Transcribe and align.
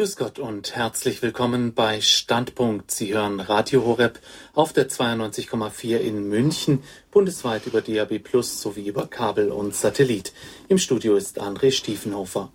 Grüß 0.00 0.16
Gott 0.16 0.38
und 0.38 0.74
herzlich 0.74 1.20
willkommen 1.20 1.74
bei 1.74 2.00
Standpunkt. 2.00 2.90
Sie 2.90 3.12
hören 3.12 3.38
Radio 3.38 3.84
Horeb 3.84 4.18
auf 4.54 4.72
der 4.72 4.88
92,4 4.88 5.98
in 5.98 6.26
München, 6.26 6.82
bundesweit 7.10 7.66
über 7.66 7.82
DAB 7.82 8.18
Plus 8.18 8.62
sowie 8.62 8.88
über 8.88 9.08
Kabel 9.08 9.50
und 9.50 9.74
Satellit. 9.74 10.32
Im 10.68 10.78
Studio 10.78 11.16
ist 11.16 11.38
André 11.38 11.70
Stiefenhofer. 11.70 12.50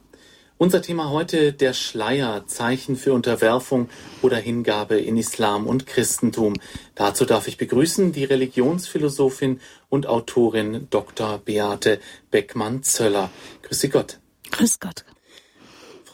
Unser 0.57 0.81
Thema 0.81 1.11
heute 1.11 1.53
der 1.53 1.73
Schleier, 1.73 2.47
Zeichen 2.47 2.95
für 2.95 3.13
Unterwerfung 3.13 3.89
oder 4.23 4.37
Hingabe 4.37 4.97
in 4.97 5.15
Islam 5.15 5.67
und 5.67 5.85
Christentum. 5.85 6.55
Dazu 6.95 7.25
darf 7.25 7.47
ich 7.47 7.57
begrüßen 7.57 8.11
die 8.11 8.23
Religionsphilosophin 8.23 9.59
und 9.89 10.07
Autorin 10.07 10.87
Dr. 10.89 11.37
Beate 11.37 11.99
Beckmann-Zöller. 12.31 13.29
Grüß 13.61 13.91
Gott. 13.91 14.19
Grüß 14.49 14.79
Gott. 14.79 15.05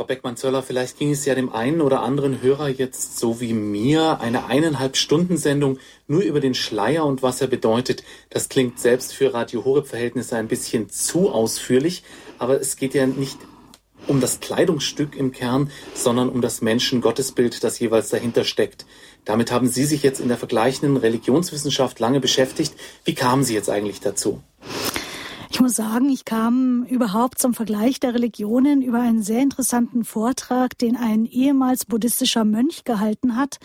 Frau 0.02 0.08
Beckmann-Zöller, 0.08 0.64
vielleicht 0.64 0.98
ging 0.98 1.12
es 1.12 1.26
ja 1.26 1.36
dem 1.36 1.54
einen 1.54 1.80
oder 1.80 2.02
anderen 2.02 2.42
Hörer 2.42 2.70
jetzt 2.70 3.20
so 3.20 3.40
wie 3.40 3.54
mir, 3.54 4.20
eine 4.20 4.48
eineinhalb 4.48 4.98
Stunden 4.98 5.38
Sendung 5.38 5.78
nur 6.08 6.24
über 6.24 6.40
den 6.40 6.56
Schleier 6.56 7.06
und 7.06 7.22
was 7.22 7.40
er 7.40 7.46
bedeutet. 7.46 8.04
Das 8.32 8.50
klingt 8.50 8.80
selbst 8.80 9.14
für 9.14 9.32
Radio 9.32 9.64
Horeb-Verhältnisse 9.64 10.38
ein 10.38 10.48
bisschen 10.48 10.90
zu 10.90 11.30
ausführlich, 11.30 12.02
aber 12.40 12.60
es 12.60 12.78
geht 12.78 12.96
ja 12.96 13.06
nicht 13.06 13.38
um 14.08 14.22
das 14.22 14.40
Kleidungsstück 14.40 15.16
im 15.16 15.32
Kern, 15.34 15.70
sondern 15.94 16.30
um 16.30 16.42
das 16.42 16.64
Menschen-Gottesbild, 16.64 17.64
das 17.64 17.78
jeweils 17.78 18.10
dahinter 18.10 18.44
steckt. 18.44 18.88
Damit 19.24 19.52
haben 19.52 19.68
Sie 19.68 19.86
sich 19.86 20.02
jetzt 20.02 20.20
in 20.20 20.30
der 20.30 20.38
vergleichenden 20.40 20.98
Religionswissenschaft 20.98 22.00
lange 22.00 22.20
beschäftigt. 22.20 22.74
Wie 23.06 23.14
kamen 23.14 23.44
Sie 23.44 23.54
jetzt 23.54 23.70
eigentlich 23.70 24.00
dazu? 24.00 24.42
Ich 25.54 25.60
muss 25.60 25.76
sagen, 25.76 26.10
ich 26.10 26.24
kam 26.24 26.86
überhaupt 26.86 27.38
zum 27.38 27.54
Vergleich 27.54 28.00
der 28.00 28.14
Religionen 28.14 28.82
über 28.82 29.02
einen 29.02 29.22
sehr 29.22 29.42
interessanten 29.42 30.06
Vortrag, 30.06 30.78
den 30.78 30.96
ein 30.96 31.26
ehemals 31.26 31.86
buddhistischer 31.86 32.46
Mönch 32.46 32.86
gehalten 32.86 33.36
hat. 33.36 33.58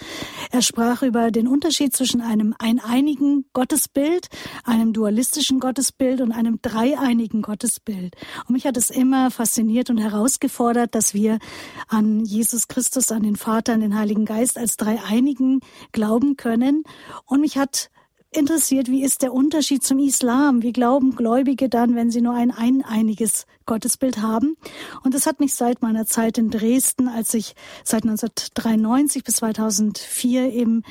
Er 0.50 0.62
sprach 0.62 1.04
über 1.04 1.30
den 1.30 1.46
Unterschied 1.46 1.96
zwischen 1.96 2.20
einem 2.20 2.56
eineinigen 2.58 3.44
Gottesbild, 3.52 4.26
einem 4.64 4.94
dualistischen 4.94 5.60
Gottesbild 5.60 6.22
und 6.22 6.32
einem 6.32 6.58
dreieinigen 6.60 7.40
Gottesbild. 7.40 8.16
Und 8.48 8.54
mich 8.54 8.66
hat 8.66 8.76
es 8.76 8.90
immer 8.90 9.30
fasziniert 9.30 9.88
und 9.88 9.98
herausgefordert, 9.98 10.92
dass 10.92 11.14
wir 11.14 11.38
an 11.86 12.24
Jesus 12.24 12.66
Christus, 12.66 13.12
an 13.12 13.22
den 13.22 13.36
Vater, 13.36 13.74
an 13.74 13.80
den 13.80 13.96
Heiligen 13.96 14.24
Geist 14.24 14.58
als 14.58 14.76
dreieinigen 14.76 15.60
glauben 15.92 16.36
können. 16.36 16.82
Und 17.26 17.42
mich 17.42 17.56
hat 17.56 17.90
interessiert, 18.36 18.88
wie 18.88 19.04
ist 19.04 19.22
der 19.22 19.32
Unterschied 19.32 19.82
zum 19.82 19.98
Islam? 19.98 20.62
Wie 20.62 20.72
glauben 20.72 21.16
Gläubige 21.16 21.68
dann, 21.68 21.94
wenn 21.94 22.10
sie 22.10 22.20
nur 22.20 22.34
ein 22.34 22.50
eineiniges 22.50 23.46
Gottesbild 23.66 24.18
haben? 24.18 24.56
Und 25.02 25.14
das 25.14 25.26
hat 25.26 25.40
mich 25.40 25.54
seit 25.54 25.82
meiner 25.82 26.06
Zeit 26.06 26.38
in 26.38 26.50
Dresden, 26.50 27.08
als 27.08 27.34
ich 27.34 27.54
seit 27.84 28.04
1993 28.04 29.24
bis 29.24 29.36
2004 29.36 30.52
eben 30.52 30.82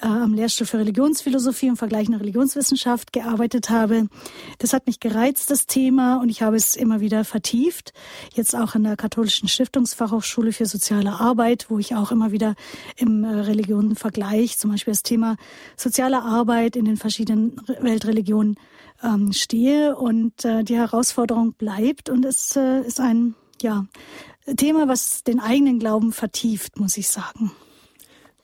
äh, 0.00 0.06
am 0.06 0.34
Lehrstuhl 0.34 0.66
für 0.66 0.78
Religionsphilosophie 0.78 1.70
und 1.70 1.76
vergleichende 1.76 2.20
Religionswissenschaft 2.20 3.12
gearbeitet 3.12 3.70
habe. 3.70 4.08
Das 4.58 4.72
hat 4.72 4.86
mich 4.86 5.00
gereizt, 5.00 5.50
das 5.50 5.66
Thema, 5.66 6.20
und 6.20 6.28
ich 6.28 6.42
habe 6.42 6.56
es 6.56 6.76
immer 6.76 7.00
wieder 7.00 7.24
vertieft. 7.24 7.92
Jetzt 8.34 8.54
auch 8.54 8.74
in 8.74 8.84
der 8.84 8.96
Katholischen 8.96 9.48
Stiftungsfachhochschule 9.48 10.52
für 10.52 10.66
soziale 10.66 11.20
Arbeit, 11.20 11.66
wo 11.68 11.78
ich 11.78 11.94
auch 11.94 12.10
immer 12.10 12.32
wieder 12.32 12.54
im 12.96 13.24
äh, 13.24 13.28
Religionenvergleich, 13.28 14.58
zum 14.58 14.70
Beispiel 14.70 14.92
das 14.92 15.02
Thema 15.02 15.36
soziale 15.76 16.22
Arbeit 16.22 16.76
in 16.76 16.84
den 16.84 16.96
verschiedenen 16.96 17.60
Weltreligionen 17.80 18.56
ähm, 19.02 19.32
stehe. 19.32 19.96
Und 19.96 20.44
äh, 20.44 20.64
die 20.64 20.76
Herausforderung 20.76 21.52
bleibt 21.52 22.08
und 22.08 22.24
es 22.24 22.56
äh, 22.56 22.80
ist 22.82 23.00
ein 23.00 23.34
ja, 23.62 23.86
Thema, 24.56 24.88
was 24.88 25.24
den 25.24 25.40
eigenen 25.40 25.78
Glauben 25.78 26.12
vertieft, 26.12 26.78
muss 26.78 26.96
ich 26.96 27.08
sagen. 27.08 27.52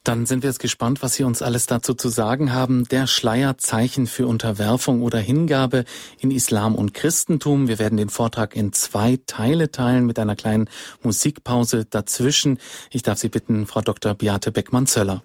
Dann 0.05 0.27
sind 0.27 0.43
wir 0.43 0.51
jetzt 0.51 0.61
gespannt, 0.61 1.03
was 1.03 1.15
Sie 1.15 1.25
uns 1.25 1.41
alles 1.41 1.65
dazu 1.65 1.95
zu 1.95 2.11
sagen 2.11 2.53
haben. 2.53 2.87
Der 2.89 3.07
Schleier 3.07 3.57
Zeichen 3.57 4.07
für 4.07 4.27
Unterwerfung 4.27 5.01
oder 5.01 5.19
Hingabe 5.19 5.87
in 6.19 6.31
Islam 6.31 6.75
und 6.75 6.93
Christentum. 6.93 7.69
Wir 7.69 7.79
werden 7.79 7.97
den 7.97 8.11
Vortrag 8.11 8.55
in 8.55 8.75
zwei 8.75 9.19
Teile 9.25 9.71
teilen 9.71 10.05
mit 10.05 10.19
einer 10.19 10.37
kleinen 10.37 10.69
Musikpause 11.03 11.87
dazwischen. 11.87 12.59
Ich 12.91 13.03
darf 13.03 13.19
Sie 13.19 13.31
bitten, 13.31 13.67
Frau 13.67 13.81
Dr. 13.81 14.13
Beate 14.13 14.53
Beckmann-Zöller. 14.53 15.25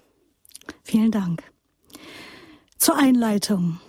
Vielen 0.82 1.10
Dank. 1.10 1.42
Zur 2.78 2.96
Einleitung. 2.96 3.80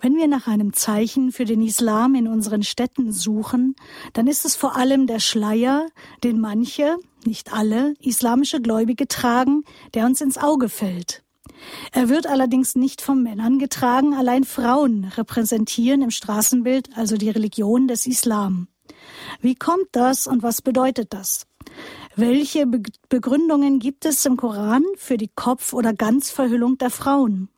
Wenn 0.00 0.16
wir 0.16 0.26
nach 0.26 0.48
einem 0.48 0.72
Zeichen 0.72 1.30
für 1.30 1.44
den 1.44 1.62
Islam 1.62 2.16
in 2.16 2.26
unseren 2.26 2.64
Städten 2.64 3.12
suchen, 3.12 3.76
dann 4.14 4.26
ist 4.26 4.44
es 4.44 4.56
vor 4.56 4.74
allem 4.74 5.06
der 5.06 5.20
Schleier, 5.20 5.86
den 6.24 6.40
manche, 6.40 6.96
nicht 7.24 7.52
alle, 7.52 7.94
islamische 8.00 8.60
Gläubige 8.60 9.08
tragen, 9.08 9.64
der 9.94 10.06
uns 10.06 10.20
ins 10.20 10.38
Auge 10.38 10.68
fällt. 10.68 11.22
Er 11.92 12.08
wird 12.08 12.26
allerdings 12.26 12.74
nicht 12.74 13.00
von 13.00 13.22
Männern 13.22 13.58
getragen, 13.58 14.14
allein 14.14 14.44
Frauen 14.44 15.04
repräsentieren 15.04 16.02
im 16.02 16.10
Straßenbild 16.10 16.90
also 16.96 17.16
die 17.16 17.30
Religion 17.30 17.88
des 17.88 18.06
Islam. 18.06 18.68
Wie 19.40 19.54
kommt 19.54 19.88
das 19.92 20.26
und 20.26 20.42
was 20.42 20.62
bedeutet 20.62 21.12
das? 21.12 21.46
Welche 22.16 22.66
Begründungen 23.08 23.78
gibt 23.78 24.04
es 24.04 24.24
im 24.26 24.36
Koran 24.36 24.84
für 24.96 25.16
die 25.16 25.30
Kopf- 25.34 25.72
oder 25.72 25.92
Ganzverhüllung 25.92 26.78
der 26.78 26.90
Frauen? 26.90 27.48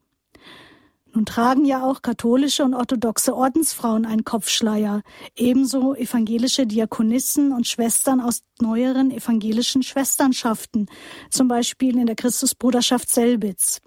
Nun 1.13 1.25
tragen 1.25 1.65
ja 1.65 1.83
auch 1.83 2.03
katholische 2.03 2.65
und 2.65 2.75
orthodoxe 2.75 3.35
Ordensfrauen 3.35 4.07
einen 4.07 4.25
Kopfschleier, 4.25 5.03
ebenso 5.35 5.95
evangelische 5.95 6.67
Diakonissen 6.67 7.53
und 7.53 7.67
Schwestern 7.67 8.21
aus 8.21 8.43
neueren 8.61 9.11
evangelischen 9.11 9.83
Schwesternschaften, 9.83 10.87
zum 11.29 11.49
Beispiel 11.49 11.99
in 11.99 12.07
der 12.07 12.15
Christusbruderschaft 12.15 13.11
Selbitz. 13.11 13.81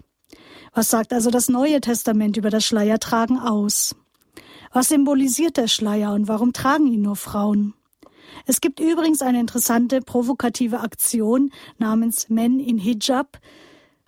Was 0.74 0.90
sagt 0.90 1.12
also 1.12 1.30
das 1.30 1.48
Neue 1.48 1.80
Testament 1.80 2.36
über 2.36 2.50
das 2.50 2.64
Schleiertragen 2.64 3.38
aus? 3.38 3.96
Was 4.72 4.88
symbolisiert 4.88 5.56
der 5.56 5.68
Schleier 5.68 6.12
und 6.12 6.28
warum 6.28 6.52
tragen 6.52 6.88
ihn 6.88 7.02
nur 7.02 7.16
Frauen? 7.16 7.74
Es 8.44 8.60
gibt 8.60 8.80
übrigens 8.80 9.22
eine 9.22 9.40
interessante 9.40 10.00
provokative 10.00 10.80
Aktion 10.80 11.50
namens 11.78 12.28
Men 12.28 12.58
in 12.60 12.76
Hijab, 12.76 13.38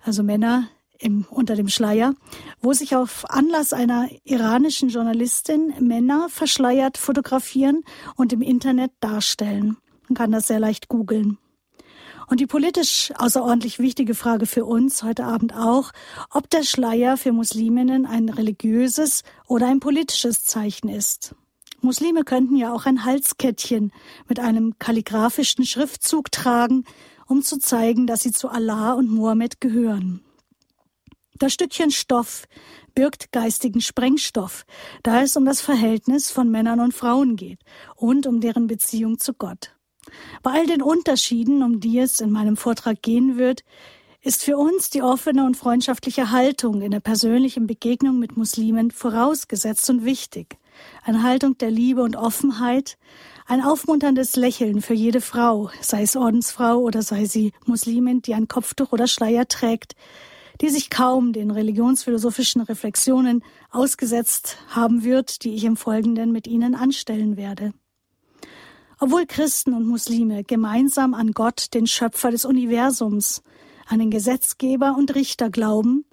also 0.03 0.21
Männer 0.21 0.67
im, 0.99 1.25
unter 1.29 1.55
dem 1.55 1.67
Schleier, 1.67 2.13
wo 2.61 2.73
sich 2.73 2.95
auf 2.95 3.29
Anlass 3.29 3.73
einer 3.73 4.09
iranischen 4.23 4.89
Journalistin 4.89 5.73
Männer 5.79 6.27
verschleiert 6.29 6.97
fotografieren 6.97 7.83
und 8.15 8.33
im 8.33 8.41
Internet 8.41 8.91
darstellen. 8.99 9.77
Man 10.07 10.15
kann 10.15 10.31
das 10.31 10.47
sehr 10.47 10.59
leicht 10.59 10.87
googeln. 10.87 11.37
Und 12.29 12.41
die 12.41 12.45
politisch 12.45 13.13
außerordentlich 13.17 13.79
wichtige 13.79 14.13
Frage 14.13 14.47
für 14.47 14.65
uns 14.65 15.01
heute 15.01 15.23
Abend 15.23 15.55
auch, 15.55 15.91
ob 16.29 16.49
der 16.49 16.63
Schleier 16.63 17.15
für 17.15 17.31
Musliminnen 17.31 18.05
ein 18.05 18.27
religiöses 18.27 19.23
oder 19.47 19.67
ein 19.67 19.79
politisches 19.79 20.43
Zeichen 20.43 20.89
ist. 20.89 21.35
Muslime 21.79 22.23
könnten 22.23 22.57
ja 22.57 22.73
auch 22.73 22.85
ein 22.85 23.05
Halskettchen 23.05 23.93
mit 24.27 24.39
einem 24.39 24.77
kalligraphischen 24.77 25.65
Schriftzug 25.65 26.31
tragen, 26.31 26.83
um 27.27 27.43
zu 27.43 27.59
zeigen, 27.59 28.07
dass 28.07 28.23
sie 28.23 28.31
zu 28.31 28.49
Allah 28.49 28.93
und 28.93 29.09
Mohammed 29.09 29.61
gehören. 29.61 30.21
Das 31.39 31.53
Stückchen 31.53 31.91
Stoff 31.91 32.47
birgt 32.95 33.31
geistigen 33.31 33.81
Sprengstoff, 33.81 34.65
da 35.03 35.21
es 35.21 35.37
um 35.37 35.45
das 35.45 35.61
Verhältnis 35.61 36.31
von 36.31 36.49
Männern 36.49 36.79
und 36.79 36.93
Frauen 36.93 37.35
geht 37.35 37.59
und 37.95 38.25
um 38.25 38.41
deren 38.41 38.65
Beziehung 38.65 39.19
zu 39.19 39.33
Gott. 39.33 39.75
Bei 40.41 40.51
all 40.51 40.65
den 40.65 40.81
Unterschieden, 40.81 41.61
um 41.61 41.79
die 41.79 41.99
es 41.99 42.21
in 42.21 42.31
meinem 42.31 42.57
Vortrag 42.57 43.01
gehen 43.01 43.37
wird, 43.37 43.63
ist 44.21 44.43
für 44.43 44.57
uns 44.57 44.89
die 44.89 45.03
offene 45.03 45.45
und 45.45 45.55
freundschaftliche 45.55 46.31
Haltung 46.31 46.81
in 46.81 46.91
der 46.91 46.99
persönlichen 47.01 47.67
Begegnung 47.67 48.17
mit 48.17 48.35
Muslimen 48.35 48.89
vorausgesetzt 48.89 49.89
und 49.89 50.05
wichtig. 50.05 50.57
Eine 51.03 51.23
Haltung 51.23 51.57
der 51.57 51.71
Liebe 51.71 52.01
und 52.01 52.15
Offenheit, 52.15 52.97
ein 53.45 53.61
aufmunterndes 53.61 54.35
Lächeln 54.35 54.81
für 54.81 54.93
jede 54.95 55.21
Frau, 55.21 55.69
sei 55.81 56.01
es 56.01 56.15
Ordensfrau 56.15 56.79
oder 56.79 57.03
sei 57.03 57.25
sie 57.25 57.53
Muslimin, 57.65 58.21
die 58.21 58.33
ein 58.33 58.47
Kopftuch 58.47 58.91
oder 58.91 59.07
Schleier 59.07 59.47
trägt, 59.47 59.95
die 60.61 60.69
sich 60.69 60.89
kaum 60.89 61.33
den 61.33 61.51
religionsphilosophischen 61.51 62.61
Reflexionen 62.61 63.43
ausgesetzt 63.69 64.57
haben 64.69 65.03
wird, 65.03 65.43
die 65.43 65.55
ich 65.55 65.63
im 65.63 65.77
Folgenden 65.77 66.31
mit 66.31 66.47
Ihnen 66.47 66.75
anstellen 66.75 67.37
werde. 67.37 67.73
Obwohl 68.99 69.27
Christen 69.27 69.73
und 69.73 69.85
Muslime 69.85 70.43
gemeinsam 70.43 71.13
an 71.13 71.31
Gott, 71.31 71.73
den 71.73 71.85
Schöpfer 71.85 72.31
des 72.31 72.45
Universums, 72.45 73.43
an 73.85 73.99
den 73.99 74.09
Gesetzgeber 74.09 74.95
und 74.97 75.13
Richter 75.13 75.49
glauben, 75.49 76.05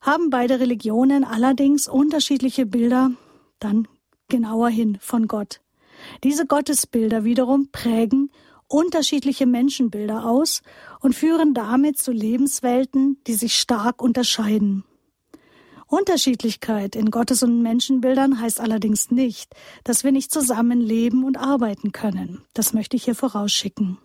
haben 0.00 0.30
beide 0.30 0.58
Religionen 0.58 1.24
allerdings 1.24 1.86
unterschiedliche 1.86 2.66
Bilder 2.66 3.12
dann 3.60 3.86
genauer 4.28 4.70
hin 4.70 4.98
von 5.00 5.28
Gott. 5.28 5.60
Diese 6.24 6.46
Gottesbilder 6.46 7.22
wiederum 7.22 7.68
prägen 7.70 8.30
unterschiedliche 8.72 9.46
Menschenbilder 9.46 10.24
aus 10.24 10.62
und 11.00 11.14
führen 11.14 11.54
damit 11.54 11.98
zu 11.98 12.10
Lebenswelten, 12.10 13.18
die 13.26 13.34
sich 13.34 13.56
stark 13.56 14.00
unterscheiden. 14.00 14.84
Unterschiedlichkeit 15.86 16.96
in 16.96 17.10
Gottes- 17.10 17.42
und 17.42 17.60
Menschenbildern 17.60 18.40
heißt 18.40 18.60
allerdings 18.60 19.10
nicht, 19.10 19.54
dass 19.84 20.04
wir 20.04 20.12
nicht 20.12 20.32
zusammen 20.32 20.80
leben 20.80 21.22
und 21.24 21.36
arbeiten 21.36 21.92
können. 21.92 22.42
Das 22.54 22.72
möchte 22.72 22.96
ich 22.96 23.04
hier 23.04 23.14
vorausschicken. 23.14 23.98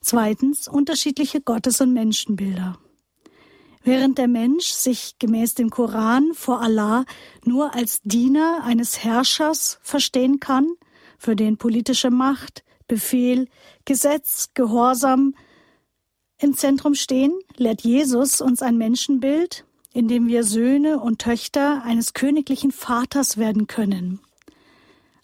Zweitens 0.00 0.68
unterschiedliche 0.68 1.40
Gottes- 1.40 1.80
und 1.80 1.92
Menschenbilder. 1.92 2.78
Während 3.82 4.18
der 4.18 4.28
Mensch 4.28 4.66
sich 4.66 5.18
gemäß 5.18 5.54
dem 5.54 5.70
Koran 5.70 6.30
vor 6.32 6.60
Allah 6.60 7.04
nur 7.44 7.74
als 7.74 8.00
Diener 8.02 8.60
eines 8.62 9.02
Herrschers 9.02 9.80
verstehen 9.82 10.38
kann, 10.38 10.68
für 11.18 11.34
den 11.34 11.56
politische 11.56 12.10
Macht, 12.10 12.62
Befehl, 12.86 13.48
Gesetz, 13.84 14.50
Gehorsam 14.54 15.34
im 16.38 16.56
Zentrum 16.56 16.94
stehen, 16.94 17.32
lehrt 17.56 17.82
Jesus 17.82 18.40
uns 18.40 18.62
ein 18.62 18.76
Menschenbild, 18.76 19.64
in 19.92 20.08
dem 20.08 20.28
wir 20.28 20.44
Söhne 20.44 21.00
und 21.00 21.20
Töchter 21.20 21.82
eines 21.82 22.12
königlichen 22.12 22.70
Vaters 22.70 23.38
werden 23.38 23.66
können. 23.66 24.20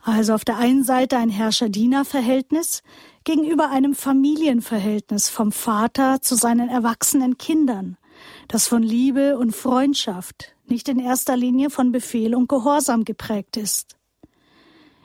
Also 0.01 0.35
auf 0.35 0.45
der 0.45 0.57
einen 0.59 0.83
Seite 0.83 1.17
ein 1.17 1.29
Herrscher-Diener-Verhältnis 1.29 2.83
gegenüber 3.25 3.71
einem 3.71 3.95
Familienverhältnis 3.95 5.29
vom 5.29 5.53
Vater 5.53 6.21
zu 6.23 6.35
seinen 6.35 6.69
erwachsenen 6.69 7.39
Kindern, 7.39 7.97
das 8.49 8.67
von 8.67 8.83
Liebe 8.83 9.39
und 9.39 9.55
Freundschaft, 9.55 10.57
nicht 10.67 10.89
in 10.89 10.99
erster 10.99 11.37
Linie 11.37 11.71
von 11.71 11.93
Befehl 11.93 12.35
und 12.35 12.49
Gehorsam 12.49 13.05
geprägt 13.05 13.57
ist. 13.57 13.97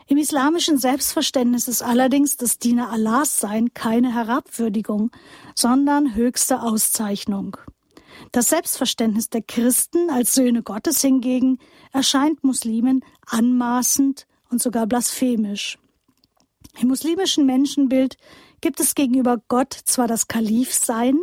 Im 0.09 0.17
islamischen 0.17 0.77
Selbstverständnis 0.77 1.67
ist 1.67 1.81
allerdings 1.81 2.37
das 2.37 2.59
Diener 2.59 2.89
Allahs 2.91 3.41
sein 3.41 3.73
keine 3.73 4.13
Herabwürdigung, 4.13 5.11
sondern 5.53 6.15
höchste 6.15 6.61
Auszeichnung. 6.61 7.57
Das 8.31 8.49
Selbstverständnis 8.49 9.29
der 9.29 9.41
Christen 9.41 10.09
als 10.09 10.33
Söhne 10.33 10.63
Gottes 10.63 11.01
hingegen 11.01 11.59
erscheint 11.91 12.43
Muslimen 12.45 13.03
anmaßend 13.25 14.27
und 14.49 14.61
sogar 14.61 14.87
blasphemisch. 14.87 15.77
Im 16.79 16.87
muslimischen 16.87 17.45
Menschenbild 17.45 18.15
gibt 18.61 18.79
es 18.79 18.95
gegenüber 18.95 19.41
Gott 19.49 19.73
zwar 19.73 20.07
das 20.07 20.29
Kalifsein, 20.29 21.19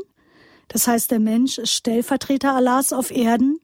das 0.69 0.87
heißt 0.87 1.11
der 1.11 1.21
Mensch 1.21 1.59
ist 1.59 1.73
Stellvertreter 1.73 2.55
Allahs 2.55 2.93
auf 2.93 3.11
Erden, 3.11 3.61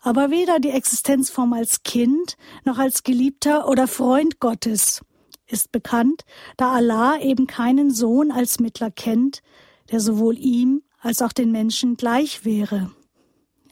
aber 0.00 0.30
weder 0.30 0.60
die 0.60 0.70
Existenzform 0.70 1.52
als 1.52 1.82
Kind 1.82 2.36
noch 2.64 2.78
als 2.78 3.02
Geliebter 3.02 3.68
oder 3.68 3.86
Freund 3.86 4.40
Gottes 4.40 5.02
ist 5.46 5.72
bekannt, 5.72 6.24
da 6.56 6.72
Allah 6.72 7.20
eben 7.20 7.46
keinen 7.46 7.90
Sohn 7.90 8.30
als 8.30 8.60
Mittler 8.60 8.90
kennt, 8.90 9.42
der 9.90 10.00
sowohl 10.00 10.38
ihm 10.38 10.82
als 11.00 11.22
auch 11.22 11.32
den 11.32 11.50
Menschen 11.50 11.96
gleich 11.96 12.44
wäre. 12.44 12.92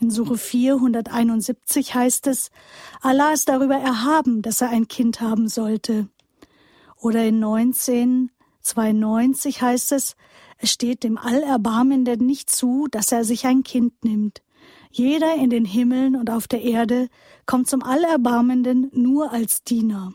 In 0.00 0.10
Suche 0.10 0.38
471 0.38 1.94
heißt 1.94 2.26
es, 2.28 2.50
Allah 3.00 3.32
ist 3.32 3.48
darüber 3.48 3.76
erhaben, 3.76 4.42
dass 4.42 4.60
er 4.60 4.70
ein 4.70 4.88
Kind 4.88 5.20
haben 5.20 5.48
sollte. 5.48 6.08
Oder 6.96 7.24
in 7.24 7.42
1992 7.42 9.62
heißt 9.62 9.92
es, 9.92 10.16
es 10.58 10.70
steht 10.70 11.04
dem 11.04 11.16
Allerbarmenden 11.18 12.24
nicht 12.24 12.50
zu, 12.50 12.86
dass 12.90 13.12
er 13.12 13.24
sich 13.24 13.46
ein 13.46 13.62
Kind 13.62 14.04
nimmt. 14.04 14.42
Jeder 14.90 15.34
in 15.34 15.50
den 15.50 15.64
Himmeln 15.64 16.16
und 16.16 16.30
auf 16.30 16.48
der 16.48 16.62
Erde 16.62 17.08
kommt 17.46 17.68
zum 17.68 17.82
Allerbarmenden 17.82 18.90
nur 18.92 19.32
als 19.32 19.62
Diener. 19.62 20.14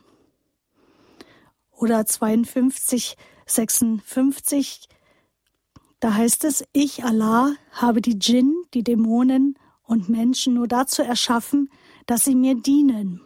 Oder 1.71 2.05
52, 2.05 3.17
56, 3.45 4.87
da 5.99 6.15
heißt 6.15 6.43
es, 6.43 6.63
ich, 6.73 7.03
Allah, 7.03 7.55
habe 7.71 8.01
die 8.01 8.19
Djinn, 8.19 8.53
die 8.73 8.83
Dämonen 8.83 9.57
und 9.83 10.09
Menschen 10.09 10.55
nur 10.55 10.67
dazu 10.67 11.01
erschaffen, 11.01 11.69
dass 12.05 12.25
sie 12.25 12.35
mir 12.35 12.55
dienen. 12.55 13.21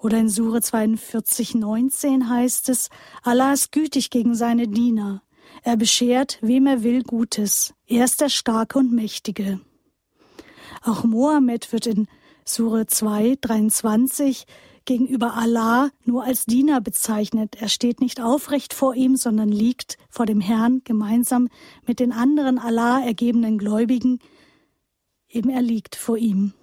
Oder 0.00 0.18
in 0.18 0.28
Sure 0.28 0.60
42, 0.60 1.54
19 1.54 2.28
heißt 2.28 2.68
es, 2.68 2.88
Allah 3.22 3.52
ist 3.52 3.72
gütig 3.72 4.10
gegen 4.10 4.34
seine 4.34 4.68
Diener. 4.68 5.22
Er 5.62 5.76
beschert, 5.76 6.38
wem 6.40 6.66
er 6.66 6.82
will, 6.82 7.02
Gutes. 7.02 7.74
Er 7.86 8.04
ist 8.04 8.20
der 8.20 8.28
Starke 8.28 8.78
und 8.78 8.92
Mächtige. 8.92 9.60
Auch 10.82 11.04
Mohammed 11.04 11.72
wird 11.72 11.86
in 11.86 12.06
Sure 12.44 12.86
2, 12.86 13.36
23 13.40 14.46
gegenüber 14.88 15.34
Allah 15.34 15.90
nur 16.06 16.24
als 16.24 16.46
Diener 16.46 16.80
bezeichnet. 16.80 17.56
Er 17.60 17.68
steht 17.68 18.00
nicht 18.00 18.22
aufrecht 18.22 18.72
vor 18.72 18.94
ihm, 18.94 19.16
sondern 19.16 19.50
liegt 19.50 19.98
vor 20.08 20.24
dem 20.24 20.40
Herrn 20.40 20.80
gemeinsam 20.84 21.48
mit 21.86 22.00
den 22.00 22.10
anderen 22.10 22.58
Allah 22.58 23.04
ergebenen 23.04 23.58
Gläubigen. 23.58 24.18
Eben 25.28 25.50
er 25.50 25.60
liegt 25.60 25.94
vor 25.94 26.16
ihm. 26.16 26.54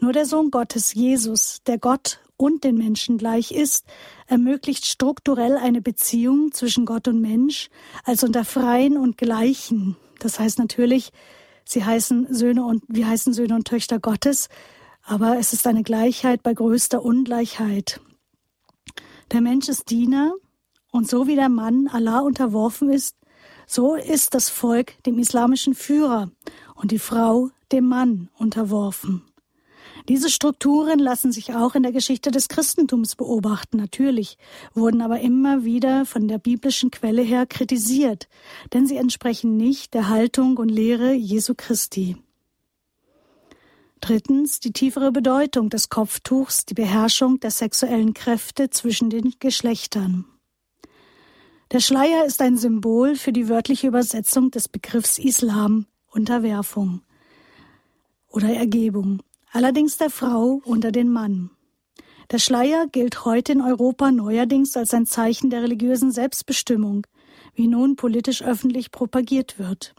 Nur 0.00 0.14
der 0.14 0.24
Sohn 0.24 0.50
Gottes, 0.50 0.94
Jesus, 0.94 1.58
der 1.66 1.76
Gott 1.76 2.20
und 2.38 2.64
den 2.64 2.78
Menschen 2.78 3.18
gleich 3.18 3.50
ist, 3.50 3.84
ermöglicht 4.26 4.86
strukturell 4.86 5.58
eine 5.58 5.82
Beziehung 5.82 6.52
zwischen 6.52 6.86
Gott 6.86 7.06
und 7.06 7.20
Mensch 7.20 7.68
als 8.04 8.24
unter 8.24 8.46
Freien 8.46 8.96
und 8.96 9.18
Gleichen. 9.18 9.96
Das 10.20 10.38
heißt 10.38 10.58
natürlich, 10.58 11.12
Sie 11.70 11.84
heißen 11.84 12.32
Söhne 12.32 12.64
und 12.64 12.82
wir 12.88 13.06
heißen 13.06 13.34
Söhne 13.34 13.54
und 13.54 13.68
Töchter 13.68 13.98
Gottes, 13.98 14.48
aber 15.02 15.36
es 15.38 15.52
ist 15.52 15.66
eine 15.66 15.82
Gleichheit 15.82 16.42
bei 16.42 16.54
größter 16.54 17.02
Ungleichheit. 17.02 18.00
Der 19.32 19.42
Mensch 19.42 19.68
ist 19.68 19.90
Diener 19.90 20.32
und 20.92 21.10
so 21.10 21.26
wie 21.26 21.34
der 21.34 21.50
Mann 21.50 21.86
Allah 21.86 22.20
unterworfen 22.20 22.88
ist, 22.88 23.16
so 23.66 23.96
ist 23.96 24.32
das 24.32 24.48
Volk 24.48 24.94
dem 25.04 25.18
islamischen 25.18 25.74
Führer 25.74 26.30
und 26.74 26.90
die 26.90 26.98
Frau 26.98 27.50
dem 27.70 27.86
Mann 27.86 28.30
unterworfen. 28.38 29.24
Diese 30.08 30.30
Strukturen 30.30 30.98
lassen 30.98 31.32
sich 31.32 31.54
auch 31.54 31.74
in 31.74 31.82
der 31.82 31.92
Geschichte 31.92 32.30
des 32.30 32.48
Christentums 32.48 33.14
beobachten, 33.14 33.76
natürlich, 33.76 34.38
wurden 34.72 35.02
aber 35.02 35.20
immer 35.20 35.64
wieder 35.64 36.06
von 36.06 36.28
der 36.28 36.38
biblischen 36.38 36.90
Quelle 36.90 37.20
her 37.20 37.44
kritisiert, 37.44 38.26
denn 38.72 38.86
sie 38.86 38.96
entsprechen 38.96 39.58
nicht 39.58 39.92
der 39.92 40.08
Haltung 40.08 40.56
und 40.56 40.70
Lehre 40.70 41.12
Jesu 41.12 41.52
Christi. 41.54 42.16
Drittens 44.00 44.60
die 44.60 44.72
tiefere 44.72 45.12
Bedeutung 45.12 45.68
des 45.68 45.90
Kopftuchs, 45.90 46.64
die 46.64 46.74
Beherrschung 46.74 47.38
der 47.40 47.50
sexuellen 47.50 48.14
Kräfte 48.14 48.70
zwischen 48.70 49.10
den 49.10 49.34
Geschlechtern. 49.40 50.24
Der 51.70 51.80
Schleier 51.80 52.24
ist 52.24 52.40
ein 52.40 52.56
Symbol 52.56 53.16
für 53.16 53.32
die 53.32 53.50
wörtliche 53.50 53.88
Übersetzung 53.88 54.50
des 54.50 54.68
Begriffs 54.68 55.18
Islam, 55.18 55.84
Unterwerfung 56.10 57.02
oder 58.30 58.48
Ergebung 58.48 59.20
allerdings 59.52 59.96
der 59.96 60.10
Frau 60.10 60.60
unter 60.64 60.92
den 60.92 61.10
Mann. 61.10 61.50
Der 62.30 62.38
Schleier 62.38 62.86
gilt 62.92 63.24
heute 63.24 63.52
in 63.52 63.62
Europa 63.62 64.10
neuerdings 64.10 64.76
als 64.76 64.92
ein 64.92 65.06
Zeichen 65.06 65.48
der 65.48 65.62
religiösen 65.62 66.12
Selbstbestimmung, 66.12 67.06
wie 67.54 67.68
nun 67.68 67.96
politisch 67.96 68.42
öffentlich 68.42 68.90
propagiert 68.90 69.58
wird. 69.58 69.94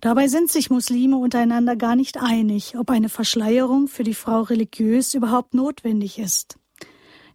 Dabei 0.00 0.28
sind 0.28 0.50
sich 0.50 0.70
Muslime 0.70 1.16
untereinander 1.16 1.76
gar 1.76 1.96
nicht 1.96 2.20
einig, 2.20 2.76
ob 2.78 2.90
eine 2.90 3.08
Verschleierung 3.08 3.88
für 3.88 4.04
die 4.04 4.14
Frau 4.14 4.42
religiös 4.42 5.14
überhaupt 5.14 5.54
notwendig 5.54 6.18
ist. 6.18 6.58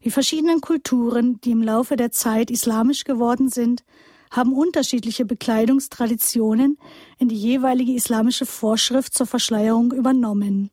Die 0.03 0.12
verschiedenen 0.12 0.62
Kulturen, 0.62 1.39
die 1.41 1.51
im 1.51 1.62
Laufe 1.62 1.95
der 1.95 2.12
Zeit 2.12 2.50
islamisch 2.50 3.03
geworden 3.03 3.50
sind, 3.50 3.83
haben 4.31 4.53
unterschiedliche 4.53 5.25
Bekleidungstraditionen 5.25 6.77
in 7.17 7.29
die 7.29 7.36
jeweilige 7.36 7.93
islamische 7.93 8.45
Vorschrift 8.45 9.13
zur 9.13 9.25
Verschleierung 9.25 9.91
übernommen 9.91 10.71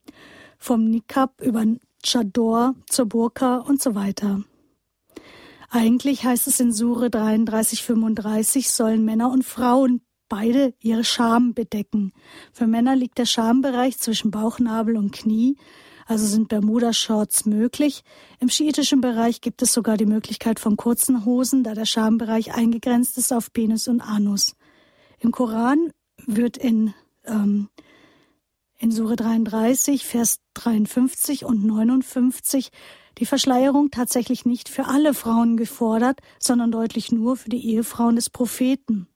vom 0.58 0.84
Nikab 0.84 1.40
über 1.40 1.64
Chador 2.04 2.75
zur 2.88 3.06
Burka 3.06 3.56
und 3.58 3.82
so 3.82 3.94
weiter. 3.94 4.42
Eigentlich 5.70 6.25
heißt 6.25 6.46
es 6.46 6.60
in 6.60 6.72
Sure 6.72 7.10
33, 7.10 7.82
35, 7.82 8.70
sollen 8.70 9.04
Männer 9.04 9.30
und 9.30 9.44
Frauen 9.44 10.00
beide 10.28 10.75
ihre 10.80 11.04
Scham 11.04 11.54
bedecken. 11.54 12.12
Für 12.52 12.66
Männer 12.66 12.96
liegt 12.96 13.18
der 13.18 13.26
Schambereich 13.26 13.98
zwischen 13.98 14.30
Bauchnabel 14.30 14.96
und 14.96 15.12
Knie, 15.12 15.56
also 16.06 16.25
sind 16.25 16.48
Bermuda-Shorts 16.48 17.46
möglich. 17.46 18.02
Im 18.38 18.48
schiitischen 18.48 19.00
Bereich 19.00 19.40
gibt 19.40 19.60
es 19.62 19.72
sogar 19.72 19.96
die 19.96 20.06
Möglichkeit 20.06 20.60
von 20.60 20.76
kurzen 20.76 21.25
Hosen, 21.25 21.64
da 21.64 21.75
der 21.75 21.84
Schambereich 21.84 22.54
eingegrenzt 22.54 23.18
ist 23.18 23.32
auf 23.32 23.52
Penis 23.52 23.88
und 23.88 24.00
Anus. 24.00 24.54
Im 25.18 25.32
Koran 25.32 25.90
wird 26.26 26.56
in 26.56 26.94
ähm, 27.25 27.68
in 28.78 28.90
Sure 28.90 29.16
33, 29.16 30.04
Vers 30.06 30.38
53 30.54 31.45
und 31.45 31.64
59 31.64 32.71
die 33.18 33.26
Verschleierung 33.26 33.90
tatsächlich 33.90 34.45
nicht 34.45 34.68
für 34.68 34.87
alle 34.87 35.14
Frauen 35.14 35.56
gefordert, 35.56 36.21
sondern 36.38 36.71
deutlich 36.71 37.12
nur 37.12 37.37
für 37.37 37.49
die 37.49 37.66
Ehefrauen 37.73 38.16
des 38.16 38.28
Propheten. 38.28 39.09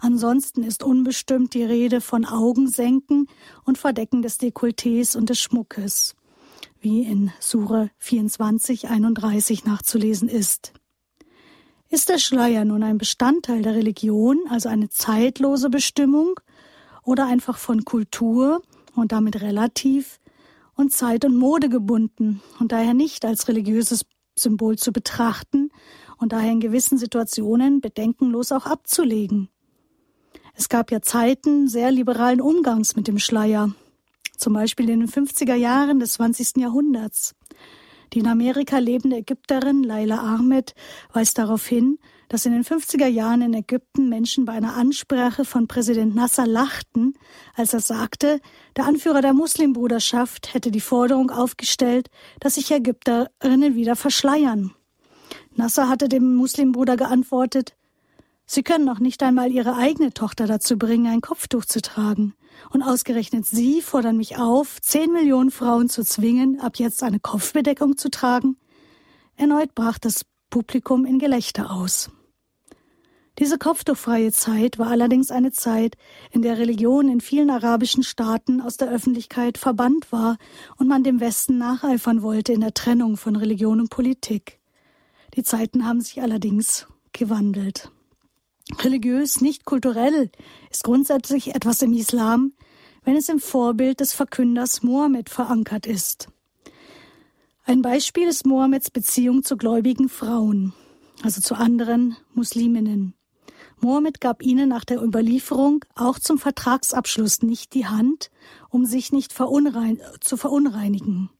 Ansonsten 0.00 0.62
ist 0.62 0.82
unbestimmt 0.82 1.52
die 1.52 1.64
Rede 1.64 2.00
von 2.00 2.24
Augensenken 2.24 3.26
und 3.64 3.76
Verdecken 3.76 4.22
des 4.22 4.38
Dekolletés 4.40 5.16
und 5.16 5.28
des 5.28 5.38
Schmuckes, 5.38 6.14
wie 6.80 7.02
in 7.02 7.32
Sure 7.40 7.90
24, 7.98 8.88
31 8.88 9.64
nachzulesen 9.64 10.28
ist. 10.28 10.72
Ist 11.90 12.08
der 12.08 12.18
Schleier 12.18 12.64
nun 12.64 12.82
ein 12.82 12.98
Bestandteil 12.98 13.62
der 13.62 13.74
Religion, 13.74 14.38
also 14.48 14.68
eine 14.68 14.88
zeitlose 14.88 15.70
Bestimmung, 15.70 16.38
oder 17.08 17.26
einfach 17.26 17.56
von 17.56 17.86
Kultur 17.86 18.60
und 18.94 19.12
damit 19.12 19.40
relativ 19.40 20.20
und 20.74 20.92
Zeit 20.92 21.24
und 21.24 21.38
Mode 21.38 21.70
gebunden 21.70 22.42
und 22.60 22.70
daher 22.70 22.92
nicht 22.92 23.24
als 23.24 23.48
religiöses 23.48 24.04
Symbol 24.38 24.76
zu 24.76 24.92
betrachten 24.92 25.70
und 26.18 26.34
daher 26.34 26.52
in 26.52 26.60
gewissen 26.60 26.98
Situationen 26.98 27.80
bedenkenlos 27.80 28.52
auch 28.52 28.66
abzulegen. 28.66 29.48
Es 30.52 30.68
gab 30.68 30.90
ja 30.90 31.00
Zeiten 31.00 31.66
sehr 31.66 31.90
liberalen 31.90 32.42
Umgangs 32.42 32.94
mit 32.94 33.08
dem 33.08 33.18
Schleier, 33.18 33.72
zum 34.36 34.52
Beispiel 34.52 34.90
in 34.90 35.00
den 35.00 35.08
50er 35.08 35.54
Jahren 35.54 36.00
des 36.00 36.12
20. 36.12 36.58
Jahrhunderts. 36.58 37.34
Die 38.12 38.18
in 38.18 38.26
Amerika 38.26 38.78
lebende 38.78 39.16
Ägypterin 39.16 39.82
Laila 39.82 40.18
Ahmed 40.18 40.74
weist 41.14 41.38
darauf 41.38 41.66
hin, 41.66 41.98
dass 42.28 42.46
in 42.46 42.52
den 42.52 42.64
50er 42.64 43.06
Jahren 43.06 43.42
in 43.42 43.54
Ägypten 43.54 44.08
Menschen 44.08 44.44
bei 44.44 44.52
einer 44.52 44.76
Ansprache 44.76 45.44
von 45.44 45.66
Präsident 45.66 46.14
Nasser 46.14 46.46
lachten, 46.46 47.14
als 47.54 47.74
er 47.74 47.80
sagte, 47.80 48.40
der 48.76 48.86
Anführer 48.86 49.22
der 49.22 49.34
Muslimbruderschaft 49.34 50.54
hätte 50.54 50.70
die 50.70 50.80
Forderung 50.80 51.30
aufgestellt, 51.30 52.08
dass 52.40 52.54
sich 52.54 52.70
Ägypterinnen 52.70 53.74
wieder 53.74 53.96
verschleiern. 53.96 54.72
Nasser 55.54 55.88
hatte 55.88 56.08
dem 56.08 56.34
Muslimbruder 56.36 56.96
geantwortet, 56.96 57.74
Sie 58.50 58.62
können 58.62 58.86
noch 58.86 58.98
nicht 58.98 59.22
einmal 59.22 59.52
Ihre 59.52 59.76
eigene 59.76 60.14
Tochter 60.14 60.46
dazu 60.46 60.78
bringen, 60.78 61.06
ein 61.06 61.20
Kopftuch 61.20 61.66
zu 61.66 61.82
tragen. 61.82 62.32
Und 62.70 62.82
ausgerechnet 62.82 63.44
Sie 63.44 63.82
fordern 63.82 64.16
mich 64.16 64.38
auf, 64.38 64.80
zehn 64.80 65.12
Millionen 65.12 65.50
Frauen 65.50 65.90
zu 65.90 66.02
zwingen, 66.02 66.58
ab 66.58 66.78
jetzt 66.78 67.02
eine 67.02 67.20
Kopfbedeckung 67.20 67.98
zu 67.98 68.10
tragen? 68.10 68.56
Erneut 69.36 69.74
brach 69.74 69.98
das 69.98 70.24
Publikum 70.48 71.04
in 71.04 71.18
Gelächter 71.18 71.70
aus. 71.70 72.10
Diese 73.38 73.56
kopftuchfreie 73.56 74.32
Zeit 74.32 74.80
war 74.80 74.88
allerdings 74.88 75.30
eine 75.30 75.52
Zeit, 75.52 75.96
in 76.32 76.42
der 76.42 76.58
Religion 76.58 77.08
in 77.08 77.20
vielen 77.20 77.50
arabischen 77.50 78.02
Staaten 78.02 78.60
aus 78.60 78.78
der 78.78 78.90
Öffentlichkeit 78.90 79.58
verbannt 79.58 80.10
war 80.10 80.38
und 80.76 80.88
man 80.88 81.04
dem 81.04 81.20
Westen 81.20 81.56
nacheifern 81.56 82.22
wollte 82.22 82.52
in 82.52 82.60
der 82.60 82.74
Trennung 82.74 83.16
von 83.16 83.36
Religion 83.36 83.80
und 83.80 83.90
Politik. 83.90 84.58
Die 85.34 85.44
Zeiten 85.44 85.86
haben 85.86 86.00
sich 86.00 86.20
allerdings 86.20 86.88
gewandelt. 87.12 87.92
Religiös, 88.80 89.40
nicht 89.40 89.64
kulturell, 89.64 90.30
ist 90.70 90.82
grundsätzlich 90.82 91.54
etwas 91.54 91.80
im 91.82 91.92
Islam, 91.92 92.52
wenn 93.04 93.16
es 93.16 93.28
im 93.28 93.38
Vorbild 93.38 94.00
des 94.00 94.14
Verkünders 94.14 94.82
Mohammed 94.82 95.30
verankert 95.30 95.86
ist. 95.86 96.28
Ein 97.64 97.82
Beispiel 97.82 98.26
ist 98.26 98.46
Mohammeds 98.46 98.90
Beziehung 98.90 99.44
zu 99.44 99.56
gläubigen 99.56 100.08
Frauen, 100.08 100.72
also 101.22 101.40
zu 101.40 101.54
anderen 101.54 102.16
Musliminnen. 102.34 103.14
Mohammed 103.80 104.20
gab 104.20 104.42
ihnen 104.42 104.68
nach 104.68 104.84
der 104.84 105.02
Überlieferung 105.02 105.84
auch 105.94 106.18
zum 106.18 106.38
Vertragsabschluss 106.38 107.42
nicht 107.42 107.74
die 107.74 107.86
Hand, 107.86 108.30
um 108.68 108.84
sich 108.84 109.12
nicht 109.12 109.32
verunrein 109.32 110.00
zu 110.20 110.36
verunreinigen. 110.36 111.30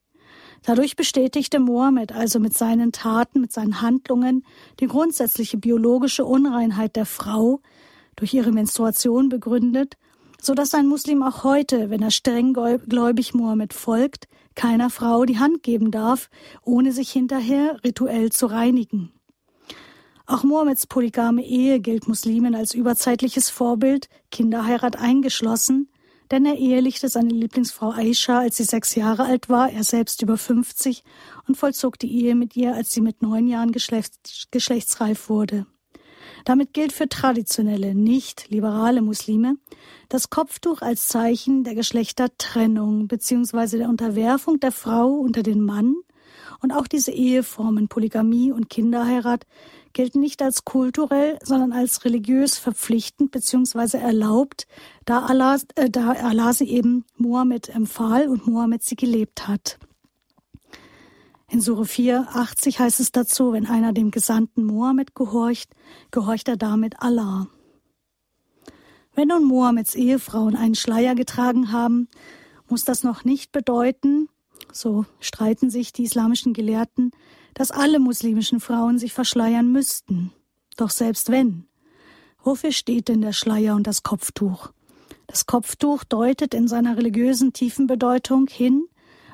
Dadurch 0.62 0.96
bestätigte 0.96 1.60
Mohammed 1.60 2.12
also 2.12 2.40
mit 2.40 2.56
seinen 2.56 2.92
Taten, 2.92 3.40
mit 3.40 3.52
seinen 3.52 3.80
Handlungen 3.80 4.44
die 4.80 4.86
grundsätzliche 4.86 5.56
biologische 5.56 6.24
Unreinheit 6.24 6.96
der 6.96 7.06
Frau, 7.06 7.60
durch 8.16 8.34
ihre 8.34 8.50
Menstruation 8.50 9.28
begründet, 9.28 9.96
so 10.40 10.54
dass 10.54 10.74
ein 10.74 10.86
Muslim 10.86 11.22
auch 11.22 11.44
heute, 11.44 11.90
wenn 11.90 12.02
er 12.02 12.10
streng 12.10 12.52
gläubig 12.52 13.34
Mohammed 13.34 13.72
folgt, 13.72 14.28
keiner 14.54 14.90
Frau 14.90 15.24
die 15.24 15.38
Hand 15.38 15.62
geben 15.62 15.90
darf, 15.90 16.30
ohne 16.62 16.92
sich 16.92 17.10
hinterher 17.10 17.78
rituell 17.84 18.30
zu 18.30 18.46
reinigen. 18.46 19.12
Auch 20.30 20.44
Mohammeds 20.44 20.86
polygame 20.86 21.42
Ehe 21.42 21.80
gilt 21.80 22.06
Muslimen 22.06 22.54
als 22.54 22.74
überzeitliches 22.74 23.48
Vorbild, 23.48 24.10
Kinderheirat 24.30 24.96
eingeschlossen, 24.96 25.88
denn 26.30 26.44
er 26.44 26.56
ehelichte 26.56 27.08
seine 27.08 27.32
Lieblingsfrau 27.32 27.92
Aisha, 27.92 28.40
als 28.40 28.58
sie 28.58 28.64
sechs 28.64 28.94
Jahre 28.94 29.24
alt 29.24 29.48
war, 29.48 29.72
er 29.72 29.84
selbst 29.84 30.20
über 30.20 30.36
50, 30.36 31.02
und 31.46 31.56
vollzog 31.56 31.98
die 31.98 32.12
Ehe 32.12 32.34
mit 32.34 32.56
ihr, 32.56 32.74
als 32.74 32.92
sie 32.92 33.00
mit 33.00 33.22
neun 33.22 33.48
Jahren 33.48 33.72
geschlechts 33.72 34.48
geschlechtsreif 34.50 35.30
wurde. 35.30 35.64
Damit 36.44 36.74
gilt 36.74 36.92
für 36.92 37.08
traditionelle, 37.08 37.94
nicht 37.94 38.50
liberale 38.50 39.00
Muslime 39.00 39.56
das 40.10 40.28
Kopftuch 40.28 40.82
als 40.82 41.08
Zeichen 41.08 41.64
der 41.64 41.74
Geschlechtertrennung 41.74 43.08
bzw. 43.08 43.78
der 43.78 43.88
Unterwerfung 43.88 44.60
der 44.60 44.72
Frau 44.72 45.08
unter 45.08 45.42
den 45.42 45.62
Mann 45.62 45.96
und 46.60 46.72
auch 46.72 46.86
diese 46.86 47.12
Eheformen 47.12 47.88
Polygamie 47.88 48.52
und 48.52 48.68
Kinderheirat 48.68 49.46
gelten 49.92 50.20
nicht 50.20 50.42
als 50.42 50.64
kulturell, 50.64 51.38
sondern 51.42 51.72
als 51.72 52.04
religiös 52.04 52.58
verpflichtend 52.58 53.30
bzw. 53.30 53.98
erlaubt, 53.98 54.66
da 55.04 55.24
Allah, 55.26 55.58
äh, 55.76 55.90
da 55.90 56.12
Allah 56.12 56.52
sie 56.52 56.68
eben 56.68 57.04
Mohammed 57.16 57.68
empfahl 57.68 58.28
und 58.28 58.46
Mohammed 58.46 58.82
sie 58.82 58.96
gelebt 58.96 59.48
hat. 59.48 59.78
In 61.50 61.62
Sure 61.62 61.84
4,80 61.84 62.78
heißt 62.78 63.00
es 63.00 63.10
dazu, 63.10 63.52
wenn 63.52 63.66
einer 63.66 63.94
dem 63.94 64.10
Gesandten 64.10 64.64
Mohammed 64.64 65.14
gehorcht, 65.14 65.70
gehorcht 66.10 66.48
er 66.48 66.58
damit 66.58 67.00
Allah. 67.00 67.48
Wenn 69.14 69.28
nun 69.28 69.44
Mohammeds 69.44 69.94
Ehefrauen 69.94 70.54
einen 70.54 70.74
Schleier 70.74 71.14
getragen 71.14 71.72
haben, 71.72 72.08
muss 72.68 72.84
das 72.84 73.02
noch 73.02 73.24
nicht 73.24 73.50
bedeuten, 73.50 74.28
so 74.72 75.04
streiten 75.20 75.70
sich 75.70 75.92
die 75.92 76.04
islamischen 76.04 76.52
Gelehrten, 76.52 77.10
dass 77.54 77.70
alle 77.70 77.98
muslimischen 77.98 78.60
Frauen 78.60 78.98
sich 78.98 79.12
verschleiern 79.12 79.70
müssten. 79.70 80.32
Doch 80.76 80.90
selbst 80.90 81.30
wenn. 81.30 81.66
Wofür 82.42 82.72
steht 82.72 83.08
denn 83.08 83.20
der 83.20 83.32
Schleier 83.32 83.74
und 83.74 83.86
das 83.86 84.02
Kopftuch? 84.02 84.70
Das 85.26 85.46
Kopftuch 85.46 86.04
deutet 86.04 86.54
in 86.54 86.68
seiner 86.68 86.96
religiösen 86.96 87.52
tiefen 87.52 87.86
Bedeutung 87.86 88.46
hin 88.48 88.86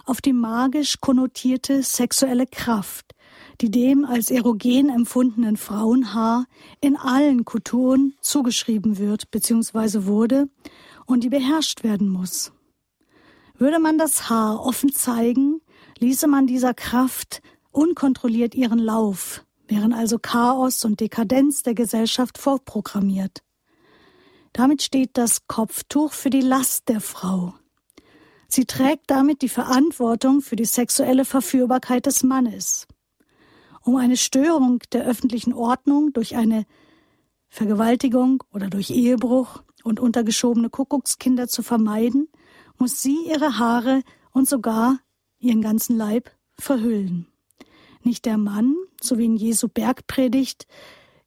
auf 0.06 0.20
die 0.20 0.32
magisch 0.32 1.00
konnotierte 1.00 1.82
sexuelle 1.82 2.46
Kraft, 2.46 3.14
die 3.60 3.70
dem 3.70 4.04
als 4.04 4.30
erogen 4.30 4.88
empfundenen 4.88 5.56
Frauenhaar 5.56 6.46
in 6.80 6.96
allen 6.96 7.44
Kulturen 7.44 8.14
zugeschrieben 8.20 8.98
wird 8.98 9.30
bzw. 9.30 10.04
wurde 10.04 10.48
und 11.06 11.24
die 11.24 11.30
beherrscht 11.30 11.84
werden 11.84 12.08
muss. 12.08 12.52
Würde 13.56 13.78
man 13.78 13.98
das 13.98 14.28
Haar 14.28 14.64
offen 14.64 14.92
zeigen, 14.92 15.60
ließe 15.98 16.26
man 16.26 16.46
dieser 16.46 16.74
Kraft 16.74 17.40
unkontrolliert 17.70 18.54
ihren 18.54 18.78
Lauf, 18.78 19.44
wären 19.68 19.92
also 19.92 20.18
Chaos 20.18 20.84
und 20.84 21.00
Dekadenz 21.00 21.62
der 21.62 21.74
Gesellschaft 21.74 22.38
vorprogrammiert. 22.38 23.42
Damit 24.52 24.82
steht 24.82 25.10
das 25.14 25.46
Kopftuch 25.46 26.12
für 26.12 26.30
die 26.30 26.40
Last 26.40 26.88
der 26.88 27.00
Frau. 27.00 27.54
Sie 28.48 28.66
trägt 28.66 29.10
damit 29.10 29.42
die 29.42 29.48
Verantwortung 29.48 30.40
für 30.40 30.54
die 30.56 30.64
sexuelle 30.64 31.24
Verführbarkeit 31.24 32.06
des 32.06 32.22
Mannes. 32.22 32.86
Um 33.82 33.96
eine 33.96 34.16
Störung 34.16 34.80
der 34.92 35.04
öffentlichen 35.04 35.52
Ordnung 35.52 36.12
durch 36.12 36.36
eine 36.36 36.64
Vergewaltigung 37.48 38.42
oder 38.52 38.68
durch 38.68 38.90
Ehebruch 38.90 39.62
und 39.82 40.00
untergeschobene 40.00 40.70
Kuckuckskinder 40.70 41.48
zu 41.48 41.62
vermeiden, 41.62 42.28
muss 42.78 43.02
sie 43.02 43.28
ihre 43.28 43.58
Haare 43.58 44.02
und 44.32 44.48
sogar 44.48 44.98
ihren 45.38 45.62
ganzen 45.62 45.96
Leib 45.96 46.30
verhüllen. 46.58 47.26
Nicht 48.02 48.26
der 48.26 48.38
Mann, 48.38 48.74
so 49.00 49.18
wie 49.18 49.24
in 49.24 49.36
Jesu 49.36 49.68
Bergpredigt 49.68 50.66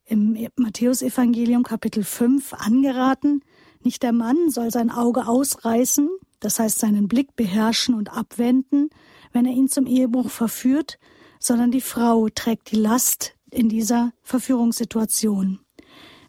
im 0.06 0.38
Matthäusevangelium 0.56 1.63
Kapitel 1.63 2.04
5 2.04 2.54
angeraten, 2.54 3.42
nicht 3.82 4.04
der 4.04 4.13
Mann 4.13 4.50
soll 4.50 4.72
sein 4.72 4.92
Auge 4.92 5.27
ausreißen, 5.27 6.10
das 6.39 6.60
heißt 6.60 6.80
seinen 6.80 7.08
Blick 7.08 7.36
beherrschen 7.36 7.96
und 7.96 8.16
abwenden, 8.16 8.89
wenn 9.32 9.46
er 9.46 9.54
ihn 9.54 9.70
zum 9.70 9.86
Ehebruch 9.86 10.30
verführt, 10.30 11.00
sondern 11.39 11.72
die 11.72 11.82
Frau 11.82 12.30
trägt 12.30 12.72
die 12.72 12.77
Last 12.77 13.36
in 13.50 13.70
dieser 13.70 14.12
Verführungssituation. 14.24 15.60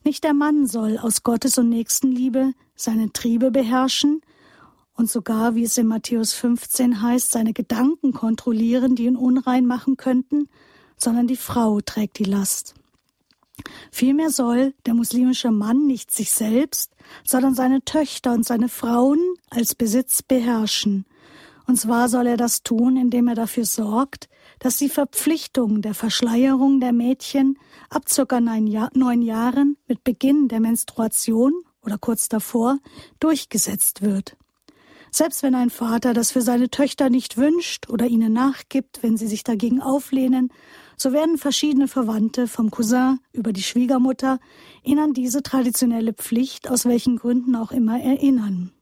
Nicht 0.04 0.24
der 0.24 0.34
Mann 0.34 0.66
soll 0.66 0.98
aus 0.98 1.22
Gottes 1.22 1.58
und 1.58 1.68
Nächstenliebe 1.68 2.52
seine 2.74 3.12
Triebe 3.12 3.50
beherrschen 3.50 4.20
und 4.98 5.08
sogar, 5.08 5.54
wie 5.54 5.62
es 5.62 5.78
in 5.78 5.86
Matthäus 5.86 6.32
15 6.32 7.00
heißt, 7.00 7.30
seine 7.30 7.52
Gedanken 7.52 8.12
kontrollieren, 8.12 8.96
die 8.96 9.04
ihn 9.04 9.14
unrein 9.14 9.64
machen 9.64 9.96
könnten, 9.96 10.48
sondern 10.96 11.28
die 11.28 11.36
Frau 11.36 11.80
trägt 11.80 12.18
die 12.18 12.24
Last. 12.24 12.74
Vielmehr 13.92 14.30
soll 14.30 14.74
der 14.86 14.94
muslimische 14.94 15.52
Mann 15.52 15.86
nicht 15.86 16.10
sich 16.10 16.32
selbst, 16.32 16.90
sondern 17.24 17.54
seine 17.54 17.84
Töchter 17.84 18.32
und 18.32 18.44
seine 18.44 18.68
Frauen 18.68 19.20
als 19.50 19.76
Besitz 19.76 20.20
beherrschen. 20.24 21.06
Und 21.68 21.78
zwar 21.78 22.08
soll 22.08 22.26
er 22.26 22.36
das 22.36 22.64
tun, 22.64 22.96
indem 22.96 23.28
er 23.28 23.36
dafür 23.36 23.66
sorgt, 23.66 24.28
dass 24.58 24.78
die 24.78 24.88
Verpflichtung 24.88 25.80
der 25.80 25.94
Verschleierung 25.94 26.80
der 26.80 26.92
Mädchen 26.92 27.56
ab 27.88 28.08
circa 28.08 28.40
neun, 28.40 28.66
Jahren 28.66 29.76
mit 29.86 30.02
Beginn 30.02 30.48
der 30.48 30.58
Menstruation 30.58 31.52
oder 31.82 31.98
kurz 31.98 32.28
davor 32.28 32.78
durchgesetzt 33.20 34.02
wird. 34.02 34.37
Selbst 35.10 35.42
wenn 35.42 35.54
ein 35.54 35.70
Vater 35.70 36.14
das 36.14 36.32
für 36.32 36.42
seine 36.42 36.70
Töchter 36.70 37.10
nicht 37.10 37.36
wünscht 37.36 37.88
oder 37.88 38.06
ihnen 38.06 38.32
nachgibt, 38.32 39.02
wenn 39.02 39.16
sie 39.16 39.26
sich 39.26 39.44
dagegen 39.44 39.80
auflehnen, 39.80 40.52
so 40.96 41.12
werden 41.12 41.38
verschiedene 41.38 41.88
Verwandte 41.88 42.48
vom 42.48 42.70
Cousin 42.70 43.20
über 43.32 43.52
die 43.52 43.62
Schwiegermutter 43.62 44.40
ihn 44.82 44.98
an 44.98 45.14
diese 45.14 45.42
traditionelle 45.42 46.12
Pflicht 46.12 46.68
aus 46.68 46.84
welchen 46.84 47.16
Gründen 47.16 47.54
auch 47.54 47.70
immer 47.70 48.00
erinnern. 48.00 48.72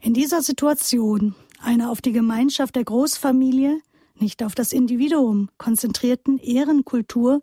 In 0.00 0.14
dieser 0.14 0.42
Situation, 0.42 1.34
einer 1.62 1.90
auf 1.90 2.00
die 2.00 2.12
Gemeinschaft 2.12 2.74
der 2.74 2.84
Großfamilie, 2.84 3.80
nicht 4.18 4.42
auf 4.42 4.54
das 4.54 4.72
Individuum 4.72 5.50
konzentrierten 5.58 6.38
Ehrenkultur 6.38 7.42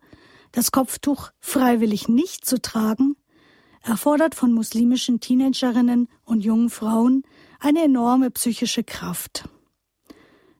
das 0.51 0.71
Kopftuch 0.71 1.29
freiwillig 1.39 2.07
nicht 2.07 2.45
zu 2.45 2.62
tragen, 2.62 3.15
erfordert 3.84 4.36
von 4.36 4.53
muslimischen 4.53 5.19
Teenagerinnen 5.19 6.07
und 6.25 6.43
jungen 6.43 6.69
Frauen 6.69 7.24
eine 7.60 7.84
enorme 7.84 8.31
psychische 8.31 8.84
Kraft. 8.84 9.50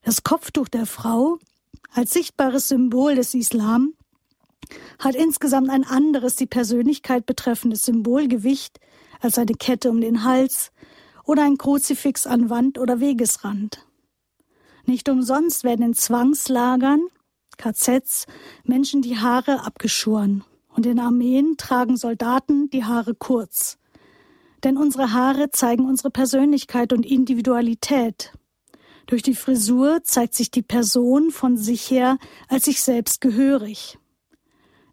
Das 0.04 0.24
Kopftuch 0.24 0.68
der 0.68 0.86
Frau 0.86 1.38
als 1.92 2.14
sichtbares 2.14 2.68
Symbol 2.70 3.16
des 3.16 3.34
Islam 3.34 3.94
hat 5.00 5.16
insgesamt 5.16 5.70
ein 5.70 5.84
anderes 5.84 6.36
die 6.36 6.46
Persönlichkeit 6.46 7.26
betreffendes 7.26 7.84
Symbolgewicht 7.84 8.80
als 9.20 9.38
eine 9.38 9.54
Kette 9.54 9.90
um 9.90 10.02
den 10.02 10.24
Hals 10.24 10.72
oder 11.24 11.44
ein 11.44 11.58
Kruzifix 11.58 12.26
an 12.26 12.50
Wand 12.50 12.78
oder 12.78 13.00
Wegesrand. 13.00 13.86
Nicht 14.86 15.10
umsonst 15.10 15.64
werden 15.64 15.86
in 15.86 15.94
Zwangslagern, 15.94 17.02
KZs, 17.58 18.26
Menschen 18.64 19.02
die 19.02 19.18
Haare 19.18 19.66
abgeschoren 19.66 20.44
und 20.78 20.86
in 20.86 21.00
Armeen 21.00 21.58
tragen 21.58 21.98
Soldaten 21.98 22.70
die 22.70 22.86
Haare 22.86 23.16
kurz. 23.16 23.80
Denn 24.64 24.78
unsere 24.78 25.12
Haare 25.12 25.50
zeigen 25.50 25.86
unsere 25.86 26.12
Persönlichkeit 26.12 26.94
und 26.94 27.04
Individualität. 27.04 28.32
Durch 29.08 29.24
die 29.24 29.34
Frisur 29.34 30.04
zeigt 30.04 30.36
sich 30.36 30.52
die 30.52 30.62
Person 30.62 31.32
von 31.32 31.58
sich 31.58 31.90
her 31.90 32.20
als 32.48 32.66
sich 32.66 32.82
selbst 32.82 33.22
gehörig. 33.22 33.98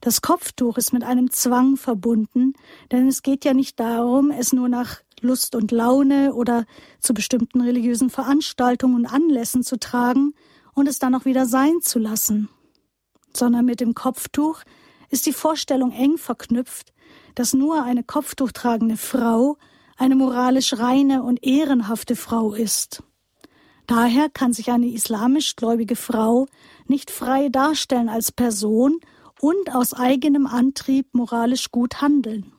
Das 0.00 0.22
Kopftuch 0.22 0.78
ist 0.78 0.94
mit 0.94 1.04
einem 1.04 1.30
Zwang 1.30 1.76
verbunden, 1.76 2.54
denn 2.90 3.06
es 3.06 3.22
geht 3.22 3.44
ja 3.44 3.52
nicht 3.52 3.78
darum, 3.78 4.30
es 4.30 4.54
nur 4.54 4.70
nach 4.70 5.02
Lust 5.20 5.54
und 5.54 5.70
Laune 5.70 6.32
oder 6.34 6.64
zu 7.00 7.12
bestimmten 7.12 7.60
religiösen 7.60 8.08
Veranstaltungen 8.08 8.94
und 8.94 9.06
Anlässen 9.06 9.62
zu 9.62 9.78
tragen 9.78 10.32
und 10.72 10.88
es 10.88 10.98
dann 10.98 11.14
auch 11.14 11.26
wieder 11.26 11.44
sein 11.44 11.82
zu 11.82 11.98
lassen, 11.98 12.48
sondern 13.34 13.66
mit 13.66 13.80
dem 13.80 13.94
Kopftuch 13.94 14.62
ist 15.10 15.26
die 15.26 15.32
Vorstellung 15.32 15.92
eng 15.92 16.18
verknüpft, 16.18 16.92
dass 17.34 17.52
nur 17.52 17.82
eine 17.82 18.04
kopftuchtragende 18.04 18.96
Frau 18.96 19.56
eine 19.96 20.16
moralisch 20.16 20.74
reine 20.78 21.22
und 21.22 21.44
ehrenhafte 21.44 22.16
Frau 22.16 22.54
ist. 22.54 23.02
Daher 23.86 24.30
kann 24.30 24.52
sich 24.52 24.70
eine 24.70 24.86
islamisch 24.86 25.56
gläubige 25.56 25.96
Frau 25.96 26.46
nicht 26.86 27.10
frei 27.10 27.48
darstellen 27.48 28.08
als 28.08 28.32
Person 28.32 29.00
und 29.40 29.74
aus 29.74 29.92
eigenem 29.92 30.46
Antrieb 30.46 31.14
moralisch 31.14 31.70
gut 31.70 32.00
handeln. 32.00 32.52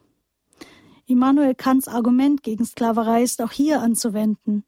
Immanuel 1.07 1.55
Kants 1.55 1.87
Argument 1.87 2.43
gegen 2.43 2.65
Sklaverei 2.65 3.23
ist 3.23 3.41
auch 3.41 3.51
hier 3.51 3.81
anzuwenden. 3.81 4.65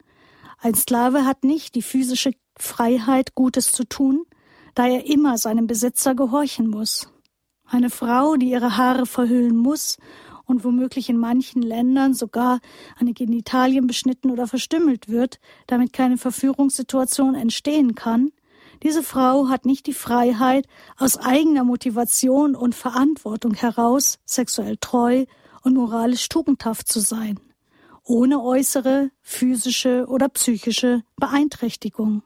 Ein 0.59 0.75
Sklave 0.75 1.25
hat 1.25 1.43
nicht 1.43 1.75
die 1.75 1.81
physische 1.81 2.31
Freiheit, 2.57 3.35
Gutes 3.35 3.71
zu 3.71 3.83
tun, 3.83 4.25
da 4.73 4.87
er 4.87 5.05
immer 5.05 5.37
seinem 5.37 5.67
Besitzer 5.67 6.15
gehorchen 6.15 6.69
muss. 6.69 7.09
Eine 7.69 7.89
Frau, 7.89 8.35
die 8.35 8.51
ihre 8.51 8.77
Haare 8.77 9.05
verhüllen 9.05 9.57
muss 9.57 9.97
und 10.45 10.63
womöglich 10.63 11.09
in 11.09 11.17
manchen 11.17 11.61
Ländern 11.61 12.13
sogar 12.13 12.59
an 12.97 13.05
den 13.05 13.15
Genitalien 13.15 13.87
beschnitten 13.87 14.31
oder 14.31 14.47
verstümmelt 14.47 15.09
wird, 15.09 15.39
damit 15.67 15.93
keine 15.93 16.17
Verführungssituation 16.17 17.35
entstehen 17.35 17.95
kann, 17.95 18.31
diese 18.83 19.01
Frau 19.01 19.49
hat 19.49 19.65
nicht 19.65 19.87
die 19.87 19.93
Freiheit, 19.93 20.67
aus 20.97 21.17
eigener 21.17 21.63
Motivation 21.63 22.55
und 22.55 22.75
Verantwortung 22.75 23.53
heraus 23.55 24.19
sexuell 24.25 24.77
treu 24.77 25.25
und 25.63 25.73
moralisch 25.73 26.29
tugendhaft 26.29 26.87
zu 26.87 26.99
sein, 26.99 27.39
ohne 28.03 28.41
äußere 28.41 29.09
physische 29.21 30.05
oder 30.07 30.29
psychische 30.29 31.03
Beeinträchtigung. 31.15 32.21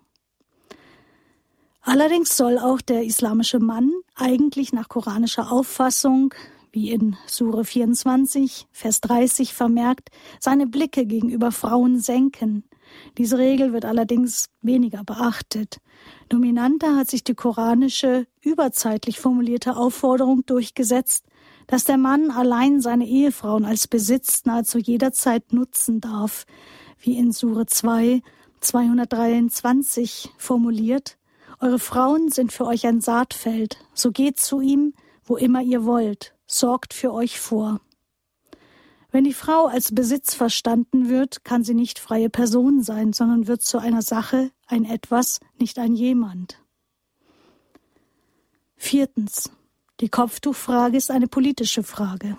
Allerdings 1.84 2.38
soll 2.38 2.60
auch 2.60 2.80
der 2.80 3.04
islamische 3.04 3.60
Mann 3.60 3.92
eigentlich 4.16 4.72
nach 4.72 4.88
koranischer 4.88 5.52
Auffassung, 5.52 6.34
wie 6.72 6.92
in 6.92 7.18
Sure 7.26 7.66
24, 7.66 8.68
Vers 8.72 9.02
30 9.02 9.54
vermerkt, 9.54 10.10
seine 10.40 10.68
Blicke 10.68 11.06
gegenüber 11.06 11.52
Frauen 11.52 12.00
senken. 12.00 12.64
Diese 13.18 13.38
Regel 13.38 13.74
wird 13.74 13.86
allerdings 13.86 14.50
weniger 14.62 15.04
beachtet. 15.04 15.80
Dominanter 16.30 16.96
hat 16.96 17.10
sich 17.10 17.24
die 17.24 17.36
koranische, 17.36 18.28
überzeitlich 18.42 19.20
formulierte 19.20 19.76
Aufforderung 19.76 20.46
durchgesetzt, 20.46 21.26
dass 21.68 21.84
der 21.84 21.98
Mann 21.98 22.32
allein 22.32 22.82
seine 22.82 23.08
Ehefrauen 23.08 23.66
als 23.66 23.88
Besitz 23.88 24.46
nahezu 24.46 24.78
jederzeit 24.78 25.52
nutzen 25.52 26.00
darf, 26.00 26.46
wie 27.00 27.18
in 27.18 27.32
Sure 27.32 27.66
2, 27.66 28.22
223 28.60 30.30
formuliert. 30.38 31.18
Eure 31.64 31.78
Frauen 31.78 32.32
sind 32.32 32.52
für 32.52 32.66
euch 32.66 32.88
ein 32.88 33.02
Saatfeld, 33.02 33.78
so 33.94 34.12
geht 34.12 34.40
zu 34.40 34.62
ihm, 34.62 34.96
wo 35.24 35.38
immer 35.38 35.62
ihr 35.62 35.86
wollt, 35.86 36.34
sorgt 36.48 36.92
für 36.92 37.14
euch 37.14 37.40
vor. 37.40 37.80
Wenn 39.12 39.26
die 39.26 39.34
Frau 39.34 39.68
als 39.68 39.94
Besitz 39.94 40.34
verstanden 40.34 41.08
wird, 41.08 41.46
kann 41.46 41.64
sie 41.64 41.76
nicht 41.76 42.00
freie 42.00 42.32
Person 42.32 42.82
sein, 42.82 43.14
sondern 43.14 43.46
wird 43.46 43.62
zu 43.62 43.78
einer 43.78 44.02
Sache, 44.02 44.50
ein 44.66 44.86
Etwas, 44.86 45.40
nicht 45.60 45.78
ein 45.78 45.94
Jemand. 45.94 46.58
Viertens. 48.76 49.52
Die 50.00 50.10
Kopftuchfrage 50.10 50.98
ist 50.98 51.12
eine 51.12 51.28
politische 51.28 51.84
Frage. 51.84 52.38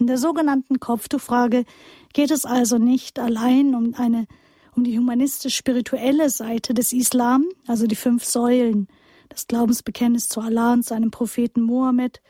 In 0.00 0.08
der 0.08 0.18
sogenannten 0.18 0.80
Kopftuchfrage 0.80 1.64
geht 2.12 2.32
es 2.32 2.44
also 2.44 2.78
nicht 2.78 3.20
allein 3.20 3.76
um 3.76 3.94
eine 3.94 4.26
um 4.76 4.84
die 4.84 4.98
humanistisch-spirituelle 4.98 6.30
Seite 6.30 6.74
des 6.74 6.92
Islam, 6.92 7.46
also 7.66 7.86
die 7.86 7.96
fünf 7.96 8.24
Säulen, 8.24 8.88
das 9.28 9.46
Glaubensbekenntnis 9.46 10.28
zu 10.28 10.40
Allah 10.40 10.72
und 10.72 10.84
seinem 10.84 11.10
Propheten 11.10 11.62
Mohammed, 11.62 12.20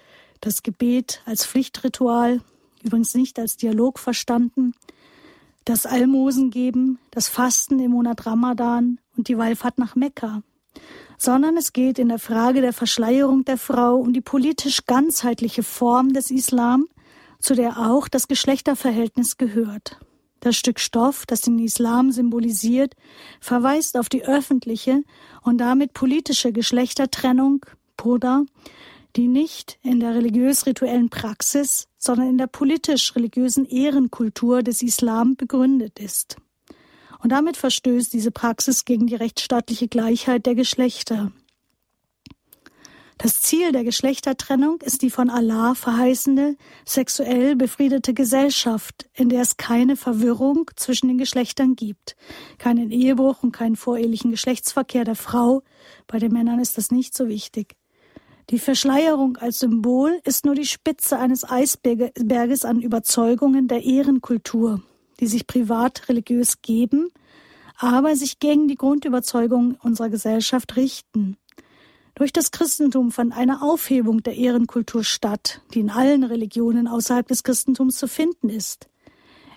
das 0.41 0.63
Gebet 0.63 1.23
als 1.27 1.47
Pflichtritual, 1.47 2.41
übrigens 2.83 3.15
nicht 3.15 3.39
als 3.39 3.57
Dialog 3.57 3.99
verstanden, 3.99 4.75
das 5.65 5.87
Almosen 5.87 6.51
geben, 6.51 6.99
das 7.11 7.29
Fasten 7.29 7.79
im 7.79 7.93
Monat 7.93 8.27
Ramadan 8.27 8.99
und 9.17 9.29
die 9.29 9.37
Wallfahrt 9.37 9.79
nach 9.79 9.95
Mekka, 9.95 10.43
sondern 11.19 11.57
es 11.57 11.73
geht 11.73 11.99
in 11.99 12.09
der 12.09 12.19
Frage 12.19 12.61
der 12.61 12.73
Verschleierung 12.73 13.45
der 13.45 13.59
Frau 13.59 13.97
um 13.97 14.13
die 14.13 14.23
politisch 14.23 14.87
ganzheitliche 14.87 15.63
Form 15.63 16.13
des 16.13 16.31
Islam, 16.31 16.87
zu 17.39 17.55
der 17.55 17.79
auch 17.79 18.09
das 18.09 18.29
Geschlechterverhältnis 18.29 19.37
gehört. 19.37 19.99
Das 20.41 20.57
Stück 20.57 20.81
Stoff, 20.81 21.27
das 21.27 21.43
den 21.43 21.59
Islam 21.59 22.13
symbolisiert, 22.13 22.95
verweist 23.41 23.97
auf 23.97 24.09
die 24.09 24.25
öffentliche 24.25 25.03
und 25.43 25.59
damit 25.59 25.93
politische 25.93 26.53
Geschlechtertrennung, 26.53 27.67
Poda, 27.97 28.45
die 29.17 29.29
nicht 29.29 29.79
in 29.83 30.01
der 30.01 30.15
religiös-rituellen 30.15 31.11
Praxis, 31.11 31.89
sondern 31.99 32.29
in 32.29 32.39
der 32.39 32.47
politisch-religiösen 32.47 33.67
Ehrenkultur 33.67 34.63
des 34.63 34.83
Islam 34.83 35.37
begründet 35.37 35.99
ist. 35.99 36.37
Und 37.23 37.33
damit 37.33 37.57
verstößt 37.59 38.13
diese 38.13 38.31
Praxis 38.31 38.87
gegen 38.87 39.07
die 39.07 39.17
rechtsstaatliche 39.17 39.89
Gleichheit 39.89 40.47
der 40.47 40.55
Geschlechter. 40.55 41.33
Das 43.23 43.39
Ziel 43.39 43.71
der 43.71 43.85
Geschlechtertrennung 43.85 44.81
ist 44.81 45.03
die 45.03 45.11
von 45.11 45.29
Allah 45.29 45.75
verheißende, 45.75 46.57
sexuell 46.87 47.55
befriedete 47.55 48.15
Gesellschaft, 48.15 49.11
in 49.13 49.29
der 49.29 49.43
es 49.43 49.59
keine 49.59 49.97
Verwirrung 49.97 50.71
zwischen 50.77 51.09
den 51.09 51.19
Geschlechtern 51.19 51.77
gibt, 51.77 52.17
keinen 52.57 52.91
Ehebruch 52.91 53.43
und 53.43 53.53
keinen 53.53 53.77
vorehelichen 53.77 54.31
Geschlechtsverkehr 54.31 55.05
der 55.05 55.17
Frau. 55.17 55.63
Bei 56.07 56.19
den 56.19 56.33
Männern 56.33 56.61
ist 56.61 56.79
das 56.79 56.91
nicht 56.91 57.15
so 57.15 57.29
wichtig. 57.29 57.77
Die 58.49 58.59
Verschleierung 58.59 59.37
als 59.37 59.59
Symbol 59.59 60.19
ist 60.25 60.47
nur 60.47 60.55
die 60.55 60.65
Spitze 60.65 61.19
eines 61.19 61.45
Eisberges 61.45 62.65
an 62.65 62.81
Überzeugungen 62.81 63.69
der 63.69 63.85
Ehrenkultur, 63.85 64.81
die 65.21 65.27
sich 65.27 65.47
privat 65.47 66.09
religiös 66.09 66.63
geben, 66.63 67.11
aber 67.77 68.17
sich 68.17 68.39
gegen 68.39 68.67
die 68.67 68.77
Grundüberzeugungen 68.77 69.75
unserer 69.75 70.09
Gesellschaft 70.09 70.77
richten. 70.77 71.37
Durch 72.21 72.35
das 72.35 72.51
Christentum 72.51 73.13
fand 73.13 73.35
eine 73.35 73.63
Aufhebung 73.63 74.23
der 74.23 74.37
Ehrenkultur 74.37 75.05
statt, 75.05 75.63
die 75.73 75.81
in 75.81 75.89
allen 75.89 76.23
Religionen 76.23 76.87
außerhalb 76.87 77.27
des 77.27 77.45
Christentums 77.45 77.97
zu 77.97 78.09
finden 78.09 78.51
ist. 78.51 78.91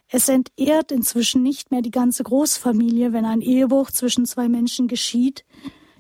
Es 0.08 0.30
entehrt 0.30 0.94
inzwischen 0.94 1.44
nicht 1.44 1.72
mehr 1.72 1.82
die 1.82 1.92
ganze 1.92 2.24
Großfamilie, 2.24 3.12
wenn 3.12 3.26
ein 3.26 3.42
Ehebruch 3.42 3.92
zwischen 3.92 4.26
zwei 4.26 4.48
Menschen 4.48 4.88
geschieht. 4.88 5.44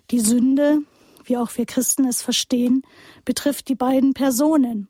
Die 0.09 0.21
Sünde, 0.21 0.83
wie 1.25 1.35
auch 1.35 1.51
wir 1.57 1.65
Christen 1.65 2.05
es 2.05 2.21
verstehen, 2.21 2.83
betrifft 3.25 3.67
die 3.67 3.75
beiden 3.75 4.13
Personen, 4.13 4.87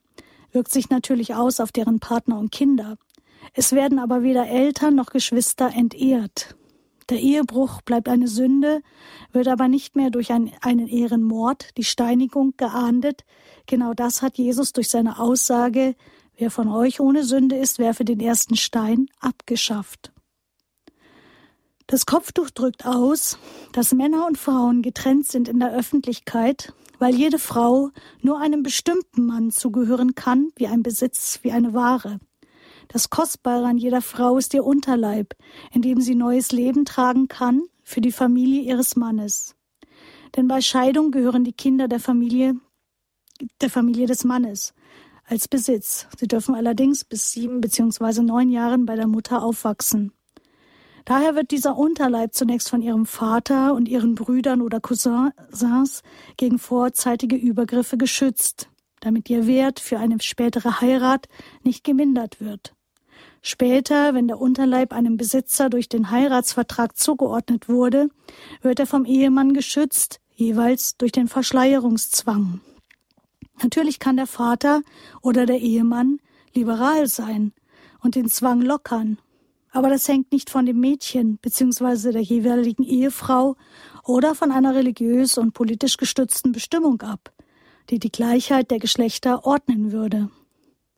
wirkt 0.52 0.72
sich 0.72 0.92
natürlich 0.92 1.34
aus 1.34 1.60
auf 1.60 1.72
deren 1.72 2.00
Partner 2.00 2.38
und 2.38 2.52
Kinder. 2.52 2.98
Es 3.54 3.72
werden 3.72 3.98
aber 3.98 4.22
weder 4.22 4.48
Eltern 4.48 4.94
noch 4.94 5.08
Geschwister 5.08 5.72
entehrt. 5.76 6.56
Der 7.10 7.20
Ehebruch 7.20 7.82
bleibt 7.82 8.08
eine 8.08 8.28
Sünde, 8.28 8.82
wird 9.32 9.48
aber 9.48 9.68
nicht 9.68 9.96
mehr 9.96 10.10
durch 10.10 10.32
ein, 10.32 10.52
einen 10.62 10.88
Ehrenmord, 10.88 11.78
die 11.78 11.84
Steinigung, 11.84 12.54
geahndet. 12.58 13.26
Genau 13.66 13.94
das 13.94 14.22
hat 14.22 14.38
Jesus 14.38 14.72
durch 14.74 14.89
seine 14.89 15.20
Aussage, 15.20 15.96
wer 16.38 16.52
von 16.52 16.70
euch 16.70 17.00
ohne 17.00 17.24
Sünde 17.24 17.58
ist, 17.58 17.80
werfe 17.80 18.06
den 18.06 18.20
ersten 18.20 18.56
Stein, 18.56 19.08
abgeschafft. 19.20 20.12
Das 21.88 22.06
Kopftuch 22.06 22.50
drückt 22.50 22.86
aus, 22.86 23.38
dass 23.74 23.94
Männer 23.94 24.26
und 24.26 24.38
Frauen 24.38 24.82
getrennt 24.82 25.28
sind 25.28 25.50
in 25.50 25.60
der 25.60 25.74
Öffentlichkeit, 25.74 26.74
weil 26.98 27.13
jede 27.13 27.39
Frau 27.39 27.92
nur 28.22 28.39
einem 28.39 28.63
bestimmten 28.63 29.26
Mann 29.26 29.52
zugehören 29.52 30.16
kann, 30.16 30.50
wie 30.56 30.68
ein 30.68 30.84
Besitz, 30.84 31.39
wie 31.42 31.52
eine 31.52 31.74
Ware. 31.74 32.20
Das 32.88 33.10
Kostbare 33.10 33.65
an 33.65 33.78
jeder 33.78 34.02
Frau 34.02 34.38
ist 34.38 34.54
ihr 34.54 34.65
Unterleib, 34.65 35.36
in 35.72 35.82
dem 35.82 36.02
sie 36.02 36.15
neues 36.15 36.52
Leben 36.52 36.86
tragen 36.86 37.28
kann 37.28 37.63
für 37.84 38.02
die 38.02 38.12
Familie 38.12 38.62
ihres 38.62 38.96
Mannes. 38.96 39.56
Denn 40.36 40.48
bei 40.48 40.62
Scheidung 40.62 41.12
gehören 41.12 41.43
die 41.43 41.54
Kinder 41.54 41.88
der 41.88 42.00
Familie, 42.00 42.56
der 43.62 43.69
Familie 43.69 44.08
des 44.08 44.24
Mannes 44.24 44.74
als 45.26 45.48
Besitz. 45.48 46.08
Sie 46.17 46.28
dürfen 46.28 46.56
allerdings 46.56 47.06
bis 47.06 47.32
sieben 47.32 47.62
bzw. 47.62 48.22
neun 48.22 48.50
Jahren 48.50 48.86
bei 48.86 48.96
der 48.96 49.08
Mutter 49.08 49.43
aufwachsen. 49.43 50.12
Daher 51.06 51.36
wird 51.36 51.52
dieser 51.52 51.78
Unterleib 51.78 52.34
zunächst 52.34 52.69
von 52.69 52.82
ihrem 52.82 53.06
Vater 53.06 53.74
und 53.74 53.89
ihren 53.89 54.15
Brüdern 54.15 54.62
oder 54.62 54.80
Cousins 54.80 56.02
gegen 56.38 56.60
vorzeitige 56.60 57.36
Übergriffe 57.36 57.98
geschützt, 57.98 58.69
damit 59.04 59.30
ihr 59.30 59.48
Wert 59.48 59.80
für 59.80 60.00
eine 60.00 60.18
spätere 60.22 60.82
Heirat 60.82 61.28
nicht 61.63 61.84
gemindert 61.84 62.39
wird. 62.39 62.74
Später, 63.42 64.13
wenn 64.13 64.28
der 64.28 64.39
Unterleib 64.39 64.94
einem 64.94 65.18
Besitzer 65.18 65.70
durch 65.70 65.89
den 65.89 66.12
Heiratsvertrag 66.12 66.98
zugeordnet 66.98 67.68
wurde, 67.68 68.10
wird 68.62 68.80
er 68.80 68.88
vom 68.88 69.04
Ehemann 69.04 69.54
geschützt, 69.54 70.22
jeweils 70.34 70.96
durch 70.98 71.12
den 71.12 71.28
Verschleierungszwang. 71.28 72.62
Natürlich 73.62 74.00
kann 74.00 74.16
der 74.16 74.28
Vater 74.28 74.82
oder 75.22 75.46
der 75.46 75.60
Ehemann 75.60 76.20
liberal 76.54 77.08
sein 77.08 77.52
und 78.02 78.16
den 78.16 78.30
Zwang 78.30 78.62
lockern, 78.62 79.18
aber 79.72 79.89
das 79.89 80.08
hängt 80.08 80.32
nicht 80.32 80.50
von 80.50 80.66
dem 80.66 80.80
Mädchen 80.80 81.38
bzw. 81.38 82.12
der 82.12 82.22
jeweiligen 82.22 82.84
Ehefrau 82.84 83.56
oder 84.06 84.36
von 84.36 84.52
einer 84.52 84.76
religiös 84.76 85.38
und 85.38 85.54
politisch 85.54 85.98
gestützten 85.98 86.52
Bestimmung 86.52 87.02
ab, 87.02 87.33
die 87.89 88.00
die 88.00 88.12
Gleichheit 88.12 88.72
der 88.72 88.80
Geschlechter 88.80 89.46
ordnen 89.46 89.91
würde 89.91 90.30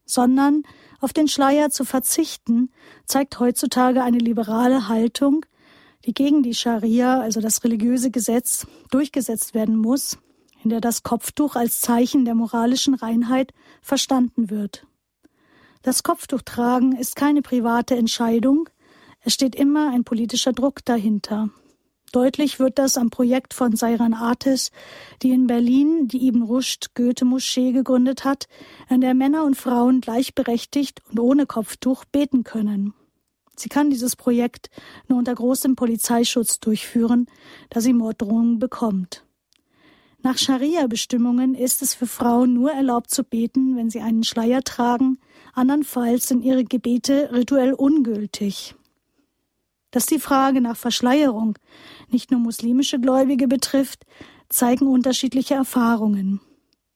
sondern 0.05 0.63
auf 1.01 1.13
den 1.13 1.27
Schleier 1.27 1.69
zu 1.69 1.83
verzichten, 1.83 2.71
zeigt 3.05 3.39
heutzutage 3.39 4.03
eine 4.03 4.19
liberale 4.19 4.87
Haltung, 4.87 5.45
die 6.05 6.13
gegen 6.13 6.43
die 6.43 6.53
Scharia, 6.53 7.19
also 7.19 7.41
das 7.41 7.63
religiöse 7.63 8.11
Gesetz, 8.11 8.67
durchgesetzt 8.91 9.53
werden 9.53 9.75
muss, 9.75 10.17
in 10.63 10.69
der 10.69 10.81
das 10.81 11.03
Kopftuch 11.03 11.55
als 11.55 11.81
Zeichen 11.81 12.25
der 12.25 12.35
moralischen 12.35 12.93
Reinheit 12.93 13.53
verstanden 13.81 14.49
wird. 14.49 14.85
Das 15.81 16.03
Kopftuchtragen 16.03 16.95
ist 16.95 17.15
keine 17.15 17.41
private 17.41 17.95
Entscheidung, 17.95 18.69
es 19.21 19.33
steht 19.33 19.55
immer 19.55 19.89
ein 19.91 20.03
politischer 20.03 20.53
Druck 20.53 20.85
dahinter. 20.85 21.49
Deutlich 22.11 22.59
wird 22.59 22.79
das 22.79 22.97
am 22.97 23.09
Projekt 23.09 23.53
von 23.53 23.75
Seiran 23.75 24.13
Artis, 24.13 24.71
die 25.21 25.31
in 25.31 25.47
Berlin 25.47 26.07
die 26.07 26.27
Ibn 26.27 26.43
Rushd 26.43 26.95
Goethe-Moschee 26.95 27.71
gegründet 27.71 28.23
hat, 28.23 28.47
in 28.89 29.01
der 29.01 29.13
Männer 29.13 29.43
und 29.43 29.55
Frauen 29.55 30.01
gleichberechtigt 30.01 31.01
und 31.11 31.19
ohne 31.19 31.45
Kopftuch 31.45 32.05
beten 32.05 32.43
können. 32.43 32.93
Sie 33.57 33.69
kann 33.69 33.89
dieses 33.89 34.15
Projekt 34.15 34.69
nur 35.07 35.17
unter 35.19 35.33
großem 35.33 35.75
Polizeischutz 35.75 36.59
durchführen, 36.59 37.27
da 37.69 37.81
sie 37.81 37.93
Morddrohungen 37.93 38.59
bekommt. 38.59 39.25
Nach 40.21 40.37
Scharia-Bestimmungen 40.37 41.53
ist 41.53 41.81
es 41.81 41.93
für 41.93 42.07
Frauen 42.07 42.53
nur 42.53 42.71
erlaubt 42.71 43.11
zu 43.11 43.23
beten, 43.23 43.75
wenn 43.75 43.89
sie 43.89 44.01
einen 44.01 44.23
Schleier 44.23 44.63
tragen, 44.63 45.19
andernfalls 45.53 46.27
sind 46.27 46.43
ihre 46.43 46.63
Gebete 46.63 47.29
rituell 47.31 47.73
ungültig. 47.73 48.75
Dass 49.95 50.07
die 50.07 50.19
Frage 50.19 50.59
nach 50.59 50.75
Verschleierung 50.75 51.57
nicht 52.09 52.29
nur 52.29 52.41
muslimische 52.41 52.99
Gläubige 52.99 53.47
betrifft, 53.47 54.05
zeigen 54.49 54.87
unterschiedliche 54.87 55.53
Erfahrungen. 55.53 56.41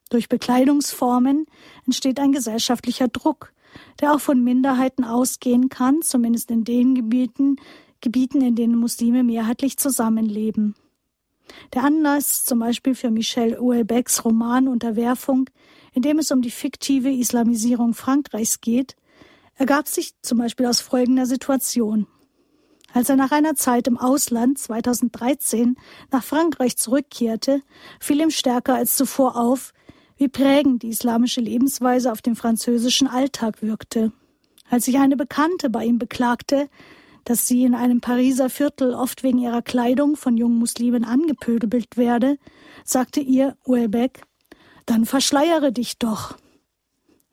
Durch 0.09 0.27
Bekleidungsformen 0.27 1.45
entsteht 1.85 2.19
ein 2.19 2.33
gesellschaftlicher 2.33 3.07
Druck, 3.07 3.53
der 4.01 4.13
auch 4.13 4.19
von 4.19 4.43
Minderheiten 4.43 5.05
ausgehen 5.05 5.69
kann, 5.69 6.01
zumindest 6.01 6.51
in 6.51 6.65
den 6.65 6.93
Gebieten, 6.93 7.55
Gebieten, 8.01 8.41
in 8.41 8.55
denen 8.55 8.75
Muslime 8.75 9.23
mehrheitlich 9.23 9.77
zusammenleben. 9.77 10.75
Der 11.73 11.85
Anlass 11.85 12.43
zum 12.43 12.59
Beispiel 12.59 12.95
für 12.95 13.11
Michel 13.11 13.57
Houellebecqs 13.57 14.25
Roman 14.25 14.67
Unterwerfung, 14.67 15.49
in 15.93 16.01
dem 16.01 16.19
es 16.19 16.31
um 16.31 16.41
die 16.41 16.51
fiktive 16.51 17.13
Islamisierung 17.13 17.93
Frankreichs 17.93 18.59
geht, 18.59 18.97
ergab 19.55 19.87
sich 19.87 20.15
zum 20.21 20.39
Beispiel 20.39 20.65
aus 20.65 20.81
folgender 20.81 21.25
Situation. 21.25 22.05
Als 22.93 23.09
er 23.09 23.15
nach 23.15 23.31
einer 23.31 23.55
Zeit 23.55 23.87
im 23.87 23.97
Ausland 23.97 24.57
2013 24.57 25.75
nach 26.11 26.23
Frankreich 26.23 26.77
zurückkehrte, 26.77 27.61
fiel 27.99 28.21
ihm 28.21 28.31
stärker 28.31 28.75
als 28.75 28.95
zuvor 28.95 29.35
auf, 29.35 29.73
wie 30.17 30.27
prägend 30.27 30.83
die 30.83 30.89
islamische 30.89 31.39
Lebensweise 31.39 32.11
auf 32.11 32.21
den 32.21 32.35
französischen 32.35 33.07
Alltag 33.07 33.61
wirkte. 33.61 34.11
Als 34.69 34.85
sich 34.85 34.97
eine 34.97 35.17
Bekannte 35.17 35.69
bei 35.69 35.85
ihm 35.85 35.97
beklagte, 35.97 36.69
dass 37.23 37.47
sie 37.47 37.63
in 37.63 37.75
einem 37.75 38.01
Pariser 38.01 38.49
Viertel 38.49 38.93
oft 38.93 39.23
wegen 39.23 39.39
ihrer 39.39 39.61
Kleidung 39.61 40.15
von 40.15 40.35
jungen 40.35 40.57
Muslimen 40.57 41.05
angepöbelt 41.05 41.95
werde, 41.95 42.37
sagte 42.83 43.19
ihr 43.19 43.55
Uelbeck, 43.65 44.23
dann 44.85 45.05
verschleiere 45.05 45.71
dich 45.71 45.99
doch. 45.99 46.37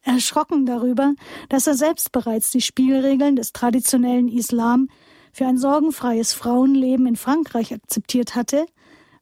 Erschrocken 0.02 0.66
darüber, 0.66 1.14
dass 1.48 1.66
er 1.66 1.74
selbst 1.74 2.12
bereits 2.12 2.50
die 2.50 2.60
Spielregeln 2.60 3.36
des 3.36 3.52
traditionellen 3.52 4.28
Islam 4.28 4.88
für 5.36 5.44
ein 5.44 5.58
sorgenfreies 5.58 6.32
Frauenleben 6.32 7.06
in 7.06 7.16
Frankreich 7.16 7.74
akzeptiert 7.74 8.34
hatte, 8.34 8.64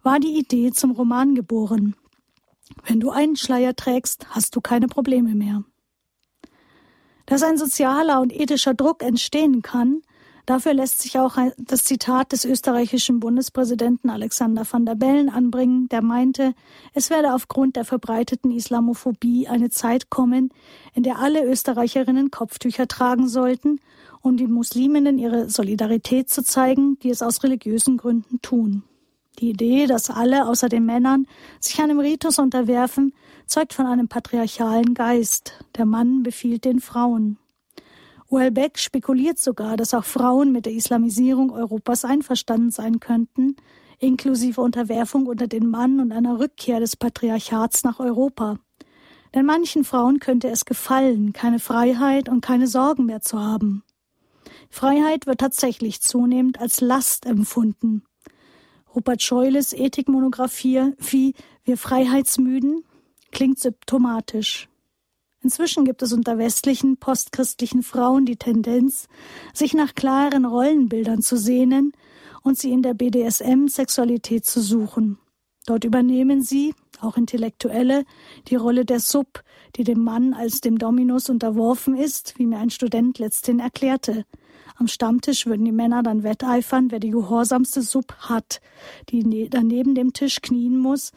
war 0.05 0.21
die 0.21 0.39
Idee 0.39 0.71
zum 0.71 0.93
Roman 0.93 1.35
geboren. 1.35 1.97
Wenn 2.87 3.01
du 3.01 3.11
einen 3.11 3.35
Schleier 3.35 3.75
trägst, 3.75 4.29
hast 4.31 4.55
du 4.55 4.61
keine 4.61 4.87
Probleme 4.87 5.35
mehr. 5.35 5.65
Dass 7.27 7.43
ein 7.43 7.59
sozialer 7.59 8.21
und 8.21 8.33
ethischer 8.33 8.75
Druck 8.75 9.03
entstehen 9.03 9.61
kann, 9.63 10.03
dafür 10.47 10.73
lässt 10.73 11.03
sich 11.03 11.19
auch 11.19 11.37
das 11.59 11.83
Zitat 11.83 12.31
des 12.31 12.45
österreichischen 12.45 13.19
Bundespräsidenten 13.19 14.09
Alexander 14.09 14.65
van 14.71 14.87
der 14.87 14.95
Bellen 14.95 15.29
anbringen, 15.29 15.89
der 15.89 16.03
meinte, 16.03 16.55
es 16.93 17.11
werde 17.11 17.35
aufgrund 17.35 17.75
der 17.75 17.85
verbreiteten 17.85 18.53
Islamophobie 18.53 19.49
eine 19.49 19.71
Zeit 19.71 20.11
kommen, 20.11 20.51
in 20.95 21.03
der 21.03 21.19
alle 21.19 21.45
Österreicherinnen 21.45 22.31
Kopftücher 22.31 22.87
tragen 22.87 23.27
sollten 23.27 23.81
um 24.25 24.39
den 24.39 24.51
Musliminnen 24.51 25.19
ihre 25.19 25.51
Solidarität 25.51 26.31
zu 26.31 26.43
zeigen, 26.43 26.99
die 27.01 27.11
es 27.11 27.21
aus 27.21 27.43
religiösen 27.43 27.99
Gründen 27.99 28.41
tun. 28.41 28.83
Die 29.39 29.51
Idee, 29.51 29.87
dass 29.87 30.09
alle 30.09 30.47
außer 30.47 30.71
den 30.71 30.87
Männern 30.87 31.27
sich 31.61 31.79
einem 31.79 32.01
Ritus 32.01 32.39
unterwerfen, 32.39 33.13
zeugt 33.47 33.75
von 33.75 33.85
einem 33.85 34.09
patriarchalen 34.09 34.95
Geist. 34.95 35.63
Der 35.77 35.85
Mann 35.85 36.23
befiehlt 36.23 36.65
den 36.65 36.81
Frauen. 36.81 37.37
Uelbeck 38.31 38.79
spekuliert 38.79 39.39
sogar, 39.39 39.77
dass 39.77 39.93
auch 39.93 40.07
Frauen 40.07 40.53
mit 40.53 40.65
der 40.65 40.73
Islamisierung 40.73 41.51
Europas 41.51 42.07
einverstanden 42.07 42.71
sein 42.71 43.01
könnten, 43.01 43.57
inklusive 43.99 44.63
Unterwerfung 44.63 45.27
unter 45.27 45.49
den 45.49 45.69
Mann 45.69 46.01
und 46.01 46.13
einer 46.13 46.39
Rückkehr 46.39 46.81
des 46.81 46.97
Patriarchats 46.97 47.85
nach 47.85 48.01
Europa. 48.01 48.57
Denn 49.35 49.45
manchen 49.45 49.85
Frauen 49.85 50.19
könnte 50.19 50.49
es 50.49 50.65
gefallen, 50.65 51.35
keine 51.35 51.59
Freiheit 51.59 52.31
und 52.31 52.41
keine 52.41 52.69
Sorgen 52.69 53.05
mehr 53.05 53.21
zu 53.21 53.39
haben. 53.39 53.83
Freiheit 54.75 55.29
wird 55.29 55.39
tatsächlich 55.39 56.01
zunehmend 56.01 56.61
als 56.61 56.81
Last 56.81 57.27
empfunden. 57.27 58.03
Rupert 58.93 59.23
Scheules 59.23 59.73
Ethikmonographie 59.73 60.93
wie 60.99 61.35
Wir 61.63 61.79
Freiheitsmüden 61.79 62.85
klingt 63.31 63.61
symptomatisch. 63.61 64.69
Inzwischen 65.43 65.85
gibt 65.85 66.03
es 66.03 66.13
unter 66.13 66.39
westlichen 66.39 66.97
postchristlichen 66.97 67.85
Frauen 67.85 68.27
die 68.27 68.35
Tendenz, 68.37 69.07
sich 69.53 69.75
nach 69.75 69.95
klaren 69.95 70.45
Rollenbildern 70.45 71.23
zu 71.23 71.37
sehnen 71.39 71.93
und 72.43 72.59
sie 72.59 72.73
in 72.73 72.83
der 72.83 72.95
BDSM-Sexualität 72.95 74.45
zu 74.45 74.61
suchen. 74.61 75.19
Dort 75.67 75.85
übernehmen 75.85 76.43
sie, 76.43 76.75
auch 77.01 77.17
Intellektuelle, 77.17 78.05
die 78.49 78.57
Rolle 78.57 78.85
der 78.85 78.99
Sub, 78.99 79.45
die 79.77 79.85
dem 79.85 80.03
Mann 80.03 80.35
als 80.35 80.61
dem 80.61 80.79
Dominus 80.79 81.31
unterworfen 81.31 81.97
ist, 81.97 82.39
wie 82.39 82.47
mir 82.47 82.59
ein 82.59 82.71
Student 82.71 83.21
letzthin 83.21 83.61
erklärte. 83.61 84.25
Am 84.77 84.89
Stammtisch 84.89 85.47
würden 85.47 85.65
die 85.65 85.73
Männer 85.73 86.03
dann 86.03 86.25
wetteifern, 86.25 86.91
wer 86.91 86.99
die 86.99 87.11
gehorsamste 87.11 87.83
Sub 87.83 88.15
hat, 88.19 88.61
die 89.09 89.49
dann 89.49 89.69
neben 89.69 89.95
dem 89.95 90.13
Tisch 90.13 90.43
knien 90.43 90.79
muss, 90.79 91.13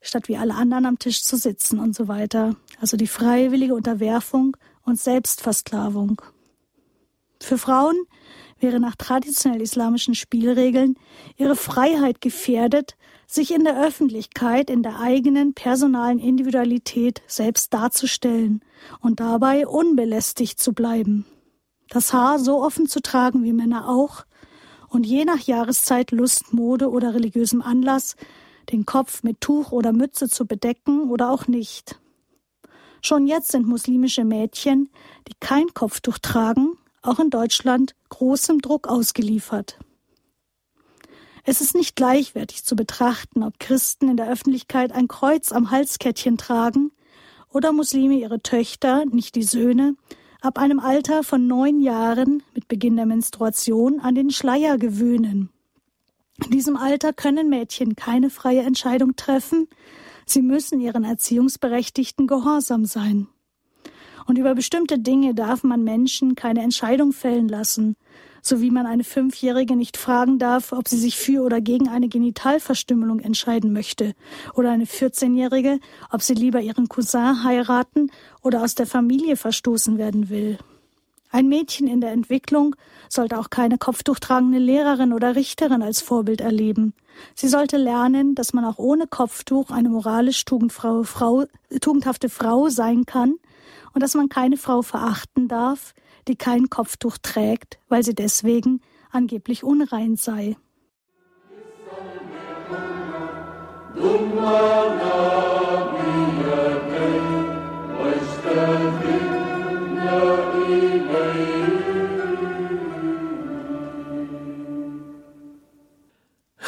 statt 0.00 0.28
wie 0.28 0.38
alle 0.38 0.54
anderen 0.54 0.86
am 0.86 0.98
Tisch 0.98 1.22
zu 1.22 1.36
sitzen 1.36 1.78
und 1.78 1.94
so 1.94 2.08
weiter. 2.08 2.56
Also 2.80 2.96
die 2.96 3.06
freiwillige 3.06 3.74
Unterwerfung 3.74 4.56
und 4.84 4.98
Selbstversklavung. 4.98 6.22
Für 7.40 7.58
Frauen 7.58 7.96
wäre 8.58 8.80
nach 8.80 8.96
traditionell 8.96 9.60
islamischen 9.60 10.14
Spielregeln 10.14 10.96
ihre 11.36 11.56
Freiheit 11.56 12.22
gefährdet, 12.22 12.96
sich 13.26 13.52
in 13.52 13.64
der 13.64 13.82
Öffentlichkeit 13.84 14.70
in 14.70 14.82
der 14.82 15.00
eigenen 15.00 15.52
personalen 15.52 16.18
Individualität 16.18 17.22
selbst 17.26 17.74
darzustellen 17.74 18.62
und 19.00 19.20
dabei 19.20 19.66
unbelästigt 19.66 20.58
zu 20.58 20.72
bleiben 20.72 21.26
das 21.88 22.12
Haar 22.12 22.38
so 22.38 22.62
offen 22.62 22.86
zu 22.86 23.00
tragen 23.00 23.44
wie 23.44 23.52
Männer 23.52 23.88
auch 23.88 24.24
und 24.88 25.04
je 25.04 25.24
nach 25.24 25.40
Jahreszeit, 25.40 26.12
Lust, 26.12 26.52
Mode 26.52 26.90
oder 26.90 27.14
religiösem 27.14 27.62
Anlass 27.62 28.16
den 28.70 28.86
Kopf 28.86 29.22
mit 29.22 29.40
Tuch 29.40 29.72
oder 29.72 29.92
Mütze 29.92 30.28
zu 30.28 30.46
bedecken 30.46 31.10
oder 31.10 31.30
auch 31.30 31.46
nicht. 31.46 32.00
Schon 33.02 33.26
jetzt 33.26 33.52
sind 33.52 33.66
muslimische 33.66 34.24
Mädchen, 34.24 34.88
die 35.28 35.34
kein 35.38 35.66
Kopftuch 35.74 36.18
tragen, 36.18 36.78
auch 37.02 37.18
in 37.18 37.28
Deutschland 37.28 37.94
großem 38.08 38.62
Druck 38.62 38.88
ausgeliefert. 38.88 39.78
Es 41.44 41.60
ist 41.60 41.74
nicht 41.74 41.94
gleichwertig 41.96 42.64
zu 42.64 42.74
betrachten, 42.74 43.42
ob 43.42 43.60
Christen 43.60 44.08
in 44.08 44.16
der 44.16 44.30
Öffentlichkeit 44.30 44.92
ein 44.92 45.08
Kreuz 45.08 45.52
am 45.52 45.70
Halskettchen 45.70 46.38
tragen 46.38 46.90
oder 47.50 47.72
Muslime 47.72 48.14
ihre 48.14 48.40
Töchter, 48.40 49.04
nicht 49.04 49.34
die 49.34 49.42
Söhne, 49.42 49.96
ab 50.44 50.58
einem 50.58 50.78
Alter 50.78 51.22
von 51.22 51.46
neun 51.46 51.80
Jahren 51.80 52.42
mit 52.54 52.68
Beginn 52.68 52.96
der 52.96 53.06
Menstruation 53.06 54.00
an 54.00 54.14
den 54.14 54.30
Schleier 54.30 54.76
gewöhnen. 54.76 55.48
In 56.44 56.50
diesem 56.50 56.76
Alter 56.76 57.14
können 57.14 57.48
Mädchen 57.48 57.96
keine 57.96 58.28
freie 58.28 58.60
Entscheidung 58.60 59.16
treffen, 59.16 59.68
sie 60.26 60.42
müssen 60.42 60.80
ihren 60.80 61.04
Erziehungsberechtigten 61.04 62.26
gehorsam 62.26 62.84
sein. 62.84 63.28
Und 64.26 64.36
über 64.38 64.54
bestimmte 64.54 64.98
Dinge 64.98 65.34
darf 65.34 65.64
man 65.64 65.82
Menschen 65.82 66.34
keine 66.34 66.62
Entscheidung 66.62 67.12
fällen 67.12 67.48
lassen, 67.48 67.96
so 68.46 68.60
wie 68.60 68.70
man 68.70 68.86
eine 68.86 69.04
Fünfjährige 69.04 69.74
nicht 69.74 69.96
fragen 69.96 70.38
darf, 70.38 70.72
ob 70.72 70.86
sie 70.86 70.98
sich 70.98 71.16
für 71.16 71.42
oder 71.42 71.60
gegen 71.60 71.88
eine 71.88 72.08
Genitalverstümmelung 72.08 73.20
entscheiden 73.20 73.72
möchte, 73.72 74.14
oder 74.52 74.70
eine 74.70 74.84
14-Jährige, 74.84 75.80
ob 76.10 76.22
sie 76.22 76.34
lieber 76.34 76.60
ihren 76.60 76.88
Cousin 76.88 77.42
heiraten 77.42 78.10
oder 78.42 78.62
aus 78.62 78.74
der 78.74 78.86
Familie 78.86 79.36
verstoßen 79.36 79.96
werden 79.96 80.28
will. 80.28 80.58
Ein 81.30 81.48
Mädchen 81.48 81.88
in 81.88 82.00
der 82.00 82.12
Entwicklung 82.12 82.76
sollte 83.08 83.38
auch 83.40 83.50
keine 83.50 83.78
kopftuchtragende 83.78 84.58
Lehrerin 84.58 85.12
oder 85.12 85.34
Richterin 85.34 85.82
als 85.82 86.00
Vorbild 86.00 86.40
erleben. 86.40 86.94
Sie 87.34 87.48
sollte 87.48 87.76
lernen, 87.76 88.34
dass 88.34 88.52
man 88.52 88.64
auch 88.64 88.78
ohne 88.78 89.06
Kopftuch 89.06 89.70
eine 89.70 89.88
moralisch 89.88 90.44
tugendfrau, 90.44 91.02
Frau, 91.02 91.44
tugendhafte 91.80 92.28
Frau 92.28 92.68
sein 92.68 93.04
kann 93.06 93.34
und 93.94 94.02
dass 94.02 94.14
man 94.14 94.28
keine 94.28 94.56
Frau 94.56 94.82
verachten 94.82 95.48
darf, 95.48 95.94
die 96.28 96.36
kein 96.36 96.70
Kopftuch 96.70 97.18
trägt, 97.18 97.78
weil 97.88 98.02
sie 98.02 98.14
deswegen 98.14 98.80
angeblich 99.10 99.64
unrein 99.64 100.16
sei. 100.16 100.56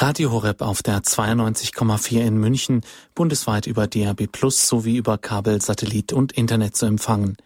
Radio 0.07 0.31
Horeb 0.31 0.63
auf 0.63 0.85
der 0.85 1.01
92,4 1.01 2.21
in 2.21 2.39
München, 2.39 2.83
bundesweit 3.17 3.67
über 3.67 3.89
DAB 3.89 4.29
Plus 4.29 4.69
sowie 4.69 4.99
über 4.99 5.19
Kabel, 5.19 5.61
Satellit 5.61 6.13
und 6.13 6.31
Internet 6.31 6.77
zu 6.77 6.87
empfangen. 6.87 7.37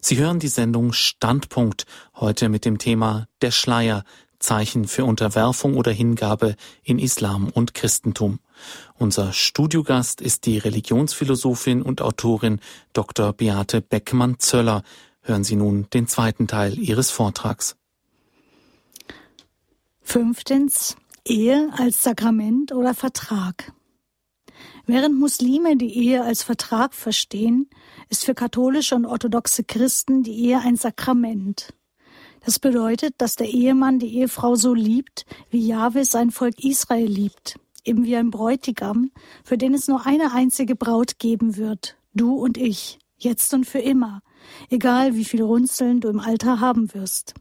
Sie 0.00 0.16
hören 0.16 0.40
die 0.40 0.48
Sendung 0.48 0.92
Standpunkt, 0.92 1.86
heute 2.16 2.48
mit 2.48 2.64
dem 2.64 2.78
Thema 2.78 3.28
Der 3.40 3.52
Schleier, 3.52 4.02
Zeichen 4.40 4.88
für 4.88 5.04
Unterwerfung 5.04 5.76
oder 5.76 5.92
Hingabe 5.92 6.56
in 6.82 6.98
Islam 6.98 7.50
und 7.50 7.74
Christentum. 7.74 8.40
Unser 8.94 9.32
Studiogast 9.32 10.20
ist 10.20 10.44
die 10.46 10.58
Religionsphilosophin 10.58 11.82
und 11.82 12.02
Autorin 12.02 12.58
Dr. 12.94 13.32
Beate 13.32 13.80
Beckmann-Zöller. 13.80 14.82
Hören 15.22 15.44
Sie 15.44 15.54
nun 15.54 15.86
den 15.94 16.08
zweiten 16.08 16.48
Teil 16.48 16.80
ihres 16.80 17.12
Vortrags. 17.12 17.76
Fünftens 20.02 20.96
Ehe 21.24 21.70
als 21.76 22.02
Sakrament 22.02 22.72
oder 22.72 22.94
Vertrag. 22.94 23.72
Während 24.86 25.18
Muslime 25.18 25.76
die 25.76 25.94
Ehe 25.96 26.22
als 26.22 26.42
Vertrag 26.42 26.94
verstehen, 26.94 27.68
ist 28.08 28.24
für 28.24 28.34
katholische 28.34 28.94
und 28.94 29.04
orthodoxe 29.04 29.64
Christen 29.64 30.22
die 30.22 30.46
Ehe 30.46 30.60
ein 30.60 30.76
Sakrament. 30.76 31.74
Das 32.40 32.58
bedeutet, 32.58 33.14
dass 33.18 33.36
der 33.36 33.48
Ehemann 33.48 33.98
die 33.98 34.16
Ehefrau 34.16 34.54
so 34.54 34.72
liebt, 34.72 35.26
wie 35.50 35.66
Jahwe 35.66 36.04
sein 36.04 36.30
Volk 36.30 36.64
Israel 36.64 37.06
liebt, 37.06 37.58
eben 37.84 38.04
wie 38.04 38.16
ein 38.16 38.30
Bräutigam, 38.30 39.10
für 39.44 39.58
den 39.58 39.74
es 39.74 39.88
nur 39.88 40.06
eine 40.06 40.32
einzige 40.32 40.74
Braut 40.74 41.18
geben 41.18 41.56
wird, 41.56 41.96
du 42.14 42.34
und 42.34 42.56
ich, 42.56 42.98
jetzt 43.18 43.52
und 43.52 43.66
für 43.66 43.80
immer, 43.80 44.22
egal 44.70 45.14
wie 45.14 45.24
viel 45.24 45.42
Runzeln 45.42 46.00
du 46.00 46.08
im 46.08 46.20
Alter 46.20 46.60
haben 46.60 46.94
wirst. 46.94 47.34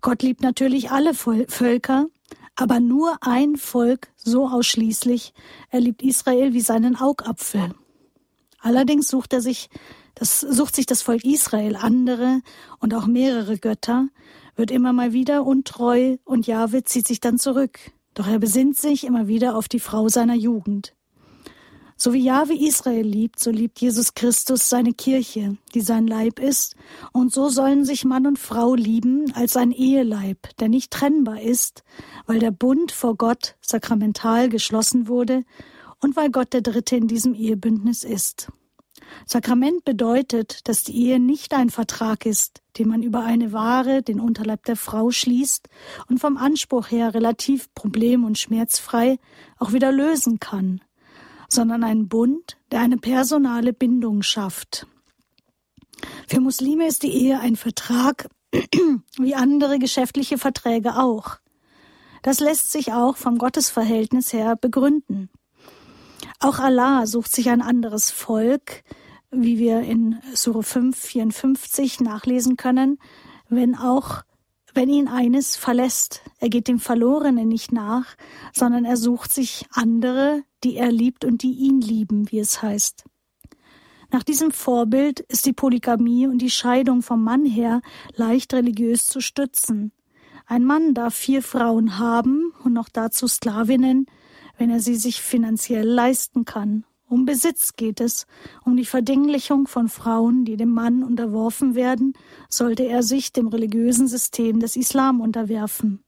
Gott 0.00 0.22
liebt 0.22 0.42
natürlich 0.42 0.90
alle 0.90 1.14
Völker, 1.14 2.06
aber 2.54 2.80
nur 2.80 3.18
ein 3.20 3.56
Volk 3.56 4.08
so 4.16 4.48
ausschließlich. 4.48 5.32
Er 5.70 5.80
liebt 5.80 6.02
Israel 6.02 6.52
wie 6.52 6.60
seinen 6.60 6.96
Augapfel. 6.96 7.74
Allerdings 8.60 9.08
sucht 9.08 9.32
er 9.32 9.40
sich, 9.40 9.68
das, 10.14 10.40
sucht 10.40 10.76
sich 10.76 10.86
das 10.86 11.02
Volk 11.02 11.24
Israel 11.24 11.76
andere 11.76 12.40
und 12.78 12.94
auch 12.94 13.06
mehrere 13.06 13.58
Götter, 13.58 14.08
wird 14.54 14.70
immer 14.70 14.92
mal 14.92 15.12
wieder 15.12 15.44
untreu 15.44 16.16
und 16.24 16.46
Jahwe 16.46 16.84
zieht 16.84 17.06
sich 17.06 17.20
dann 17.20 17.38
zurück. 17.38 17.78
Doch 18.14 18.28
er 18.28 18.38
besinnt 18.38 18.76
sich 18.76 19.04
immer 19.04 19.26
wieder 19.26 19.56
auf 19.56 19.68
die 19.68 19.80
Frau 19.80 20.08
seiner 20.08 20.34
Jugend. 20.34 20.94
So 22.02 22.12
wie 22.12 22.24
Jahwe 22.24 22.54
Israel 22.54 23.06
liebt, 23.06 23.38
so 23.38 23.52
liebt 23.52 23.80
Jesus 23.80 24.14
Christus 24.14 24.68
seine 24.68 24.92
Kirche, 24.92 25.56
die 25.72 25.82
sein 25.82 26.08
Leib 26.08 26.40
ist, 26.40 26.74
und 27.12 27.32
so 27.32 27.48
sollen 27.48 27.84
sich 27.84 28.04
Mann 28.04 28.26
und 28.26 28.40
Frau 28.40 28.74
lieben 28.74 29.32
als 29.34 29.56
ein 29.56 29.70
Eheleib, 29.70 30.48
der 30.58 30.68
nicht 30.68 30.90
trennbar 30.90 31.40
ist, 31.40 31.84
weil 32.26 32.40
der 32.40 32.50
Bund 32.50 32.90
vor 32.90 33.14
Gott 33.14 33.54
sakramental 33.60 34.48
geschlossen 34.48 35.06
wurde 35.06 35.44
und 36.00 36.16
weil 36.16 36.32
Gott 36.32 36.52
der 36.54 36.62
Dritte 36.62 36.96
in 36.96 37.06
diesem 37.06 37.34
Ehebündnis 37.34 38.02
ist. 38.02 38.48
Sakrament 39.24 39.84
bedeutet, 39.84 40.66
dass 40.66 40.82
die 40.82 41.06
Ehe 41.06 41.20
nicht 41.20 41.54
ein 41.54 41.70
Vertrag 41.70 42.26
ist, 42.26 42.62
den 42.78 42.88
man 42.88 43.04
über 43.04 43.22
eine 43.22 43.52
Ware, 43.52 44.02
den 44.02 44.18
Unterleib 44.18 44.64
der 44.64 44.74
Frau 44.74 45.12
schließt 45.12 45.68
und 46.08 46.18
vom 46.18 46.36
Anspruch 46.36 46.90
her 46.90 47.14
relativ 47.14 47.72
problem- 47.76 48.24
und 48.24 48.38
schmerzfrei 48.38 49.20
auch 49.56 49.72
wieder 49.72 49.92
lösen 49.92 50.40
kann, 50.40 50.80
sondern 51.52 51.84
ein 51.84 52.08
Bund, 52.08 52.56
der 52.70 52.80
eine 52.80 52.96
personale 52.96 53.72
Bindung 53.72 54.22
schafft. 54.22 54.86
Für 56.26 56.40
Muslime 56.40 56.86
ist 56.86 57.02
die 57.02 57.12
Ehe 57.12 57.40
ein 57.40 57.56
Vertrag 57.56 58.28
wie 59.18 59.34
andere 59.34 59.78
geschäftliche 59.78 60.38
Verträge 60.38 60.96
auch. 60.96 61.38
Das 62.22 62.40
lässt 62.40 62.70
sich 62.70 62.92
auch 62.92 63.16
vom 63.16 63.38
Gottesverhältnis 63.38 64.32
her 64.32 64.56
begründen. 64.56 65.28
Auch 66.38 66.58
Allah 66.58 67.06
sucht 67.06 67.34
sich 67.34 67.50
ein 67.50 67.62
anderes 67.62 68.10
Volk, 68.10 68.84
wie 69.30 69.58
wir 69.58 69.80
in 69.80 70.20
Sure 70.34 70.62
5, 70.62 70.96
54 70.96 72.00
nachlesen 72.00 72.56
können, 72.56 72.98
wenn 73.48 73.76
auch 73.76 74.22
wenn 74.74 74.88
ihn 74.88 75.08
eines 75.08 75.56
verlässt. 75.56 76.22
Er 76.38 76.48
geht 76.48 76.68
dem 76.68 76.78
Verlorenen 76.78 77.48
nicht 77.48 77.72
nach, 77.72 78.16
sondern 78.52 78.84
er 78.84 78.96
sucht 78.96 79.32
sich 79.32 79.66
andere, 79.72 80.42
die 80.64 80.76
er 80.76 80.90
liebt 80.90 81.24
und 81.24 81.42
die 81.42 81.52
ihn 81.52 81.80
lieben, 81.80 82.30
wie 82.30 82.38
es 82.38 82.62
heißt. 82.62 83.04
Nach 84.10 84.22
diesem 84.22 84.50
Vorbild 84.50 85.20
ist 85.20 85.46
die 85.46 85.54
Polygamie 85.54 86.26
und 86.26 86.38
die 86.38 86.50
Scheidung 86.50 87.02
vom 87.02 87.24
Mann 87.24 87.46
her 87.46 87.80
leicht 88.14 88.52
religiös 88.52 89.06
zu 89.06 89.20
stützen. 89.20 89.92
Ein 90.46 90.64
Mann 90.64 90.92
darf 90.92 91.14
vier 91.14 91.42
Frauen 91.42 91.98
haben 91.98 92.52
und 92.62 92.74
noch 92.74 92.90
dazu 92.90 93.26
Sklavinnen, 93.26 94.06
wenn 94.58 94.68
er 94.68 94.80
sie 94.80 94.96
sich 94.96 95.22
finanziell 95.22 95.88
leisten 95.88 96.44
kann. 96.44 96.84
Um 97.12 97.26
Besitz 97.26 97.74
geht 97.76 98.00
es, 98.00 98.26
um 98.64 98.74
die 98.74 98.86
Verdinglichung 98.86 99.66
von 99.66 99.90
Frauen, 99.90 100.46
die 100.46 100.56
dem 100.56 100.70
Mann 100.70 101.04
unterworfen 101.04 101.74
werden, 101.74 102.14
sollte 102.48 102.86
er 102.86 103.02
sich 103.02 103.34
dem 103.34 103.48
religiösen 103.48 104.08
System 104.08 104.60
des 104.60 104.76
Islam 104.76 105.20
unterwerfen. 105.20 106.02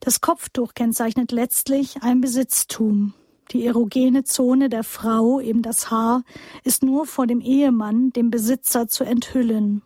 Das 0.00 0.20
Kopftuch 0.20 0.74
kennzeichnet 0.74 1.32
letztlich 1.32 2.02
ein 2.02 2.20
Besitztum. 2.20 3.14
Die 3.52 3.64
erogene 3.64 4.24
Zone 4.24 4.68
der 4.68 4.84
Frau, 4.84 5.40
eben 5.40 5.62
das 5.62 5.90
Haar, 5.90 6.22
ist 6.64 6.82
nur 6.82 7.06
vor 7.06 7.26
dem 7.26 7.40
Ehemann, 7.40 8.10
dem 8.10 8.30
Besitzer, 8.30 8.86
zu 8.88 9.04
enthüllen. 9.04 9.80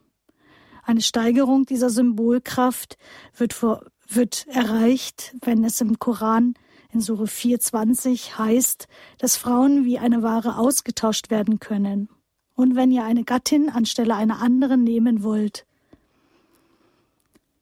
Eine 0.82 1.00
Steigerung 1.00 1.64
dieser 1.64 1.90
Symbolkraft 1.90 2.98
wird, 3.36 3.52
vor, 3.52 3.86
wird 4.08 4.48
erreicht, 4.48 5.36
wenn 5.42 5.62
es 5.62 5.80
im 5.80 6.00
Koran 6.00 6.54
in 6.92 7.00
Sure 7.00 7.26
420 7.26 8.38
heißt, 8.38 8.88
dass 9.18 9.36
Frauen 9.36 9.84
wie 9.84 9.98
eine 9.98 10.22
Ware 10.22 10.56
ausgetauscht 10.56 11.30
werden 11.30 11.60
können. 11.60 12.08
Und 12.54 12.76
wenn 12.76 12.90
ihr 12.90 13.04
eine 13.04 13.24
Gattin 13.24 13.68
anstelle 13.68 14.14
einer 14.14 14.40
anderen 14.40 14.84
nehmen 14.84 15.22
wollt. 15.22 15.66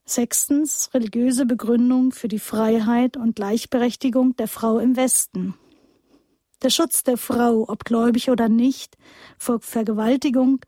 Sechstens 0.04 0.90
religiöse 0.94 1.44
Begründung 1.44 2.12
für 2.12 2.28
die 2.28 2.38
Freiheit 2.38 3.16
und 3.16 3.34
Gleichberechtigung 3.34 4.36
der 4.36 4.46
Frau 4.46 4.78
im 4.78 4.96
Westen. 4.96 5.54
Der 6.62 6.70
Schutz 6.70 7.02
der 7.02 7.18
Frau, 7.18 7.68
ob 7.68 7.84
gläubig 7.84 8.30
oder 8.30 8.48
nicht, 8.48 8.96
vor 9.36 9.60
Vergewaltigung 9.60 10.60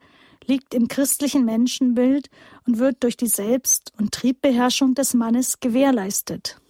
liegt 0.45 0.75
im 0.75 0.89
christlichen 0.89 1.45
Menschenbild 1.45 2.29
und 2.67 2.79
wird 2.79 3.03
durch 3.05 3.17
die 3.17 3.29
Selbst- 3.29 3.93
und 3.99 4.13
Triebbeherrschung 4.13 4.95
des 4.95 5.15
Mannes 5.15 5.61
gewährleistet. 5.61 6.61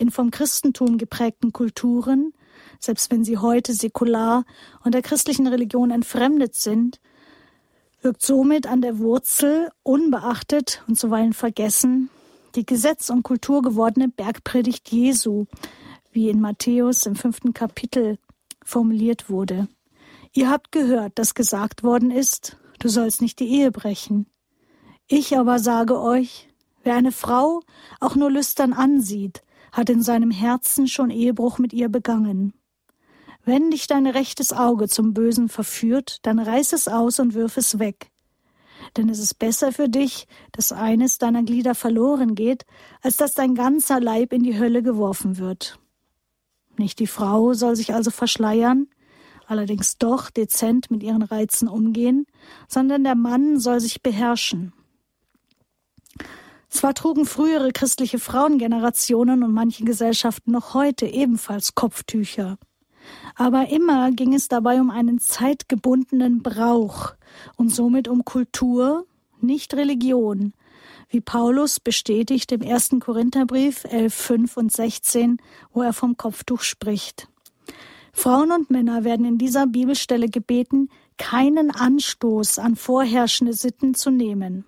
In 0.00 0.10
vom 0.10 0.30
Christentum 0.30 0.96
geprägten 0.96 1.52
Kulturen, 1.52 2.32
selbst 2.78 3.10
wenn 3.10 3.22
sie 3.22 3.36
heute 3.36 3.74
säkular 3.74 4.46
und 4.82 4.94
der 4.94 5.02
christlichen 5.02 5.46
Religion 5.46 5.90
entfremdet 5.90 6.54
sind, 6.54 7.00
wirkt 8.00 8.22
somit 8.22 8.66
an 8.66 8.80
der 8.80 8.98
Wurzel 8.98 9.70
unbeachtet 9.82 10.82
und 10.88 10.98
zuweilen 10.98 11.34
vergessen 11.34 12.08
die 12.54 12.66
Gesetz- 12.66 13.10
und 13.10 13.22
Kultur 13.22 13.62
gewordene 13.62 14.08
Bergpredigt 14.08 14.90
Jesu, 14.90 15.44
wie 16.12 16.30
in 16.30 16.40
Matthäus 16.40 17.06
im 17.06 17.14
fünften 17.14 17.52
Kapitel 17.52 18.18
formuliert 18.64 19.30
wurde. 19.30 19.68
Ihr 20.32 20.50
habt 20.50 20.72
gehört, 20.72 21.18
dass 21.18 21.34
gesagt 21.34 21.82
worden 21.82 22.10
ist, 22.10 22.56
du 22.78 22.88
sollst 22.88 23.20
nicht 23.20 23.38
die 23.38 23.50
Ehe 23.50 23.70
brechen. 23.70 24.26
Ich 25.06 25.36
aber 25.36 25.58
sage 25.58 26.00
euch, 26.00 26.48
wer 26.82 26.94
eine 26.94 27.12
Frau 27.12 27.60
auch 28.00 28.16
nur 28.16 28.30
lüstern 28.30 28.72
ansieht, 28.72 29.42
hat 29.72 29.90
in 29.90 30.02
seinem 30.02 30.30
Herzen 30.30 30.88
schon 30.88 31.10
Ehebruch 31.10 31.58
mit 31.58 31.72
ihr 31.72 31.88
begangen. 31.88 32.54
Wenn 33.44 33.70
dich 33.70 33.86
dein 33.86 34.06
rechtes 34.06 34.52
Auge 34.52 34.88
zum 34.88 35.14
Bösen 35.14 35.48
verführt, 35.48 36.18
dann 36.22 36.38
reiß 36.38 36.72
es 36.72 36.88
aus 36.88 37.18
und 37.20 37.34
wirf 37.34 37.56
es 37.56 37.78
weg. 37.78 38.10
Denn 38.96 39.08
es 39.08 39.18
ist 39.18 39.38
besser 39.38 39.72
für 39.72 39.88
dich, 39.88 40.26
dass 40.52 40.72
eines 40.72 41.18
deiner 41.18 41.42
Glieder 41.42 41.74
verloren 41.74 42.34
geht, 42.34 42.64
als 43.02 43.16
dass 43.16 43.34
dein 43.34 43.54
ganzer 43.54 44.00
Leib 44.00 44.32
in 44.32 44.42
die 44.42 44.58
Hölle 44.58 44.82
geworfen 44.82 45.38
wird. 45.38 45.78
Nicht 46.76 46.98
die 46.98 47.06
Frau 47.06 47.52
soll 47.52 47.76
sich 47.76 47.94
also 47.94 48.10
verschleiern, 48.10 48.88
allerdings 49.46 49.98
doch 49.98 50.30
dezent 50.30 50.90
mit 50.90 51.02
ihren 51.02 51.22
Reizen 51.22 51.68
umgehen, 51.68 52.26
sondern 52.68 53.04
der 53.04 53.16
Mann 53.16 53.58
soll 53.58 53.80
sich 53.80 54.02
beherrschen. 54.02 54.72
Zwar 56.70 56.94
trugen 56.94 57.26
frühere 57.26 57.72
christliche 57.72 58.20
Frauengenerationen 58.20 59.42
und 59.42 59.52
manche 59.52 59.84
Gesellschaften 59.84 60.52
noch 60.52 60.72
heute 60.72 61.04
ebenfalls 61.06 61.74
Kopftücher, 61.74 62.58
aber 63.34 63.68
immer 63.70 64.12
ging 64.12 64.34
es 64.34 64.48
dabei 64.48 64.80
um 64.80 64.90
einen 64.90 65.18
zeitgebundenen 65.18 66.42
Brauch 66.42 67.14
und 67.56 67.74
somit 67.74 68.06
um 68.06 68.24
Kultur, 68.24 69.04
nicht 69.40 69.74
Religion, 69.74 70.52
wie 71.08 71.20
Paulus 71.20 71.80
bestätigt 71.80 72.52
im 72.52 72.62
ersten 72.62 73.00
Korintherbrief 73.00 73.84
11, 73.84 74.14
5 74.14 74.56
und 74.56 74.72
16, 74.72 75.38
wo 75.72 75.82
er 75.82 75.92
vom 75.92 76.16
Kopftuch 76.16 76.60
spricht. 76.60 77.28
Frauen 78.12 78.52
und 78.52 78.70
Männer 78.70 79.02
werden 79.04 79.26
in 79.26 79.38
dieser 79.38 79.66
Bibelstelle 79.66 80.28
gebeten, 80.28 80.88
keinen 81.16 81.70
Anstoß 81.70 82.58
an 82.58 82.76
vorherrschende 82.76 83.54
Sitten 83.54 83.94
zu 83.94 84.10
nehmen. 84.10 84.64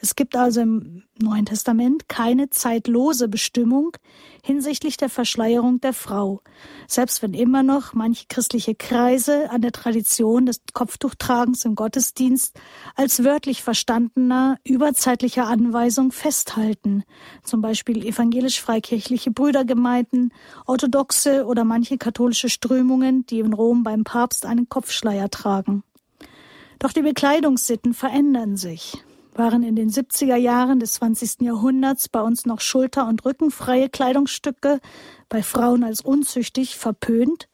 Es 0.00 0.14
gibt 0.14 0.36
also 0.36 0.60
im 0.60 1.02
Neuen 1.20 1.44
Testament 1.44 2.08
keine 2.08 2.50
zeitlose 2.50 3.26
Bestimmung 3.26 3.96
hinsichtlich 4.44 4.96
der 4.96 5.08
Verschleierung 5.08 5.80
der 5.80 5.92
Frau, 5.92 6.40
selbst 6.86 7.20
wenn 7.20 7.34
immer 7.34 7.64
noch 7.64 7.94
manche 7.94 8.26
christliche 8.28 8.76
Kreise 8.76 9.50
an 9.50 9.60
der 9.60 9.72
Tradition 9.72 10.46
des 10.46 10.60
Kopftuchtragens 10.72 11.64
im 11.64 11.74
Gottesdienst 11.74 12.60
als 12.94 13.24
wörtlich 13.24 13.64
verstandener, 13.64 14.58
überzeitlicher 14.62 15.48
Anweisung 15.48 16.12
festhalten, 16.12 17.02
zum 17.42 17.60
Beispiel 17.60 18.06
evangelisch-freikirchliche 18.06 19.32
Brüdergemeinden, 19.32 20.32
orthodoxe 20.64 21.44
oder 21.44 21.64
manche 21.64 21.98
katholische 21.98 22.48
Strömungen, 22.48 23.26
die 23.26 23.40
in 23.40 23.52
Rom 23.52 23.82
beim 23.82 24.04
Papst 24.04 24.46
einen 24.46 24.68
Kopfschleier 24.68 25.28
tragen. 25.28 25.82
Doch 26.78 26.92
die 26.92 27.02
Bekleidungssitten 27.02 27.94
verändern 27.94 28.56
sich 28.56 29.02
waren 29.38 29.62
in 29.62 29.76
den 29.76 29.90
70er 29.90 30.36
Jahren 30.36 30.80
des 30.80 30.94
20. 30.94 31.42
Jahrhunderts 31.42 32.08
bei 32.08 32.20
uns 32.20 32.44
noch 32.44 32.60
schulter- 32.60 33.06
und 33.06 33.24
rückenfreie 33.24 33.88
Kleidungsstücke, 33.88 34.80
bei 35.28 35.42
Frauen 35.42 35.84
als 35.84 36.00
unzüchtig, 36.00 36.76
verpönt, 36.76 37.48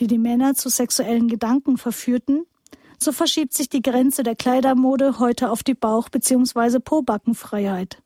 die 0.00 0.06
die 0.06 0.18
Männer 0.18 0.54
zu 0.54 0.68
sexuellen 0.68 1.28
Gedanken 1.28 1.78
verführten, 1.78 2.44
so 2.98 3.12
verschiebt 3.12 3.54
sich 3.54 3.68
die 3.68 3.82
Grenze 3.82 4.24
der 4.24 4.34
Kleidermode 4.34 5.20
heute 5.20 5.50
auf 5.50 5.62
die 5.62 5.74
Bauch- 5.74 6.08
bzw. 6.08 6.80
Pobackenfreiheit. 6.80 8.02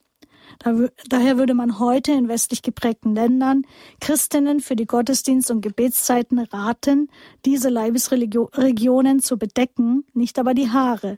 Daher 1.08 1.38
würde 1.38 1.54
man 1.54 1.78
heute 1.78 2.12
in 2.12 2.28
westlich 2.28 2.62
geprägten 2.62 3.14
Ländern 3.14 3.62
Christinnen 4.00 4.60
für 4.60 4.76
die 4.76 4.86
Gottesdienst- 4.86 5.50
und 5.50 5.62
Gebetszeiten 5.62 6.38
raten, 6.38 7.08
diese 7.44 7.70
Leibesregionen 7.70 9.20
zu 9.20 9.38
bedecken, 9.38 10.04
nicht 10.12 10.38
aber 10.38 10.52
die 10.52 10.70
Haare, 10.70 11.16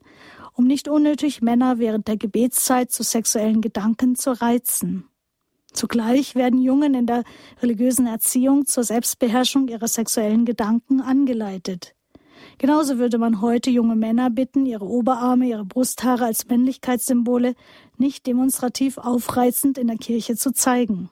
um 0.54 0.66
nicht 0.66 0.88
unnötig 0.88 1.42
Männer 1.42 1.78
während 1.78 2.08
der 2.08 2.16
Gebetszeit 2.16 2.90
zu 2.90 3.02
sexuellen 3.02 3.60
Gedanken 3.60 4.16
zu 4.16 4.30
reizen. 4.40 5.04
Zugleich 5.72 6.34
werden 6.36 6.62
Jungen 6.62 6.94
in 6.94 7.06
der 7.06 7.24
religiösen 7.60 8.06
Erziehung 8.06 8.64
zur 8.66 8.84
Selbstbeherrschung 8.84 9.68
ihrer 9.68 9.88
sexuellen 9.88 10.44
Gedanken 10.44 11.00
angeleitet. 11.00 11.94
Genauso 12.58 12.98
würde 12.98 13.18
man 13.18 13.40
heute 13.40 13.70
junge 13.70 13.96
Männer 13.96 14.30
bitten, 14.30 14.66
ihre 14.66 14.84
Oberarme, 14.84 15.48
ihre 15.48 15.64
Brusthaare 15.64 16.26
als 16.26 16.46
Männlichkeitssymbole 16.46 17.54
nicht 17.96 18.26
demonstrativ 18.26 18.98
aufreizend 18.98 19.78
in 19.78 19.88
der 19.88 19.96
Kirche 19.96 20.36
zu 20.36 20.52
zeigen. 20.52 21.10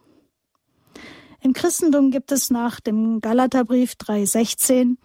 Im 1.40 1.52
Christentum 1.52 2.12
gibt 2.12 2.30
es 2.30 2.50
nach 2.50 2.78
dem 2.78 3.20
Galaterbrief 3.20 3.94
3,16 3.94 4.96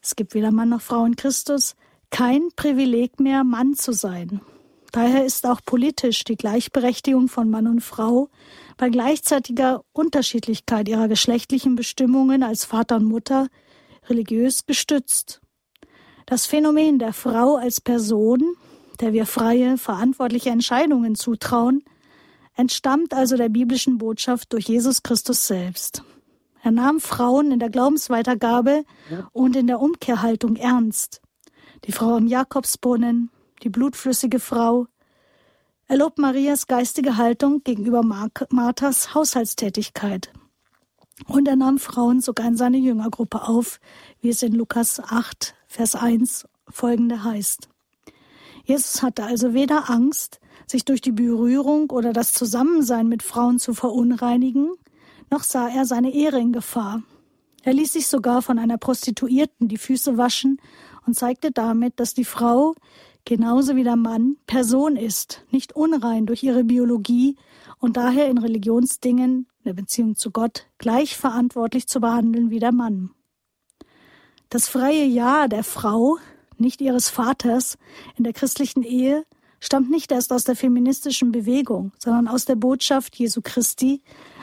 es 0.00 0.16
gibt 0.16 0.34
weder 0.34 0.52
Mann 0.52 0.68
noch 0.68 0.80
Frau 0.80 1.04
in 1.04 1.16
Christus, 1.16 1.74
kein 2.10 2.48
Privileg 2.56 3.20
mehr, 3.20 3.44
Mann 3.44 3.74
zu 3.74 3.92
sein. 3.92 4.40
Daher 4.92 5.24
ist 5.24 5.46
auch 5.46 5.60
politisch 5.64 6.24
die 6.24 6.36
Gleichberechtigung 6.36 7.28
von 7.28 7.50
Mann 7.50 7.66
und 7.66 7.80
Frau 7.80 8.28
bei 8.76 8.88
gleichzeitiger 8.88 9.82
Unterschiedlichkeit 9.92 10.88
ihrer 10.88 11.08
geschlechtlichen 11.08 11.76
Bestimmungen 11.76 12.42
als 12.42 12.64
Vater 12.64 12.96
und 12.96 13.04
Mutter 13.04 13.48
religiös 14.08 14.64
gestützt. 14.64 15.40
Das 16.24 16.46
Phänomen 16.46 16.98
der 16.98 17.12
Frau 17.12 17.56
als 17.56 17.80
Person, 17.80 18.42
der 19.00 19.12
wir 19.12 19.26
freie, 19.26 19.76
verantwortliche 19.76 20.50
Entscheidungen 20.50 21.14
zutrauen, 21.14 21.84
entstammt 22.56 23.12
also 23.12 23.36
der 23.36 23.50
biblischen 23.50 23.98
Botschaft 23.98 24.52
durch 24.52 24.68
Jesus 24.68 25.02
Christus 25.02 25.46
selbst. 25.46 26.02
Er 26.62 26.70
nahm 26.70 27.00
Frauen 27.00 27.52
in 27.52 27.60
der 27.60 27.70
Glaubensweitergabe 27.70 28.84
und 29.32 29.54
in 29.54 29.66
der 29.66 29.80
Umkehrhaltung 29.80 30.56
ernst 30.56 31.20
die 31.84 31.92
Frau 31.92 32.16
am 32.16 32.26
Jakobsbrunnen, 32.26 33.30
die 33.62 33.68
blutflüssige 33.68 34.40
Frau. 34.40 34.86
Er 35.86 35.96
lobt 35.96 36.18
Marias 36.18 36.66
geistige 36.66 37.16
Haltung 37.16 37.62
gegenüber 37.64 38.02
Marthas 38.02 39.14
Haushaltstätigkeit. 39.14 40.32
Und 41.26 41.48
er 41.48 41.56
nahm 41.56 41.78
Frauen 41.78 42.20
sogar 42.20 42.46
in 42.46 42.56
seine 42.56 42.78
Jüngergruppe 42.78 43.42
auf, 43.42 43.80
wie 44.20 44.28
es 44.28 44.42
in 44.42 44.52
Lukas 44.52 45.00
8, 45.00 45.54
Vers 45.66 45.94
1 45.94 46.46
folgende 46.68 47.24
heißt. 47.24 47.68
Jesus 48.64 49.02
hatte 49.02 49.24
also 49.24 49.54
weder 49.54 49.90
Angst, 49.90 50.40
sich 50.66 50.84
durch 50.84 51.00
die 51.00 51.12
Berührung 51.12 51.90
oder 51.90 52.12
das 52.12 52.32
Zusammensein 52.32 53.08
mit 53.08 53.22
Frauen 53.22 53.58
zu 53.58 53.72
verunreinigen, 53.72 54.72
noch 55.30 55.42
sah 55.42 55.68
er 55.68 55.86
seine 55.86 56.14
Ehre 56.14 56.38
in 56.38 56.52
Gefahr. 56.52 57.02
Er 57.62 57.72
ließ 57.72 57.94
sich 57.94 58.06
sogar 58.06 58.42
von 58.42 58.58
einer 58.58 58.78
Prostituierten 58.78 59.68
die 59.68 59.78
Füße 59.78 60.16
waschen 60.16 60.60
und 61.08 61.14
zeigte 61.14 61.50
damit, 61.50 61.98
dass 62.00 62.12
die 62.12 62.26
Frau 62.26 62.74
genauso 63.24 63.76
wie 63.76 63.82
der 63.82 63.96
Mann 63.96 64.36
Person 64.46 64.96
ist, 64.96 65.42
nicht 65.50 65.74
unrein 65.74 66.26
durch 66.26 66.42
ihre 66.42 66.64
Biologie 66.64 67.36
und 67.78 67.96
daher 67.96 68.28
in 68.28 68.36
Religionsdingen, 68.36 69.46
der 69.64 69.72
Beziehung 69.72 70.16
zu 70.16 70.30
Gott, 70.30 70.66
gleich 70.76 71.16
verantwortlich 71.16 71.88
zu 71.88 72.00
behandeln 72.00 72.50
wie 72.50 72.58
der 72.58 72.72
Mann. 72.72 73.10
Das 74.50 74.68
freie 74.68 75.04
Ja 75.06 75.48
der 75.48 75.64
Frau, 75.64 76.18
nicht 76.58 76.82
ihres 76.82 77.08
Vaters, 77.08 77.78
in 78.16 78.24
der 78.24 78.34
christlichen 78.34 78.82
Ehe 78.82 79.24
stammt 79.60 79.90
nicht 79.90 80.12
erst 80.12 80.30
aus 80.30 80.44
der 80.44 80.56
feministischen 80.56 81.32
Bewegung, 81.32 81.92
sondern 81.98 82.28
aus 82.28 82.44
der 82.44 82.56
Botschaft 82.56 83.16
Jesu 83.16 83.40
Christi, 83.42 84.02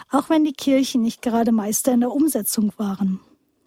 auch 0.10 0.32
wenn 0.32 0.44
die 0.44 0.54
Kirchen 0.54 1.04
nicht 1.04 1.22
gerade 1.22 1.52
Meister 1.52 1.92
in 1.92 2.00
der 2.00 2.12
Umsetzung 2.12 2.74
waren. 2.78 3.20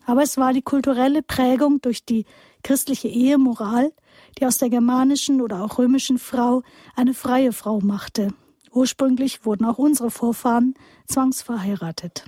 Aber 0.08 0.22
es 0.22 0.38
war 0.38 0.54
die 0.54 0.62
kulturelle 0.62 1.22
Prägung 1.22 1.82
durch 1.82 2.02
die 2.02 2.24
christliche 2.62 3.08
Ehemoral, 3.08 3.92
die 4.38 4.46
aus 4.46 4.56
der 4.56 4.70
germanischen 4.70 5.42
oder 5.42 5.62
auch 5.62 5.76
römischen 5.76 6.16
Frau 6.16 6.62
eine 6.96 7.12
freie 7.12 7.52
Frau 7.52 7.80
machte. 7.80 8.32
Ursprünglich 8.72 9.44
wurden 9.44 9.66
auch 9.66 9.76
unsere 9.76 10.10
Vorfahren 10.10 10.72
zwangsverheiratet. 11.08 12.24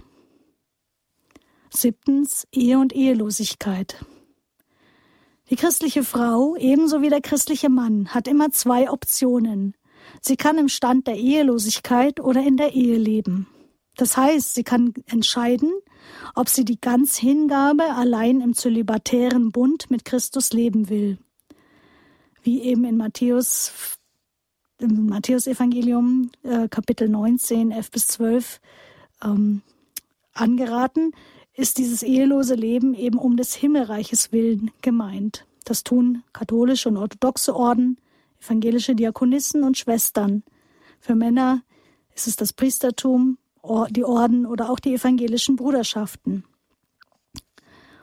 Siebtens 1.70 2.46
Ehe 2.52 2.78
und 2.78 2.94
Ehelosigkeit. 2.94 4.05
Die 5.48 5.57
christliche 5.57 6.05
Frau, 6.05 6.57
ebenso 6.57 7.00
wie 7.00 7.09
der 7.09 7.22
christliche 7.22 7.70
Mann, 7.70 8.09
hat 8.12 8.28
immer 8.28 8.50
zwei 8.50 8.90
Optionen. 8.90 9.74
Sie 10.20 10.36
kann 10.36 10.59
im 10.59 10.68
Stand 10.68 11.07
der 11.07 11.16
Ehelosigkeit 11.16 12.20
oder 12.20 12.42
in 12.42 12.59
der 12.59 12.74
Ehe 12.74 12.98
leben. 12.98 13.46
Das 13.97 14.16
heißt, 14.16 14.55
sie 14.55 14.64
kann 14.64 14.95
entscheiden, 15.07 15.72
ob 16.34 16.49
sie 16.49 16.64
die 16.64 16.80
ganz 16.80 17.16
Hingabe 17.16 17.84
allein 17.95 18.41
im 18.41 18.55
zölibatären 18.55 19.53
Bund 19.53 19.91
mit 19.91 20.05
Christus 20.05 20.53
leben 20.53 20.88
will. 20.88 21.18
wie 22.43 22.62
eben 22.62 22.84
in 22.84 22.97
Matthäus, 22.97 23.99
im 24.78 25.07
Matthäus-Evangelium, 25.07 26.30
äh, 26.43 26.68
Kapitel 26.68 27.09
19, 27.09 27.70
11 27.70 27.91
bis 27.91 28.07
12, 28.07 28.61
ähm, 29.22 29.61
angeraten, 30.32 31.12
ist 31.55 31.78
dieses 31.78 32.03
ehelose 32.03 32.55
Leben 32.55 32.95
eben 32.95 33.18
um 33.18 33.36
des 33.36 33.55
Himmelreiches 33.55 34.32
willen 34.32 34.70
gemeint. 34.80 35.47
Das 35.64 35.84
tun 35.84 36.22
katholische 36.32 36.88
und 36.88 36.97
orthodoxe 36.97 37.55
Orden, 37.55 37.99
evangelische 38.41 38.95
Diakonissen 38.95 39.62
und 39.62 39.76
Schwestern. 39.76 40.43
Für 40.99 41.14
Männer 41.14 41.62
ist 42.14 42.26
es 42.26 42.36
das 42.36 42.53
Priestertum, 42.53 43.36
die 43.90 44.04
Orden 44.04 44.46
oder 44.46 44.70
auch 44.70 44.80
die 44.80 44.94
evangelischen 44.94 45.56
Bruderschaften. 45.56 46.44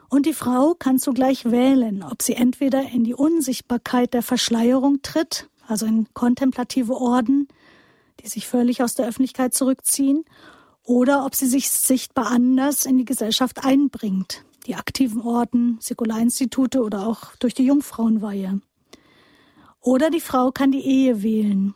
Und 0.09 0.25
die 0.25 0.33
Frau 0.33 0.73
kann 0.73 0.99
zugleich 0.99 1.45
wählen, 1.45 2.03
ob 2.03 2.21
sie 2.21 2.33
entweder 2.33 2.81
in 2.89 3.03
die 3.03 3.13
Unsichtbarkeit 3.13 4.13
der 4.13 4.23
Verschleierung 4.23 5.01
tritt, 5.01 5.49
also 5.67 5.85
in 5.85 6.07
kontemplative 6.13 6.93
Orden, 6.93 7.47
die 8.21 8.27
sich 8.27 8.47
völlig 8.47 8.81
aus 8.81 8.95
der 8.95 9.07
Öffentlichkeit 9.07 9.53
zurückziehen, 9.53 10.23
oder 10.83 11.25
ob 11.25 11.35
sie 11.35 11.47
sich 11.47 11.69
sichtbar 11.69 12.27
anders 12.27 12.85
in 12.85 12.97
die 12.97 13.05
Gesellschaft 13.05 13.65
einbringt, 13.65 14.45
die 14.65 14.75
aktiven 14.75 15.21
Orden, 15.21 15.77
Säkularinstitute 15.81 16.81
oder 16.81 17.05
auch 17.05 17.35
durch 17.35 17.53
die 17.53 17.65
Jungfrauenweihe. 17.65 18.61
Oder 19.81 20.09
die 20.09 20.21
Frau 20.21 20.51
kann 20.51 20.71
die 20.71 20.85
Ehe 20.85 21.21
wählen. 21.21 21.75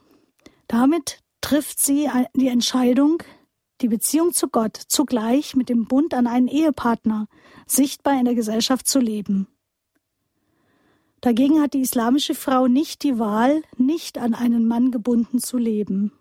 Damit 0.67 1.19
trifft 1.41 1.79
sie 1.79 2.09
die 2.33 2.47
Entscheidung, 2.47 3.21
die 3.81 3.87
Beziehung 3.87 4.33
zu 4.33 4.47
Gott 4.47 4.77
zugleich 4.77 5.55
mit 5.55 5.69
dem 5.69 5.85
Bund 5.85 6.13
an 6.13 6.27
einen 6.27 6.47
Ehepartner 6.47 7.27
sichtbar 7.65 8.19
in 8.19 8.25
der 8.25 8.35
Gesellschaft 8.35 8.87
zu 8.87 8.99
leben. 8.99 9.47
Dagegen 11.21 11.61
hat 11.61 11.73
die 11.73 11.81
islamische 11.81 12.33
Frau 12.33 12.67
nicht 12.67 13.03
die 13.03 13.19
Wahl, 13.19 13.61
nicht 13.77 14.17
an 14.17 14.33
einen 14.33 14.67
Mann 14.67 14.91
gebunden 14.91 15.39
zu 15.39 15.57
leben. 15.57 16.11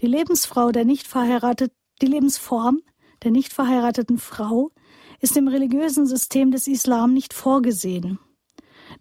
Die 0.00 0.06
Lebensfrau 0.06 0.72
der 0.72 0.84
nicht 0.84 1.06
verheiratet, 1.06 1.72
die 2.02 2.06
Lebensform 2.06 2.82
der 3.22 3.30
nicht 3.30 3.52
verheirateten 3.52 4.18
Frau 4.18 4.70
ist 5.20 5.36
im 5.36 5.48
religiösen 5.48 6.06
System 6.06 6.50
des 6.50 6.66
Islam 6.66 7.12
nicht 7.12 7.34
vorgesehen. 7.34 8.18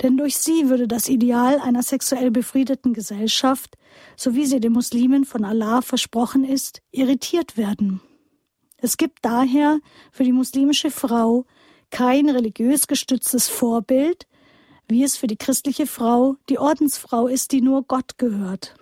Denn 0.02 0.18
durch 0.18 0.38
sie 0.38 0.70
würde 0.70 0.88
das 0.88 1.10
Ideal 1.10 1.60
einer 1.60 1.84
sexuell 1.84 2.32
befriedeten 2.32 2.94
Gesellschaft 2.94 3.78
so 4.16 4.36
wie 4.36 4.46
sie 4.46 4.60
den 4.60 4.74
Muslimen 4.74 5.26
von 5.26 5.46
Allah 5.46 5.82
versprochen 5.82 6.44
ist, 6.44 6.82
irritiert 6.92 7.58
werden. 7.58 8.02
Es 8.78 8.98
gibt 8.98 9.20
daher 9.22 9.80
für 10.12 10.24
die 10.24 10.32
muslimische 10.32 10.92
Frau 10.92 11.46
kein 11.90 12.30
religiös 12.30 12.88
gestütztes 12.88 13.50
Vorbild, 13.50 14.28
wie 14.88 15.04
es 15.04 15.18
für 15.18 15.28
die 15.28 15.38
christliche 15.38 15.86
Frau 15.86 16.36
die 16.50 16.60
Ordensfrau 16.60 17.28
ist, 17.28 17.52
die 17.52 17.62
nur 17.62 17.84
Gott 17.84 18.18
gehört. 18.18 18.76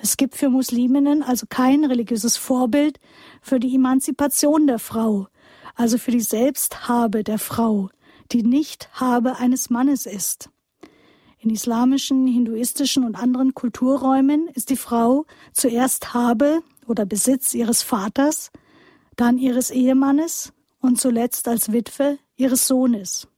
Es 0.00 0.16
gibt 0.16 0.34
für 0.34 0.50
Musliminnen 0.50 1.22
also 1.22 1.46
kein 1.48 1.84
religiöses 1.84 2.36
Vorbild 2.36 2.98
für 3.40 3.60
die 3.60 3.74
Emanzipation 3.74 4.66
der 4.66 4.78
Frau, 4.78 5.28
also 5.76 5.98
für 5.98 6.10
die 6.10 6.20
Selbsthabe 6.20 7.22
der 7.22 7.38
Frau, 7.38 7.90
die 8.32 8.42
nicht 8.42 8.88
Habe 8.92 9.36
eines 9.36 9.70
Mannes 9.70 10.06
ist. 10.06 10.50
In 11.44 11.50
islamischen, 11.50 12.26
hinduistischen 12.26 13.04
und 13.04 13.16
anderen 13.16 13.52
Kulturräumen 13.52 14.48
ist 14.54 14.70
die 14.70 14.78
Frau 14.78 15.26
zuerst 15.52 16.14
Habe 16.14 16.62
oder 16.86 17.04
Besitz 17.04 17.52
ihres 17.52 17.82
Vaters, 17.82 18.50
dann 19.16 19.36
ihres 19.36 19.70
Ehemannes 19.70 20.54
und 20.80 20.98
zuletzt 20.98 21.46
als 21.46 21.70
Witwe 21.70 22.18
ihres 22.36 22.66
Sohnes. 22.66 23.28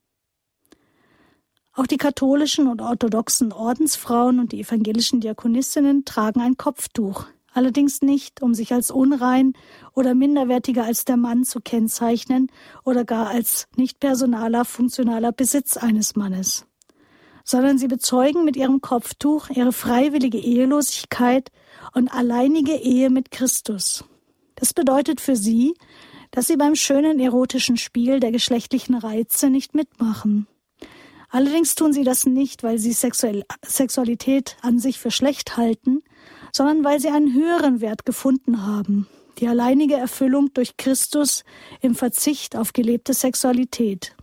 Auch 1.73 1.89
die 1.89 1.97
katholischen 1.97 2.69
und 2.69 2.81
orthodoxen 2.81 3.53
Ordensfrauen 3.53 4.39
und 4.39 4.53
die 4.53 4.61
evangelischen 4.61 5.21
Diakonissinnen 5.21 6.05
tragen 6.05 6.41
ein 6.41 6.57
Kopftuch, 6.57 7.27
allerdings 7.53 8.03
nicht, 8.03 8.41
um 8.41 8.55
sich 8.55 8.73
als 8.73 8.93
unrein 8.93 9.55
oder 9.95 10.15
minderwertiger 10.15 10.85
als 10.85 11.05
der 11.05 11.17
Mann 11.17 11.43
zu 11.43 11.61
kennzeichnen 11.61 12.53
oder 12.85 13.05
gar 13.05 13.27
als 13.27 13.67
nicht 13.75 13.99
personaler, 13.99 14.65
funktionaler 14.65 15.33
Besitz 15.33 15.77
eines 15.77 16.15
Mannes 16.15 16.67
sondern 17.47 17.79
sie 17.79 17.87
bezeugen 17.87 18.45
mit 18.45 18.57
ihrem 18.57 18.81
Kopftuch 18.83 19.49
ihre 19.51 19.73
freiwillige 19.73 20.39
Ehelosigkeit 20.39 21.51
und 21.95 22.13
alleinige 22.13 22.75
Ehe 22.75 23.09
mit 23.09 23.31
Christus. 23.31 24.05
Das 24.57 24.75
bedeutet 24.75 25.21
für 25.21 25.37
sie, 25.37 25.75
dass 26.33 26.49
sie 26.49 26.57
beim 26.57 26.75
schönen 26.75 27.21
erotischen 27.21 27.77
Spiel 27.77 28.19
der 28.21 28.33
geschlechtlichen 28.33 28.97
Reize 28.97 29.49
nicht 29.49 29.75
mitmachen. 29.75 30.49
Allerdings 31.29 31.77
tun 31.77 31.93
sie 31.93 32.05
das 32.05 32.27
nicht, 32.27 32.63
weil 32.63 32.79
sie 32.79 32.93
Sexualität 32.93 34.57
an 34.63 34.79
sich 34.79 34.99
für 34.99 35.11
schlecht 35.11 35.57
halten, 35.57 36.03
sondern 36.53 36.83
weil 36.85 37.01
sie 37.01 37.09
einen 37.09 37.33
höheren 37.33 37.81
Wert 37.81 38.05
gefunden 38.05 38.67
haben, 38.67 39.07
die 39.39 39.47
alleinige 39.47 39.95
Erfüllung 39.95 40.53
durch 40.53 40.77
Christus 40.77 41.45
im 41.81 41.95
Verzicht 41.95 42.57
auf 42.57 42.73
gelebte 42.73 43.15
Sexualität. 43.15 44.16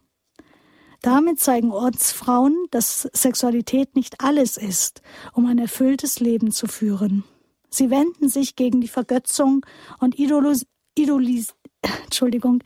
Damit 1.03 1.41
zeigen 1.41 1.73
Ortsfrauen, 1.73 2.67
dass 2.71 3.01
Sexualität 3.11 3.93
nicht 3.93 4.21
alles 4.21 4.55
ist, 4.55 5.01
um 5.33 5.45
ein 5.45 5.59
erfülltes 5.59 6.21
Leben 6.21 6.51
zu 6.51 6.65
führen. 6.65 7.25
Sie 7.69 7.89
wenden 7.89 8.29
sich 8.29 8.55
gegen 8.55 8.79
die 8.79 8.87
Vergötzung 8.87 9.65
und 9.99 10.17
Idolis 10.17 10.65
Idolis 10.97 11.55
Entschuldigung, 12.05 12.63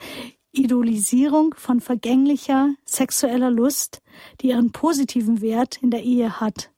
Idolisierung 0.52 1.56
von 1.58 1.82
vergänglicher 1.82 2.76
sexueller 2.86 3.50
Lust, 3.50 4.04
die 4.42 4.50
ihren 4.50 4.72
positiven 4.72 5.42
Wert 5.42 5.82
in 5.82 5.90
der 5.90 6.04
Ehe 6.04 6.40
hat, 6.40 6.70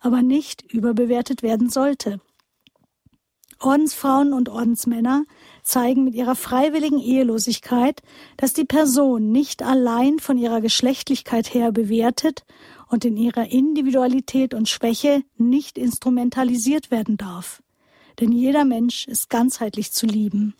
aber 0.00 0.20
nicht 0.20 0.62
überbewertet 0.70 1.42
werden 1.42 1.70
sollte. 1.70 2.20
Ordensfrauen 3.60 4.34
und 4.34 4.50
Ordensmänner 4.50 5.24
zeigen 5.68 6.04
mit 6.04 6.14
ihrer 6.14 6.34
freiwilligen 6.34 6.98
Ehelosigkeit, 7.00 8.02
dass 8.36 8.52
die 8.52 8.64
Person 8.64 9.30
nicht 9.30 9.62
allein 9.62 10.18
von 10.18 10.38
ihrer 10.38 10.60
Geschlechtlichkeit 10.60 11.52
her 11.54 11.72
bewertet 11.72 12.44
und 12.88 13.04
in 13.04 13.16
ihrer 13.16 13.50
Individualität 13.50 14.54
und 14.54 14.68
Schwäche 14.68 15.22
nicht 15.36 15.78
instrumentalisiert 15.78 16.90
werden 16.90 17.16
darf. 17.16 17.62
Denn 18.18 18.32
jeder 18.32 18.64
Mensch 18.64 19.06
ist 19.06 19.30
ganzheitlich 19.30 19.92
zu 19.92 20.06
lieben. 20.06 20.54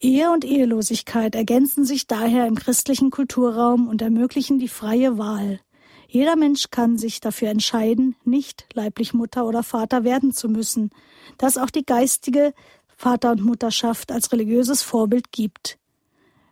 Ehe 0.00 0.30
und 0.30 0.44
Ehelosigkeit 0.44 1.34
ergänzen 1.34 1.84
sich 1.84 2.06
daher 2.06 2.46
im 2.46 2.54
christlichen 2.54 3.10
Kulturraum 3.10 3.88
und 3.88 4.00
ermöglichen 4.00 4.58
die 4.58 4.68
freie 4.68 5.18
Wahl. 5.18 5.60
Jeder 6.10 6.36
Mensch 6.36 6.70
kann 6.70 6.96
sich 6.96 7.20
dafür 7.20 7.48
entscheiden, 7.48 8.16
nicht 8.24 8.66
leiblich 8.72 9.12
Mutter 9.12 9.44
oder 9.44 9.62
Vater 9.62 10.04
werden 10.04 10.32
zu 10.32 10.48
müssen, 10.48 10.90
dass 11.36 11.58
auch 11.58 11.68
die 11.68 11.84
geistige 11.84 12.54
Vater- 12.98 13.30
und 13.30 13.44
Mutterschaft 13.44 14.10
als 14.10 14.32
religiöses 14.32 14.82
Vorbild 14.82 15.30
gibt. 15.30 15.78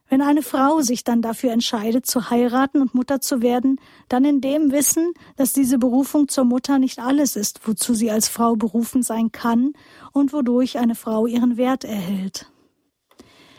Wenn 0.09 0.22
eine 0.22 0.42
Frau 0.42 0.80
sich 0.80 1.03
dann 1.03 1.20
dafür 1.20 1.51
entscheidet, 1.51 2.07
zu 2.07 2.30
heiraten 2.30 2.80
und 2.80 2.94
Mutter 2.94 3.20
zu 3.20 3.42
werden, 3.42 3.80
dann 4.09 4.24
in 4.24 4.40
dem 4.40 4.70
Wissen, 4.70 5.12
dass 5.34 5.53
diese 5.53 5.76
Berufung 5.76 6.28
zur 6.28 6.44
Mutter 6.44 6.78
nicht 6.78 7.01
alles 7.01 7.34
ist, 7.34 7.66
wozu 7.66 7.94
sie 7.94 8.12
als 8.12 8.28
Frau 8.28 8.55
berufen 8.55 9.03
sein 9.03 9.32
kann 9.32 9.72
und 10.12 10.32
wodurch 10.32 10.78
eine 10.78 10.94
Frau 10.94 11.26
ihren 11.26 11.57
Wert 11.57 11.82
erhält. 11.82 12.49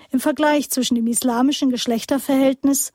Im 0.09 0.21
Vergleich 0.21 0.69
zwischen 0.69 0.95
dem 0.95 1.07
islamischen 1.07 1.69
Geschlechterverhältnis 1.69 2.93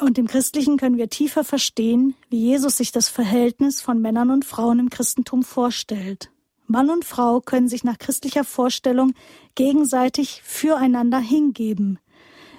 und 0.00 0.18
im 0.18 0.26
Christlichen 0.26 0.78
können 0.78 0.98
wir 0.98 1.08
tiefer 1.08 1.44
verstehen, 1.44 2.16
wie 2.28 2.40
Jesus 2.40 2.76
sich 2.76 2.90
das 2.90 3.08
Verhältnis 3.08 3.80
von 3.80 4.00
Männern 4.00 4.32
und 4.32 4.44
Frauen 4.44 4.80
im 4.80 4.90
Christentum 4.90 5.44
vorstellt. 5.44 6.32
Mann 6.68 6.90
und 6.90 7.04
Frau 7.04 7.40
können 7.40 7.68
sich 7.68 7.82
nach 7.82 7.98
christlicher 7.98 8.44
Vorstellung 8.44 9.14
gegenseitig 9.54 10.42
füreinander 10.44 11.18
hingeben. 11.18 11.98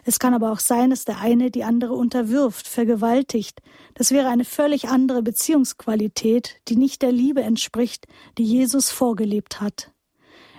Es 0.04 0.18
kann 0.18 0.34
aber 0.34 0.52
auch 0.52 0.60
sein, 0.60 0.90
dass 0.90 1.06
der 1.06 1.20
eine 1.20 1.52
die 1.52 1.64
andere 1.64 1.94
unterwirft, 1.94 2.68
vergewaltigt. 2.68 3.62
Das 3.94 4.12
wäre 4.12 4.30
eine 4.30 4.46
völlig 4.46 4.90
andere 4.90 5.22
Beziehungsqualität, 5.22 6.56
die 6.68 6.76
nicht 6.76 7.04
der 7.04 7.12
Liebe 7.12 7.42
entspricht, 7.42 8.08
die 8.40 8.44
Jesus 8.44 8.90
vorgelebt 8.90 9.62
hat. 9.62 9.92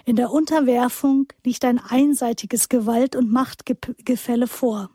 In 0.05 0.15
der 0.15 0.31
Unterwerfung 0.31 1.27
liegt 1.45 1.65
ein 1.65 1.79
einseitiges 1.79 2.69
Gewalt- 2.69 3.17
und 3.17 3.33
Machtgefälle 3.33 4.47
vor. 4.47 4.91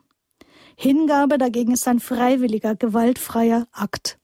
Hingabe 0.76 1.36
dagegen 1.36 1.72
ist 1.72 1.86
ein 1.88 2.00
freiwilliger, 2.00 2.74
gewaltfreier 2.74 3.66
Akt. 3.72 4.18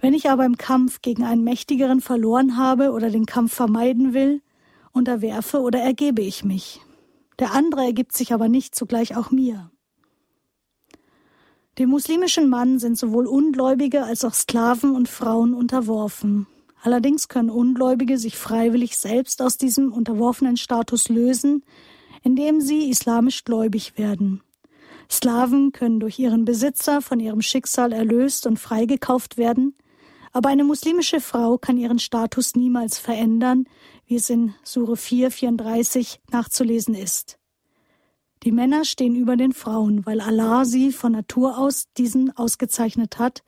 Wenn 0.00 0.14
ich 0.14 0.30
aber 0.30 0.46
im 0.46 0.56
Kampf 0.56 1.02
gegen 1.02 1.24
einen 1.24 1.44
Mächtigeren 1.44 2.00
verloren 2.00 2.56
habe 2.56 2.92
oder 2.92 3.10
den 3.10 3.26
Kampf 3.26 3.52
vermeiden 3.52 4.14
will, 4.14 4.40
unterwerfe 4.92 5.60
oder 5.60 5.80
ergebe 5.80 6.22
ich 6.22 6.44
mich. 6.44 6.80
Der 7.38 7.52
andere 7.52 7.84
ergibt 7.84 8.16
sich 8.16 8.32
aber 8.32 8.48
nicht 8.48 8.74
zugleich 8.74 9.16
auch 9.16 9.30
mir. 9.30 9.70
Dem 11.78 11.90
muslimischen 11.90 12.48
Mann 12.48 12.78
sind 12.78 12.98
sowohl 12.98 13.26
Ungläubige 13.26 14.04
als 14.04 14.24
auch 14.24 14.34
Sklaven 14.34 14.94
und 14.94 15.08
Frauen 15.08 15.54
unterworfen. 15.54 16.46
Allerdings 16.82 17.28
können 17.28 17.50
Ungläubige 17.50 18.18
sich 18.18 18.36
freiwillig 18.36 18.98
selbst 18.98 19.42
aus 19.42 19.58
diesem 19.58 19.92
unterworfenen 19.92 20.56
Status 20.56 21.08
lösen, 21.08 21.62
indem 22.22 22.60
sie 22.60 22.90
islamisch 22.90 23.44
gläubig 23.44 23.96
werden. 23.96 24.42
Sklaven 25.10 25.72
können 25.72 26.00
durch 26.00 26.18
ihren 26.18 26.44
Besitzer 26.44 27.02
von 27.02 27.20
ihrem 27.20 27.42
Schicksal 27.42 27.92
erlöst 27.92 28.46
und 28.46 28.58
freigekauft 28.58 29.36
werden, 29.36 29.74
aber 30.32 30.48
eine 30.48 30.64
muslimische 30.64 31.20
Frau 31.20 31.58
kann 31.58 31.76
ihren 31.76 31.98
Status 31.98 32.54
niemals 32.54 32.98
verändern, 32.98 33.64
wie 34.06 34.16
es 34.16 34.30
in 34.30 34.54
Sure 34.62 34.96
4, 34.96 35.30
34 35.30 36.20
nachzulesen 36.30 36.94
ist. 36.94 37.38
Die 38.42 38.52
Männer 38.52 38.86
stehen 38.86 39.16
über 39.16 39.36
den 39.36 39.52
Frauen, 39.52 40.06
weil 40.06 40.20
Allah 40.20 40.64
sie 40.64 40.92
von 40.92 41.12
Natur 41.12 41.58
aus 41.58 41.92
diesen 41.98 42.34
ausgezeichnet 42.36 43.18
hat 43.18 43.42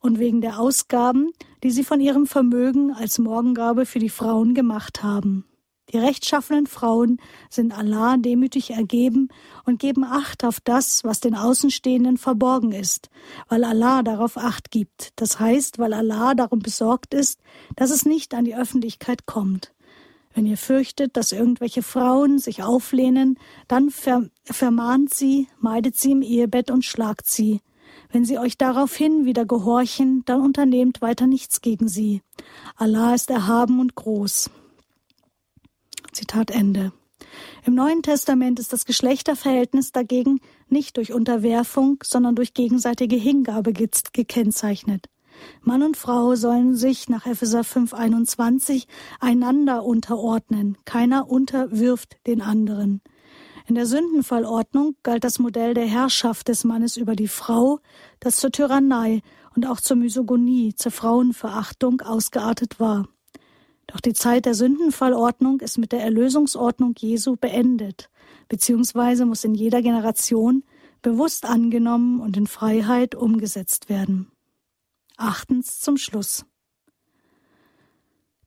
und 0.00 0.20
wegen 0.20 0.40
der 0.40 0.60
Ausgaben, 0.60 1.32
die 1.64 1.72
sie 1.72 1.82
von 1.82 2.00
ihrem 2.00 2.26
Vermögen 2.26 2.92
als 2.92 3.18
Morgengabe 3.18 3.86
für 3.86 3.98
die 3.98 4.08
Frauen 4.08 4.54
gemacht 4.54 5.02
haben. 5.02 5.44
Die 5.92 5.98
rechtschaffenen 5.98 6.66
Frauen 6.66 7.20
sind 7.48 7.76
Allah 7.76 8.16
demütig 8.16 8.70
ergeben 8.70 9.28
und 9.64 9.78
geben 9.78 10.02
Acht 10.02 10.44
auf 10.44 10.58
das, 10.58 11.04
was 11.04 11.20
den 11.20 11.36
Außenstehenden 11.36 12.16
verborgen 12.16 12.72
ist, 12.72 13.08
weil 13.48 13.62
Allah 13.62 14.02
darauf 14.02 14.36
Acht 14.36 14.72
gibt. 14.72 15.12
Das 15.14 15.38
heißt, 15.38 15.78
weil 15.78 15.92
Allah 15.92 16.34
darum 16.34 16.58
besorgt 16.58 17.14
ist, 17.14 17.40
dass 17.76 17.90
es 17.90 18.04
nicht 18.04 18.34
an 18.34 18.44
die 18.44 18.56
Öffentlichkeit 18.56 19.26
kommt. 19.26 19.72
Wenn 20.34 20.44
ihr 20.44 20.58
fürchtet, 20.58 21.16
dass 21.16 21.32
irgendwelche 21.32 21.82
Frauen 21.82 22.38
sich 22.38 22.62
auflehnen, 22.62 23.38
dann 23.68 23.90
ver 23.90 24.28
vermahnt 24.44 25.14
sie, 25.14 25.48
meidet 25.60 25.96
sie 25.96 26.10
im 26.10 26.20
Ehebett 26.20 26.70
und 26.70 26.84
schlagt 26.84 27.26
sie. 27.26 27.62
Wenn 28.10 28.24
sie 28.24 28.38
euch 28.38 28.58
daraufhin 28.58 29.24
wieder 29.24 29.46
gehorchen, 29.46 30.24
dann 30.26 30.40
unternehmt 30.40 31.00
weiter 31.00 31.26
nichts 31.26 31.62
gegen 31.62 31.88
sie. 31.88 32.22
Allah 32.74 33.14
ist 33.14 33.30
erhaben 33.30 33.80
und 33.80 33.94
groß. 33.94 34.50
Zitat 36.16 36.50
Ende. 36.50 36.92
Im 37.66 37.74
Neuen 37.74 38.02
Testament 38.02 38.58
ist 38.58 38.72
das 38.72 38.86
Geschlechterverhältnis 38.86 39.92
dagegen 39.92 40.40
nicht 40.68 40.96
durch 40.96 41.12
Unterwerfung, 41.12 41.98
sondern 42.02 42.34
durch 42.34 42.54
gegenseitige 42.54 43.16
Hingabe 43.16 43.72
gekennzeichnet. 43.74 45.08
Mann 45.60 45.82
und 45.82 45.98
Frau 45.98 46.34
sollen 46.34 46.74
sich 46.74 47.10
nach 47.10 47.26
Epheser 47.26 47.60
5,21 47.60 48.86
einander 49.20 49.84
unterordnen. 49.84 50.78
Keiner 50.86 51.28
unterwirft 51.28 52.16
den 52.26 52.40
anderen. 52.40 53.02
In 53.66 53.74
der 53.74 53.84
Sündenfallordnung 53.84 54.96
galt 55.02 55.24
das 55.24 55.38
Modell 55.38 55.74
der 55.74 55.86
Herrschaft 55.86 56.48
des 56.48 56.64
Mannes 56.64 56.96
über 56.96 57.14
die 57.14 57.28
Frau, 57.28 57.80
das 58.20 58.36
zur 58.36 58.52
Tyrannei 58.52 59.20
und 59.54 59.66
auch 59.66 59.82
zur 59.82 59.96
Misogonie, 59.96 60.74
zur 60.74 60.92
Frauenverachtung 60.92 62.00
ausgeartet 62.00 62.80
war. 62.80 63.06
Doch 63.86 64.00
die 64.00 64.14
Zeit 64.14 64.46
der 64.46 64.54
Sündenfallordnung 64.54 65.60
ist 65.60 65.78
mit 65.78 65.92
der 65.92 66.02
Erlösungsordnung 66.02 66.94
Jesu 66.98 67.36
beendet, 67.36 68.10
beziehungsweise 68.48 69.26
muss 69.26 69.44
in 69.44 69.54
jeder 69.54 69.82
Generation 69.82 70.64
bewusst 71.02 71.46
angenommen 71.46 72.20
und 72.20 72.36
in 72.36 72.46
Freiheit 72.46 73.14
umgesetzt 73.14 73.88
werden. 73.88 74.30
Achtens 75.16 75.80
zum 75.80 75.96
Schluss. 75.96 76.44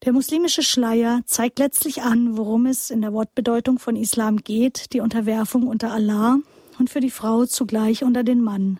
Der 0.05 0.13
muslimische 0.13 0.63
Schleier 0.63 1.21
zeigt 1.25 1.59
letztlich 1.59 2.03
an, 2.03 2.37
worum 2.37 2.65
es 2.65 2.89
in 2.89 3.01
der 3.01 3.11
Wortbedeutung 3.11 3.79
von 3.79 3.95
Islam 3.95 4.37
geht, 4.37 4.93
die 4.93 5.01
Unterwerfung 5.01 5.67
unter 5.67 5.91
Allah 5.91 6.39
und 6.79 6.89
für 6.89 7.01
die 7.01 7.09
Frau 7.09 7.45
zugleich 7.45 8.03
unter 8.03 8.23
den 8.23 8.41
Mann. 8.41 8.79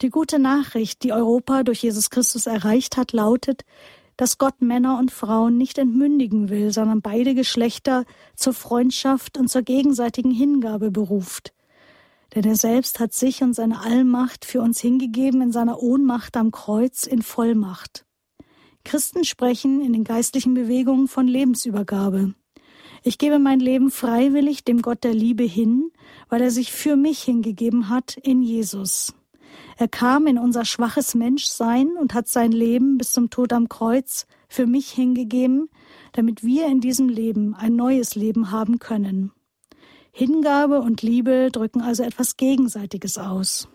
Die 0.00 0.08
gute 0.08 0.38
Nachricht, 0.38 1.02
die 1.02 1.12
Europa 1.12 1.62
durch 1.62 1.82
Jesus 1.82 2.08
Christus 2.08 2.46
erreicht 2.46 2.96
hat, 2.96 3.12
lautet, 3.12 3.66
dass 4.20 4.36
Gott 4.36 4.60
Männer 4.60 4.98
und 4.98 5.10
Frauen 5.10 5.56
nicht 5.56 5.78
entmündigen 5.78 6.50
will, 6.50 6.74
sondern 6.74 7.00
beide 7.00 7.34
Geschlechter 7.34 8.04
zur 8.36 8.52
Freundschaft 8.52 9.38
und 9.38 9.48
zur 9.48 9.62
gegenseitigen 9.62 10.30
Hingabe 10.30 10.90
beruft. 10.90 11.54
Denn 12.34 12.44
er 12.44 12.56
selbst 12.56 13.00
hat 13.00 13.14
sich 13.14 13.42
und 13.42 13.54
seine 13.54 13.80
Allmacht 13.80 14.44
für 14.44 14.60
uns 14.60 14.78
hingegeben 14.78 15.40
in 15.40 15.52
seiner 15.52 15.82
Ohnmacht 15.82 16.36
am 16.36 16.50
Kreuz 16.50 17.06
in 17.06 17.22
Vollmacht. 17.22 18.04
Christen 18.84 19.24
sprechen 19.24 19.80
in 19.80 19.94
den 19.94 20.04
geistlichen 20.04 20.52
Bewegungen 20.52 21.08
von 21.08 21.26
Lebensübergabe. 21.26 22.34
Ich 23.02 23.16
gebe 23.16 23.38
mein 23.38 23.58
Leben 23.58 23.90
freiwillig 23.90 24.64
dem 24.64 24.82
Gott 24.82 25.02
der 25.02 25.14
Liebe 25.14 25.44
hin, 25.44 25.92
weil 26.28 26.42
er 26.42 26.50
sich 26.50 26.72
für 26.72 26.94
mich 26.94 27.22
hingegeben 27.22 27.88
hat 27.88 28.18
in 28.18 28.42
Jesus. 28.42 29.14
Er 29.80 29.88
kam 29.88 30.26
in 30.26 30.36
unser 30.36 30.66
schwaches 30.66 31.14
Menschsein 31.14 31.96
und 31.98 32.12
hat 32.12 32.28
sein 32.28 32.52
Leben 32.52 32.98
bis 32.98 33.12
zum 33.12 33.30
Tod 33.30 33.50
am 33.54 33.70
Kreuz 33.70 34.26
für 34.46 34.66
mich 34.66 34.90
hingegeben, 34.90 35.70
damit 36.12 36.44
wir 36.44 36.66
in 36.66 36.82
diesem 36.82 37.08
Leben 37.08 37.54
ein 37.54 37.76
neues 37.76 38.14
Leben 38.14 38.50
haben 38.50 38.78
können. 38.78 39.32
Hingabe 40.12 40.82
und 40.82 41.00
Liebe 41.00 41.48
drücken 41.50 41.80
also 41.80 42.02
etwas 42.02 42.36
Gegenseitiges 42.36 43.16
aus. 43.16 43.68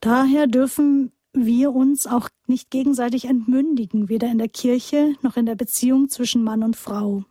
Daher 0.00 0.46
dürfen 0.46 1.12
wir 1.34 1.74
uns 1.74 2.06
auch 2.06 2.30
nicht 2.46 2.70
gegenseitig 2.70 3.26
entmündigen, 3.26 4.08
weder 4.08 4.30
in 4.30 4.38
der 4.38 4.48
Kirche 4.48 5.16
noch 5.20 5.36
in 5.36 5.44
der 5.44 5.54
Beziehung 5.54 6.08
zwischen 6.08 6.42
Mann 6.42 6.62
und 6.62 6.76
Frau. 6.76 7.24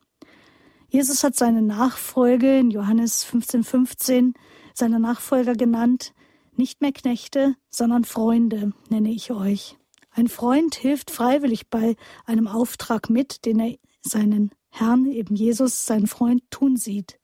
Jesus 0.90 1.24
hat 1.24 1.36
seine 1.36 1.64
Nachfolge 1.64 2.56
in 2.60 2.70
Johannes 2.70 3.26
15,15 3.26 3.64
15, 3.64 4.34
seine 4.76 5.00
Nachfolger 5.00 5.54
genannt, 5.54 6.14
nicht 6.58 6.82
mehr 6.82 6.92
Knechte, 6.92 7.56
sondern 7.70 8.04
Freunde 8.04 8.74
nenne 8.90 9.12
ich 9.12 9.32
euch. 9.32 9.78
Ein 10.12 10.28
Freund 10.28 10.76
hilft 10.76 11.10
freiwillig 11.10 11.70
bei 11.70 11.96
einem 12.26 12.48
Auftrag 12.48 13.10
mit, 13.10 13.46
den 13.46 13.60
er 13.60 13.76
seinen 14.02 14.52
Herrn, 14.70 15.06
eben 15.06 15.36
Jesus, 15.36 15.86
seinen 15.86 16.08
Freund 16.08 16.44
tun 16.50 16.78
sieht. 16.78 17.20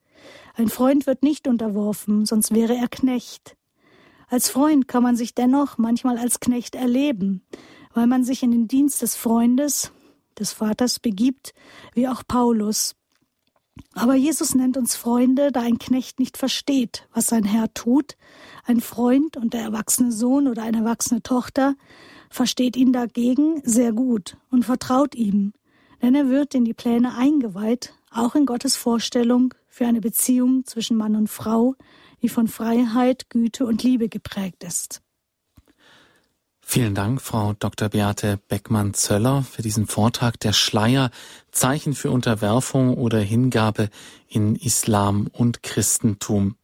Ein 0.56 0.70
Freund 0.70 1.08
wird 1.08 1.24
nicht 1.24 1.48
unterworfen, 1.48 2.26
sonst 2.26 2.54
wäre 2.54 2.76
er 2.76 2.88
Knecht. 2.88 3.56
Als 4.28 4.50
Freund 4.50 4.88
kann 4.88 5.04
man 5.04 5.16
sich 5.16 5.34
dennoch 5.34 5.78
manchmal 5.78 6.18
als 6.18 6.40
Knecht 6.40 6.76
erleben, 6.76 7.44
weil 7.94 8.08
man 8.08 8.24
sich 8.24 8.44
in 8.44 8.52
den 8.52 8.68
Dienst 8.68 9.02
des 9.02 9.16
Freundes, 9.16 9.92
des 10.38 10.54
Vaters 10.54 11.00
begibt, 11.00 11.54
wie 11.94 12.08
auch 12.08 12.24
Paulus. 12.28 12.96
Aber 13.94 14.16
Jesus 14.16 14.56
nennt 14.56 14.78
uns 14.78 14.96
Freunde, 14.96 15.52
da 15.52 15.62
ein 15.62 15.78
Knecht 15.78 16.20
nicht 16.20 16.38
versteht, 16.38 17.08
was 17.14 17.28
sein 17.28 17.44
Herr 17.44 17.74
tut. 17.74 18.18
Ein 18.66 18.82
Freund 18.82 19.38
und 19.38 19.54
der 19.54 19.62
erwachsene 19.62 20.12
Sohn 20.12 20.48
oder 20.48 20.64
eine 20.64 20.80
erwachsene 20.80 21.22
Tochter 21.22 21.76
versteht 22.30 22.78
ihn 22.78 22.94
dagegen 22.94 23.62
sehr 23.64 23.92
gut 23.92 24.38
und 24.52 24.64
vertraut 24.64 25.16
ihm, 25.16 25.54
denn 26.02 26.16
er 26.16 26.30
wird 26.30 26.54
in 26.54 26.66
die 26.66 26.74
Pläne 26.74 27.16
eingeweiht, 27.16 27.94
auch 28.12 28.36
in 28.36 28.46
Gottes 28.46 28.76
Vorstellung 28.76 29.54
für 29.68 29.88
eine 29.88 30.02
Beziehung 30.02 30.66
zwischen 30.66 30.98
Mann 30.98 31.16
und 31.16 31.28
Frau, 31.28 31.76
die 32.22 32.30
von 32.30 32.48
Freiheit, 32.48 33.30
Güte 33.30 33.66
und 33.66 33.84
Liebe 33.84 34.10
geprägt 34.10 34.64
ist. 34.64 35.02
Vielen 36.72 36.94
Dank, 36.94 37.20
Frau 37.20 37.54
Dr. 37.54 37.90
Beate 37.90 38.38
Beckmann-Zöller, 38.48 39.42
für 39.42 39.64
diesen 39.64 39.88
Vortrag 39.88 40.40
der 40.40 40.54
Schleier, 40.54 41.10
Zeichen 41.50 41.96
für 41.96 42.12
Unterwerfung 42.12 42.96
oder 42.96 43.18
Hingabe 43.18 43.90
in 44.28 44.56
Islam 44.56 45.32
und 45.34 45.64
Christentum. 45.64 46.59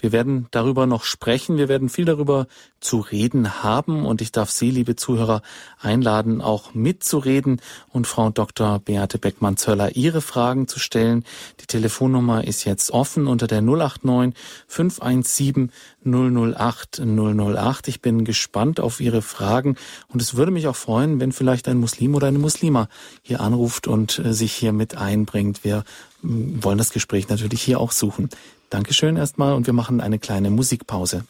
Wir 0.00 0.12
werden 0.12 0.46
darüber 0.50 0.86
noch 0.86 1.04
sprechen. 1.04 1.58
Wir 1.58 1.68
werden 1.68 1.88
viel 1.88 2.04
darüber 2.04 2.46
zu 2.80 3.00
reden 3.00 3.62
haben 3.62 4.06
und 4.06 4.22
ich 4.22 4.32
darf 4.32 4.50
Sie, 4.50 4.70
liebe 4.70 4.96
Zuhörer, 4.96 5.42
einladen, 5.78 6.40
auch 6.40 6.74
mitzureden 6.74 7.60
und 7.90 8.06
Frau 8.06 8.30
Dr. 8.30 8.78
Beate 8.78 9.18
Beckmann-Zöller 9.18 9.96
Ihre 9.96 10.20
Fragen 10.22 10.66
zu 10.66 10.78
stellen. 10.78 11.24
Die 11.60 11.66
Telefonnummer 11.66 12.44
ist 12.44 12.64
jetzt 12.64 12.90
offen 12.90 13.26
unter 13.26 13.46
der 13.46 13.60
089 13.60 14.34
517 14.66 15.70
008 16.04 17.00
008. 17.00 17.88
Ich 17.88 18.00
bin 18.00 18.24
gespannt 18.24 18.80
auf 18.80 19.00
Ihre 19.00 19.22
Fragen 19.22 19.76
und 20.08 20.22
es 20.22 20.34
würde 20.36 20.50
mich 20.50 20.66
auch 20.66 20.76
freuen, 20.76 21.20
wenn 21.20 21.32
vielleicht 21.32 21.68
ein 21.68 21.78
Muslim 21.78 22.14
oder 22.14 22.28
eine 22.28 22.38
Muslima 22.38 22.88
hier 23.22 23.40
anruft 23.40 23.86
und 23.86 24.18
äh, 24.18 24.32
sich 24.32 24.52
hier 24.52 24.72
mit 24.72 24.96
einbringt. 24.96 25.64
Wir 25.64 25.84
mm, 26.22 26.62
wollen 26.62 26.78
das 26.78 26.90
Gespräch 26.90 27.28
natürlich 27.28 27.62
hier 27.62 27.80
auch 27.80 27.92
suchen. 27.92 28.30
Dankeschön 28.70 29.16
erstmal 29.16 29.54
und 29.54 29.66
wir 29.66 29.74
machen 29.74 30.00
eine 30.00 30.18
kleine 30.18 30.50
Musikpause. 30.50 31.24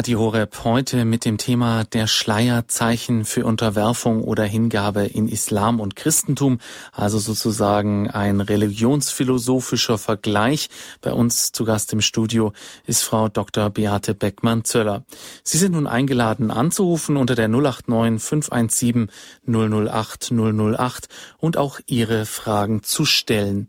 Radio 0.00 0.20
Horeb 0.20 0.64
heute 0.64 1.04
mit 1.04 1.26
dem 1.26 1.36
Thema 1.36 1.84
der 1.84 2.06
Schleierzeichen 2.06 3.26
für 3.26 3.44
Unterwerfung 3.44 4.24
oder 4.24 4.44
Hingabe 4.44 5.04
in 5.04 5.28
Islam 5.28 5.78
und 5.78 5.94
Christentum, 5.94 6.58
also 6.90 7.18
sozusagen 7.18 8.08
ein 8.08 8.40
religionsphilosophischer 8.40 9.98
Vergleich. 9.98 10.70
Bei 11.02 11.12
uns 11.12 11.52
zu 11.52 11.66
Gast 11.66 11.92
im 11.92 12.00
Studio 12.00 12.54
ist 12.86 13.02
Frau 13.02 13.28
Dr. 13.28 13.68
Beate 13.68 14.14
Beckmann-Zöller. 14.14 15.04
Sie 15.44 15.58
sind 15.58 15.72
nun 15.72 15.86
eingeladen 15.86 16.50
anzurufen 16.50 17.18
unter 17.18 17.34
der 17.34 17.48
089 17.48 18.22
517 18.26 19.10
008 19.46 20.32
008 20.32 21.08
und 21.36 21.58
auch 21.58 21.78
Ihre 21.84 22.24
Fragen 22.24 22.82
zu 22.82 23.04
stellen. 23.04 23.68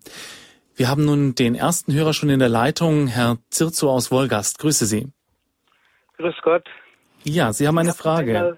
Wir 0.76 0.88
haben 0.88 1.04
nun 1.04 1.36
den 1.36 1.56
ersten 1.56 1.92
Hörer 1.92 2.14
schon 2.14 2.30
in 2.30 2.40
der 2.40 2.48
Leitung, 2.48 3.08
Herr 3.08 3.38
Zirzo 3.50 3.92
aus 3.92 4.12
Wolgast. 4.12 4.60
Grüße 4.60 4.86
Sie. 4.86 5.12
Grüß 6.22 6.36
Gott. 6.44 6.70
Ja, 7.24 7.52
Sie 7.52 7.68
haben 7.68 7.78
eine 7.78 7.94
Frage. 7.94 8.58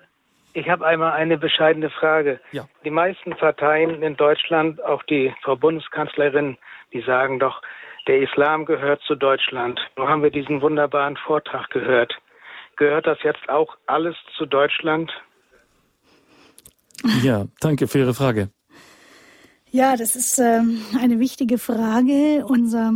Ich 0.53 0.69
habe 0.69 0.85
einmal 0.85 1.13
eine 1.13 1.37
bescheidene 1.37 1.89
Frage. 1.89 2.39
Ja. 2.51 2.67
Die 2.83 2.91
meisten 2.91 3.31
Parteien 3.31 4.03
in 4.03 4.15
Deutschland, 4.17 4.83
auch 4.83 5.01
die 5.03 5.33
Frau 5.43 5.55
Bundeskanzlerin, 5.55 6.57
die 6.91 7.01
sagen 7.01 7.39
doch, 7.39 7.61
der 8.07 8.21
Islam 8.21 8.65
gehört 8.65 9.01
zu 9.07 9.15
Deutschland. 9.15 9.79
Nun 9.97 10.09
haben 10.09 10.21
wir 10.21 10.29
diesen 10.29 10.61
wunderbaren 10.61 11.15
Vortrag 11.15 11.69
gehört. 11.69 12.13
Gehört 12.75 13.07
das 13.07 13.17
jetzt 13.23 13.47
auch 13.49 13.77
alles 13.87 14.15
zu 14.37 14.45
Deutschland? 14.45 15.11
Ja, 17.21 17.45
danke 17.61 17.87
für 17.87 17.99
Ihre 17.99 18.13
Frage. 18.13 18.49
Ja, 19.71 19.95
das 19.95 20.15
ist 20.15 20.37
äh, 20.37 20.61
eine 21.01 21.19
wichtige 21.19 21.57
Frage. 21.57 22.45
Unser 22.45 22.93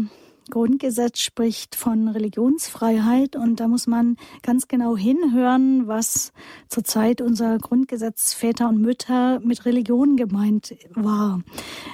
Grundgesetz 0.49 1.19
spricht 1.19 1.75
von 1.75 2.07
Religionsfreiheit 2.07 3.35
und 3.35 3.59
da 3.59 3.67
muss 3.67 3.87
man 3.87 4.17
ganz 4.41 4.67
genau 4.67 4.97
hinhören, 4.97 5.87
was 5.87 6.31
zurzeit 6.69 7.21
unser 7.21 7.57
Grundgesetz 7.57 8.33
Väter 8.33 8.69
und 8.69 8.81
Mütter 8.81 9.39
mit 9.39 9.65
Religion 9.65 10.17
gemeint 10.17 10.75
war. 10.91 11.41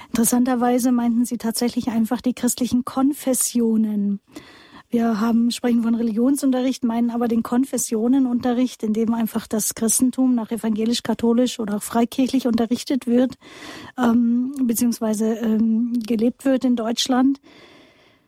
Interessanterweise 0.08 0.92
meinten 0.92 1.24
sie 1.24 1.38
tatsächlich 1.38 1.88
einfach 1.88 2.20
die 2.20 2.34
christlichen 2.34 2.84
Konfessionen. 2.84 4.20
Wir 4.94 5.18
haben, 5.20 5.50
sprechen 5.50 5.82
von 5.82 5.96
Religionsunterricht, 5.96 6.84
meinen 6.84 7.10
aber 7.10 7.26
den 7.26 7.42
Konfessionenunterricht, 7.42 8.84
in 8.84 8.92
dem 8.92 9.12
einfach 9.12 9.48
das 9.48 9.74
Christentum 9.74 10.36
nach 10.36 10.52
evangelisch-katholisch 10.52 11.58
oder 11.58 11.78
auch 11.78 11.82
freikirchlich 11.82 12.46
unterrichtet 12.46 13.08
wird, 13.08 13.34
ähm, 13.98 14.54
beziehungsweise 14.62 15.34
ähm, 15.34 15.94
gelebt 16.06 16.44
wird 16.44 16.64
in 16.64 16.76
Deutschland. 16.76 17.40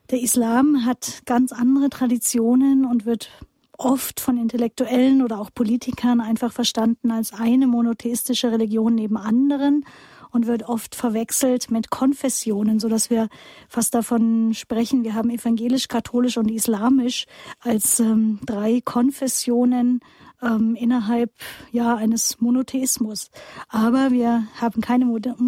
Der 0.09 0.21
Islam 0.21 0.85
hat 0.85 1.23
ganz 1.25 1.51
andere 1.51 1.89
Traditionen 1.89 2.85
und 2.85 3.05
wird 3.05 3.29
oft 3.77 4.21
von 4.21 4.37
Intellektuellen 4.37 5.21
oder 5.21 5.39
auch 5.39 5.49
Politikern 5.53 6.21
einfach 6.21 6.53
verstanden 6.53 7.11
als 7.11 7.33
eine 7.33 7.67
monotheistische 7.67 8.51
Religion 8.51 8.95
neben 8.95 9.17
anderen 9.17 9.85
und 10.31 10.47
wird 10.47 10.63
oft 10.63 10.95
verwechselt 10.95 11.71
mit 11.71 11.89
Konfessionen, 11.89 12.79
so 12.79 12.87
dass 12.87 13.09
wir 13.09 13.27
fast 13.67 13.93
davon 13.95 14.53
sprechen, 14.53 15.03
wir 15.03 15.13
haben 15.13 15.29
evangelisch, 15.29 15.89
katholisch 15.89 16.37
und 16.37 16.49
islamisch 16.49 17.25
als 17.59 17.99
ähm, 17.99 18.39
drei 18.45 18.81
Konfessionen 18.83 19.99
ähm, 20.41 20.75
innerhalb 20.75 21.31
ja 21.71 21.95
eines 21.95 22.39
Monotheismus. 22.39 23.29
Aber 23.69 24.11
wir 24.11 24.47
haben 24.59 24.81
keine 24.81 25.05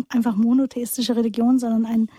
einfach 0.09 0.35
monotheistische 0.35 1.15
Religion, 1.15 1.59
sondern 1.59 1.85
ein 1.85 2.09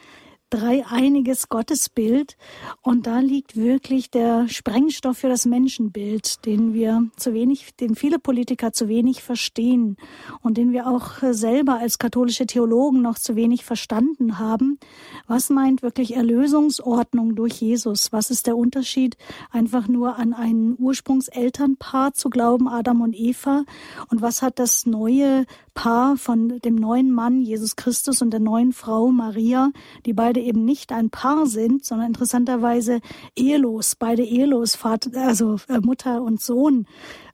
dreieiniges 0.51 1.49
Gottesbild. 1.49 2.37
Und 2.83 3.07
da 3.07 3.21
liegt 3.21 3.57
wirklich 3.57 4.11
der 4.11 4.49
Sprengstoff 4.49 5.19
für 5.19 5.29
das 5.29 5.47
Menschenbild, 5.47 6.45
den 6.45 6.75
wir 6.75 7.09
zu 7.17 7.33
wenig, 7.33 7.75
den 7.77 7.95
viele 7.95 8.19
Politiker 8.19 8.73
zu 8.73 8.89
wenig 8.89 9.23
verstehen 9.23 9.97
und 10.43 10.59
den 10.59 10.73
wir 10.73 10.89
auch 10.89 11.19
selber 11.33 11.79
als 11.79 11.99
katholische 11.99 12.47
Theologen 12.47 13.01
noch 13.01 13.19
zu 13.19 13.37
wenig 13.37 13.65
verstanden 13.65 14.39
haben. 14.39 14.79
Was 15.27 15.51
meint 15.51 15.83
wirklich 15.83 16.17
Erlösungsordnung 16.17 17.37
durch 17.37 17.55
Jesus? 17.55 18.13
Was 18.13 18.31
ist 18.31 18.47
der 18.47 18.57
Unterschied, 18.57 19.17
einfach 19.51 19.89
nur 19.89 20.17
an 20.17 20.35
ein 20.35 20.75
Ursprungselternpaar 20.79 22.15
zu 22.15 22.29
glauben, 22.31 22.69
Adam 22.69 23.01
und 23.01 23.15
Eva? 23.15 23.65
Und 24.09 24.21
was 24.21 24.43
hat 24.43 24.59
das 24.59 24.87
neue 24.87 25.47
Paar 25.75 26.17
von 26.17 26.59
dem 26.61 26.75
neuen 26.75 27.11
Mann 27.13 27.43
Jesus 27.43 27.77
Christus 27.77 28.21
und 28.23 28.31
der 28.31 28.41
neuen 28.41 28.73
Frau 28.73 29.09
Maria, 29.09 29.71
die 30.05 30.13
beide 30.13 30.40
eben 30.41 30.65
nicht 30.65 30.93
ein 30.93 31.11
Paar 31.11 31.47
sind, 31.47 31.85
sondern 31.85 32.09
interessanterweise 32.09 33.01
ehelos, 33.37 33.97
beide 33.97 34.25
ehelos, 34.25 34.77
Vater, 34.77 35.11
also 35.21 35.57
äh, 35.69 35.79
Mutter 35.81 36.23
und 36.23 36.41
Sohn. 36.41 36.87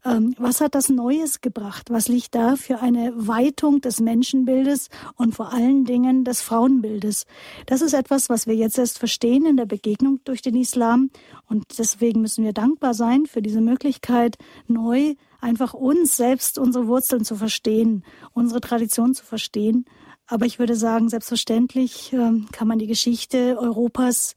Ähm, 0.05 0.35
was 0.39 0.61
hat 0.61 0.75
das 0.75 0.89
Neues 0.89 1.41
gebracht? 1.41 1.91
Was 1.91 2.09
liegt 2.09 2.35
da 2.35 2.57
für 2.57 2.81
eine 2.81 3.13
Weitung 3.17 3.81
des 3.81 4.01
Menschenbildes 4.01 4.89
und 5.17 5.35
vor 5.35 5.53
allen 5.53 5.85
Dingen 5.85 6.25
des 6.25 6.43
Frauenbildes? 6.43 7.27
Das 7.67 7.83
ist 7.83 7.93
etwas, 7.93 8.29
was 8.29 8.47
wir 8.47 8.55
jetzt 8.55 8.79
erst 8.79 8.99
verstehen 8.99 9.47
in 9.47 9.57
der 9.57 9.67
Begegnung 9.67 10.21
durch 10.25 10.43
den 10.43 10.57
Islam 10.57 11.11
und 11.49 11.65
deswegen 11.79 12.21
müssen 12.21 12.45
wir 12.45 12.53
dankbar 12.53 12.95
sein 12.95 13.27
für 13.27 13.43
diese 13.43 13.61
Möglichkeit, 13.61 14.37
neu 14.69 15.15
einfach 15.41 15.75
uns 15.75 16.17
selbst, 16.17 16.59
unsere 16.59 16.87
Wurzeln 16.87 17.25
zu 17.25 17.37
verstehen, 17.37 18.05
unsere 18.33 18.61
Tradition 18.61 19.15
zu 19.15 19.25
verstehen. 19.25 19.85
Aber 20.27 20.47
ich 20.47 20.59
würde 20.59 20.74
sagen, 20.74 21.09
selbstverständlich 21.09 22.12
ähm, 22.12 22.49
kann 22.53 22.68
man 22.68 22.79
die 22.79 22.87
Geschichte 22.87 23.57
Europas 23.59 24.35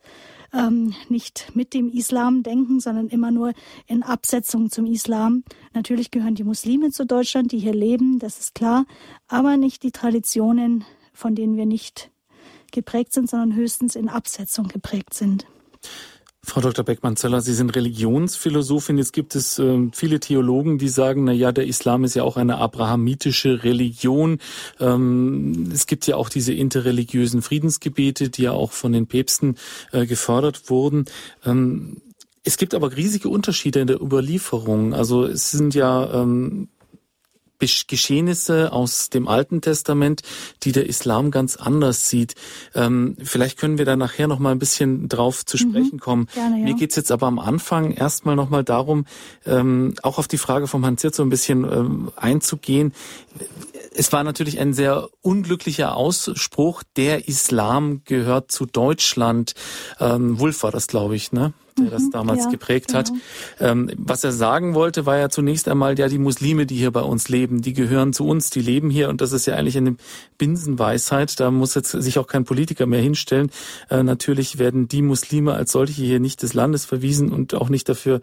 ähm, 0.53 0.93
nicht 1.09 1.51
mit 1.55 1.73
dem 1.73 1.89
Islam 1.89 2.43
denken, 2.43 2.79
sondern 2.79 3.07
immer 3.07 3.31
nur 3.31 3.53
in 3.87 4.03
Absetzung 4.03 4.69
zum 4.69 4.85
Islam. 4.85 5.43
Natürlich 5.73 6.11
gehören 6.11 6.35
die 6.35 6.43
Muslime 6.43 6.91
zu 6.91 7.05
Deutschland, 7.05 7.51
die 7.51 7.59
hier 7.59 7.73
leben, 7.73 8.19
das 8.19 8.39
ist 8.39 8.55
klar, 8.55 8.85
aber 9.27 9.57
nicht 9.57 9.83
die 9.83 9.91
Traditionen, 9.91 10.85
von 11.13 11.35
denen 11.35 11.57
wir 11.57 11.65
nicht 11.65 12.11
geprägt 12.71 13.13
sind, 13.13 13.29
sondern 13.29 13.55
höchstens 13.55 13.95
in 13.95 14.09
Absetzung 14.09 14.67
geprägt 14.67 15.13
sind. 15.13 15.45
Frau 16.49 16.61
Dr. 16.61 16.83
Beckmann-Zeller, 16.83 17.41
Sie 17.41 17.53
sind 17.53 17.75
Religionsphilosophin. 17.75 18.97
Jetzt 18.97 19.13
gibt 19.13 19.35
es 19.35 19.59
äh, 19.59 19.87
viele 19.93 20.19
Theologen, 20.19 20.79
die 20.79 20.89
sagen, 20.89 21.23
na 21.25 21.31
ja, 21.31 21.51
der 21.51 21.67
Islam 21.67 22.03
ist 22.03 22.15
ja 22.15 22.23
auch 22.23 22.37
eine 22.37 22.57
abrahamitische 22.57 23.63
Religion. 23.63 24.39
Ähm, 24.79 25.69
es 25.71 25.85
gibt 25.85 26.07
ja 26.07 26.15
auch 26.15 26.27
diese 26.27 26.53
interreligiösen 26.53 27.43
Friedensgebete, 27.43 28.29
die 28.29 28.43
ja 28.43 28.51
auch 28.51 28.71
von 28.71 28.91
den 28.91 29.05
Päpsten 29.05 29.57
äh, 29.91 30.07
gefördert 30.07 30.69
wurden. 30.69 31.05
Ähm, 31.45 31.97
es 32.43 32.57
gibt 32.57 32.73
aber 32.73 32.95
riesige 32.95 33.29
Unterschiede 33.29 33.79
in 33.79 33.87
der 33.87 34.01
Überlieferung. 34.01 34.95
Also 34.95 35.25
es 35.25 35.51
sind 35.51 35.75
ja 35.75 36.11
ähm, 36.11 36.69
Geschehnisse 37.59 38.71
aus 38.71 39.09
dem 39.09 39.27
Alten 39.27 39.61
Testament, 39.61 40.21
die 40.63 40.71
der 40.71 40.87
Islam 40.87 41.31
ganz 41.31 41.55
anders 41.55 42.09
sieht. 42.09 42.35
Ähm, 42.73 43.15
vielleicht 43.21 43.57
können 43.57 43.77
wir 43.77 43.85
da 43.85 43.95
nachher 43.95 44.27
noch 44.27 44.39
mal 44.39 44.51
ein 44.51 44.59
bisschen 44.59 45.09
drauf 45.09 45.45
zu 45.45 45.57
mhm. 45.57 45.69
sprechen 45.69 45.95
mhm, 45.95 45.99
kommen. 45.99 46.27
Gerne, 46.33 46.59
ja. 46.59 46.63
Mir 46.63 46.73
geht's 46.75 46.95
jetzt 46.95 47.11
aber 47.11 47.27
am 47.27 47.39
Anfang 47.39 47.91
erstmal 47.91 48.35
noch 48.35 48.49
mal 48.49 48.63
darum, 48.63 49.05
ähm, 49.45 49.95
auch 50.03 50.17
auf 50.17 50.27
die 50.27 50.37
Frage 50.37 50.67
vom 50.67 50.83
Herrn 50.83 50.97
Zirz 50.97 51.17
so 51.17 51.23
ein 51.23 51.29
bisschen 51.29 51.63
ähm, 51.63 52.11
einzugehen. 52.15 52.93
Es 53.93 54.11
war 54.13 54.23
natürlich 54.23 54.59
ein 54.59 54.73
sehr 54.73 55.09
unglücklicher 55.21 55.95
Ausspruch, 55.95 56.83
der 56.95 57.27
Islam 57.27 58.01
gehört 58.05 58.51
zu 58.51 58.65
Deutschland. 58.65 59.53
Ähm, 59.99 60.39
Wulf 60.39 60.63
war 60.63 60.71
das, 60.71 60.87
glaube 60.87 61.15
ich, 61.15 61.31
ne? 61.31 61.53
Der 61.81 61.91
das 61.91 62.03
mhm. 62.03 62.11
damals 62.11 62.45
ja, 62.45 62.49
geprägt 62.49 62.87
genau. 62.87 62.99
hat. 62.99 63.11
Ähm, 63.59 63.91
was 63.97 64.23
er 64.23 64.31
sagen 64.31 64.73
wollte, 64.73 65.05
war 65.05 65.17
ja 65.17 65.29
zunächst 65.29 65.67
einmal, 65.67 65.97
ja, 65.99 66.07
die 66.07 66.17
Muslime, 66.17 66.65
die 66.65 66.75
hier 66.75 66.91
bei 66.91 67.01
uns 67.01 67.29
leben, 67.29 67.61
die 67.61 67.73
gehören 67.73 68.13
zu 68.13 68.25
uns, 68.25 68.49
die 68.49 68.61
leben 68.61 68.89
hier 68.89 69.09
und 69.09 69.21
das 69.21 69.31
ist 69.31 69.45
ja 69.45 69.55
eigentlich 69.55 69.77
eine 69.77 69.95
Binsenweisheit. 70.37 71.39
Da 71.39 71.51
muss 71.51 71.75
jetzt 71.75 71.91
sich 71.91 72.17
auch 72.17 72.27
kein 72.27 72.45
Politiker 72.45 72.85
mehr 72.85 73.01
hinstellen. 73.01 73.51
Äh, 73.89 74.03
natürlich 74.03 74.57
werden 74.57 74.87
die 74.87 75.01
Muslime 75.01 75.53
als 75.53 75.71
solche 75.71 76.01
hier 76.01 76.19
nicht 76.19 76.41
des 76.43 76.53
Landes 76.53 76.85
verwiesen 76.85 77.31
und 77.31 77.53
auch 77.53 77.69
nicht 77.69 77.89
dafür 77.89 78.21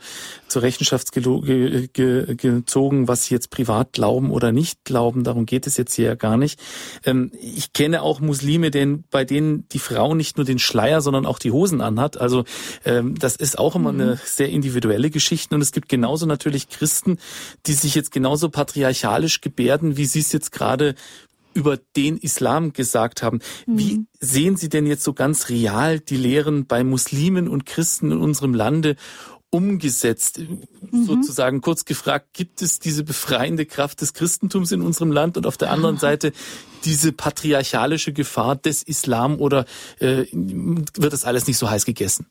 zur 0.49 0.63
Rechenschaft 0.63 1.13
ge 1.13 1.89
ge 1.93 2.35
gezogen, 2.37 3.09
was 3.09 3.25
sie 3.25 3.35
jetzt 3.35 3.51
privat 3.51 3.93
glauben 3.93 4.31
oder 4.31 4.53
nicht 4.53 4.85
glauben. 4.85 5.25
Darum 5.25 5.47
geht 5.47 5.67
es 5.67 5.77
jetzt 5.77 5.95
hier 5.95 6.07
ja 6.07 6.15
gar 6.15 6.37
nicht. 6.37 6.59
Ähm, 7.05 7.31
ich 7.41 7.73
kenne 7.73 8.03
auch 8.03 8.21
Muslime, 8.21 8.71
denen, 8.71 9.05
bei 9.11 9.25
denen 9.25 9.69
die 9.69 9.79
Frau 9.79 10.15
nicht 10.15 10.39
nur 10.39 10.47
den 10.47 10.59
Schleier, 10.59 11.03
sondern 11.03 11.27
auch 11.27 11.39
die 11.39 11.51
Hosen 11.51 11.81
anhat. 11.83 12.19
Also 12.19 12.45
ähm, 12.85 13.17
das 13.19 13.37
ist 13.37 13.46
ist 13.47 13.59
auch 13.59 13.77
immer 13.77 13.93
mhm. 13.93 14.01
eine 14.01 14.21
sehr 14.25 14.49
individuelle 14.51 15.11
Geschichte 15.11 15.55
und 15.55 15.63
es 15.63 15.73
gibt 15.73 15.89
genauso 15.89 16.27
natürlich 16.27 16.69
Christen, 16.69 17.19
die 17.67 17.73
sich 17.73 17.95
jetzt 17.95 18.11
genauso 18.11 18.49
patriarchalisch 18.49 19.41
gebärden, 19.41 19.97
wie 19.97 20.07
Sie 20.07 20.21
es 20.21 20.33
jetzt 20.33 20.53
gerade 20.53 20.95
über 21.55 21.79
den 21.97 22.19
Islam 22.19 22.73
gesagt 22.73 23.23
haben. 23.23 23.41
Mhm. 23.67 23.79
Wie 23.79 24.07
sehen 24.21 24.57
Sie 24.57 24.69
denn 24.69 24.87
jetzt 24.87 25.05
so 25.05 25.15
ganz 25.15 25.49
real 25.49 26.01
die 26.01 26.17
Lehren 26.17 26.67
bei 26.67 26.85
Muslimen 26.85 27.49
und 27.49 27.65
Christen 27.65 28.13
in 28.13 28.19
unserem 28.19 28.53
Lande 28.53 28.97
umgesetzt? 29.51 30.41
Mhm. 30.41 31.05
Sozusagen 31.05 31.63
kurz 31.63 31.85
gefragt, 31.85 32.35
gibt 32.35 32.61
es 32.61 32.79
diese 32.79 33.05
befreiende 33.05 33.65
Kraft 33.65 34.03
des 34.03 34.13
Christentums 34.13 34.71
in 34.73 34.83
unserem 34.83 35.13
Land 35.13 35.37
und 35.37 35.47
auf 35.47 35.57
der 35.57 35.71
anderen 35.71 35.97
Seite 35.97 36.33
diese 36.85 37.13
patriarchalische 37.13 38.13
Gefahr 38.13 38.57
des 38.57 38.83
Islam 38.83 39.41
oder 39.41 39.65
äh, 39.99 40.27
wird 40.33 41.13
das 41.13 41.25
alles 41.25 41.47
nicht 41.47 41.59
so 41.59 41.71
heiß 41.71 41.87
gegessen? 41.87 42.27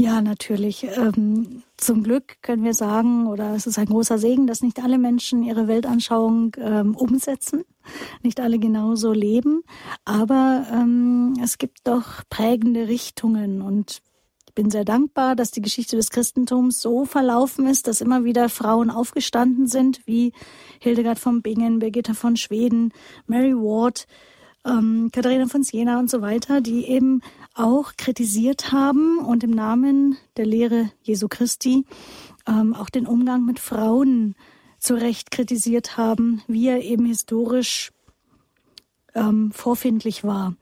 Ja, 0.00 0.20
natürlich. 0.22 0.84
Ähm, 0.84 1.64
zum 1.76 2.04
Glück 2.04 2.40
können 2.40 2.62
wir 2.62 2.72
sagen, 2.72 3.26
oder 3.26 3.56
es 3.56 3.66
ist 3.66 3.80
ein 3.80 3.86
großer 3.86 4.16
Segen, 4.16 4.46
dass 4.46 4.62
nicht 4.62 4.80
alle 4.80 4.96
Menschen 4.96 5.42
ihre 5.42 5.66
Weltanschauung 5.66 6.52
ähm, 6.56 6.94
umsetzen, 6.94 7.64
nicht 8.22 8.38
alle 8.38 8.60
genauso 8.60 9.10
leben, 9.10 9.64
aber 10.04 10.68
ähm, 10.72 11.34
es 11.42 11.58
gibt 11.58 11.80
doch 11.82 12.22
prägende 12.30 12.86
Richtungen 12.86 13.60
und 13.60 14.00
ich 14.46 14.54
bin 14.54 14.70
sehr 14.70 14.84
dankbar, 14.84 15.34
dass 15.34 15.50
die 15.50 15.62
Geschichte 15.62 15.96
des 15.96 16.10
Christentums 16.10 16.80
so 16.80 17.04
verlaufen 17.04 17.66
ist, 17.66 17.88
dass 17.88 18.00
immer 18.00 18.22
wieder 18.22 18.48
Frauen 18.48 18.90
aufgestanden 18.90 19.66
sind, 19.66 20.06
wie 20.06 20.32
Hildegard 20.78 21.18
von 21.18 21.42
Bingen, 21.42 21.80
Birgitta 21.80 22.14
von 22.14 22.36
Schweden, 22.36 22.92
Mary 23.26 23.54
Ward, 23.54 24.06
ähm, 24.64 25.10
Katharina 25.12 25.46
von 25.46 25.62
Siena 25.62 25.98
und 25.98 26.10
so 26.10 26.20
weiter, 26.20 26.60
die 26.60 26.86
eben 26.86 27.20
auch 27.58 27.92
kritisiert 27.96 28.72
haben 28.72 29.18
und 29.18 29.44
im 29.44 29.50
Namen 29.50 30.16
der 30.36 30.46
Lehre 30.46 30.90
Jesu 31.02 31.28
Christi 31.28 31.84
ähm, 32.46 32.74
auch 32.74 32.88
den 32.88 33.06
Umgang 33.06 33.44
mit 33.44 33.58
Frauen 33.58 34.34
zu 34.78 34.94
Recht 34.94 35.30
kritisiert 35.30 35.96
haben, 35.96 36.42
wie 36.46 36.68
er 36.68 36.82
eben 36.82 37.06
historisch 37.06 37.90
ähm, 39.14 39.50
vorfindlich 39.52 40.24
war. 40.24 40.54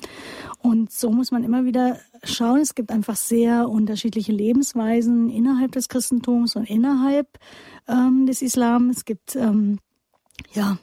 Und 0.59 0.90
so 0.90 1.11
muss 1.11 1.30
man 1.30 1.44
immer 1.44 1.64
wieder 1.64 1.99
schauen. 2.24 2.61
Es 2.61 2.74
gibt 2.74 2.90
einfach 2.90 3.16
sehr 3.16 3.68
unterschiedliche 3.68 4.32
Lebensweisen 4.32 5.28
innerhalb 5.28 5.72
des 5.72 5.88
Christentums 5.88 6.57
und 6.57 6.68
innerhalb 6.68 7.38
ähm, 7.88 8.26
des 8.26 8.42
Islam. 8.42 8.90
Es 8.90 9.05
gibt 9.05 9.36
ähm, 9.36 9.78
ja 10.55 10.78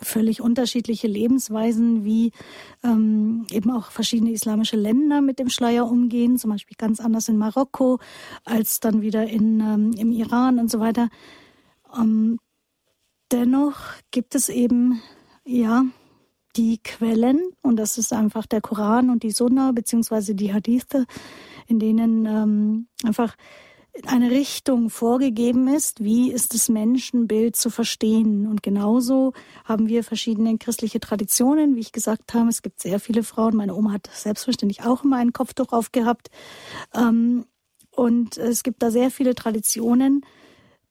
völlig 0.00 0.40
unterschiedliche 0.40 1.06
Lebensweisen, 1.06 2.04
wie 2.04 2.32
ähm, 2.82 3.46
eben 3.50 3.70
auch 3.70 3.90
verschiedene 3.90 4.32
islamische 4.32 4.76
Länder 4.76 5.20
mit 5.20 5.38
dem 5.38 5.48
Schleier 5.48 5.86
umgehen, 5.86 6.38
zum 6.38 6.50
Beispiel 6.50 6.76
ganz 6.76 7.00
anders 7.00 7.28
in 7.28 7.36
Marokko 7.36 7.98
als 8.44 8.80
dann 8.80 9.02
wieder 9.02 9.26
in, 9.26 9.60
ähm, 9.60 9.92
im 9.96 10.12
Iran 10.12 10.58
und 10.58 10.70
so 10.70 10.80
weiter. 10.80 11.08
Ähm, 11.96 12.38
dennoch 13.32 13.78
gibt 14.10 14.34
es 14.34 14.48
eben, 14.48 15.00
ja, 15.44 15.84
die 16.56 16.78
Quellen, 16.78 17.40
und 17.62 17.76
das 17.76 17.98
ist 17.98 18.12
einfach 18.12 18.46
der 18.46 18.60
Koran 18.60 19.10
und 19.10 19.22
die 19.22 19.32
Sunna, 19.32 19.72
beziehungsweise 19.72 20.34
die 20.34 20.52
Hadithe, 20.52 21.04
in 21.66 21.78
denen 21.78 22.26
ähm, 22.26 22.86
einfach 23.04 23.34
eine 24.06 24.30
Richtung 24.30 24.90
vorgegeben 24.90 25.68
ist, 25.68 26.02
wie 26.02 26.32
ist 26.32 26.52
das 26.52 26.68
Menschenbild 26.68 27.56
zu 27.56 27.70
verstehen. 27.70 28.46
Und 28.46 28.62
genauso 28.62 29.32
haben 29.64 29.88
wir 29.88 30.02
verschiedene 30.02 30.58
christliche 30.58 31.00
Traditionen. 31.00 31.76
Wie 31.76 31.80
ich 31.80 31.92
gesagt 31.92 32.34
habe, 32.34 32.48
es 32.48 32.62
gibt 32.62 32.80
sehr 32.80 32.98
viele 32.98 33.22
Frauen. 33.22 33.56
Meine 33.56 33.74
Oma 33.74 33.92
hat 33.92 34.10
selbstverständlich 34.12 34.84
auch 34.84 35.04
immer 35.04 35.16
ein 35.18 35.32
Kopftuch 35.32 35.72
aufgehabt. 35.72 36.30
Ähm, 36.92 37.46
und 37.92 38.36
es 38.36 38.64
gibt 38.64 38.82
da 38.82 38.90
sehr 38.90 39.10
viele 39.10 39.34
Traditionen, 39.36 40.26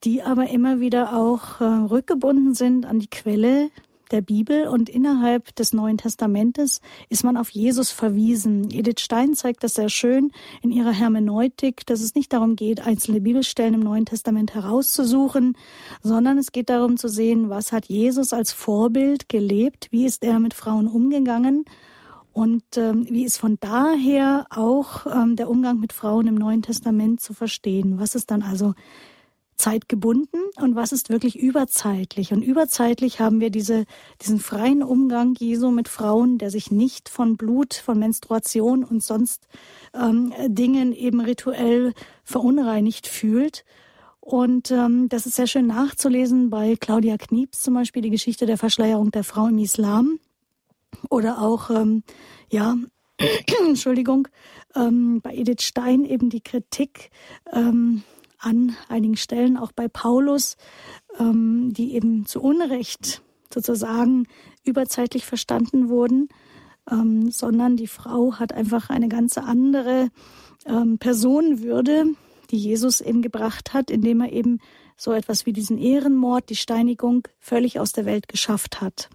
die 0.05 0.23
aber 0.23 0.49
immer 0.49 0.79
wieder 0.79 1.13
auch 1.15 1.59
äh, 1.59 1.65
rückgebunden 1.65 2.53
sind 2.53 2.85
an 2.85 2.99
die 2.99 3.09
Quelle 3.09 3.69
der 4.13 4.21
Bibel 4.21 4.67
und 4.67 4.89
innerhalb 4.89 5.53
des 5.55 5.73
Neuen 5.73 5.97
Testamentes 5.97 6.79
ist 7.09 7.25
man 7.25 7.35
auf 7.35 7.49
Jesus 7.49 7.91
verwiesen. 7.91 8.69
Edith 8.71 9.01
Stein 9.01 9.33
zeigt 9.33 9.63
das 9.63 9.75
sehr 9.75 9.89
schön 9.89 10.31
in 10.61 10.71
ihrer 10.71 10.93
Hermeneutik, 10.93 11.85
dass 11.85 11.99
es 11.99 12.15
nicht 12.15 12.31
darum 12.31 12.55
geht, 12.55 12.85
einzelne 12.85 13.19
Bibelstellen 13.19 13.73
im 13.73 13.79
Neuen 13.81 14.05
Testament 14.05 14.53
herauszusuchen, 14.53 15.57
sondern 16.01 16.37
es 16.37 16.51
geht 16.51 16.69
darum 16.69 16.95
zu 16.95 17.09
sehen, 17.09 17.49
was 17.49 17.73
hat 17.73 17.87
Jesus 17.87 18.31
als 18.31 18.53
Vorbild 18.53 19.27
gelebt, 19.27 19.87
wie 19.91 20.05
ist 20.05 20.23
er 20.23 20.39
mit 20.39 20.53
Frauen 20.53 20.87
umgegangen 20.87 21.65
und 22.33 22.63
ähm, 22.77 23.05
wie 23.09 23.25
ist 23.25 23.37
von 23.37 23.57
daher 23.59 24.47
auch 24.49 25.05
ähm, 25.05 25.35
der 25.35 25.49
Umgang 25.49 25.79
mit 25.79 25.93
Frauen 25.93 26.27
im 26.27 26.35
Neuen 26.35 26.63
Testament 26.63 27.21
zu 27.21 27.33
verstehen? 27.33 27.99
Was 27.99 28.15
ist 28.15 28.31
dann 28.31 28.41
also 28.41 28.73
zeitgebunden 29.63 30.41
und 30.57 30.75
was 30.75 30.91
ist 30.91 31.09
wirklich 31.09 31.39
überzeitlich. 31.39 32.33
Und 32.33 32.41
überzeitlich 32.41 33.21
haben 33.21 33.39
wir 33.39 33.49
diese, 33.49 33.85
diesen 34.21 34.39
freien 34.39 34.83
Umgang 34.83 35.35
Jesu 35.39 35.71
mit 35.71 35.87
Frauen, 35.87 36.37
der 36.37 36.49
sich 36.49 36.69
nicht 36.69 37.07
von 37.07 37.37
Blut, 37.37 37.73
von 37.73 37.97
Menstruation 37.97 38.83
und 38.83 39.01
sonst 39.01 39.47
ähm, 39.93 40.33
Dingen 40.47 40.91
eben 40.91 41.21
rituell 41.21 41.93
verunreinigt 42.25 43.07
fühlt. 43.07 43.63
Und 44.19 44.69
ähm, 44.69 45.07
das 45.07 45.25
ist 45.25 45.37
sehr 45.37 45.47
schön 45.47 45.67
nachzulesen 45.67 46.49
bei 46.49 46.75
Claudia 46.75 47.17
Knieps 47.17 47.61
zum 47.61 47.73
Beispiel, 47.73 48.01
die 48.01 48.09
Geschichte 48.09 48.45
der 48.45 48.57
Verschleierung 48.57 49.11
der 49.11 49.23
Frau 49.23 49.47
im 49.47 49.59
Islam. 49.59 50.19
Oder 51.09 51.41
auch, 51.41 51.69
ähm, 51.69 52.03
ja, 52.49 52.75
Entschuldigung, 53.65 54.27
ähm, 54.75 55.21
bei 55.21 55.33
Edith 55.33 55.61
Stein 55.61 56.03
eben 56.03 56.29
die 56.29 56.41
Kritik 56.41 57.11
ähm, 57.53 58.03
an 58.43 58.75
einigen 58.89 59.17
Stellen, 59.17 59.57
auch 59.57 59.71
bei 59.71 59.87
Paulus, 59.87 60.57
ähm, 61.19 61.73
die 61.73 61.95
eben 61.95 62.25
zu 62.25 62.41
Unrecht 62.41 63.21
sozusagen 63.53 64.27
überzeitlich 64.63 65.25
verstanden 65.25 65.89
wurden, 65.89 66.29
ähm, 66.89 67.31
sondern 67.31 67.77
die 67.77 67.87
Frau 67.87 68.33
hat 68.35 68.53
einfach 68.53 68.89
eine 68.89 69.07
ganz 69.07 69.37
andere 69.37 70.09
ähm, 70.65 70.97
Personenwürde, 70.97 72.05
die 72.51 72.57
Jesus 72.57 73.01
eben 73.01 73.21
gebracht 73.21 73.73
hat, 73.73 73.89
indem 73.89 74.21
er 74.21 74.31
eben 74.31 74.59
so 74.97 75.11
etwas 75.11 75.45
wie 75.45 75.53
diesen 75.53 75.77
Ehrenmord, 75.77 76.49
die 76.49 76.55
Steinigung 76.55 77.27
völlig 77.39 77.79
aus 77.79 77.93
der 77.93 78.05
Welt 78.05 78.27
geschafft 78.27 78.81
hat. 78.81 79.09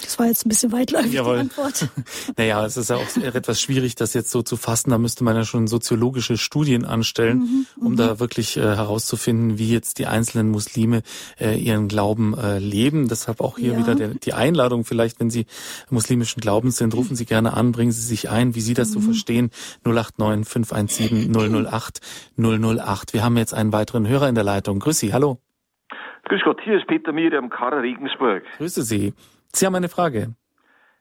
Das 0.00 0.18
war 0.18 0.26
jetzt 0.26 0.46
ein 0.46 0.48
bisschen 0.48 0.72
weitläufig, 0.72 1.12
Jawohl. 1.12 1.34
die 1.34 1.40
Antwort. 1.40 1.88
naja, 2.38 2.64
es 2.64 2.78
ist 2.78 2.88
ja 2.88 2.96
auch 2.96 3.16
etwas 3.16 3.60
schwierig, 3.60 3.94
das 3.94 4.14
jetzt 4.14 4.30
so 4.30 4.40
zu 4.40 4.56
fassen. 4.56 4.90
Da 4.90 4.98
müsste 4.98 5.24
man 5.24 5.36
ja 5.36 5.44
schon 5.44 5.66
soziologische 5.66 6.38
Studien 6.38 6.86
anstellen, 6.86 7.38
mhm, 7.38 7.66
um 7.84 7.92
mhm. 7.92 7.96
da 7.96 8.18
wirklich 8.18 8.56
äh, 8.56 8.60
herauszufinden, 8.60 9.58
wie 9.58 9.70
jetzt 9.70 9.98
die 9.98 10.06
einzelnen 10.06 10.48
Muslime 10.48 11.02
äh, 11.38 11.58
ihren 11.58 11.88
Glauben 11.88 12.34
äh, 12.36 12.58
leben. 12.58 13.08
Deshalb 13.08 13.42
auch 13.42 13.58
hier 13.58 13.72
ja. 13.72 13.78
wieder 13.78 13.94
der, 13.94 14.08
die 14.08 14.32
Einladung, 14.32 14.86
vielleicht, 14.86 15.20
wenn 15.20 15.28
Sie 15.28 15.44
muslimischen 15.90 16.40
Glaubens 16.40 16.78
sind, 16.78 16.94
rufen 16.94 17.14
Sie 17.14 17.26
gerne 17.26 17.52
an, 17.52 17.72
bringen 17.72 17.92
Sie 17.92 18.02
sich 18.02 18.30
ein, 18.30 18.54
wie 18.54 18.62
Sie 18.62 18.72
das 18.74 18.88
mhm. 18.88 18.92
so 18.94 19.00
verstehen. 19.00 19.50
089 19.84 20.48
517 20.48 21.66
008 21.66 22.00
008. 22.38 23.12
Wir 23.12 23.22
haben 23.22 23.36
jetzt 23.36 23.52
einen 23.52 23.74
weiteren 23.74 24.08
Hörer 24.08 24.30
in 24.30 24.34
der 24.34 24.44
Leitung. 24.44 24.78
Grüß 24.78 24.98
Sie, 24.98 25.12
hallo. 25.12 25.40
Grüß 26.24 26.40
Gott, 26.42 26.60
hier 26.64 26.78
ist 26.78 26.86
Peter 26.86 27.12
Miriam 27.12 27.50
Karrer 27.50 27.82
Regensburg. 27.82 28.44
Grüße 28.56 28.82
Sie. 28.82 29.12
Sie 29.54 29.66
haben 29.66 29.74
eine 29.74 29.88
Frage. 29.88 30.34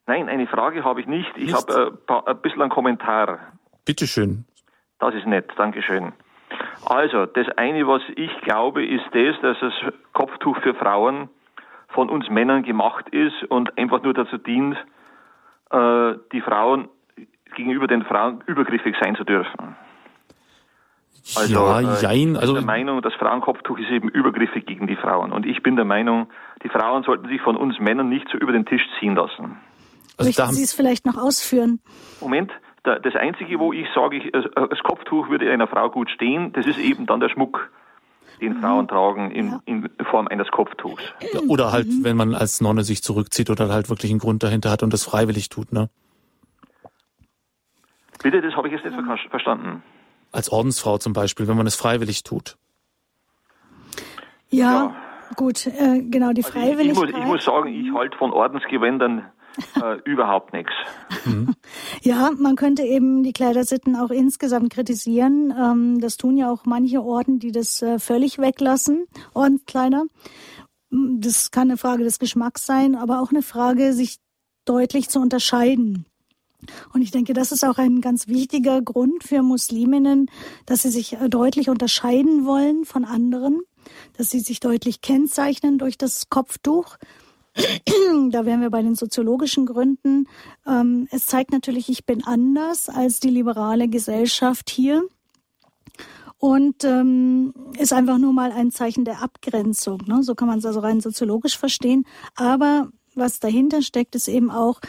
Nein, 0.05 0.29
eine 0.29 0.47
Frage 0.47 0.83
habe 0.83 1.01
ich 1.01 1.07
nicht. 1.07 1.31
Ich 1.35 1.47
nicht? 1.47 1.55
habe 1.55 1.97
äh, 2.07 2.29
ein 2.29 2.41
bisschen 2.41 2.61
einen 2.61 2.71
Kommentar. 2.71 3.39
Bitte 3.85 4.07
schön. 4.07 4.45
Das 4.99 5.13
ist 5.15 5.25
nett, 5.25 5.49
Dankeschön. 5.57 6.13
Also, 6.85 7.25
das 7.25 7.47
eine, 7.57 7.87
was 7.87 8.01
ich 8.15 8.31
glaube, 8.41 8.85
ist 8.85 9.05
das, 9.11 9.35
dass 9.41 9.57
das 9.59 9.73
Kopftuch 10.13 10.57
für 10.61 10.75
Frauen 10.75 11.29
von 11.89 12.09
uns 12.09 12.29
Männern 12.29 12.63
gemacht 12.63 13.09
ist 13.09 13.43
und 13.49 13.77
einfach 13.77 14.01
nur 14.03 14.13
dazu 14.13 14.37
dient, 14.37 14.77
äh, 15.71 16.13
die 16.31 16.41
Frauen 16.41 16.89
gegenüber 17.55 17.87
den 17.87 18.03
Frauen 18.03 18.43
übergriffig 18.45 18.95
sein 19.01 19.15
zu 19.15 19.23
dürfen. 19.23 19.75
Also, 21.35 21.53
ja, 21.53 21.79
äh, 21.79 22.01
jein. 22.01 22.35
Ich 22.35 22.41
bin 22.41 22.53
der 22.53 22.63
Meinung, 22.63 23.01
das 23.01 23.13
Frauenkopftuch 23.13 23.79
ist 23.79 23.89
eben 23.89 24.09
übergriffig 24.09 24.65
gegen 24.65 24.87
die 24.87 24.97
Frauen. 24.97 25.31
Und 25.31 25.45
ich 25.45 25.63
bin 25.63 25.77
der 25.77 25.85
Meinung, 25.85 26.27
die 26.63 26.69
Frauen 26.69 27.03
sollten 27.03 27.29
sich 27.29 27.41
von 27.41 27.55
uns 27.55 27.79
Männern 27.79 28.09
nicht 28.09 28.27
so 28.29 28.37
über 28.37 28.51
den 28.51 28.65
Tisch 28.65 28.83
ziehen 28.99 29.15
lassen. 29.15 29.57
Also 30.17 30.29
Möchten 30.29 30.53
Sie 30.53 30.63
es 30.63 30.73
vielleicht 30.73 31.05
noch 31.05 31.17
ausführen? 31.17 31.79
Moment, 32.19 32.51
das 32.83 33.15
Einzige, 33.15 33.57
wo 33.59 33.71
ich 33.71 33.87
sage, 33.95 34.17
ich, 34.17 34.31
das 34.31 34.79
Kopftuch 34.83 35.29
würde 35.29 35.49
einer 35.51 35.67
Frau 35.67 35.89
gut 35.89 36.09
stehen, 36.09 36.51
das 36.53 36.65
ist 36.65 36.77
eben 36.77 37.05
dann 37.05 37.21
der 37.21 37.29
Schmuck 37.29 37.71
den 38.41 38.57
mhm. 38.57 38.61
Frauen 38.61 38.87
tragen 38.89 39.31
in, 39.31 39.47
ja. 39.51 39.61
in, 39.65 39.89
Form 40.09 40.27
eines 40.27 40.49
Kopftuchs. 40.49 41.03
Oder 41.47 41.71
halt, 41.71 41.87
mhm. 41.87 42.03
wenn 42.03 42.17
man 42.17 42.35
als 42.35 42.59
Nonne 42.59 42.83
sich 42.83 43.01
zurückzieht 43.01 43.49
oder 43.49 43.69
halt 43.69 43.89
wirklich 43.89 44.11
einen 44.11 44.19
Grund 44.19 44.43
dahinter 44.43 44.69
hat 44.69 44.83
und 44.83 44.91
das 44.91 45.05
freiwillig 45.05 45.49
tut, 45.49 45.71
ne? 45.71 45.89
Bitte, 48.21 48.41
das 48.41 48.55
habe 48.55 48.67
ich 48.67 48.73
jetzt 48.73 48.85
nicht 48.85 48.97
ja. 48.97 49.17
verstanden 49.29 49.83
als 50.33 50.49
Ordensfrau 50.49 50.97
zum 50.97 51.13
Beispiel, 51.13 51.47
wenn 51.47 51.55
man 51.55 51.67
es 51.67 51.75
freiwillig 51.75 52.23
tut? 52.23 52.57
Ja, 54.49 54.65
ja. 54.71 54.95
gut, 55.35 55.67
äh, 55.67 56.01
genau, 56.01 56.33
die 56.33 56.43
Freiwilligkeit. 56.43 56.89
Also 56.89 57.03
ich, 57.05 57.09
ich, 57.09 57.15
muss, 57.15 57.23
ich, 57.23 57.27
muss, 57.27 57.45
sagen, 57.45 57.69
ich 57.69 57.93
halte 57.93 58.17
von 58.17 58.33
Ordensgewändern 58.33 59.31
äh, 59.81 59.99
überhaupt 60.05 60.53
nichts. 60.53 60.73
Mhm. 61.25 61.55
Ja, 62.01 62.31
man 62.37 62.57
könnte 62.57 62.83
eben 62.83 63.23
die 63.23 63.31
Kleidersitten 63.31 63.95
auch 63.95 64.09
insgesamt 64.09 64.73
kritisieren. 64.73 65.53
Ähm, 65.57 66.01
das 66.01 66.17
tun 66.17 66.35
ja 66.35 66.51
auch 66.51 66.65
manche 66.65 67.01
Orden, 67.01 67.39
die 67.39 67.53
das 67.53 67.81
äh, 67.81 67.97
völlig 67.97 68.39
weglassen, 68.39 69.05
Ordenskleider. 69.33 70.03
Das 70.89 71.51
kann 71.51 71.69
eine 71.69 71.77
Frage 71.77 72.03
des 72.03 72.19
Geschmacks 72.19 72.65
sein, 72.65 72.95
aber 72.95 73.21
auch 73.21 73.31
eine 73.31 73.41
Frage, 73.41 73.93
sich 73.93 74.17
deutlich 74.65 75.09
zu 75.09 75.21
unterscheiden. 75.21 76.05
Und 76.93 77.01
ich 77.01 77.11
denke, 77.11 77.33
das 77.33 77.51
ist 77.51 77.63
auch 77.63 77.77
ein 77.77 78.01
ganz 78.01 78.27
wichtiger 78.27 78.81
Grund 78.81 79.23
für 79.23 79.41
Musliminnen, 79.41 80.29
dass 80.65 80.83
sie 80.83 80.89
sich 80.89 81.13
äh, 81.13 81.29
deutlich 81.29 81.69
unterscheiden 81.69 82.45
wollen 82.45 82.85
von 82.85 83.05
anderen, 83.05 83.61
dass 84.17 84.29
sie 84.29 84.39
sich 84.39 84.59
deutlich 84.59 85.01
kennzeichnen 85.01 85.77
durch 85.77 85.97
das 85.97 86.29
Kopftuch. 86.29 86.97
da 88.31 88.45
wären 88.45 88.61
wir 88.61 88.69
bei 88.69 88.81
den 88.81 88.95
soziologischen 88.95 89.65
Gründen. 89.65 90.27
Ähm, 90.65 91.07
es 91.11 91.25
zeigt 91.25 91.51
natürlich, 91.51 91.89
ich 91.89 92.05
bin 92.05 92.23
anders 92.23 92.89
als 92.89 93.19
die 93.19 93.29
liberale 93.29 93.87
Gesellschaft 93.87 94.69
hier 94.69 95.03
und 96.43 96.83
ähm, 96.83 97.53
ist 97.77 97.93
einfach 97.93 98.17
nur 98.17 98.33
mal 98.33 98.51
ein 98.51 98.69
Zeichen 98.69 99.05
der 99.05 99.21
Abgrenzung. 99.21 100.01
Ne? 100.07 100.23
So 100.23 100.35
kann 100.35 100.49
man 100.49 100.59
es 100.59 100.65
also 100.65 100.81
rein 100.81 100.99
soziologisch 100.99 101.57
verstehen. 101.57 102.05
Aber 102.35 102.89
was 103.15 103.39
dahinter 103.39 103.81
steckt, 103.81 104.15
ist 104.15 104.27
eben 104.27 104.51
auch 104.51 104.79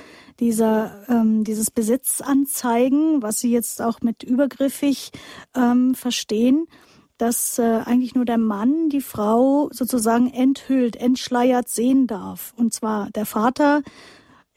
dieser, 0.40 1.04
ähm, 1.08 1.44
dieses 1.44 1.70
Besitzanzeigen, 1.70 3.22
was 3.22 3.40
Sie 3.40 3.52
jetzt 3.52 3.80
auch 3.80 4.00
mit 4.00 4.22
übergriffig 4.22 5.12
ähm, 5.54 5.94
verstehen, 5.94 6.66
dass 7.18 7.58
äh, 7.58 7.80
eigentlich 7.84 8.14
nur 8.14 8.24
der 8.24 8.38
Mann 8.38 8.88
die 8.88 9.00
Frau 9.00 9.68
sozusagen 9.72 10.30
enthüllt, 10.30 10.96
entschleiert 10.96 11.68
sehen 11.68 12.06
darf. 12.06 12.52
Und 12.56 12.74
zwar 12.74 13.10
der 13.10 13.26
Vater, 13.26 13.82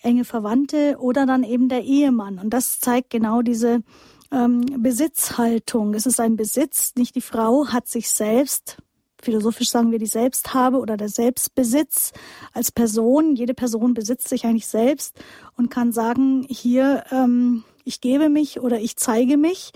enge 0.02 0.26
Verwandte 0.26 0.98
oder 1.00 1.26
dann 1.26 1.44
eben 1.44 1.70
der 1.70 1.84
Ehemann. 1.84 2.40
Und 2.40 2.52
das 2.52 2.80
zeigt 2.80 3.10
genau 3.10 3.42
diese 3.42 3.84
ähm, 4.32 4.66
Besitzhaltung. 4.78 5.94
Es 5.94 6.06
ist 6.06 6.20
ein 6.20 6.36
Besitz, 6.36 6.94
nicht 6.96 7.16
die 7.16 7.22
Frau 7.22 7.68
hat 7.68 7.88
sich 7.88 8.10
selbst 8.10 8.78
philosophisch 9.22 9.70
sagen 9.70 9.92
wir 9.92 10.00
die 10.00 10.06
Selbsthabe 10.06 10.78
oder 10.78 10.98
der 10.98 11.10
Selbstbesitz 11.10 12.14
als 12.54 12.72
Person. 12.72 13.36
Jede 13.36 13.54
Person 13.54 13.94
besitzt 13.94 14.28
sich 14.28 14.46
eigentlich 14.46 14.68
selbst 14.68 15.20
und 15.56 15.70
kann 15.70 15.92
sagen, 15.92 16.46
hier, 16.50 17.04
ähm, 17.12 17.64
ich 17.84 18.02
gebe 18.02 18.30
mich 18.30 18.60
oder 18.60 18.80
ich 18.80 18.98
zeige 18.98 19.38
mich, 19.38 19.72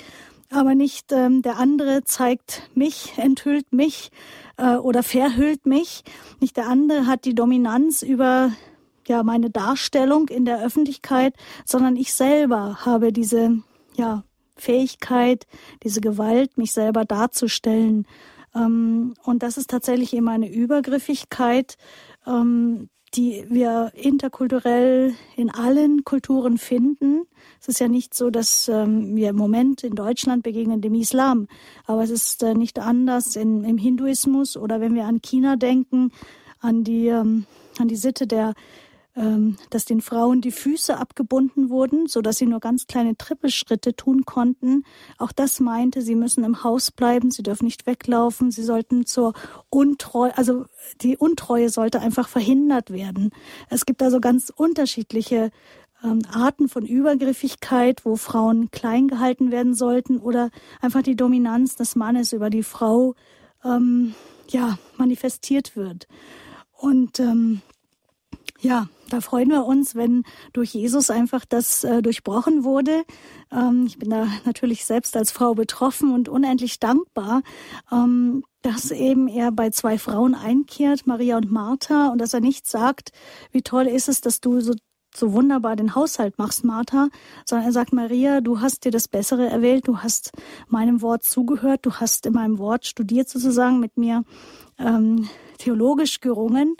aber 0.50 0.76
nicht 0.76 1.12
ähm, 1.12 1.42
der 1.42 1.58
andere 1.58 2.04
zeigt 2.04 2.64
mich, 2.76 3.14
enthüllt 3.18 3.72
mich 3.72 4.12
äh, 4.58 4.76
oder 4.76 5.02
verhüllt 5.02 5.66
mich. 5.66 6.04
Nicht 6.40 6.58
der 6.58 6.68
andere 6.68 7.08
hat 7.08 7.26
die 7.26 7.36
Dominanz 7.36 8.02
über 8.02 8.52
ja 9.08 9.24
meine 9.24 9.50
Darstellung 9.50 10.28
in 10.28 10.46
der 10.46 10.64
Öffentlichkeit, 10.64 11.34
sondern 11.66 11.96
ich 11.96 12.14
selber 12.14 12.86
habe 12.86 13.12
diese 13.12 13.60
ja 13.96 14.24
Fähigkeit, 14.56 15.48
diese 15.84 16.02
Gewalt, 16.02 16.58
mich 16.58 16.72
selber 16.72 17.06
darzustellen. 17.06 18.06
Ähm, 18.56 19.14
und 19.24 19.44
das 19.44 19.58
ist 19.58 19.70
tatsächlich 19.70 20.14
eben 20.14 20.28
eine 20.28 20.52
Übergriffigkeit, 20.52 21.76
ähm, 22.26 22.90
die 23.14 23.46
wir 23.50 23.92
interkulturell 23.94 25.14
in 25.36 25.50
allen 25.50 26.04
Kulturen 26.06 26.58
finden. 26.58 27.24
Es 27.60 27.68
ist 27.68 27.80
ja 27.80 27.90
nicht 27.90 28.14
so, 28.14 28.30
dass 28.30 28.70
ähm, 28.70 29.16
wir 29.16 29.30
im 29.30 29.36
Moment 29.36 29.84
in 29.84 29.96
Deutschland 29.96 30.44
begegnen 30.44 30.82
dem 30.82 30.96
Islam, 30.96 31.48
aber 31.86 32.04
es 32.04 32.10
ist 32.10 32.42
äh, 32.44 32.54
nicht 32.54 32.80
anders 32.80 33.36
in, 33.36 33.66
im 33.66 33.78
Hinduismus 33.78 34.56
oder 34.56 34.80
wenn 34.80 34.96
wir 34.96 35.06
an 35.06 35.22
China 35.22 35.58
denken, 35.58 36.12
an 36.60 36.84
die, 36.84 37.08
ähm, 37.08 37.46
an 37.80 37.90
die 37.90 37.98
Sitte 37.98 38.28
der 38.28 38.54
dass 39.14 39.84
den 39.84 40.00
Frauen 40.00 40.40
die 40.40 40.52
Füße 40.52 40.98
abgebunden 40.98 41.70
wurden, 41.70 42.08
so 42.08 42.22
dass 42.22 42.38
sie 42.38 42.46
nur 42.46 42.62
ganz 42.62 42.88
kleine 42.88 43.18
Trippelschritte 43.18 43.94
tun 43.94 44.24
konnten. 44.24 44.86
Auch 45.18 45.34
das 45.34 45.60
meinte, 45.60 46.02
sie 46.02 46.16
müssen 46.16 46.46
im 46.46 46.64
Haus 46.64 46.92
bleiben, 46.92 47.30
sie 47.30 47.44
dürfen 47.44 47.66
nicht 47.66 47.86
weglaufen, 47.86 48.52
sie 48.52 48.64
sollten 48.64 49.06
zur 49.06 49.34
Untreue, 49.70 50.38
also 50.38 50.66
die 51.02 51.18
Untreue 51.18 51.70
sollte 51.70 52.00
einfach 52.00 52.30
verhindert 52.30 52.92
werden. 52.92 53.32
Es 53.70 53.86
gibt 53.86 54.02
also 54.02 54.22
ganz 54.22 54.50
unterschiedliche 54.56 55.52
ähm, 56.04 56.22
Arten 56.32 56.70
von 56.70 56.86
Übergriffigkeit, 56.86 58.06
wo 58.06 58.16
Frauen 58.16 58.72
klein 58.72 59.08
gehalten 59.08 59.52
werden 59.52 59.74
sollten 59.74 60.18
oder 60.20 60.50
einfach 60.80 61.02
die 61.02 61.16
Dominanz 61.16 61.76
des 61.76 61.96
Mannes 61.96 62.34
über 62.34 62.50
die 62.50 62.64
Frau 62.64 63.16
ähm, 63.64 64.16
ja 64.50 64.78
manifestiert 64.98 65.76
wird. 65.76 66.08
Und 66.78 67.20
ähm, 67.20 67.62
ja, 68.62 68.88
da 69.10 69.22
freuen 69.22 69.50
wir 69.50 69.66
uns, 69.66 69.96
wenn 69.96 70.24
durch 70.54 70.74
Jesus 70.74 71.10
einfach 71.10 71.46
das 71.46 71.84
äh, 71.84 72.02
durchbrochen 72.02 72.64
wurde. 72.64 73.04
Ähm, 73.52 73.86
ich 73.88 73.98
bin 73.98 74.10
da 74.10 74.28
natürlich 74.46 74.86
selbst 74.86 75.18
als 75.18 75.32
Frau 75.32 75.56
betroffen 75.56 76.14
und 76.14 76.30
unendlich 76.30 76.80
dankbar, 76.80 77.42
ähm, 77.92 78.44
dass 78.62 78.92
eben 78.92 79.28
er 79.28 79.52
bei 79.52 79.72
zwei 79.72 79.98
Frauen 79.98 80.36
einkehrt, 80.36 81.08
Maria 81.08 81.38
und 81.38 81.52
Martha, 81.52 82.10
und 82.10 82.20
dass 82.20 82.34
er 82.34 82.40
nicht 82.40 82.68
sagt, 82.68 83.12
wie 83.52 83.64
toll 83.64 83.88
ist 83.88 84.08
es, 84.08 84.22
dass 84.22 84.40
du 84.40 84.62
so 84.62 84.74
so 85.14 85.34
wunderbar 85.34 85.76
den 85.76 85.94
Haushalt 85.94 86.38
machst, 86.38 86.64
Martha, 86.64 87.10
sondern 87.44 87.68
er 87.68 87.74
sagt, 87.74 87.92
Maria, 87.92 88.40
du 88.40 88.62
hast 88.62 88.86
dir 88.86 88.92
das 88.92 89.10
Bessere 89.10 89.46
erwählt, 89.46 89.86
du 89.90 89.98
hast 89.98 90.32
meinem 90.70 91.02
Wort 91.02 91.26
zugehört, 91.26 91.86
du 91.86 91.92
hast 91.96 92.26
in 92.26 92.32
meinem 92.32 92.60
Wort 92.60 92.86
studiert 92.86 93.28
sozusagen, 93.28 93.82
mit 93.82 93.98
mir 93.98 94.24
ähm, 94.80 95.28
theologisch 95.58 96.22
gerungen 96.22 96.78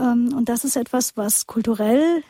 und 0.00 0.44
das 0.46 0.64
ist 0.64 0.76
etwas, 0.76 1.16
was 1.16 1.46
kulturell, 1.46 2.22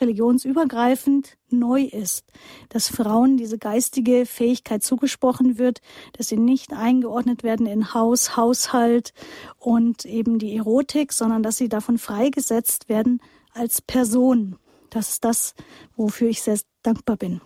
religionsübergreifend 0.00 1.36
neu 1.48 1.82
ist, 1.82 2.24
dass 2.68 2.88
Frauen 2.88 3.36
diese 3.36 3.58
geistige 3.58 4.26
Fähigkeit 4.26 4.82
zugesprochen 4.82 5.58
wird, 5.58 5.80
dass 6.12 6.28
sie 6.28 6.36
nicht 6.36 6.72
eingeordnet 6.72 7.42
werden 7.42 7.66
in 7.66 7.94
Haus, 7.94 8.36
Haushalt 8.36 9.12
und 9.58 10.04
eben 10.04 10.38
die 10.38 10.56
Erotik, 10.56 11.12
sondern 11.12 11.42
dass 11.42 11.56
sie 11.56 11.68
davon 11.68 11.98
freigesetzt 11.98 12.88
werden 12.88 13.20
als 13.52 13.80
Person. 13.80 14.56
Das 14.90 15.10
ist 15.10 15.24
das, 15.24 15.54
wofür 15.96 16.28
ich 16.28 16.42
sehr 16.42 16.58
dankbar 16.82 17.16
bin. 17.16 17.40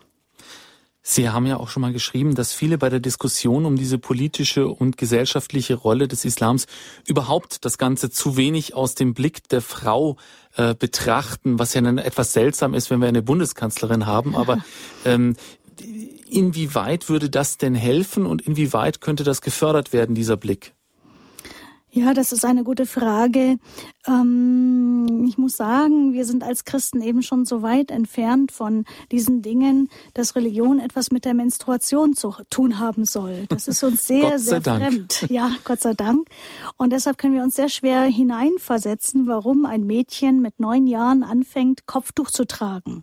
Sie 1.03 1.31
haben 1.31 1.47
ja 1.47 1.57
auch 1.57 1.69
schon 1.69 1.81
mal 1.81 1.93
geschrieben, 1.93 2.35
dass 2.35 2.53
viele 2.53 2.77
bei 2.77 2.91
der 2.91 3.01
Diskussion 3.01 3.65
um 3.65 3.77
diese 3.77 3.99
politische 3.99 4.69
und 4.69 4.99
gesellschaftliche 4.99 5.75
Rolle 5.75 6.09
des 6.09 6.27
Islams 6.27 6.67
überhaupt 7.07 7.65
das 7.65 7.79
Ganze 7.79 8.11
zu 8.11 8.37
wenig 8.37 8.75
aus 8.75 8.95
dem 8.95 9.15
Blick 9.15 9.49
der 9.49 9.63
Frau 9.63 10.17
äh, 10.57 10.75
betrachten, 10.75 11.59
was 11.59 11.73
ja 11.73 11.81
dann 11.81 11.97
etwas 11.97 12.35
seltsam 12.35 12.75
ist, 12.75 12.91
wenn 12.91 13.01
wir 13.01 13.09
eine 13.09 13.23
Bundeskanzlerin 13.23 14.05
haben. 14.05 14.37
Aber 14.37 14.63
ähm, 15.07 15.37
inwieweit 16.29 17.09
würde 17.09 17.31
das 17.31 17.57
denn 17.57 17.75
helfen 17.75 18.27
und 18.27 18.43
inwieweit 18.43 19.01
könnte 19.01 19.25
das 19.25 19.41
gefördert 19.41 19.95
werden, 19.95 20.15
dieser 20.15 20.37
Blick? 20.37 20.75
Ja, 21.93 22.15
das 22.15 22.31
ist 22.31 22.45
eine 22.45 22.63
gute 22.63 22.87
Frage. 22.87 23.57
Ähm, 24.07 25.27
ich 25.29 25.37
muss 25.37 25.57
sagen, 25.57 26.13
wir 26.13 26.25
sind 26.25 26.43
als 26.43 26.65
Christen 26.65 27.03
eben 27.03 27.23
schon 27.23 27.45
so 27.45 27.63
weit 27.63 27.91
entfernt 27.91 28.51
von 28.51 28.85
diesen 29.13 29.43
Dingen, 29.43 29.89
dass 30.15 30.37
Religion 30.37 30.79
etwas 30.79 31.11
mit 31.11 31.25
der 31.25 31.35
Menstruation 31.35 32.15
zu 32.15 32.35
tun 32.49 32.79
haben 32.79 33.05
soll. 33.05 33.47
Das 33.49 33.69
ist 33.69 33.83
uns 33.83 34.07
sehr, 34.07 34.39
sehr 34.39 34.61
Dank. 34.61 34.83
fremd. 34.83 35.27
Ja, 35.29 35.53
Gott 35.65 35.81
sei 35.81 35.95
Dank. 35.95 36.29
Und 36.77 36.93
deshalb 36.93 37.19
können 37.19 37.35
wir 37.35 37.43
uns 37.43 37.57
sehr 37.57 37.69
schwer 37.69 38.03
hineinversetzen, 38.03 39.27
warum 39.27 39.67
ein 39.67 39.85
Mädchen 39.87 40.41
mit 40.41 40.61
neun 40.61 40.87
Jahren 40.87 41.23
anfängt, 41.23 41.87
Kopftuch 41.87 42.31
zu 42.31 42.47
tragen. 42.47 43.03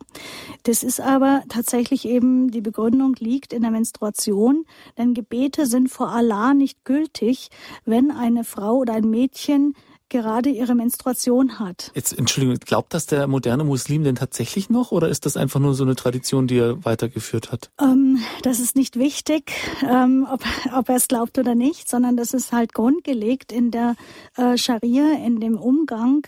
Das 0.63 0.83
ist 0.83 0.99
aber 0.99 1.43
tatsächlich 1.47 2.05
eben, 2.05 2.49
die 2.49 2.61
Begründung 2.61 3.15
liegt 3.19 3.53
in 3.53 3.61
der 3.61 3.71
Menstruation, 3.71 4.65
denn 4.97 5.13
Gebete 5.13 5.65
sind 5.67 5.89
vor 5.89 6.09
Allah 6.09 6.53
nicht 6.53 6.83
gültig, 6.85 7.49
wenn 7.85 8.11
eine 8.11 8.43
Frau 8.43 8.77
oder 8.77 8.93
ein 8.93 9.09
Mädchen 9.09 9.75
gerade 10.09 10.49
ihre 10.49 10.75
Menstruation 10.75 11.59
hat. 11.59 11.91
Jetzt, 11.95 12.17
Entschuldigung, 12.17 12.59
glaubt 12.59 12.93
das 12.93 13.05
der 13.05 13.27
moderne 13.27 13.63
Muslim 13.63 14.03
denn 14.03 14.15
tatsächlich 14.15 14.69
noch 14.69 14.91
oder 14.91 15.09
ist 15.09 15.25
das 15.25 15.37
einfach 15.37 15.59
nur 15.59 15.73
so 15.73 15.83
eine 15.83 15.95
Tradition, 15.95 16.47
die 16.47 16.57
er 16.57 16.83
weitergeführt 16.85 17.51
hat? 17.51 17.69
Ähm, 17.81 18.19
das 18.43 18.59
ist 18.59 18.75
nicht 18.75 18.97
wichtig, 18.97 19.53
ähm, 19.83 20.27
ob, 20.31 20.43
ob 20.75 20.89
er 20.89 20.95
es 20.95 21.07
glaubt 21.07 21.37
oder 21.37 21.55
nicht, 21.55 21.89
sondern 21.89 22.17
das 22.17 22.33
ist 22.33 22.51
halt 22.51 22.73
grundgelegt 22.73 23.51
in 23.51 23.71
der 23.71 23.95
äh, 24.35 24.57
Scharia, 24.57 25.13
in 25.25 25.39
dem 25.39 25.57
Umgang, 25.57 26.27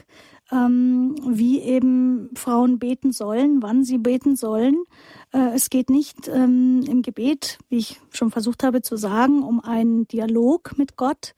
ähm, 0.51 1.15
wie 1.27 1.59
eben 1.61 2.29
Frauen 2.35 2.79
beten 2.79 3.11
sollen, 3.11 3.61
wann 3.61 3.83
sie 3.83 3.97
beten 3.97 4.35
sollen. 4.35 4.83
Äh, 5.31 5.55
es 5.55 5.69
geht 5.69 5.89
nicht 5.89 6.27
ähm, 6.27 6.83
im 6.87 7.01
Gebet, 7.01 7.59
wie 7.69 7.77
ich 7.77 7.99
schon 8.11 8.31
versucht 8.31 8.63
habe 8.63 8.81
zu 8.81 8.97
sagen, 8.97 9.43
um 9.43 9.59
einen 9.59 10.07
Dialog 10.07 10.77
mit 10.77 10.95
Gott, 10.95 11.35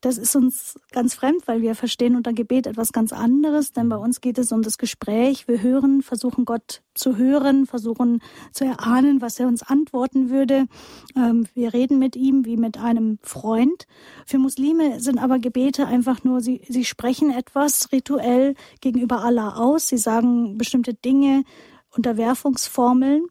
das 0.00 0.16
ist 0.16 0.34
uns 0.34 0.78
ganz 0.92 1.14
fremd, 1.14 1.46
weil 1.46 1.60
wir 1.60 1.74
verstehen 1.74 2.16
unter 2.16 2.32
Gebet 2.32 2.66
etwas 2.66 2.92
ganz 2.92 3.12
anderes, 3.12 3.72
denn 3.72 3.88
bei 3.88 3.96
uns 3.96 4.20
geht 4.20 4.38
es 4.38 4.50
um 4.50 4.62
das 4.62 4.78
Gespräch. 4.78 5.46
Wir 5.46 5.60
hören, 5.62 6.02
versuchen 6.02 6.46
Gott 6.46 6.82
zu 6.94 7.16
hören, 7.16 7.66
versuchen 7.66 8.22
zu 8.52 8.64
erahnen, 8.64 9.20
was 9.20 9.38
er 9.38 9.46
uns 9.46 9.62
antworten 9.62 10.30
würde. 10.30 10.66
Ähm, 11.16 11.46
wir 11.54 11.74
reden 11.74 11.98
mit 11.98 12.16
ihm 12.16 12.46
wie 12.46 12.56
mit 12.56 12.78
einem 12.78 13.18
Freund. 13.22 13.86
Für 14.24 14.38
Muslime 14.38 15.00
sind 15.00 15.18
aber 15.18 15.38
Gebete 15.38 15.86
einfach 15.86 16.24
nur, 16.24 16.40
sie, 16.40 16.62
sie 16.66 16.84
sprechen 16.84 17.30
etwas 17.30 17.92
rituell 17.92 18.54
gegenüber 18.80 19.22
Allah 19.22 19.56
aus. 19.56 19.88
Sie 19.88 19.98
sagen 19.98 20.56
bestimmte 20.56 20.94
Dinge, 20.94 21.44
Unterwerfungsformeln. 21.94 23.26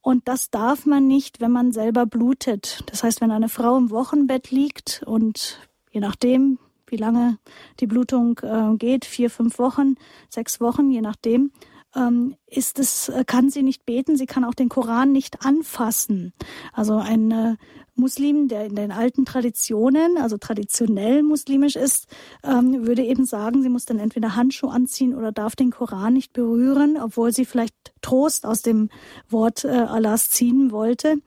Und 0.00 0.28
das 0.28 0.50
darf 0.50 0.86
man 0.86 1.06
nicht, 1.06 1.40
wenn 1.40 1.50
man 1.50 1.72
selber 1.72 2.06
blutet. 2.06 2.82
Das 2.86 3.02
heißt, 3.02 3.20
wenn 3.20 3.30
eine 3.30 3.48
Frau 3.48 3.76
im 3.76 3.90
Wochenbett 3.90 4.50
liegt 4.50 5.02
und 5.06 5.58
je 5.94 6.00
nachdem, 6.00 6.58
wie 6.86 6.96
lange 6.96 7.38
die 7.80 7.86
Blutung 7.86 8.38
äh, 8.42 8.76
geht, 8.76 9.04
vier, 9.04 9.30
fünf 9.30 9.58
Wochen, 9.58 9.94
sechs 10.28 10.60
Wochen, 10.60 10.90
je 10.90 11.00
nachdem, 11.00 11.52
ähm, 11.96 12.34
ist 12.46 12.78
es, 12.80 13.08
äh, 13.08 13.24
kann 13.24 13.48
sie 13.48 13.62
nicht 13.62 13.86
beten, 13.86 14.16
sie 14.16 14.26
kann 14.26 14.44
auch 14.44 14.54
den 14.54 14.68
Koran 14.68 15.12
nicht 15.12 15.46
anfassen. 15.46 16.32
Also 16.72 16.96
ein 16.96 17.30
äh, 17.30 17.56
Muslim, 17.94 18.48
der 18.48 18.66
in 18.66 18.74
den 18.74 18.90
alten 18.90 19.24
Traditionen, 19.24 20.18
also 20.18 20.36
traditionell 20.36 21.22
muslimisch 21.22 21.76
ist, 21.76 22.08
ähm, 22.42 22.86
würde 22.86 23.04
eben 23.04 23.24
sagen, 23.24 23.62
sie 23.62 23.68
muss 23.68 23.84
dann 23.84 24.00
entweder 24.00 24.34
Handschuhe 24.34 24.72
anziehen 24.72 25.14
oder 25.14 25.30
darf 25.30 25.54
den 25.54 25.70
Koran 25.70 26.14
nicht 26.14 26.32
berühren, 26.32 26.98
obwohl 27.00 27.32
sie 27.32 27.44
vielleicht 27.44 27.94
Trost 28.02 28.44
aus 28.46 28.62
dem 28.62 28.90
Wort 29.28 29.64
äh, 29.64 29.68
Allahs 29.68 30.30
ziehen 30.30 30.72
wollte. 30.72 31.18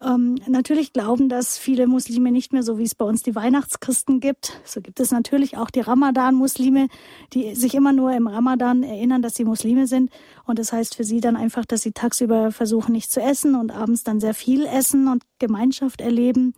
Ähm, 0.00 0.36
natürlich 0.46 0.92
glauben 0.92 1.28
das 1.28 1.58
viele 1.58 1.88
Muslime 1.88 2.30
nicht 2.30 2.52
mehr, 2.52 2.62
so 2.62 2.78
wie 2.78 2.84
es 2.84 2.94
bei 2.94 3.04
uns 3.04 3.22
die 3.22 3.34
Weihnachtschristen 3.34 4.20
gibt. 4.20 4.60
So 4.64 4.80
gibt 4.80 5.00
es 5.00 5.10
natürlich 5.10 5.56
auch 5.56 5.70
die 5.70 5.80
Ramadan-Muslime, 5.80 6.88
die 7.32 7.56
sich 7.56 7.74
immer 7.74 7.92
nur 7.92 8.12
im 8.12 8.28
Ramadan 8.28 8.84
erinnern, 8.84 9.22
dass 9.22 9.34
sie 9.34 9.44
Muslime 9.44 9.88
sind. 9.88 10.10
Und 10.44 10.60
das 10.60 10.72
heißt 10.72 10.94
für 10.94 11.04
sie 11.04 11.20
dann 11.20 11.36
einfach, 11.36 11.64
dass 11.64 11.82
sie 11.82 11.92
tagsüber 11.92 12.52
versuchen, 12.52 12.92
nicht 12.92 13.10
zu 13.10 13.20
essen 13.20 13.56
und 13.56 13.72
abends 13.72 14.04
dann 14.04 14.20
sehr 14.20 14.34
viel 14.34 14.66
essen 14.66 15.08
und 15.08 15.24
Gemeinschaft 15.40 16.00
erleben. 16.00 16.54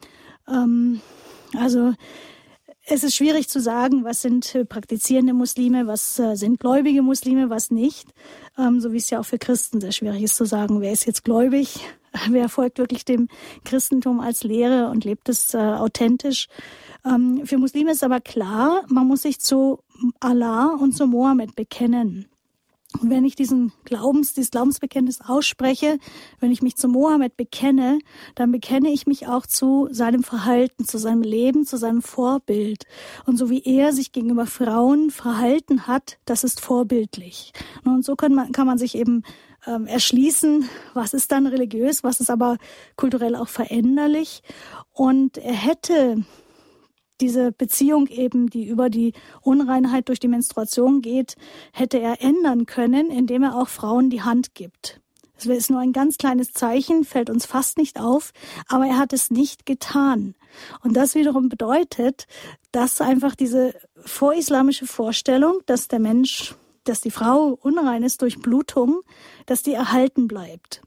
Ähm, 0.46 1.00
also 1.58 1.94
es 2.84 3.04
ist 3.04 3.14
schwierig 3.14 3.48
zu 3.48 3.60
sagen, 3.60 4.04
was 4.04 4.20
sind 4.20 4.54
äh, 4.54 4.64
praktizierende 4.64 5.32
Muslime, 5.32 5.86
was 5.86 6.18
äh, 6.18 6.34
sind 6.34 6.60
gläubige 6.60 7.02
Muslime, 7.02 7.48
was 7.48 7.70
nicht. 7.70 8.08
Ähm, 8.58 8.80
so 8.80 8.92
wie 8.92 8.98
es 8.98 9.08
ja 9.08 9.20
auch 9.20 9.24
für 9.24 9.38
Christen 9.38 9.80
sehr 9.80 9.92
schwierig 9.92 10.22
ist 10.22 10.36
zu 10.36 10.44
sagen, 10.44 10.80
wer 10.80 10.92
ist 10.92 11.06
jetzt 11.06 11.24
gläubig, 11.24 11.80
wer 12.30 12.48
folgt 12.48 12.78
wirklich 12.78 13.04
dem 13.04 13.28
Christentum 13.64 14.20
als 14.20 14.42
Lehre 14.42 14.88
und 14.90 15.04
lebt 15.04 15.28
es 15.28 15.54
äh, 15.54 15.58
authentisch. 15.58 16.48
Ähm, 17.04 17.42
für 17.44 17.58
Muslime 17.58 17.92
ist 17.92 18.04
aber 18.04 18.20
klar, 18.20 18.84
man 18.88 19.06
muss 19.06 19.22
sich 19.22 19.40
zu 19.40 19.80
Allah 20.20 20.76
und 20.80 20.96
zu 20.96 21.06
Mohammed 21.06 21.54
bekennen. 21.56 22.26
Und 22.98 23.08
wenn 23.08 23.24
ich 23.24 23.36
diesen 23.36 23.72
Glaubens, 23.84 24.34
dieses 24.34 24.50
Glaubensbekenntnis 24.50 25.20
ausspreche, 25.20 25.98
wenn 26.40 26.50
ich 26.50 26.60
mich 26.60 26.76
zu 26.76 26.88
Mohammed 26.88 27.36
bekenne, 27.36 28.00
dann 28.34 28.50
bekenne 28.50 28.90
ich 28.90 29.06
mich 29.06 29.28
auch 29.28 29.46
zu 29.46 29.88
seinem 29.92 30.24
Verhalten, 30.24 30.84
zu 30.84 30.98
seinem 30.98 31.22
Leben, 31.22 31.64
zu 31.64 31.76
seinem 31.76 32.02
Vorbild. 32.02 32.86
Und 33.26 33.36
so 33.36 33.48
wie 33.48 33.62
er 33.62 33.92
sich 33.92 34.10
gegenüber 34.10 34.46
Frauen 34.46 35.10
verhalten 35.10 35.86
hat, 35.86 36.18
das 36.24 36.42
ist 36.42 36.60
vorbildlich. 36.60 37.52
Und 37.84 38.04
so 38.04 38.16
kann 38.16 38.34
man, 38.34 38.50
kann 38.50 38.66
man 38.66 38.78
sich 38.78 38.96
eben 38.96 39.22
ähm, 39.66 39.86
erschließen, 39.86 40.68
was 40.94 41.14
ist 41.14 41.32
dann 41.32 41.46
religiös, 41.46 42.02
was 42.04 42.20
ist 42.20 42.30
aber 42.30 42.56
kulturell 42.96 43.36
auch 43.36 43.48
veränderlich. 43.48 44.42
Und 44.92 45.38
er 45.38 45.54
hätte 45.54 46.24
diese 47.20 47.52
Beziehung 47.52 48.06
eben, 48.06 48.48
die 48.48 48.66
über 48.66 48.88
die 48.88 49.12
Unreinheit 49.42 50.08
durch 50.08 50.20
die 50.20 50.28
Menstruation 50.28 51.02
geht, 51.02 51.36
hätte 51.72 51.98
er 51.98 52.22
ändern 52.22 52.66
können, 52.66 53.10
indem 53.10 53.42
er 53.42 53.56
auch 53.56 53.68
Frauen 53.68 54.10
die 54.10 54.22
Hand 54.22 54.54
gibt. 54.54 55.00
Es 55.36 55.46
ist 55.46 55.70
nur 55.70 55.80
ein 55.80 55.94
ganz 55.94 56.18
kleines 56.18 56.52
Zeichen, 56.52 57.04
fällt 57.04 57.30
uns 57.30 57.46
fast 57.46 57.78
nicht 57.78 57.98
auf, 57.98 58.32
aber 58.68 58.86
er 58.86 58.98
hat 58.98 59.14
es 59.14 59.30
nicht 59.30 59.64
getan. 59.64 60.34
Und 60.82 60.96
das 60.96 61.14
wiederum 61.14 61.48
bedeutet, 61.48 62.26
dass 62.72 63.00
einfach 63.00 63.34
diese 63.34 63.74
vorislamische 64.04 64.86
Vorstellung, 64.86 65.60
dass 65.64 65.88
der 65.88 65.98
Mensch, 65.98 66.54
dass 66.84 67.00
die 67.00 67.10
Frau 67.10 67.58
unrein 67.60 68.02
ist 68.02 68.22
durch 68.22 68.40
Blutung, 68.40 69.02
dass 69.46 69.62
die 69.62 69.72
erhalten 69.72 70.28
bleibt. 70.28 70.82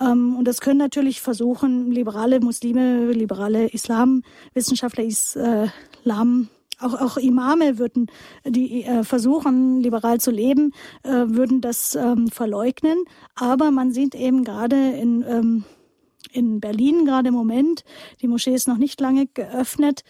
Ähm, 0.00 0.36
und 0.36 0.46
das 0.46 0.60
können 0.60 0.78
natürlich 0.78 1.20
versuchen, 1.20 1.90
liberale 1.90 2.40
Muslime, 2.40 3.12
liberale 3.12 3.68
Islamwissenschaftler, 3.68 5.04
Islam, 5.04 6.48
auch, 6.80 7.00
auch 7.00 7.16
Imame 7.16 7.78
würden, 7.78 8.10
die 8.44 8.84
äh, 8.84 9.04
versuchen, 9.04 9.80
liberal 9.80 10.20
zu 10.20 10.30
leben, 10.30 10.72
äh, 11.02 11.10
würden 11.10 11.60
das 11.60 11.94
ähm, 11.94 12.28
verleugnen. 12.28 13.04
Aber 13.34 13.70
man 13.70 13.92
sieht 13.92 14.14
eben 14.14 14.44
gerade 14.44 14.90
in, 14.90 15.24
ähm, 15.28 15.64
in 16.32 16.60
Berlin 16.60 17.04
gerade 17.04 17.28
im 17.28 17.34
Moment, 17.34 17.84
die 18.20 18.28
Moschee 18.28 18.54
ist 18.54 18.68
noch 18.68 18.78
nicht 18.78 19.00
lange 19.00 19.26
geöffnet, 19.26 20.02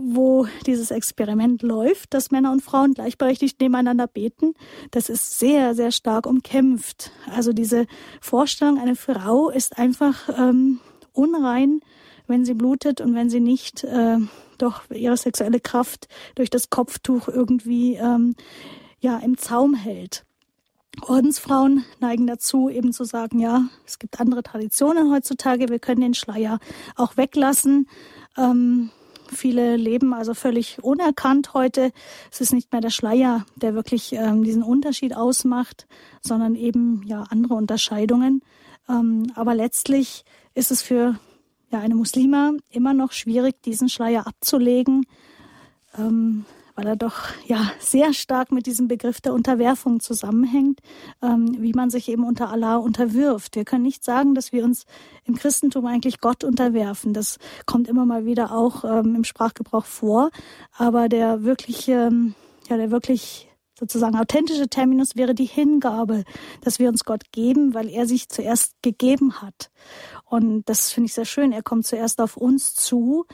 wo 0.00 0.46
dieses 0.64 0.92
Experiment 0.92 1.62
läuft, 1.62 2.14
dass 2.14 2.30
Männer 2.30 2.52
und 2.52 2.62
Frauen 2.62 2.94
gleichberechtigt 2.94 3.60
nebeneinander 3.60 4.06
beten, 4.06 4.54
das 4.92 5.08
ist 5.08 5.38
sehr, 5.38 5.74
sehr 5.74 5.90
stark 5.90 6.26
umkämpft. 6.26 7.10
Also 7.34 7.52
diese 7.52 7.86
Vorstellung, 8.20 8.78
eine 8.78 8.94
Frau 8.94 9.50
ist 9.50 9.76
einfach 9.76 10.28
ähm, 10.38 10.78
unrein, 11.12 11.80
wenn 12.28 12.44
sie 12.44 12.54
blutet 12.54 13.00
und 13.00 13.14
wenn 13.16 13.28
sie 13.28 13.40
nicht 13.40 13.82
äh, 13.82 14.18
doch 14.56 14.82
ihre 14.90 15.16
sexuelle 15.16 15.60
Kraft 15.60 16.06
durch 16.36 16.48
das 16.48 16.70
Kopftuch 16.70 17.26
irgendwie 17.26 17.94
ähm, 17.94 18.36
ja 19.00 19.18
im 19.18 19.36
Zaum 19.36 19.74
hält. 19.74 20.24
Ordensfrauen 21.02 21.84
neigen 22.00 22.26
dazu, 22.26 22.68
eben 22.68 22.92
zu 22.92 23.04
sagen, 23.04 23.40
ja, 23.40 23.64
es 23.84 23.98
gibt 23.98 24.20
andere 24.20 24.42
Traditionen 24.42 25.12
heutzutage, 25.12 25.68
wir 25.68 25.78
können 25.78 26.00
den 26.00 26.14
Schleier 26.14 26.58
auch 26.96 27.16
weglassen. 27.16 27.88
Ähm, 28.36 28.90
Viele 29.28 29.76
leben 29.76 30.14
also 30.14 30.34
völlig 30.34 30.78
unerkannt 30.82 31.54
heute. 31.54 31.92
Es 32.30 32.40
ist 32.40 32.52
nicht 32.52 32.72
mehr 32.72 32.80
der 32.80 32.90
Schleier, 32.90 33.44
der 33.56 33.74
wirklich 33.74 34.12
ähm, 34.12 34.42
diesen 34.44 34.62
Unterschied 34.62 35.14
ausmacht, 35.14 35.86
sondern 36.20 36.54
eben 36.54 37.02
ja 37.06 37.24
andere 37.30 37.54
Unterscheidungen. 37.54 38.42
Ähm, 38.88 39.32
aber 39.34 39.54
letztlich 39.54 40.24
ist 40.54 40.70
es 40.70 40.82
für 40.82 41.18
ja, 41.70 41.80
eine 41.80 41.94
Muslima 41.94 42.52
immer 42.70 42.94
noch 42.94 43.12
schwierig, 43.12 43.62
diesen 43.62 43.88
Schleier 43.88 44.26
abzulegen. 44.26 45.06
Ähm, 45.96 46.44
weil 46.78 46.86
er 46.86 46.96
doch 46.96 47.24
ja 47.44 47.72
sehr 47.80 48.14
stark 48.14 48.52
mit 48.52 48.66
diesem 48.66 48.86
Begriff 48.86 49.20
der 49.20 49.34
Unterwerfung 49.34 49.98
zusammenhängt, 49.98 50.78
ähm, 51.20 51.56
wie 51.58 51.72
man 51.72 51.90
sich 51.90 52.08
eben 52.08 52.22
unter 52.22 52.50
Allah 52.50 52.76
unterwirft. 52.76 53.56
Wir 53.56 53.64
können 53.64 53.82
nicht 53.82 54.04
sagen, 54.04 54.36
dass 54.36 54.52
wir 54.52 54.62
uns 54.62 54.86
im 55.24 55.34
Christentum 55.34 55.86
eigentlich 55.86 56.20
Gott 56.20 56.44
unterwerfen. 56.44 57.14
Das 57.14 57.38
kommt 57.66 57.88
immer 57.88 58.06
mal 58.06 58.26
wieder 58.26 58.52
auch 58.52 58.84
ähm, 58.84 59.16
im 59.16 59.24
Sprachgebrauch 59.24 59.86
vor, 59.86 60.30
aber 60.72 61.08
der 61.08 61.42
wirklich 61.42 61.88
ähm, 61.88 62.36
ja 62.68 62.76
der 62.76 62.92
wirklich 62.92 63.48
sozusagen 63.76 64.16
authentische 64.16 64.68
Terminus 64.68 65.16
wäre 65.16 65.34
die 65.34 65.46
Hingabe, 65.46 66.22
dass 66.60 66.78
wir 66.78 66.88
uns 66.88 67.04
Gott 67.04 67.32
geben, 67.32 67.74
weil 67.74 67.88
er 67.88 68.06
sich 68.06 68.28
zuerst 68.28 68.74
gegeben 68.82 69.42
hat. 69.42 69.70
Und 70.24 70.68
das 70.68 70.92
finde 70.92 71.06
ich 71.06 71.14
sehr 71.14 71.24
schön. 71.24 71.50
Er 71.50 71.62
kommt 71.62 71.86
zuerst 71.86 72.20
auf 72.20 72.36
uns 72.36 72.74
zu 72.74 73.26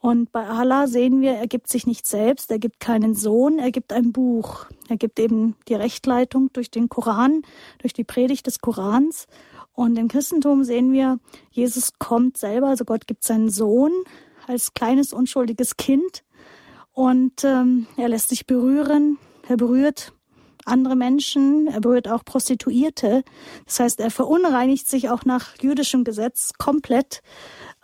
und 0.00 0.32
bei 0.32 0.46
Allah 0.46 0.86
sehen 0.86 1.20
wir, 1.20 1.32
er 1.32 1.46
gibt 1.46 1.68
sich 1.68 1.86
nicht 1.86 2.06
selbst, 2.06 2.50
er 2.50 2.58
gibt 2.58 2.80
keinen 2.80 3.14
Sohn, 3.14 3.58
er 3.58 3.70
gibt 3.70 3.92
ein 3.92 4.12
Buch. 4.12 4.64
Er 4.88 4.96
gibt 4.96 5.20
eben 5.20 5.56
die 5.68 5.74
Rechtleitung 5.74 6.50
durch 6.54 6.70
den 6.70 6.88
Koran, 6.88 7.42
durch 7.78 7.92
die 7.92 8.04
Predigt 8.04 8.46
des 8.46 8.60
Korans. 8.60 9.26
Und 9.74 9.98
im 9.98 10.08
Christentum 10.08 10.64
sehen 10.64 10.92
wir, 10.92 11.18
Jesus 11.50 11.92
kommt 11.98 12.38
selber, 12.38 12.68
also 12.68 12.86
Gott 12.86 13.06
gibt 13.06 13.24
seinen 13.24 13.50
Sohn 13.50 13.92
als 14.46 14.72
kleines 14.72 15.12
unschuldiges 15.12 15.76
Kind 15.76 16.24
und 16.92 17.44
ähm, 17.44 17.86
er 17.96 18.08
lässt 18.08 18.30
sich 18.30 18.46
berühren, 18.46 19.18
er 19.48 19.58
berührt 19.58 20.12
andere 20.64 20.96
Menschen, 20.96 21.66
er 21.66 21.80
berührt 21.80 22.08
auch 22.08 22.24
Prostituierte. 22.24 23.22
Das 23.66 23.80
heißt, 23.80 24.00
er 24.00 24.10
verunreinigt 24.10 24.88
sich 24.88 25.08
auch 25.08 25.24
nach 25.24 25.56
jüdischem 25.60 26.04
Gesetz 26.04 26.52
komplett 26.58 27.22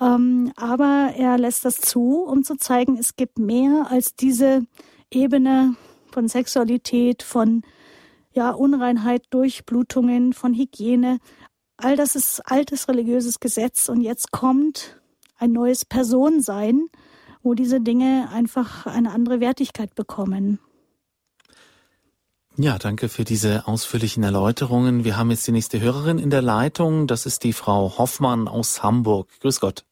ähm, 0.01 0.53
aber 0.57 1.13
er 1.17 1.39
lässt 1.39 1.65
das 1.65 1.81
zu, 1.81 2.25
um 2.25 2.45
zu 2.45 2.57
zeigen, 2.57 2.99
es 2.99 3.17
gibt 3.17 3.39
mehr 3.39 3.87
als 3.91 4.15
diese 4.15 4.67
Ebene 5.11 5.75
von 6.11 6.29
Sexualität, 6.29 7.23
von 7.23 7.63
ja, 8.33 8.51
Unreinheit, 8.51 9.25
Durchblutungen, 9.31 10.35
von 10.35 10.53
Hygiene. 10.53 11.19
All 11.79 11.97
das 11.97 12.17
ist 12.17 12.41
altes 12.41 12.89
religiöses 12.89 13.41
Gesetz 13.41 13.89
und 13.89 14.03
jetzt 14.03 14.31
kommt 14.31 15.01
ein 15.39 15.53
neues 15.53 15.85
Personensein, 15.85 16.89
wo 17.43 17.55
diese 17.55 17.81
Dinge 17.81 18.29
einfach 18.33 18.87
eine 18.87 19.13
andere 19.13 19.41
Wertigkeit 19.41 19.95
bekommen. 19.95 20.59
Ja, 22.59 22.79
danke 22.79 23.09
für 23.09 23.25
diese 23.25 23.67
ausführlichen 23.67 24.23
Erläuterungen. 24.23 25.05
Wir 25.05 25.17
haben 25.17 25.31
jetzt 25.31 25.47
die 25.47 25.53
nächste 25.53 25.81
Hörerin 25.81 26.19
in 26.19 26.31
der 26.31 26.41
Leitung. 26.41 27.07
Das 27.07 27.27
ist 27.27 27.45
die 27.45 27.53
Frau 27.53 27.99
Hoffmann 27.99 28.49
aus 28.49 28.83
Hamburg. 28.83 29.29
Grüß 29.41 29.61
Gott. 29.61 29.86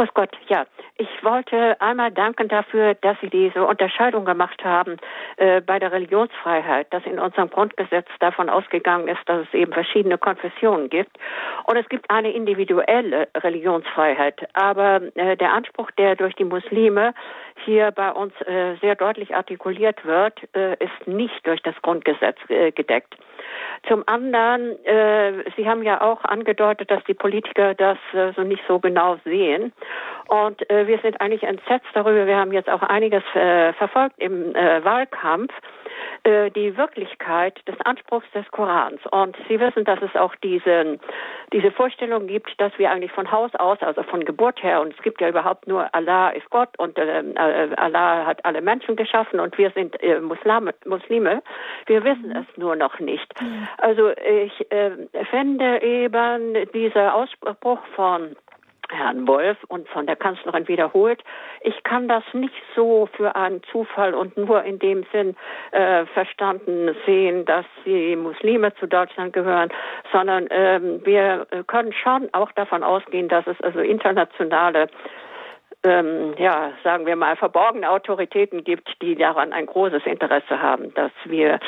Grüß 0.00 0.14
Gott, 0.14 0.30
ja. 0.48 0.64
Ich 0.96 1.22
wollte 1.22 1.78
einmal 1.78 2.10
danken 2.10 2.48
dafür, 2.48 2.94
dass 2.94 3.20
Sie 3.20 3.28
diese 3.28 3.66
Unterscheidung 3.66 4.24
gemacht 4.24 4.64
haben 4.64 4.96
äh, 5.36 5.60
bei 5.60 5.78
der 5.78 5.92
Religionsfreiheit, 5.92 6.86
dass 6.90 7.04
in 7.04 7.18
unserem 7.18 7.50
Grundgesetz 7.50 8.06
davon 8.18 8.48
ausgegangen 8.48 9.08
ist, 9.08 9.20
dass 9.26 9.46
es 9.46 9.52
eben 9.52 9.74
verschiedene 9.74 10.16
Konfessionen 10.16 10.88
gibt. 10.88 11.18
Und 11.66 11.76
es 11.76 11.86
gibt 11.90 12.10
eine 12.10 12.32
individuelle 12.32 13.28
Religionsfreiheit. 13.36 14.48
Aber 14.54 15.02
äh, 15.16 15.36
der 15.36 15.52
Anspruch, 15.52 15.90
der 15.90 16.16
durch 16.16 16.34
die 16.34 16.44
Muslime 16.44 17.12
hier 17.64 17.90
bei 17.90 18.10
uns 18.12 18.32
äh, 18.42 18.76
sehr 18.80 18.94
deutlich 18.94 19.34
artikuliert 19.34 20.04
wird, 20.04 20.34
äh, 20.54 20.74
ist 20.74 21.06
nicht 21.06 21.46
durch 21.46 21.62
das 21.62 21.74
Grundgesetz 21.82 22.38
äh, 22.48 22.72
gedeckt. 22.72 23.16
Zum 23.88 24.04
anderen, 24.06 24.84
äh, 24.84 25.44
Sie 25.56 25.68
haben 25.68 25.82
ja 25.82 26.00
auch 26.00 26.24
angedeutet, 26.24 26.90
dass 26.90 27.02
die 27.04 27.14
Politiker 27.14 27.74
das 27.74 27.98
äh, 28.12 28.32
so 28.36 28.42
nicht 28.42 28.62
so 28.68 28.78
genau 28.78 29.16
sehen. 29.24 29.72
Und 30.28 30.68
äh, 30.70 30.86
wir 30.86 30.98
sind 30.98 31.20
eigentlich 31.20 31.42
entsetzt 31.42 31.88
darüber. 31.94 32.26
Wir 32.26 32.36
haben 32.36 32.52
jetzt 32.52 32.68
auch 32.68 32.82
einiges 32.82 33.22
äh, 33.34 33.72
verfolgt 33.74 34.14
im 34.18 34.54
äh, 34.54 34.84
Wahlkampf. 34.84 35.52
Äh, 36.22 36.50
die 36.50 36.76
Wirklichkeit 36.76 37.66
des 37.66 37.80
Anspruchs 37.80 38.26
des 38.34 38.46
Korans. 38.50 39.00
Und 39.10 39.36
Sie 39.48 39.58
wissen, 39.58 39.84
dass 39.84 40.02
es 40.02 40.14
auch 40.16 40.34
diese, 40.36 40.98
diese 41.50 41.70
Vorstellung 41.70 42.26
gibt, 42.26 42.60
dass 42.60 42.76
wir 42.78 42.90
eigentlich 42.90 43.12
von 43.12 43.30
Haus 43.32 43.54
aus, 43.54 43.78
also 43.80 44.02
von 44.02 44.24
Geburt 44.26 44.62
her, 44.62 44.82
und 44.82 44.92
es 44.94 45.02
gibt 45.02 45.22
ja 45.22 45.30
überhaupt 45.30 45.66
nur 45.66 45.94
Allah 45.94 46.28
ist 46.30 46.50
Gott 46.50 46.78
und 46.78 46.98
äh, 46.98 47.20
äh 47.20 47.74
Allah 47.76 48.26
hat 48.26 48.44
alle 48.44 48.60
Menschen 48.60 48.96
geschaffen 48.96 49.40
und 49.40 49.56
wir 49.56 49.70
sind 49.70 50.00
äh, 50.02 50.20
Muslime, 50.20 50.74
Muslime. 50.84 51.42
Wir 51.86 52.04
wissen 52.04 52.28
mhm. 52.28 52.36
es 52.36 52.56
nur 52.58 52.76
noch 52.76 52.98
nicht. 53.00 53.32
Also 53.78 54.10
ich 54.10 54.70
äh, 54.70 54.90
fände 55.30 55.80
eben 55.82 56.54
dieser 56.74 57.14
Ausspruch 57.14 57.80
von 57.94 58.36
Herrn 58.90 59.26
Wolf 59.26 59.58
und 59.68 59.88
von 59.88 60.06
der 60.06 60.16
Kanzlerin 60.16 60.68
wiederholt. 60.68 61.22
Ich 61.62 61.82
kann 61.82 62.08
das 62.08 62.24
nicht 62.32 62.54
so 62.74 63.08
für 63.16 63.36
einen 63.36 63.62
Zufall 63.70 64.14
und 64.14 64.36
nur 64.36 64.62
in 64.64 64.78
dem 64.78 65.04
Sinn 65.12 65.36
äh, 65.72 66.06
verstanden 66.06 66.94
sehen, 67.06 67.44
dass 67.44 67.66
die 67.84 68.16
Muslime 68.16 68.74
zu 68.74 68.86
Deutschland 68.86 69.32
gehören, 69.32 69.70
sondern 70.12 70.46
ähm, 70.50 71.00
wir 71.04 71.46
können 71.66 71.92
schon 71.92 72.28
auch 72.32 72.52
davon 72.52 72.82
ausgehen, 72.82 73.28
dass 73.28 73.46
es 73.46 73.60
also 73.60 73.80
internationale 73.80 74.88
ähm, 75.82 76.34
ja, 76.38 76.72
sagen 76.84 77.06
wir 77.06 77.16
mal, 77.16 77.36
verborgene 77.36 77.90
Autoritäten 77.90 78.64
gibt, 78.64 78.88
die 79.00 79.14
daran 79.14 79.52
ein 79.52 79.66
großes 79.66 80.04
Interesse 80.04 80.60
haben, 80.60 80.92
dass 80.94 81.12
wir 81.24 81.58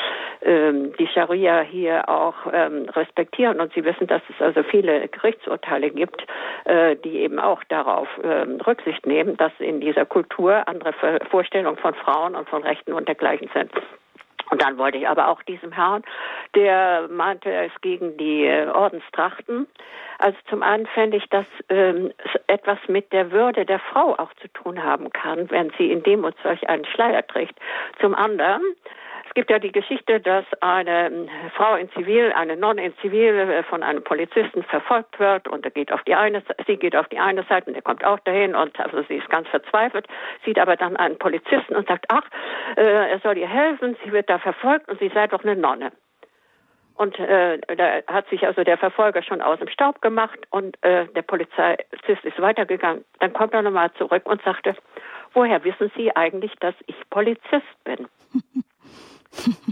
ähm, 0.41 0.93
die 0.97 1.07
Scharia 1.07 1.61
hier 1.61 2.07
auch 2.07 2.35
ähm, 2.51 2.87
respektieren. 2.89 3.59
Und 3.59 3.73
Sie 3.73 3.83
wissen, 3.83 4.07
dass 4.07 4.21
es 4.29 4.41
also 4.41 4.63
viele 4.63 5.07
Gerichtsurteile 5.07 5.89
gibt, 5.89 6.25
äh, 6.65 6.95
die 6.97 7.19
eben 7.19 7.39
auch 7.39 7.63
darauf 7.65 8.07
ähm, 8.23 8.59
Rücksicht 8.61 9.05
nehmen, 9.05 9.35
dass 9.37 9.51
in 9.59 9.81
dieser 9.81 10.05
Kultur 10.05 10.67
andere 10.67 10.93
Vorstellungen 11.29 11.77
von 11.77 11.93
Frauen 11.95 12.35
und 12.35 12.47
von 12.49 12.63
Rechten 12.63 12.93
und 12.93 13.07
dergleichen 13.07 13.49
sind. 13.53 13.71
Und 14.49 14.61
dann 14.61 14.77
wollte 14.77 14.97
ich 14.97 15.07
aber 15.07 15.29
auch 15.29 15.41
diesem 15.43 15.71
Herrn, 15.71 16.03
der 16.55 17.07
meinte, 17.09 17.51
es 17.51 17.71
gegen 17.81 18.17
die 18.17 18.45
äh, 18.45 18.67
Ordenstrachten. 18.67 19.67
Also 20.19 20.37
zum 20.49 20.63
einen 20.63 20.85
fände 20.87 21.17
ich, 21.17 21.27
dass 21.29 21.45
ähm, 21.69 22.13
etwas 22.47 22.77
mit 22.87 23.11
der 23.11 23.31
Würde 23.31 23.65
der 23.65 23.79
Frau 23.79 24.15
auch 24.15 24.33
zu 24.41 24.47
tun 24.49 24.83
haben 24.83 25.11
kann, 25.11 25.49
wenn 25.49 25.71
sie 25.77 25.91
in 25.91 26.03
dem 26.03 26.23
und 26.23 26.35
solch 26.43 26.67
einen 26.69 26.85
Schleier 26.85 27.25
trägt. 27.25 27.57
Zum 27.99 28.13
anderen 28.15 28.61
es 29.33 29.35
gibt 29.35 29.49
ja 29.49 29.57
die 29.57 29.71
Geschichte, 29.71 30.19
dass 30.19 30.45
eine 30.61 31.07
ähm, 31.07 31.29
Frau 31.55 31.73
in 31.73 31.89
Zivil, 31.93 32.31
eine 32.33 32.55
Nonne 32.55 32.85
in 32.85 32.93
Zivil 32.97 33.33
äh, 33.33 33.63
von 33.63 33.81
einem 33.81 34.03
Polizisten 34.03 34.61
verfolgt 34.61 35.19
wird 35.19 35.47
und 35.47 35.65
er 35.65 35.71
geht 35.71 35.91
auf 35.91 36.03
die 36.03 36.13
eine, 36.13 36.43
sie 36.67 36.77
geht 36.77 36.95
auf 36.95 37.07
die 37.07 37.17
eine 37.17 37.41
Seite 37.49 37.71
und 37.71 37.75
er 37.75 37.81
kommt 37.81 38.05
auch 38.05 38.19
dahin 38.19 38.53
und 38.53 38.79
also 38.79 39.01
sie 39.07 39.15
ist 39.15 39.27
ganz 39.31 39.47
verzweifelt, 39.47 40.05
sieht 40.45 40.59
aber 40.59 40.75
dann 40.75 40.97
einen 40.97 41.17
Polizisten 41.17 41.75
und 41.75 41.87
sagt, 41.87 42.05
ach, 42.09 42.25
äh, 42.75 42.83
er 42.83 43.19
soll 43.21 43.39
ihr 43.39 43.47
helfen, 43.47 43.97
sie 44.05 44.11
wird 44.11 44.29
da 44.29 44.37
verfolgt 44.37 44.87
und 44.87 44.99
sie 44.99 45.09
sei 45.11 45.25
doch 45.25 45.43
eine 45.43 45.55
Nonne. 45.55 45.91
Und 46.93 47.17
äh, 47.17 47.57
da 47.75 48.13
hat 48.13 48.29
sich 48.29 48.45
also 48.45 48.63
der 48.63 48.77
Verfolger 48.77 49.23
schon 49.23 49.41
aus 49.41 49.57
dem 49.57 49.67
Staub 49.67 49.99
gemacht 50.03 50.37
und 50.51 50.77
äh, 50.83 51.07
der 51.07 51.23
Polizist 51.23 51.79
ist 52.23 52.39
weitergegangen. 52.39 53.03
Dann 53.19 53.33
kommt 53.33 53.55
er 53.55 53.63
nochmal 53.63 53.91
zurück 53.93 54.27
und 54.27 54.43
sagte, 54.43 54.75
woher 55.33 55.63
wissen 55.63 55.91
Sie 55.97 56.15
eigentlich, 56.15 56.53
dass 56.59 56.75
ich 56.85 56.95
Polizist 57.09 57.83
bin? 57.83 58.07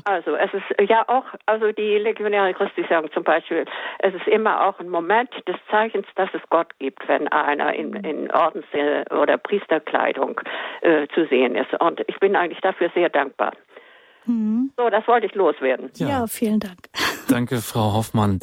Also 0.05 0.36
es 0.36 0.51
ist 0.53 0.89
ja 0.89 1.07
auch, 1.07 1.26
also 1.45 1.72
die 1.72 1.97
Legionäre 1.97 2.53
Christi 2.53 2.84
sagen 2.89 3.09
zum 3.14 3.24
Beispiel, 3.24 3.66
es 3.99 4.14
ist 4.14 4.28
immer 4.28 4.68
auch 4.68 4.80
ein 4.80 4.89
Moment 4.89 5.30
des 5.47 5.55
Zeichens, 5.70 6.07
dass 6.16 6.30
es 6.34 6.41
Gott 6.49 6.68
gibt, 6.80 7.07
wenn 7.07 7.28
einer 7.28 7.74
in, 7.74 7.93
in 7.93 8.32
Ordens- 8.32 8.66
oder 9.12 9.38
Priesterkleidung 9.38 10.41
äh, 10.82 11.07
zu 11.14 11.26
sehen 11.28 11.55
ist. 11.55 11.74
Und 11.80 12.01
ich 12.07 12.20
bin 12.20 12.36
eigentlich 12.36 12.62
dafür 12.62 12.89
sehr 12.95 13.09
dankbar. 13.09 13.51
Mhm. 14.26 14.72
So, 14.78 14.90
das 14.90 15.08
wollte 15.08 15.28
ich 15.28 15.36
loswerden. 15.36 15.90
Ja, 15.96 16.10
ja 16.10 16.28
vielen 16.28 16.60
Dank. 16.60 16.78
Danke, 17.28 17.62
Frau 17.62 17.94
Hoffmann. 17.94 18.40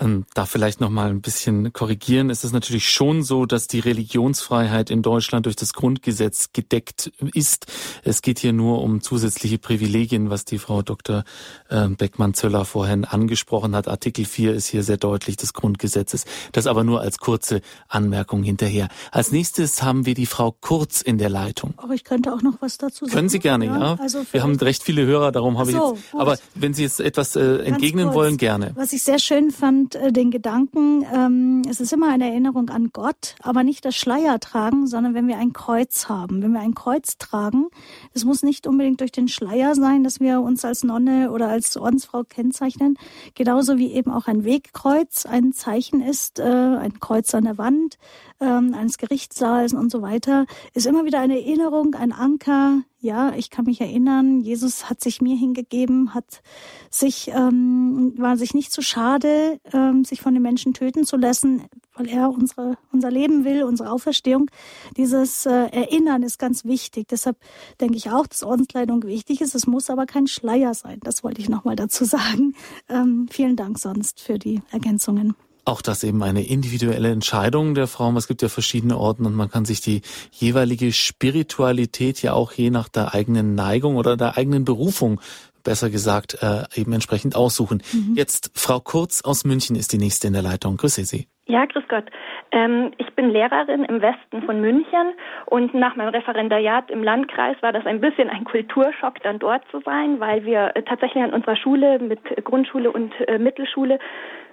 Ähm, 0.00 0.24
da 0.34 0.46
vielleicht 0.46 0.80
noch 0.80 0.88
mal 0.88 1.10
ein 1.10 1.20
bisschen 1.20 1.72
korrigieren. 1.72 2.30
Es 2.30 2.42
ist 2.42 2.52
natürlich 2.52 2.88
schon 2.88 3.22
so, 3.22 3.44
dass 3.44 3.66
die 3.66 3.80
Religionsfreiheit 3.80 4.90
in 4.90 5.02
Deutschland 5.02 5.44
durch 5.46 5.56
das 5.56 5.74
Grundgesetz 5.74 6.52
gedeckt 6.54 7.12
ist. 7.34 7.66
Es 8.02 8.22
geht 8.22 8.38
hier 8.38 8.54
nur 8.54 8.82
um 8.82 9.02
zusätzliche 9.02 9.58
Privilegien, 9.58 10.30
was 10.30 10.46
die 10.46 10.58
Frau 10.58 10.80
Dr. 10.80 11.24
Ähm, 11.70 11.96
Beckmann-Zöller 11.96 12.64
vorhin 12.64 13.04
angesprochen 13.04 13.76
hat. 13.76 13.88
Artikel 13.88 14.24
4 14.24 14.54
ist 14.54 14.68
hier 14.68 14.82
sehr 14.82 14.96
deutlich 14.96 15.36
des 15.36 15.52
Grundgesetzes. 15.52 16.24
Das 16.52 16.66
aber 16.66 16.82
nur 16.82 17.02
als 17.02 17.18
kurze 17.18 17.60
Anmerkung 17.88 18.42
hinterher. 18.42 18.88
Als 19.12 19.32
nächstes 19.32 19.82
haben 19.82 20.06
wir 20.06 20.14
die 20.14 20.26
Frau 20.26 20.56
Kurz 20.60 21.02
in 21.02 21.18
der 21.18 21.28
Leitung. 21.28 21.74
Aber 21.76 21.92
ich 21.92 22.04
könnte 22.04 22.32
auch 22.32 22.40
noch 22.40 22.54
was 22.60 22.78
dazu 22.78 23.04
sagen. 23.04 23.14
Können 23.14 23.28
Sie 23.28 23.38
gerne, 23.38 23.66
ja. 23.66 23.78
ja. 23.78 23.96
Also 24.00 24.24
wir 24.32 24.42
haben 24.42 24.56
recht 24.56 24.82
viele 24.82 25.04
Hörer, 25.04 25.19
darum 25.30 25.58
habe 25.58 25.70
so, 25.70 25.92
ich 25.94 26.00
jetzt. 26.00 26.12
Gut. 26.12 26.20
Aber 26.20 26.38
wenn 26.54 26.74
Sie 26.74 26.82
jetzt 26.82 27.00
etwas 27.00 27.36
äh, 27.36 27.58
entgegnen 27.64 28.06
kurz. 28.06 28.14
wollen, 28.16 28.30
wollen, 28.30 28.36
gerne. 28.36 28.72
Was 28.74 28.92
ich 28.92 29.02
sehr 29.02 29.18
schön 29.18 29.50
fand, 29.50 29.94
äh, 29.94 30.12
den 30.12 30.30
Gedanken, 30.30 31.04
ähm, 31.12 31.62
es 31.68 31.80
ist 31.80 31.92
immer 31.92 32.08
eine 32.10 32.28
Erinnerung 32.28 32.70
an 32.70 32.90
Gott, 32.92 33.34
aber 33.42 33.62
nicht 33.62 33.84
das 33.84 33.96
Schleier 33.96 34.40
tragen, 34.40 34.86
sondern 34.86 35.14
wenn 35.14 35.28
wir 35.28 35.38
ein 35.38 35.52
Kreuz 35.52 36.08
haben. 36.08 36.42
Wenn 36.42 36.52
wir 36.52 36.60
ein 36.60 36.74
Kreuz 36.74 37.18
tragen, 37.18 37.66
es 38.14 38.24
muss 38.24 38.42
nicht 38.42 38.66
unbedingt 38.66 39.00
durch 39.00 39.12
den 39.12 39.28
Schleier 39.28 39.74
sein, 39.74 40.04
dass 40.04 40.20
wir 40.20 40.40
uns 40.40 40.64
als 40.64 40.84
Nonne 40.84 41.30
oder 41.30 41.48
als 41.48 41.76
Ordensfrau 41.76 42.24
kennzeichnen. 42.24 42.98
Genauso 43.34 43.78
wie 43.78 43.92
eben 43.92 44.10
auch 44.10 44.26
ein 44.26 44.44
Wegkreuz 44.44 45.26
ein 45.26 45.52
Zeichen 45.52 46.00
ist, 46.00 46.38
äh, 46.38 46.44
ein 46.44 47.00
Kreuz 47.00 47.34
an 47.34 47.44
der 47.44 47.58
Wand, 47.58 47.98
ähm, 48.40 48.74
eines 48.74 48.98
Gerichtssaals 48.98 49.74
und 49.74 49.90
so 49.90 50.02
weiter, 50.02 50.46
ist 50.74 50.86
immer 50.86 51.04
wieder 51.04 51.20
eine 51.20 51.38
Erinnerung, 51.38 51.94
ein 51.94 52.12
Anker, 52.12 52.82
ja, 53.02 53.32
ich 53.34 53.48
kann 53.48 53.64
mich 53.64 53.80
erinnern, 53.80 54.40
Jesus 54.40 54.90
hat 54.90 55.00
sich 55.00 55.22
mir 55.22 55.34
hingegeben, 55.34 56.12
hat 56.12 56.42
sich, 56.90 57.28
ähm, 57.28 58.12
war 58.18 58.36
sich 58.36 58.52
nicht 58.52 58.72
zu 58.72 58.82
schade, 58.82 59.58
ähm, 59.72 60.04
sich 60.04 60.20
von 60.20 60.34
den 60.34 60.42
Menschen 60.42 60.74
töten 60.74 61.06
zu 61.06 61.16
lassen, 61.16 61.62
weil 61.94 62.08
er 62.08 62.30
unsere, 62.30 62.76
unser 62.92 63.10
Leben 63.10 63.44
will, 63.44 63.62
unsere 63.64 63.90
Auferstehung. 63.90 64.50
Dieses 64.98 65.46
äh, 65.46 65.50
Erinnern 65.50 66.22
ist 66.22 66.38
ganz 66.38 66.66
wichtig. 66.66 67.08
Deshalb 67.08 67.38
denke 67.80 67.96
ich 67.96 68.10
auch, 68.10 68.26
dass 68.26 68.42
Ordenskleidung 68.42 69.02
wichtig 69.04 69.40
ist. 69.40 69.54
Es 69.54 69.66
muss 69.66 69.88
aber 69.88 70.04
kein 70.04 70.26
Schleier 70.26 70.74
sein. 70.74 71.00
Das 71.02 71.24
wollte 71.24 71.40
ich 71.40 71.48
nochmal 71.48 71.76
dazu 71.76 72.04
sagen. 72.04 72.54
Ähm, 72.90 73.28
vielen 73.30 73.56
Dank 73.56 73.78
sonst 73.78 74.20
für 74.20 74.38
die 74.38 74.60
Ergänzungen. 74.70 75.34
Auch 75.70 75.82
das 75.82 76.02
eben 76.02 76.20
eine 76.24 76.44
individuelle 76.44 77.12
Entscheidung 77.12 77.76
der 77.76 77.86
Frau. 77.86 78.12
Es 78.16 78.26
gibt 78.26 78.42
ja 78.42 78.48
verschiedene 78.48 78.98
Orten 78.98 79.24
und 79.24 79.36
man 79.36 79.48
kann 79.48 79.64
sich 79.64 79.80
die 79.80 80.02
jeweilige 80.32 80.92
Spiritualität 80.92 82.22
ja 82.22 82.32
auch 82.32 82.50
je 82.50 82.70
nach 82.70 82.88
der 82.88 83.14
eigenen 83.14 83.54
Neigung 83.54 83.94
oder 83.94 84.16
der 84.16 84.36
eigenen 84.36 84.64
Berufung 84.64 85.20
besser 85.62 85.88
gesagt, 85.88 86.42
äh, 86.42 86.64
eben 86.74 86.92
entsprechend 86.92 87.36
aussuchen. 87.36 87.84
Mhm. 87.92 88.16
Jetzt 88.16 88.50
Frau 88.54 88.80
Kurz 88.80 89.20
aus 89.20 89.44
München 89.44 89.76
ist 89.76 89.92
die 89.92 89.98
nächste 89.98 90.26
in 90.26 90.32
der 90.32 90.42
Leitung. 90.42 90.76
Grüße 90.76 91.04
Sie. 91.04 91.28
Ja, 91.50 91.64
grüß 91.64 91.82
Gott. 91.88 92.04
Ähm, 92.52 92.92
ich 92.98 93.12
bin 93.16 93.30
Lehrerin 93.30 93.84
im 93.84 94.00
Westen 94.00 94.42
von 94.42 94.60
München 94.60 95.14
und 95.46 95.74
nach 95.74 95.96
meinem 95.96 96.10
Referendariat 96.10 96.92
im 96.92 97.02
Landkreis 97.02 97.56
war 97.60 97.72
das 97.72 97.84
ein 97.86 98.00
bisschen 98.00 98.30
ein 98.30 98.44
Kulturschock, 98.44 99.20
dann 99.24 99.40
dort 99.40 99.64
zu 99.72 99.80
sein, 99.80 100.20
weil 100.20 100.44
wir 100.44 100.70
äh, 100.76 100.84
tatsächlich 100.84 101.24
an 101.24 101.34
unserer 101.34 101.56
Schule 101.56 101.98
mit 101.98 102.20
Grundschule 102.44 102.92
und 102.92 103.12
äh, 103.26 103.38
Mittelschule 103.38 103.98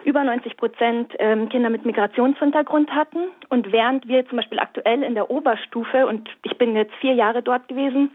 über 0.05 0.23
90 0.23 0.57
Prozent 0.57 1.13
ähm, 1.19 1.49
Kinder 1.49 1.69
mit 1.69 1.85
Migrationshintergrund 1.85 2.89
hatten. 2.89 3.29
Und 3.49 3.71
während 3.71 4.07
wir 4.07 4.27
zum 4.27 4.37
Beispiel 4.37 4.57
aktuell 4.57 5.03
in 5.03 5.13
der 5.13 5.29
Oberstufe, 5.29 6.07
und 6.07 6.27
ich 6.41 6.57
bin 6.57 6.75
jetzt 6.75 6.95
vier 6.95 7.13
Jahre 7.13 7.43
dort 7.43 7.67
gewesen, 7.67 8.09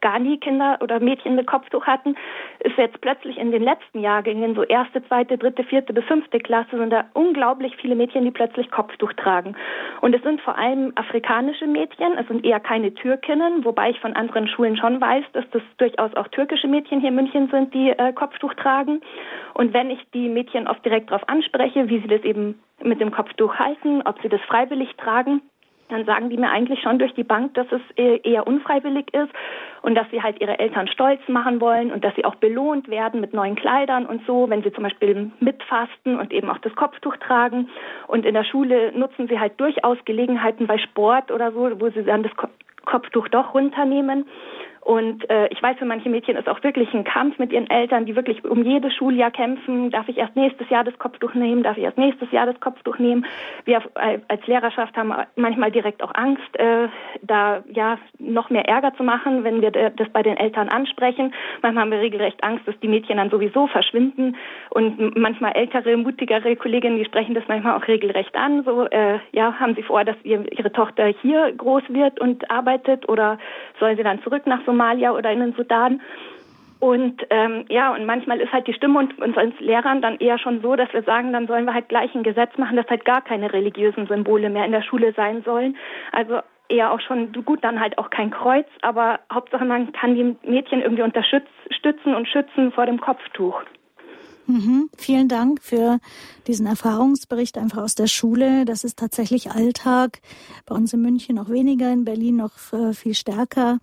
gar 0.00 0.18
nie 0.18 0.38
Kinder 0.38 0.78
oder 0.80 1.00
Mädchen 1.00 1.34
mit 1.34 1.46
Kopftuch 1.46 1.86
hatten, 1.86 2.16
ist 2.60 2.76
jetzt 2.76 3.00
plötzlich 3.00 3.38
in 3.38 3.50
den 3.50 3.62
letzten 3.62 4.00
Jahrgängen, 4.00 4.54
so 4.54 4.62
erste, 4.62 5.06
zweite, 5.06 5.38
dritte, 5.38 5.64
vierte 5.64 5.92
bis 5.92 6.04
fünfte 6.04 6.38
Klasse, 6.38 6.76
sind 6.76 6.90
da 6.90 7.06
unglaublich 7.14 7.76
viele 7.76 7.94
Mädchen, 7.94 8.24
die 8.24 8.30
plötzlich 8.30 8.70
Kopftuch 8.70 9.12
tragen. 9.14 9.56
Und 10.00 10.14
es 10.14 10.22
sind 10.22 10.40
vor 10.40 10.56
allem 10.56 10.92
afrikanische 10.96 11.66
Mädchen, 11.66 12.16
es 12.18 12.26
sind 12.28 12.44
eher 12.44 12.60
keine 12.60 12.94
Türkinnen, 12.94 13.64
wobei 13.64 13.90
ich 13.90 14.00
von 14.00 14.14
anderen 14.14 14.48
Schulen 14.48 14.76
schon 14.76 15.00
weiß, 15.00 15.24
dass 15.32 15.44
das 15.50 15.62
durchaus 15.78 16.14
auch 16.14 16.28
türkische 16.28 16.68
Mädchen 16.68 17.00
hier 17.00 17.10
in 17.10 17.14
München 17.16 17.48
sind, 17.50 17.74
die 17.74 17.90
äh, 17.90 18.12
Kopftuch 18.12 18.54
tragen. 18.54 19.00
Und 19.54 19.72
wenn 19.72 19.90
ich 19.90 20.00
die 20.14 20.28
Mädchen 20.28 20.68
oft 20.68 20.84
direkt 20.84 21.10
darauf 21.10 21.28
anspreche, 21.28 21.88
wie 21.88 22.00
sie 22.00 22.08
das 22.08 22.22
eben 22.22 22.60
mit 22.82 23.00
dem 23.00 23.10
Kopftuch 23.10 23.56
halten, 23.56 24.02
ob 24.04 24.20
sie 24.22 24.28
das 24.28 24.40
freiwillig 24.42 24.94
tragen, 24.96 25.42
dann 25.88 26.04
sagen 26.04 26.30
die 26.30 26.36
mir 26.36 26.50
eigentlich 26.50 26.80
schon 26.80 26.98
durch 26.98 27.14
die 27.14 27.24
Bank, 27.24 27.54
dass 27.54 27.66
es 27.70 27.80
eher 27.96 28.46
unfreiwillig 28.46 29.12
ist 29.14 29.32
und 29.82 29.94
dass 29.94 30.10
sie 30.10 30.22
halt 30.22 30.40
ihre 30.40 30.58
Eltern 30.58 30.88
stolz 30.88 31.20
machen 31.28 31.60
wollen 31.60 31.92
und 31.92 32.04
dass 32.04 32.14
sie 32.14 32.24
auch 32.24 32.34
belohnt 32.36 32.88
werden 32.88 33.20
mit 33.20 33.32
neuen 33.32 33.56
Kleidern 33.56 34.06
und 34.06 34.24
so, 34.26 34.48
wenn 34.50 34.62
sie 34.62 34.72
zum 34.72 34.84
Beispiel 34.84 35.30
mitfasten 35.40 36.18
und 36.18 36.32
eben 36.32 36.50
auch 36.50 36.58
das 36.58 36.74
Kopftuch 36.74 37.16
tragen. 37.16 37.68
Und 38.06 38.26
in 38.26 38.34
der 38.34 38.44
Schule 38.44 38.92
nutzen 38.92 39.28
sie 39.28 39.38
halt 39.38 39.58
durchaus 39.58 39.98
Gelegenheiten 40.04 40.66
bei 40.66 40.78
Sport 40.78 41.30
oder 41.30 41.52
so, 41.52 41.80
wo 41.80 41.88
sie 41.90 42.04
dann 42.04 42.22
das 42.22 42.32
Kopftuch 42.84 43.28
doch 43.28 43.54
runternehmen. 43.54 44.26
Und 44.88 45.28
äh, 45.28 45.48
ich 45.48 45.62
weiß, 45.62 45.76
für 45.76 45.84
manche 45.84 46.08
Mädchen 46.08 46.38
ist 46.38 46.48
auch 46.48 46.62
wirklich 46.62 46.94
ein 46.94 47.04
Kampf 47.04 47.38
mit 47.38 47.52
ihren 47.52 47.68
Eltern, 47.68 48.06
die 48.06 48.16
wirklich 48.16 48.42
um 48.42 48.62
jedes 48.64 48.94
Schuljahr 48.94 49.30
kämpfen. 49.30 49.90
Darf 49.90 50.08
ich 50.08 50.16
erst 50.16 50.34
nächstes 50.34 50.70
Jahr 50.70 50.82
das 50.82 50.98
Kopftuch 50.98 51.34
nehmen? 51.34 51.62
Darf 51.62 51.76
ich 51.76 51.84
erst 51.84 51.98
nächstes 51.98 52.32
Jahr 52.32 52.46
das 52.46 52.58
Kopftuch 52.58 52.98
nehmen? 52.98 53.26
Wir 53.66 53.82
als 53.94 54.46
Lehrerschaft 54.46 54.96
haben 54.96 55.12
manchmal 55.36 55.70
direkt 55.70 56.02
auch 56.02 56.14
Angst, 56.14 56.58
äh, 56.58 56.88
da 57.20 57.62
ja 57.70 57.98
noch 58.18 58.48
mehr 58.48 58.66
Ärger 58.66 58.94
zu 58.94 59.02
machen, 59.02 59.44
wenn 59.44 59.60
wir 59.60 59.72
das 59.72 60.08
bei 60.08 60.22
den 60.22 60.38
Eltern 60.38 60.70
ansprechen. 60.70 61.34
Manchmal 61.60 61.82
haben 61.82 61.90
wir 61.90 62.00
regelrecht 62.00 62.42
Angst, 62.42 62.66
dass 62.66 62.80
die 62.80 62.88
Mädchen 62.88 63.18
dann 63.18 63.28
sowieso 63.28 63.66
verschwinden. 63.66 64.36
Und 64.70 65.18
manchmal 65.18 65.52
ältere, 65.52 65.98
mutigere 65.98 66.56
Kolleginnen, 66.56 66.96
die 66.96 67.04
sprechen 67.04 67.34
das 67.34 67.44
manchmal 67.46 67.76
auch 67.76 67.86
regelrecht 67.88 68.34
an. 68.34 68.64
So, 68.64 68.86
äh, 68.86 69.18
ja, 69.32 69.52
haben 69.60 69.74
sie 69.74 69.82
vor, 69.82 70.04
dass 70.04 70.16
ihr, 70.22 70.50
ihre 70.50 70.72
Tochter 70.72 71.08
hier 71.20 71.52
groß 71.52 71.82
wird 71.90 72.18
und 72.20 72.50
arbeitet 72.50 73.06
oder 73.06 73.38
soll 73.78 73.94
sie 73.94 74.02
dann 74.02 74.22
zurück 74.22 74.46
nach 74.46 74.60
so 74.64 74.77
Somalia 74.78 75.12
oder 75.12 75.32
in 75.32 75.40
den 75.40 75.54
Sudan. 75.54 76.00
Und 76.80 77.26
ähm, 77.30 77.64
ja, 77.68 77.92
und 77.92 78.06
manchmal 78.06 78.40
ist 78.40 78.52
halt 78.52 78.68
die 78.68 78.72
Stimme 78.72 79.00
und 79.00 79.18
uns 79.18 79.58
Lehrern 79.58 80.00
dann 80.00 80.18
eher 80.18 80.38
schon 80.38 80.60
so, 80.60 80.76
dass 80.76 80.92
wir 80.92 81.02
sagen, 81.02 81.32
dann 81.32 81.48
sollen 81.48 81.64
wir 81.64 81.74
halt 81.74 81.88
gleich 81.88 82.14
ein 82.14 82.22
Gesetz 82.22 82.56
machen, 82.56 82.76
dass 82.76 82.88
halt 82.88 83.04
gar 83.04 83.20
keine 83.20 83.52
religiösen 83.52 84.06
Symbole 84.06 84.48
mehr 84.48 84.64
in 84.64 84.70
der 84.70 84.82
Schule 84.82 85.12
sein 85.12 85.42
sollen. 85.42 85.76
Also 86.12 86.38
eher 86.68 86.92
auch 86.92 87.00
schon 87.00 87.32
gut, 87.32 87.64
dann 87.64 87.80
halt 87.80 87.98
auch 87.98 88.10
kein 88.10 88.30
Kreuz, 88.30 88.66
aber 88.82 89.18
Hauptsache 89.32 89.64
man 89.64 89.90
kann 89.90 90.14
die 90.14 90.36
Mädchen 90.48 90.80
irgendwie 90.80 91.02
unterstützen 91.02 92.14
und 92.14 92.28
schützen 92.28 92.70
vor 92.70 92.86
dem 92.86 93.00
Kopftuch. 93.00 93.60
Mhm. 94.48 94.88
Vielen 94.96 95.28
Dank 95.28 95.62
für 95.62 96.00
diesen 96.46 96.64
Erfahrungsbericht 96.64 97.58
einfach 97.58 97.82
aus 97.82 97.94
der 97.94 98.06
Schule. 98.06 98.64
Das 98.64 98.82
ist 98.82 98.98
tatsächlich 98.98 99.50
Alltag. 99.50 100.22
Bei 100.64 100.74
uns 100.74 100.92
in 100.94 101.02
München 101.02 101.36
noch 101.36 101.50
weniger, 101.50 101.92
in 101.92 102.06
Berlin 102.06 102.36
noch 102.36 102.72
äh, 102.72 102.94
viel 102.94 103.14
stärker. 103.14 103.78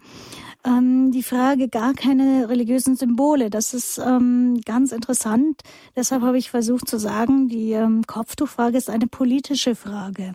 Ähm, 0.66 1.12
die 1.12 1.22
Frage 1.22 1.70
gar 1.70 1.94
keine 1.94 2.50
religiösen 2.50 2.96
Symbole, 2.96 3.52
das 3.52 3.76
ist 3.76 4.00
ähm, 4.00 4.60
ganz 4.66 4.92
interessant. 4.92 5.62
Deshalb 5.96 6.24
habe 6.24 6.40
ich 6.40 6.50
versucht 6.50 6.90
zu 6.90 6.98
sagen, 6.98 7.48
die 7.48 7.74
ähm, 7.74 8.02
Kopftuchfrage 8.08 8.76
ist 8.76 8.90
eine 8.90 9.06
politische 9.06 9.76
Frage. 9.76 10.34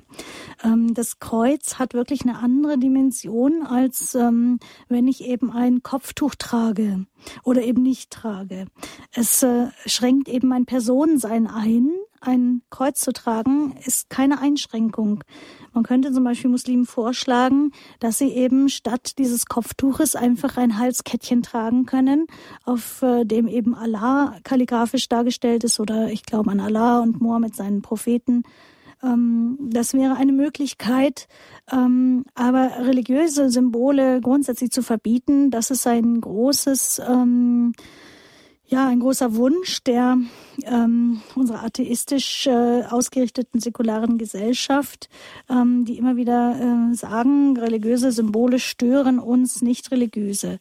Ähm, 0.63 0.95
das 0.95 1.19
Kreuz 1.19 1.81
hat 1.81 1.95
wirklich 1.95 2.23
eine 2.23 2.39
andere 2.39 2.79
Dimension, 2.79 3.67
als 3.67 4.15
ähm, 4.15 4.61
wenn 4.89 5.09
ich 5.09 5.25
eben 5.25 5.51
ein 5.51 5.83
Kopftuch 5.83 6.37
trage 6.37 7.07
oder 7.43 7.63
eben 7.63 7.83
nicht 7.83 8.11
trage. 8.11 8.67
Es 9.13 9.43
äh, 9.43 9.67
schränkt 9.87 10.20
eben 10.29 10.49
mein 10.49 10.67
Personensein 10.67 11.47
ein. 11.47 11.91
Ein 12.21 12.63
Kreuz 12.69 13.01
zu 13.01 13.13
tragen 13.13 13.75
ist 13.87 14.11
keine 14.11 14.41
Einschränkung. 14.41 15.25
Man 15.73 15.85
könnte 15.85 16.13
zum 16.13 16.25
Beispiel 16.25 16.51
Muslimen 16.51 16.85
vorschlagen, 16.85 17.73
dass 17.99 18.19
sie 18.19 18.29
eben 18.31 18.69
statt 18.69 19.19
dieses 19.19 19.47
Kopftuches 19.47 20.17
einfach 20.17 20.57
ein 20.57 20.79
Halskettchen 20.79 21.43
tragen 21.43 21.87
können, 21.87 22.27
auf 22.65 23.03
äh, 23.03 23.25
dem 23.25 23.49
eben 23.49 23.75
Allah 23.75 24.37
kalligrafisch 24.45 25.09
dargestellt 25.09 25.65
ist 25.65 25.81
oder 25.81 26.11
ich 26.11 26.25
glaube 26.25 26.51
an 26.51 26.61
Allah 26.61 27.01
und 27.01 27.23
Mohammed 27.23 27.57
seinen 27.57 27.81
Propheten. 27.81 28.43
Ähm, 29.03 29.57
das 29.61 29.95
wäre 29.95 30.17
eine 30.17 30.33
Möglichkeit, 30.33 31.29
ähm, 31.73 32.25
aber 32.35 32.71
religiöse 32.81 33.51
Symbole 33.51 34.21
grundsätzlich 34.21 34.71
zu 34.71 34.83
verbieten, 34.83 35.51
das 35.51 35.71
ist 35.71 35.87
ein 35.87 36.21
großes 36.21 37.01
ähm, 37.09 37.73
ja, 38.71 38.87
ein 38.87 39.01
großer 39.01 39.35
Wunsch 39.35 39.83
der 39.83 40.17
ähm, 40.65 41.21
unserer 41.35 41.65
atheistisch 41.65 42.47
äh, 42.47 42.85
ausgerichteten 42.89 43.61
säkularen 43.61 44.17
Gesellschaft, 44.17 45.09
ähm, 45.49 45.85
die 45.85 45.99
immer 45.99 46.17
wieder 46.17 46.91
äh, 46.91 46.95
sagen, 46.95 47.57
religiöse 47.57 48.13
Symbole 48.13 48.61
stören 48.61 49.19
uns, 49.19 49.61
nicht 49.61 49.91
religiöse. 49.91 50.61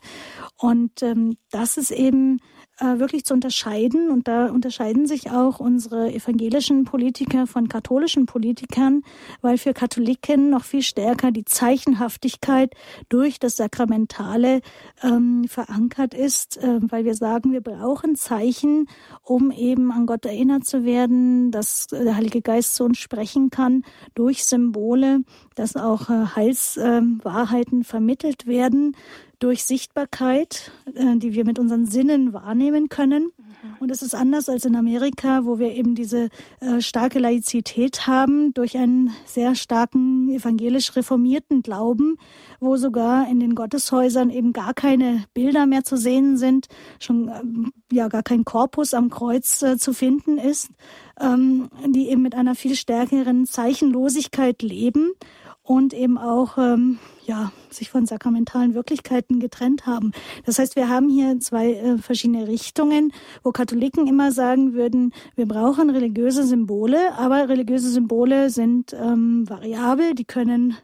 Und 0.57 1.03
ähm, 1.03 1.37
das 1.51 1.77
ist 1.77 1.91
eben 1.91 2.39
äh, 2.79 2.99
wirklich 2.99 3.25
zu 3.25 3.33
unterscheiden. 3.33 4.09
Und 4.09 4.27
da 4.27 4.47
unterscheiden 4.47 5.05
sich 5.05 5.31
auch 5.31 5.59
unsere 5.59 6.13
evangelischen 6.13 6.85
Politiker 6.85 7.47
von 7.47 7.67
katholischen 7.67 8.25
Politikern, 8.25 9.03
weil 9.41 9.57
für 9.57 9.73
Katholiken 9.73 10.49
noch 10.49 10.63
viel 10.63 10.81
stärker 10.81 11.31
die 11.31 11.45
Zeichenhaftigkeit 11.45 12.73
durch 13.09 13.39
das 13.39 13.55
Sakramentale 13.55 14.61
ähm, 15.03 15.45
verankert 15.47 16.13
ist, 16.13 16.57
äh, 16.57 16.79
weil 16.81 17.05
wir 17.05 17.15
sagen, 17.15 17.51
wir 17.51 17.61
brauchen 17.61 18.15
Zeichen, 18.15 18.87
um 19.23 19.51
eben 19.51 19.91
an 19.91 20.05
Gott 20.05 20.25
erinnert 20.25 20.65
zu 20.65 20.83
werden, 20.85 21.51
dass 21.51 21.87
der 21.87 22.15
Heilige 22.15 22.41
Geist 22.41 22.75
zu 22.75 22.83
uns 22.83 22.97
sprechen 22.97 23.49
kann 23.49 23.83
durch 24.15 24.45
Symbole, 24.45 25.21
dass 25.55 25.75
auch 25.75 26.09
äh, 26.09 26.25
Heilswahrheiten 26.35 27.83
vermittelt 27.83 28.47
werden 28.47 28.95
durch 29.39 29.63
Sichtbarkeit, 29.63 30.71
äh, 30.93 31.17
die 31.17 31.33
wir 31.33 31.45
mit 31.45 31.59
unseren 31.59 31.85
Sinnen 31.85 32.33
wahrnehmen 32.33 32.89
können. 32.89 33.31
Und 33.79 33.91
es 33.91 34.01
ist 34.01 34.15
anders 34.15 34.47
als 34.47 34.65
in 34.65 34.75
Amerika, 34.75 35.45
wo 35.45 35.59
wir 35.59 35.73
eben 35.73 35.95
diese 35.95 36.29
äh, 36.61 36.79
starke 36.81 37.19
Laizität 37.19 38.07
haben, 38.07 38.53
durch 38.53 38.77
einen 38.77 39.11
sehr 39.25 39.55
starken 39.55 40.29
evangelisch 40.29 40.95
reformierten 40.95 41.61
Glauben, 41.61 42.17
wo 42.59 42.77
sogar 42.77 43.29
in 43.29 43.39
den 43.39 43.55
Gotteshäusern 43.55 44.29
eben 44.29 44.53
gar 44.53 44.73
keine 44.73 45.25
Bilder 45.33 45.65
mehr 45.65 45.83
zu 45.83 45.97
sehen 45.97 46.37
sind, 46.37 46.67
schon 46.99 47.29
ähm, 47.29 47.73
ja 47.91 48.07
gar 48.07 48.23
kein 48.23 48.45
Korpus 48.45 48.93
am 48.93 49.09
Kreuz 49.09 49.61
äh, 49.61 49.77
zu 49.77 49.93
finden 49.93 50.37
ist, 50.37 50.69
ähm, 51.19 51.69
die 51.87 52.09
eben 52.09 52.21
mit 52.21 52.35
einer 52.35 52.55
viel 52.55 52.75
stärkeren 52.75 53.45
Zeichenlosigkeit 53.45 54.61
leben 54.61 55.11
und 55.69 55.93
eben 55.93 56.17
auch 56.17 56.57
ähm, 56.57 56.97
ja 57.27 57.51
sich 57.69 57.91
von 57.91 58.07
sakramentalen 58.07 58.73
Wirklichkeiten 58.73 59.39
getrennt 59.39 59.85
haben. 59.85 60.13
Das 60.43 60.57
heißt, 60.57 60.75
wir 60.75 60.89
haben 60.89 61.09
hier 61.09 61.39
zwei 61.41 61.73
äh, 61.73 61.97
verschiedene 61.99 62.47
Richtungen, 62.47 63.13
wo 63.43 63.51
Katholiken 63.51 64.07
immer 64.07 64.31
sagen 64.31 64.73
würden, 64.73 65.13
wir 65.35 65.47
brauchen 65.47 65.91
religiöse 65.91 66.43
Symbole, 66.43 67.13
aber 67.19 67.49
religiöse 67.49 67.91
Symbole 67.91 68.49
sind 68.49 68.93
ähm, 68.93 69.47
variabel, 69.47 70.15
die 70.15 70.25
können 70.25 70.75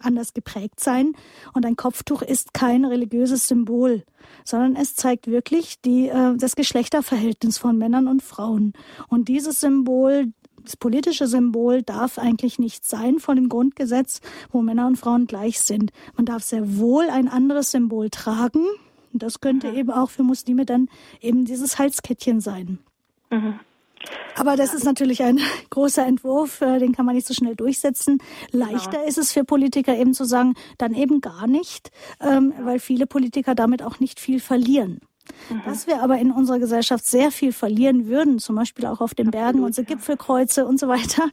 anders 0.00 0.34
geprägt 0.34 0.80
sein 0.80 1.12
und 1.52 1.64
ein 1.64 1.76
Kopftuch 1.76 2.22
ist 2.22 2.52
kein 2.52 2.84
religiöses 2.84 3.46
Symbol, 3.46 4.02
sondern 4.44 4.74
es 4.74 4.96
zeigt 4.96 5.28
wirklich 5.28 5.80
die, 5.80 6.08
äh, 6.08 6.36
das 6.36 6.56
Geschlechterverhältnis 6.56 7.58
von 7.58 7.78
Männern 7.78 8.08
und 8.08 8.20
Frauen. 8.20 8.72
Und 9.06 9.28
dieses 9.28 9.60
Symbol, 9.60 10.32
das 10.64 10.76
politische 10.76 11.26
Symbol 11.26 11.82
darf 11.82 12.18
eigentlich 12.18 12.58
nicht 12.58 12.84
sein 12.84 13.18
von 13.18 13.36
dem 13.36 13.48
Grundgesetz, 13.48 14.20
wo 14.50 14.62
Männer 14.62 14.86
und 14.86 14.96
Frauen 14.96 15.26
gleich 15.26 15.60
sind. 15.60 15.92
Man 16.16 16.26
darf 16.26 16.42
sehr 16.42 16.78
wohl 16.78 17.08
ein 17.10 17.28
anderes 17.28 17.70
Symbol 17.70 18.10
tragen. 18.10 18.64
Und 19.12 19.22
das 19.22 19.40
könnte 19.40 19.70
mhm. 19.70 19.76
eben 19.76 19.90
auch 19.90 20.10
für 20.10 20.22
Muslime 20.22 20.64
dann 20.64 20.88
eben 21.20 21.44
dieses 21.44 21.78
Halskettchen 21.78 22.40
sein. 22.40 22.78
Mhm. 23.30 23.60
Aber 24.36 24.56
das 24.56 24.74
ist 24.74 24.84
natürlich 24.84 25.22
ein 25.22 25.38
großer 25.70 26.04
Entwurf, 26.04 26.60
äh, 26.60 26.78
den 26.78 26.92
kann 26.92 27.06
man 27.06 27.14
nicht 27.14 27.26
so 27.26 27.34
schnell 27.34 27.54
durchsetzen. 27.54 28.18
Leichter 28.50 28.98
genau. 28.98 29.06
ist 29.06 29.18
es 29.18 29.32
für 29.32 29.44
Politiker 29.44 29.96
eben 29.96 30.14
zu 30.14 30.24
sagen, 30.24 30.54
dann 30.78 30.94
eben 30.94 31.20
gar 31.20 31.46
nicht, 31.46 31.90
ähm, 32.20 32.52
weil 32.62 32.80
viele 32.80 33.06
Politiker 33.06 33.54
damit 33.54 33.82
auch 33.82 34.00
nicht 34.00 34.20
viel 34.20 34.40
verlieren. 34.40 35.00
Mhm. 35.50 35.62
Dass 35.64 35.86
wir 35.86 36.02
aber 36.02 36.18
in 36.18 36.30
unserer 36.30 36.58
Gesellschaft 36.58 37.06
sehr 37.06 37.30
viel 37.30 37.52
verlieren 37.52 38.06
würden, 38.06 38.38
zum 38.38 38.56
Beispiel 38.56 38.86
auch 38.86 39.00
auf 39.00 39.14
den 39.14 39.30
Bergen, 39.30 39.62
unsere 39.62 39.86
Gipfelkreuze 39.86 40.66
und 40.66 40.78
so 40.78 40.88
weiter, 40.88 41.30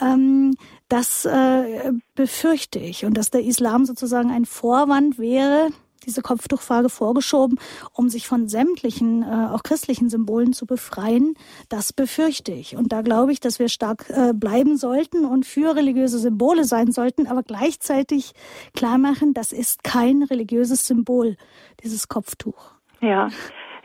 ähm, 0.00 0.54
das 0.88 1.24
äh, 1.24 1.92
befürchte 2.14 2.78
ich. 2.78 3.04
Und 3.04 3.16
dass 3.16 3.30
der 3.30 3.44
Islam 3.44 3.84
sozusagen 3.84 4.30
ein 4.30 4.44
Vorwand 4.44 5.18
wäre, 5.18 5.70
diese 6.06 6.22
Kopftuchfrage 6.22 6.88
vorgeschoben, 6.88 7.58
um 7.92 8.08
sich 8.08 8.26
von 8.26 8.48
sämtlichen, 8.48 9.22
äh, 9.22 9.48
auch 9.52 9.62
christlichen 9.62 10.08
Symbolen 10.08 10.52
zu 10.52 10.66
befreien. 10.66 11.34
Das 11.68 11.92
befürchte 11.92 12.52
ich. 12.52 12.76
Und 12.76 12.92
da 12.92 13.02
glaube 13.02 13.32
ich, 13.32 13.40
dass 13.40 13.58
wir 13.58 13.68
stark 13.68 14.08
äh, 14.10 14.32
bleiben 14.32 14.76
sollten 14.76 15.24
und 15.24 15.46
für 15.46 15.76
religiöse 15.76 16.18
Symbole 16.18 16.64
sein 16.64 16.92
sollten, 16.92 17.26
aber 17.26 17.42
gleichzeitig 17.42 18.32
klar 18.74 18.98
machen, 18.98 19.34
das 19.34 19.52
ist 19.52 19.84
kein 19.84 20.22
religiöses 20.22 20.86
Symbol, 20.86 21.36
dieses 21.82 22.08
Kopftuch. 22.08 22.79
Ja, 23.00 23.30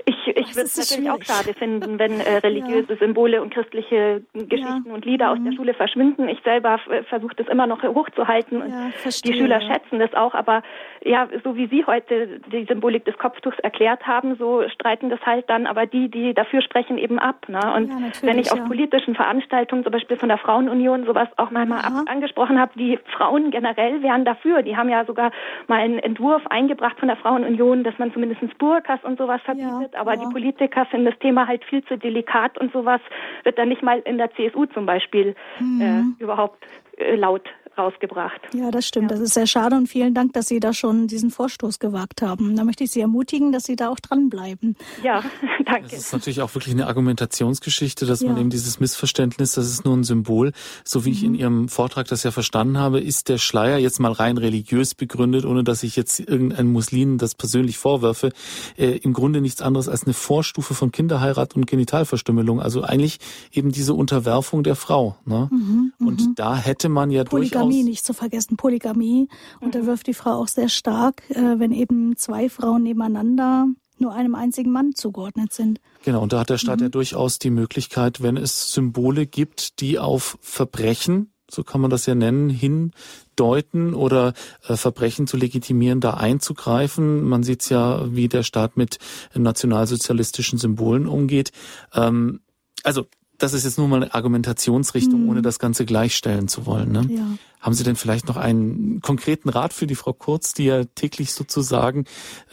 ich, 0.06 0.28
ich 0.28 0.56
würde 0.56 0.68
es 0.68 0.78
natürlich 0.78 1.10
auch 1.10 1.22
schade 1.24 1.54
finden, 1.54 1.98
wenn 1.98 2.20
äh, 2.20 2.38
religiöse 2.44 2.94
ja. 2.94 3.00
Symbole 3.00 3.42
und 3.42 3.54
christliche 3.54 4.22
Geschichten 4.34 4.84
ja. 4.88 4.94
und 4.94 5.04
Lieder 5.04 5.32
aus 5.32 5.40
der 5.42 5.52
mhm. 5.52 5.56
Schule 5.56 5.74
verschwinden. 5.74 6.30
Ich 6.30 6.40
selber 6.44 6.80
äh, 6.90 7.04
versuche 7.04 7.36
das 7.36 7.48
immer 7.48 7.66
noch 7.66 7.82
hochzuhalten 7.82 8.62
und 8.62 8.70
ja, 8.70 8.90
verstehe, 9.02 9.32
die 9.32 9.40
Schüler 9.40 9.62
schätzen 9.62 10.00
das 10.00 10.14
auch. 10.14 10.36
Aber 10.36 10.62
ja, 11.04 11.28
so 11.44 11.56
wie 11.56 11.68
Sie 11.68 11.86
heute 11.86 12.40
die 12.52 12.66
Symbolik 12.66 13.06
des 13.06 13.18
Kopftuchs 13.18 13.58
erklärt 13.60 14.06
haben, 14.06 14.36
so 14.38 14.68
streiten 14.70 15.10
das 15.10 15.20
halt 15.26 15.50
dann 15.50 15.66
aber 15.66 15.88
die, 15.88 16.10
die 16.10 16.34
dafür 16.34 16.62
sprechen, 16.62 16.98
eben 16.98 17.18
ab. 17.18 17.50
Ne? 17.50 17.60
Und 17.76 17.92
wenn 18.22 18.38
ich 18.38 18.52
auf 18.52 18.64
politischen 18.66 19.16
Veranstaltungen, 19.16 19.84
zum 19.84 19.92
Beispiel 19.92 20.18
von 20.18 20.30
der 20.30 20.38
Frauenunion, 20.38 21.06
sowas 21.06 21.30
auch 21.38 21.50
mal, 21.50 21.66
mal 21.66 21.80
ab, 21.80 21.94
angesprochen 22.06 22.60
habe, 22.60 22.72
die 22.76 23.00
Frauen 23.18 23.50
generell 23.50 24.04
wären 24.04 24.24
dafür. 24.24 24.62
Die 24.62 24.78
haben 24.78 24.90
ja 24.90 25.04
sogar 25.06 25.32
mal 25.68 25.80
einen 25.80 26.00
Entwurf 26.00 26.46
eingebracht 26.48 27.00
von 27.00 27.08
der 27.08 27.18
Frauenunion, 27.18 27.84
dass 27.84 27.98
man 27.98 28.14
zumindest 28.14 28.36
Burkas 28.58 29.00
und 29.04 29.18
sowas 29.18 29.42
verbietet 29.42 29.95
aber 29.98 30.14
ja. 30.14 30.20
die 30.20 30.32
Politiker 30.32 30.86
finden 30.86 31.06
das 31.08 31.20
Thema 31.20 31.48
halt 31.48 31.64
viel 31.66 31.84
zu 31.86 31.98
delikat 31.98 32.58
und 32.58 32.72
sowas 32.72 33.02
wird 33.44 33.58
dann 33.58 33.70
nicht 33.70 33.84
mal 33.84 34.00
in 34.00 34.18
der 34.18 34.32
CSU 34.36 34.66
zum 34.68 34.86
Beispiel 34.86 35.36
mhm. 35.60 36.16
äh, 36.20 36.24
überhaupt 36.24 36.66
äh, 36.98 37.16
laut 37.16 37.48
rausgebracht. 37.78 38.42
Ja, 38.54 38.72
das 38.72 38.86
stimmt. 38.86 39.12
Ja. 39.12 39.18
Das 39.18 39.20
ist 39.20 39.34
sehr 39.34 39.48
schade 39.48 39.76
und 39.76 39.88
vielen 39.88 40.14
Dank, 40.14 40.34
dass 40.34 40.48
Sie 40.48 40.60
da 40.60 40.74
schon 40.74 41.08
diesen 41.08 41.32
Vorstoß 41.32 41.80
gewagt 41.80 42.22
haben. 42.22 42.56
Da 42.56 42.64
möchte 42.64 42.84
ich 42.84 42.92
Sie 42.92 43.02
ermutigen, 43.02 43.52
dass 43.52 43.64
Sie 43.64 43.76
da 43.76 43.90
auch 43.90 44.00
dranbleiben. 44.00 44.76
Ja, 45.04 45.24
danke. 45.66 45.90
Das 45.90 46.00
ist 46.00 46.14
natürlich 46.14 46.42
auch 46.42 46.54
wirklich 46.56 46.74
eine 46.74 46.88
Argumentationsgeschichte, 46.88 48.06
dass 48.06 48.22
ja. 48.22 48.30
man 48.30 48.40
eben 48.40 48.50
dieses 48.50 48.80
Missverständnis, 48.80 49.54
das 49.54 49.66
ist 49.70 49.86
nur 49.86 49.96
ein 49.96 50.04
Symbol, 50.04 50.52
so 50.84 51.06
wie 51.06 51.10
mhm. 51.10 51.16
ich 51.16 51.24
in 51.24 51.32
mhm. 51.32 51.40
Ihrem 51.40 51.70
Vortrag 51.70 52.08
das 52.08 52.24
ja 52.24 52.32
verstanden 52.32 52.78
habe, 52.78 53.00
ist 53.00 53.30
der 53.30 53.38
Schleier 53.38 53.78
jetzt 53.78 54.00
mal 54.00 54.12
rein 54.12 54.38
religiös 54.38 54.96
begründet, 54.96 55.46
ohne 55.46 55.64
dass 55.64 55.84
ich 55.84 55.96
jetzt 55.96 56.20
irgendeinem 56.20 56.72
Muslim 56.72 57.18
das 57.18 57.36
persönlich 57.36 57.78
vorwerfe, 57.78 58.32
äh, 58.78 58.98
im 58.98 59.14
Grunde 59.14 59.42
nichts 59.42 59.62
anderes 59.62 59.90
als 59.90 60.04
eine 60.04 60.14
Vorstufe 60.14 60.74
von 60.74 60.92
Kinderheirat 60.92 61.56
und 61.56 61.68
Genitalverstümmelung. 61.68 62.62
Also 62.62 62.84
eigentlich 62.84 63.20
eben 63.52 63.72
diese 63.72 63.94
Unterwerfung 63.94 64.64
der 64.64 64.76
Frau. 64.76 65.18
Ne? 65.26 65.50
Mhm, 65.52 65.94
und 66.00 66.22
mhm. 66.22 66.36
da 66.36 66.56
hätte 66.56 66.90
man 66.90 67.12
ja 67.12 67.24
Polygamie 67.68 67.90
nicht 67.90 68.06
zu 68.06 68.14
vergessen, 68.14 68.58
Polygamie 68.58 69.28
unterwirft 69.62 70.08
die 70.08 70.14
Frau 70.14 70.32
auch 70.32 70.48
sehr 70.48 70.70
stark, 70.70 71.30
äh, 71.30 71.60
wenn 71.60 71.72
eben 71.72 72.16
zwei 72.18 72.50
Frauen 72.50 72.84
nebeneinander 72.84 73.68
nur 73.98 74.14
einem 74.14 74.36
einzigen 74.36 74.72
Mann 74.72 74.94
zugeordnet 74.94 75.54
sind. 75.54 75.80
Genau, 76.04 76.22
und 76.22 76.34
da 76.34 76.40
hat 76.40 76.50
der 76.50 76.58
Staat 76.58 76.80
mhm. 76.80 76.86
ja 76.86 76.90
durchaus 76.90 77.40
die 77.40 77.50
Möglichkeit, 77.50 78.22
wenn 78.22 78.38
es 78.38 78.74
Symbole 78.74 79.26
gibt, 79.26 79.80
die 79.80 80.00
auf 80.00 80.38
Verbrechen, 80.42 81.32
so 81.50 81.64
kann 81.64 81.82
man 81.82 81.92
das 81.92 82.06
ja 82.06 82.16
nennen, 82.16 82.50
hindeuten 82.50 83.94
oder 83.94 84.34
äh, 84.68 84.76
Verbrechen 84.76 85.28
zu 85.28 85.38
legitimieren, 85.38 86.02
da 86.02 86.16
einzugreifen. 86.16 87.24
Man 87.24 87.44
sieht 87.44 87.70
ja, 87.70 88.14
wie 88.14 88.28
der 88.28 88.44
Staat 88.44 88.78
mit 88.78 88.98
nationalsozialistischen 89.34 90.58
Symbolen 90.58 91.08
umgeht. 91.08 91.52
Ähm, 91.94 92.42
also 92.84 93.06
das 93.38 93.54
ist 93.54 93.64
jetzt 93.64 93.78
nur 93.78 93.88
mal 93.88 94.04
eine 94.04 94.14
Argumentationsrichtung, 94.14 95.24
mhm. 95.24 95.30
ohne 95.30 95.42
das 95.42 95.60
Ganze 95.60 95.86
gleichstellen 95.86 96.48
zu 96.48 96.66
wollen. 96.66 96.92
Ne? 96.92 97.08
Ja. 97.10 97.28
Haben 97.60 97.74
Sie 97.74 97.84
denn 97.84 97.96
vielleicht 97.96 98.28
noch 98.28 98.38
einen 98.38 99.02
konkreten 99.02 99.50
Rat 99.50 99.74
für 99.74 99.88
die 99.88 99.96
Frau 99.96 100.14
Kurz, 100.14 100.54
die 100.54 100.66
ja 100.66 100.84
täglich 100.84 101.34
sozusagen 101.34 102.06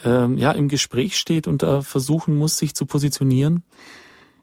ähm, 0.03 0.37
ja 0.37 0.51
im 0.51 0.67
Gespräch 0.67 1.17
steht 1.17 1.47
und 1.47 1.63
da 1.63 1.81
versuchen 1.81 2.35
muss, 2.35 2.57
sich 2.57 2.73
zu 2.73 2.85
positionieren? 2.85 3.63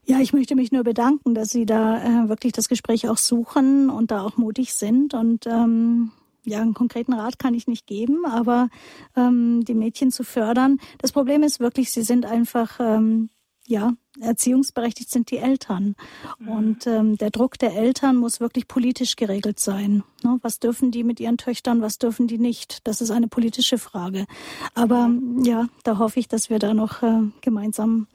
Ja, 0.05 0.21
ich 0.21 0.33
möchte 0.33 0.57
mich 0.57 0.73
nur 0.73 0.83
bedanken, 0.83 1.35
dass 1.35 1.51
Sie 1.51 1.67
da 1.67 2.25
äh, 2.25 2.29
wirklich 2.29 2.53
das 2.53 2.69
Gespräch 2.69 3.09
auch 3.09 3.19
suchen 3.19 3.91
und 3.91 4.11
da 4.11 4.23
auch 4.23 4.37
mutig 4.37 4.75
sind. 4.75 5.15
Und 5.15 5.47
ähm, 5.47 6.13
ja, 6.45 6.61
einen 6.61 6.75
konkreten 6.75 7.13
Rat 7.13 7.39
kann 7.39 7.55
ich 7.55 7.67
nicht 7.67 7.87
geben, 7.87 8.25
aber 8.25 8.69
ähm, 9.17 9.65
die 9.65 9.75
Mädchen 9.75 10.11
zu 10.11 10.25
fördern. 10.25 10.79
Das 10.99 11.13
Problem 11.13 11.43
ist 11.43 11.61
wirklich, 11.61 11.91
sie 11.93 12.03
sind 12.03 12.27
einfach 12.27 12.81
ähm, 12.81 13.29
ja, 13.67 13.93
erziehungsberechtigt 14.21 15.11
sind 15.11 15.31
die 15.31 15.39
Eltern. 15.39 15.95
Mhm. 16.39 16.49
Und 16.49 16.87
ähm, 16.87 17.17
der 17.17 17.31
Druck 17.31 17.59
der 17.59 17.75
Eltern 17.75 18.17
muss 18.17 18.41
wirklich 18.41 18.69
politisch 18.69 19.17
geregelt 19.17 19.61
sein. 19.61 20.03
Ne? 20.23 20.39
Was 20.43 20.59
dürfen 20.59 20.91
die 20.91 21.05
mit 21.05 21.21
ihren 21.21 21.39
Töchtern, 21.39 21.83
was 21.83 21.99
dürfen 21.99 22.27
die 22.27 22.39
nicht? 22.39 22.87
Das 22.87 23.01
ist 23.01 23.11
eine 23.11 23.29
politische 23.29 23.79
Frage. 23.79 24.27
Aber 24.75 25.11
ja, 25.43 25.67
da 25.85 25.99
hoffe 25.99 26.21
ich, 26.21 26.29
dass 26.29 26.51
wir 26.51 26.59
da 26.59 26.75
noch 26.75 27.03
äh, 27.03 27.23
gemeinsam 27.41 28.07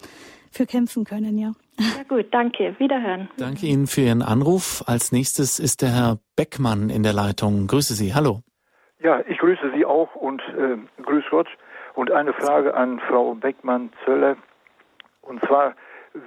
für 0.52 0.66
kämpfen 0.66 1.04
können, 1.04 1.38
ja. 1.38 1.54
Ja 1.78 2.04
gut, 2.08 2.28
danke. 2.32 2.76
Wiederhören. 2.80 3.30
Danke 3.38 3.66
Ihnen 3.66 3.88
für 3.88 4.02
Ihren 4.02 4.22
Anruf. 4.22 4.84
Als 4.88 5.12
nächstes 5.12 5.60
ist 5.60 5.82
der 5.82 5.90
Herr 5.90 6.20
Beckmann 6.38 6.90
in 6.90 7.04
der 7.04 7.12
Leitung. 7.12 7.68
Grüße 7.68 7.94
Sie. 7.94 8.14
Hallo. 8.14 8.40
Ja, 9.04 9.22
ich 9.28 9.38
grüße 9.40 9.72
Sie 9.76 9.86
auch 9.86 10.16
und 10.16 10.42
äh, 10.58 10.78
grüß 11.04 11.26
Gott. 11.30 11.48
Und 11.96 12.12
eine 12.12 12.34
Frage 12.34 12.74
an 12.74 13.00
Frau 13.08 13.36
Beckmann-Zöller. 13.36 14.38
Und 15.26 15.44
zwar, 15.46 15.76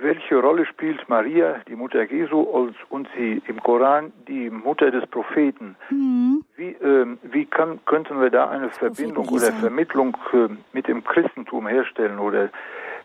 welche 0.01 0.37
Rolle 0.37 0.67
spielt 0.67 1.09
Maria, 1.09 1.61
die 1.67 1.75
Mutter 1.75 2.03
Jesu, 2.03 2.41
und 2.41 3.09
sie 3.17 3.43
im 3.47 3.63
Koran 3.63 4.13
die 4.27 4.51
Mutter 4.51 4.91
des 4.91 5.07
Propheten? 5.07 5.77
Mhm. 5.91 6.45
Wie, 6.57 6.71
äh, 6.71 7.07
wie 7.23 7.47
kann, 7.47 7.81
könnten 7.87 8.21
wir 8.21 8.31
da 8.31 8.51
eine 8.51 8.69
Verbindung 8.69 9.29
oder 9.29 9.53
Vermittlung 9.53 10.17
äh, 10.33 10.49
mit 10.73 10.89
dem 10.89 11.03
Christentum 11.03 11.67
herstellen? 11.67 12.19
Oder 12.19 12.51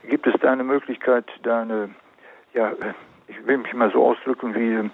gibt 0.09 0.27
es 0.27 0.33
da 0.41 0.51
eine 0.51 0.63
Möglichkeit, 0.63 1.25
da 1.43 1.61
eine, 1.61 1.89
ja, 2.53 2.71
äh, 2.71 2.93
ich 3.27 3.45
will 3.47 3.59
mich 3.59 3.73
mal 3.73 3.91
so 3.91 4.03
ausdrücken, 4.05 4.53
wie, 4.55 4.89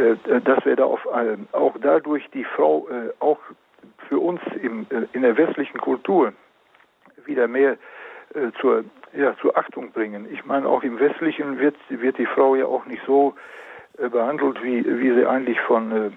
äh, 0.00 0.40
dass 0.40 0.64
wir 0.64 0.76
da 0.76 0.84
auf, 0.84 1.04
äh, 1.06 1.36
auch 1.52 1.74
dadurch 1.80 2.28
die 2.30 2.44
Frau 2.44 2.88
äh, 2.88 3.12
auch 3.18 3.38
für 4.08 4.18
uns 4.18 4.40
im, 4.62 4.86
in 5.12 5.22
der 5.22 5.36
westlichen 5.36 5.78
Kultur 5.78 6.32
wieder 7.26 7.48
mehr 7.48 7.76
zur 8.60 8.84
ja, 9.16 9.34
zur 9.40 9.56
Achtung 9.56 9.92
bringen. 9.92 10.26
Ich 10.30 10.44
meine, 10.44 10.68
auch 10.68 10.82
im 10.82 10.98
Westlichen 10.98 11.58
wird, 11.58 11.76
wird 11.88 12.18
die 12.18 12.26
Frau 12.26 12.54
ja 12.56 12.66
auch 12.66 12.84
nicht 12.86 13.02
so 13.06 13.34
äh, 13.98 14.08
behandelt, 14.08 14.62
wie, 14.62 14.84
wie 14.84 15.14
sie 15.14 15.26
eigentlich 15.26 15.60
von 15.60 15.92
äh, 15.92 16.10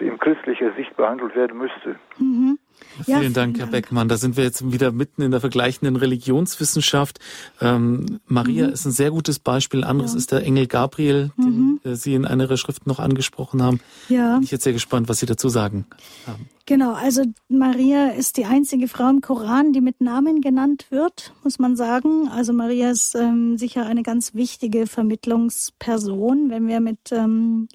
in 0.00 0.18
christlicher 0.18 0.72
Sicht 0.72 0.96
behandelt 0.96 1.36
werden 1.36 1.58
müsste. 1.58 1.96
Mhm. 2.18 2.58
Ja, 3.06 3.20
vielen 3.20 3.32
Dank, 3.32 3.58
Herr 3.58 3.66
Beckmann. 3.66 4.08
Da 4.08 4.16
sind 4.16 4.36
wir 4.36 4.44
jetzt 4.44 4.72
wieder 4.72 4.92
mitten 4.92 5.22
in 5.22 5.30
der 5.30 5.40
vergleichenden 5.40 5.96
Religionswissenschaft. 5.96 7.18
Ähm, 7.60 8.20
Maria 8.26 8.68
mhm. 8.68 8.72
ist 8.72 8.84
ein 8.84 8.92
sehr 8.92 9.10
gutes 9.10 9.38
Beispiel. 9.38 9.84
Anderes 9.84 10.12
ja. 10.12 10.18
ist 10.18 10.32
der 10.32 10.44
Engel 10.44 10.66
Gabriel, 10.66 11.32
den 11.36 11.46
mhm. 11.46 11.80
äh, 11.84 11.94
Sie 11.96 12.14
in 12.14 12.24
einer 12.24 12.44
Ihrer 12.44 12.56
Schriften 12.56 12.88
noch 12.88 13.00
angesprochen 13.00 13.62
haben. 13.62 13.80
Ja. 14.08 14.34
Bin 14.34 14.44
ich 14.44 14.50
jetzt 14.50 14.64
sehr 14.64 14.72
gespannt, 14.72 15.08
was 15.08 15.18
Sie 15.18 15.26
dazu 15.26 15.48
sagen 15.48 15.86
haben. 16.26 16.48
Genau, 16.66 16.94
also 16.94 17.24
Maria 17.48 18.08
ist 18.08 18.38
die 18.38 18.46
einzige 18.46 18.88
Frau 18.88 19.10
im 19.10 19.20
Koran, 19.20 19.74
die 19.74 19.82
mit 19.82 20.00
Namen 20.00 20.40
genannt 20.40 20.86
wird, 20.88 21.34
muss 21.42 21.58
man 21.58 21.76
sagen. 21.76 22.28
Also 22.28 22.54
Maria 22.54 22.90
ist 22.90 23.14
ähm, 23.14 23.58
sicher 23.58 23.84
eine 23.84 24.02
ganz 24.02 24.32
wichtige 24.32 24.86
Vermittlungsperson, 24.86 26.48
wenn 26.48 26.66
wir 26.66 26.80
mit 26.80 27.12
ähm, 27.12 27.68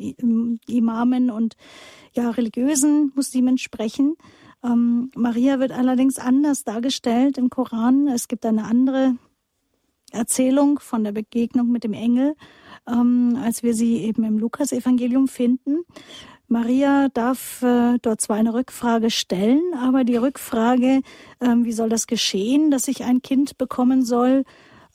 Imamen 0.68 1.30
und 1.30 1.56
ja, 2.14 2.32
religiösen 2.32 3.12
Muslimen 3.16 3.60
sprechen. 3.60 4.16
Ähm, 4.64 5.11
Maria 5.15 5.60
wird 5.60 5.72
allerdings 5.72 6.19
anders 6.19 6.64
dargestellt 6.64 7.38
im 7.38 7.49
Koran. 7.49 8.07
Es 8.07 8.27
gibt 8.27 8.45
eine 8.45 8.65
andere 8.65 9.15
Erzählung 10.11 10.80
von 10.80 11.03
der 11.03 11.11
Begegnung 11.11 11.72
mit 11.72 11.84
dem 11.84 11.94
Engel, 11.94 12.36
ähm, 12.88 13.38
als 13.41 13.64
wir 13.64 13.73
sie 13.73 13.98
eben 13.98 14.23
im 14.23 14.38
Lukasevangelium 14.38 15.27
finden. 15.27 15.84
Maria 16.48 17.10
darf 17.10 17.61
äh, 17.61 17.99
dort 18.02 18.22
zwar 18.22 18.38
eine 18.38 18.56
Rückfrage 18.56 19.11
stellen, 19.11 19.61
aber 19.80 20.03
die 20.03 20.15
Rückfrage, 20.15 21.02
ähm, 21.41 21.64
wie 21.64 21.72
soll 21.72 21.90
das 21.90 22.07
geschehen, 22.07 22.72
dass 22.72 22.88
ich 22.88 23.03
ein 23.03 23.22
Kind 23.22 23.60
bekommen 23.60 24.03
soll, 24.03 24.44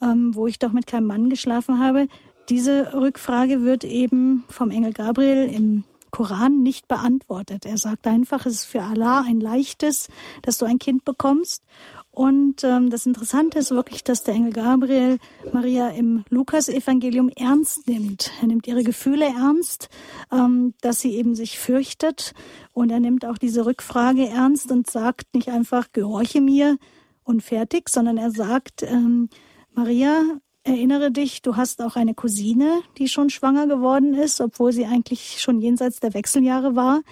ähm, 0.03 0.35
wo 0.35 0.49
ich 0.49 0.59
doch 0.59 0.73
mit 0.73 0.89
keinem 0.89 1.07
Mann 1.07 1.31
geschlafen 1.31 1.79
habe, 1.79 2.09
diese 2.49 2.93
Rückfrage 2.93 3.63
wird 3.63 3.85
eben 3.85 4.45
vom 4.49 4.71
Engel 4.71 4.93
Gabriel 4.93 5.49
im 5.49 5.85
Koran 6.15 6.63
nicht 6.63 6.87
beantwortet. 6.87 7.67
Er 7.67 7.77
sagt 7.77 8.07
einfach, 8.07 8.47
es 8.47 8.53
ist 8.53 8.65
für 8.67 8.83
Allah 8.85 9.25
ein 9.27 9.41
leichtes, 9.41 10.07
dass 10.43 10.59
du 10.59 10.65
ein 10.65 10.79
Kind 10.79 11.05
bekommst. 11.05 11.65
Und 12.13 12.63
ähm, 12.63 12.89
das 12.89 13.05
Interessante 13.05 13.59
ist 13.59 13.73
wirklich, 13.73 14.05
dass 14.05 14.23
der 14.23 14.35
Engel 14.35 14.53
Gabriel 14.53 15.19
Maria 15.53 15.89
im 15.89 16.23
Lukas-Evangelium 16.29 17.31
ernst 17.35 17.89
nimmt. 17.89 18.31
Er 18.41 18.47
nimmt 18.47 18.69
ihre 18.69 18.85
Gefühle 18.85 19.25
ernst, 19.25 19.89
ähm, 20.31 20.75
dass 20.83 21.01
sie 21.01 21.17
eben 21.17 21.35
sich 21.35 21.59
fürchtet. 21.59 22.33
Und 22.73 22.91
er 22.91 23.01
nimmt 23.01 23.27
auch 23.27 23.37
diese 23.37 23.67
Rückfrage 23.67 24.29
ernst 24.29 24.71
und 24.71 24.89
sagt 24.89 25.35
nicht 25.35 25.49
einfach, 25.49 25.89
gehorche 25.93 26.41
mir 26.41 26.79
und 27.25 27.43
fertig, 27.43 27.89
sondern 27.89 28.19
er 28.19 28.31
sagt, 28.31 28.85
ähm, 28.85 29.31
Maria, 29.73 30.23
Erinnere 30.67 31.11
dich, 31.11 31.43
du 31.43 31.57
hast 31.57 31.83
auch 31.83 31.95
eine 31.95 32.15
Cousine, 32.15 32.81
die 32.97 33.07
schon 33.09 33.29
schwanger 33.29 33.67
geworden 33.67 34.15
ist, 34.15 34.41
obwohl 34.41 34.73
sie 34.73 34.87
eigentlich 34.87 35.43
schon 35.43 35.61
jenseits 35.61 36.01
der 36.01 36.15
Wechseljahre 36.15 36.75
war. 36.75 37.03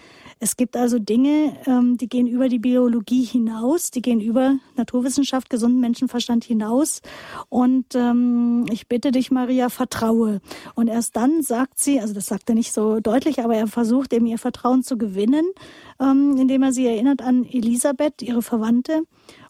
Es 0.41 0.57
gibt 0.57 0.75
also 0.75 0.99
Dinge, 0.99 1.55
ähm, 1.67 1.99
die 1.99 2.09
gehen 2.09 2.27
über 2.27 2.49
die 2.49 2.59
Biologie 2.59 3.25
hinaus, 3.25 3.91
die 3.91 4.01
gehen 4.01 4.23
über 4.23 4.57
Naturwissenschaft, 4.77 5.51
gesunden 5.51 5.81
Menschenverstand 5.81 6.45
hinaus. 6.45 7.03
Und 7.51 7.95
ähm, 7.95 8.65
ich 8.73 8.89
bitte 8.89 9.13
dich, 9.13 9.31
Maria, 9.31 9.69
vertraue. 9.69 10.41
Und 10.75 10.89
erst 10.89 11.15
dann 11.17 11.43
sagt 11.43 11.79
sie, 11.79 12.01
also 12.01 12.15
das 12.15 12.29
sagt 12.29 12.49
er 12.49 12.55
nicht 12.55 12.73
so 12.73 13.01
deutlich, 13.01 13.45
aber 13.45 13.55
er 13.55 13.67
versucht 13.67 14.15
eben 14.15 14.25
ihr 14.25 14.39
Vertrauen 14.39 14.83
zu 14.83 14.97
gewinnen, 14.97 15.45
ähm, 16.01 16.39
indem 16.39 16.63
er 16.63 16.73
sie 16.73 16.87
erinnert 16.87 17.21
an 17.21 17.45
Elisabeth, 17.45 18.23
ihre 18.23 18.41
Verwandte. 18.41 19.03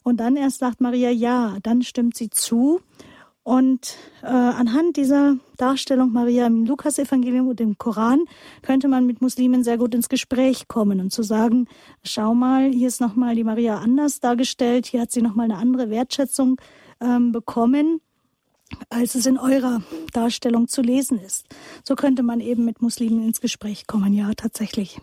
Und 0.03 0.17
dann 0.17 0.35
erst 0.35 0.59
sagt 0.59 0.81
Maria 0.81 1.09
ja, 1.09 1.55
dann 1.63 1.83
stimmt 1.83 2.17
sie 2.17 2.29
zu. 2.29 2.81
Und 3.43 3.97
äh, 4.21 4.27
anhand 4.27 4.95
dieser 4.95 5.35
Darstellung 5.57 6.13
Maria 6.13 6.47
im 6.47 6.65
Lukas-Evangelium 6.65 7.49
und 7.49 7.59
im 7.59 7.77
Koran 7.77 8.23
könnte 8.61 8.87
man 8.87 9.05
mit 9.05 9.21
Muslimen 9.21 9.65
sehr 9.65 9.77
gut 9.77 9.93
ins 9.93 10.07
Gespräch 10.07 10.69
kommen 10.69 11.01
und 11.01 11.11
zu 11.11 11.23
sagen, 11.23 11.67
schau 12.03 12.33
mal, 12.33 12.71
hier 12.71 12.87
ist 12.87 13.01
nochmal 13.01 13.35
die 13.35 13.43
Maria 13.43 13.79
anders 13.79 14.21
dargestellt, 14.21 14.85
hier 14.85 15.01
hat 15.01 15.11
sie 15.11 15.21
nochmal 15.21 15.45
eine 15.45 15.57
andere 15.57 15.89
Wertschätzung 15.89 16.55
ähm, 17.01 17.33
bekommen, 17.33 17.99
als 18.89 19.15
es 19.15 19.25
in 19.25 19.37
eurer 19.37 19.83
Darstellung 20.13 20.69
zu 20.69 20.81
lesen 20.81 21.19
ist. 21.19 21.45
So 21.83 21.95
könnte 21.95 22.23
man 22.23 22.39
eben 22.39 22.63
mit 22.63 22.81
Muslimen 22.81 23.23
ins 23.23 23.41
Gespräch 23.41 23.87
kommen, 23.87 24.13
ja, 24.13 24.31
tatsächlich. 24.35 25.01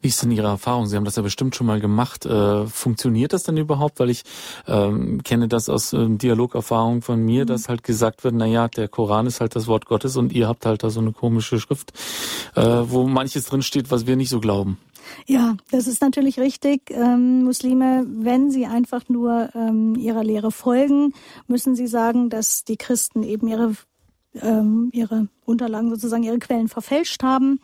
Wie 0.00 0.08
ist 0.08 0.22
denn 0.22 0.30
Ihre 0.30 0.46
Erfahrung? 0.46 0.86
Sie 0.86 0.96
haben 0.96 1.04
das 1.04 1.16
ja 1.16 1.22
bestimmt 1.22 1.56
schon 1.56 1.66
mal 1.66 1.80
gemacht. 1.80 2.24
Äh, 2.24 2.66
funktioniert 2.66 3.32
das 3.32 3.42
denn 3.42 3.56
überhaupt? 3.56 3.98
Weil 3.98 4.10
ich 4.10 4.22
ähm, 4.68 5.22
kenne 5.24 5.48
das 5.48 5.68
aus 5.68 5.92
äh, 5.92 6.06
Dialogerfahrung 6.08 7.02
von 7.02 7.20
mir, 7.20 7.42
mhm. 7.42 7.48
dass 7.48 7.68
halt 7.68 7.82
gesagt 7.82 8.22
wird, 8.22 8.34
na 8.34 8.46
ja, 8.46 8.68
der 8.68 8.86
Koran 8.86 9.26
ist 9.26 9.40
halt 9.40 9.56
das 9.56 9.66
Wort 9.66 9.86
Gottes 9.86 10.16
und 10.16 10.32
ihr 10.32 10.46
habt 10.46 10.66
halt 10.66 10.84
da 10.84 10.90
so 10.90 11.00
eine 11.00 11.12
komische 11.12 11.58
Schrift, 11.58 11.92
äh, 12.54 12.62
wo 12.62 13.08
manches 13.08 13.46
drin 13.46 13.62
steht, 13.62 13.90
was 13.90 14.06
wir 14.06 14.14
nicht 14.14 14.30
so 14.30 14.38
glauben. 14.38 14.78
Ja, 15.26 15.56
das 15.70 15.86
ist 15.86 16.00
natürlich 16.00 16.38
richtig. 16.38 16.90
Ähm, 16.90 17.44
Muslime, 17.44 18.06
wenn 18.08 18.50
sie 18.50 18.66
einfach 18.66 19.08
nur 19.08 19.48
ähm, 19.54 19.96
ihrer 19.96 20.22
Lehre 20.22 20.52
folgen, 20.52 21.12
müssen 21.46 21.74
sie 21.74 21.86
sagen, 21.86 22.30
dass 22.30 22.64
die 22.64 22.76
Christen 22.76 23.22
eben 23.22 23.48
ihre, 23.48 23.72
ähm, 24.40 24.90
ihre 24.92 25.28
Unterlagen 25.44 25.90
sozusagen, 25.90 26.22
ihre 26.22 26.38
Quellen 26.38 26.68
verfälscht 26.68 27.22
haben. 27.22 27.60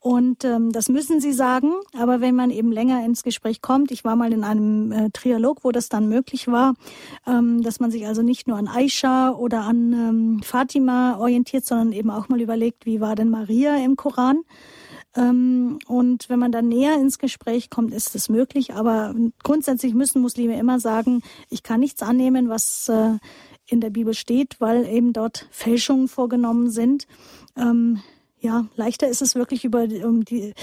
Und 0.00 0.44
ähm, 0.44 0.70
das 0.70 0.88
müssen 0.88 1.20
sie 1.20 1.32
sagen. 1.32 1.72
Aber 1.98 2.20
wenn 2.20 2.36
man 2.36 2.50
eben 2.50 2.70
länger 2.70 3.04
ins 3.04 3.24
Gespräch 3.24 3.60
kommt, 3.60 3.90
ich 3.90 4.04
war 4.04 4.14
mal 4.14 4.32
in 4.32 4.44
einem 4.44 4.92
äh, 4.92 5.10
Trialog, 5.10 5.64
wo 5.64 5.72
das 5.72 5.88
dann 5.88 6.08
möglich 6.08 6.46
war, 6.46 6.74
ähm, 7.26 7.62
dass 7.62 7.80
man 7.80 7.90
sich 7.90 8.06
also 8.06 8.22
nicht 8.22 8.46
nur 8.46 8.56
an 8.56 8.68
Aisha 8.68 9.30
oder 9.30 9.62
an 9.62 9.92
ähm, 9.92 10.40
Fatima 10.44 11.18
orientiert, 11.18 11.64
sondern 11.64 11.92
eben 11.92 12.10
auch 12.10 12.28
mal 12.28 12.40
überlegt, 12.40 12.86
wie 12.86 13.00
war 13.00 13.16
denn 13.16 13.28
Maria 13.28 13.76
im 13.76 13.96
Koran? 13.96 14.42
Ähm, 15.16 15.80
und 15.88 16.28
wenn 16.28 16.38
man 16.38 16.52
dann 16.52 16.68
näher 16.68 16.94
ins 16.94 17.18
Gespräch 17.18 17.68
kommt, 17.68 17.92
ist 17.92 18.14
es 18.14 18.28
möglich. 18.28 18.74
Aber 18.74 19.14
grundsätzlich 19.42 19.94
müssen 19.94 20.22
Muslime 20.22 20.58
immer 20.58 20.78
sagen, 20.78 21.22
ich 21.50 21.64
kann 21.64 21.80
nichts 21.80 22.02
annehmen, 22.02 22.48
was 22.48 22.88
äh, 22.88 23.18
in 23.66 23.80
der 23.80 23.90
Bibel 23.90 24.14
steht, 24.14 24.60
weil 24.60 24.86
eben 24.86 25.12
dort 25.12 25.48
Fälschungen 25.50 26.06
vorgenommen 26.06 26.70
sind. 26.70 27.06
Ja, 28.40 28.66
leichter 28.76 29.08
ist 29.08 29.20
es 29.20 29.34
wirklich 29.34 29.64
über 29.64 29.82
um 30.04 30.24
die, 30.24 30.54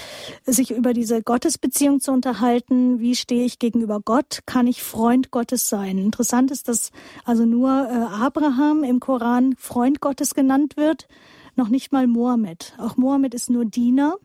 sich 0.46 0.70
über 0.70 0.94
diese 0.94 1.22
Gottesbeziehung 1.22 2.00
zu 2.00 2.10
unterhalten. 2.10 3.00
Wie 3.00 3.14
stehe 3.14 3.44
ich 3.44 3.58
gegenüber 3.58 4.00
Gott? 4.00 4.40
Kann 4.46 4.66
ich 4.66 4.82
Freund 4.82 5.30
Gottes 5.30 5.68
sein? 5.68 5.98
Interessant 5.98 6.50
ist, 6.50 6.68
dass 6.68 6.90
also 7.24 7.44
nur 7.44 7.68
äh, 7.68 8.14
Abraham 8.14 8.82
im 8.82 8.98
Koran 8.98 9.54
Freund 9.58 10.00
Gottes 10.00 10.34
genannt 10.34 10.76
wird. 10.76 11.06
noch 11.54 11.68
nicht 11.68 11.92
mal 11.92 12.06
Mohammed. 12.06 12.74
Auch 12.78 12.96
Mohammed 12.96 13.34
ist 13.34 13.50
nur 13.50 13.64
Diener 13.64 14.16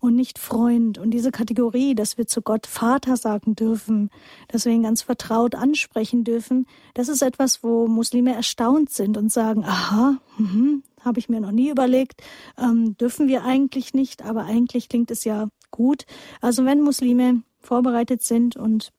und 0.00 0.14
nicht 0.14 0.38
Freund. 0.38 0.98
Und 0.98 1.10
diese 1.10 1.30
Kategorie, 1.30 1.94
dass 1.94 2.18
wir 2.18 2.26
zu 2.26 2.42
Gott 2.42 2.66
Vater 2.66 3.16
sagen 3.16 3.54
dürfen, 3.54 4.10
dass 4.48 4.64
wir 4.64 4.72
ihn 4.72 4.82
ganz 4.82 5.02
vertraut 5.02 5.54
ansprechen 5.54 6.24
dürfen, 6.24 6.66
das 6.94 7.08
ist 7.08 7.22
etwas, 7.22 7.62
wo 7.62 7.86
Muslime 7.86 8.34
erstaunt 8.34 8.90
sind 8.90 9.16
und 9.16 9.30
sagen, 9.32 9.64
aha, 9.64 10.18
mhm, 10.38 10.82
habe 11.04 11.18
ich 11.18 11.28
mir 11.28 11.40
noch 11.40 11.52
nie 11.52 11.70
überlegt, 11.70 12.22
ähm, 12.58 12.96
dürfen 12.96 13.28
wir 13.28 13.44
eigentlich 13.44 13.94
nicht, 13.94 14.24
aber 14.24 14.44
eigentlich 14.44 14.88
klingt 14.88 15.10
es 15.10 15.24
ja 15.24 15.48
gut. 15.70 16.04
Also 16.40 16.64
wenn 16.64 16.80
Muslime 16.80 17.42
vorbereitet 17.60 18.22
sind 18.22 18.56
und 18.56 18.92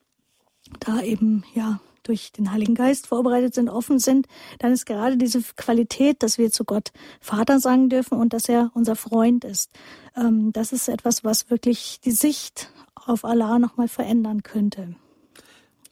da 0.80 1.02
eben 1.02 1.44
ja 1.56 1.80
durch 2.04 2.32
den 2.32 2.52
Heiligen 2.52 2.76
Geist 2.76 3.08
vorbereitet 3.08 3.54
sind, 3.54 3.70
offen 3.70 4.00
sind, 4.00 4.28
dann 4.58 4.72
ist 4.72 4.86
gerade 4.86 5.18
diese 5.18 5.42
Qualität, 5.56 6.24
dass 6.24 6.38
wir 6.38 6.52
zu 6.52 6.66
Gott 6.66 6.92
Vater 7.20 7.60
sagen 7.60 7.90
dürfen 7.90 8.18
und 8.18 8.34
dass 8.34 8.50
er 8.50 8.72
unser 8.74 8.96
Freund 8.96 9.44
ist. 9.44 9.72
Ähm, 10.16 10.52
das 10.52 10.72
ist 10.72 10.90
etwas, 10.90 11.24
was 11.24 11.50
wirklich 11.50 12.00
die 12.04 12.12
Sicht 12.12 12.72
auf 12.96 13.26
Allah 13.26 13.60
nochmal 13.60 13.88
verändern 13.88 14.44
könnte. 14.44 14.96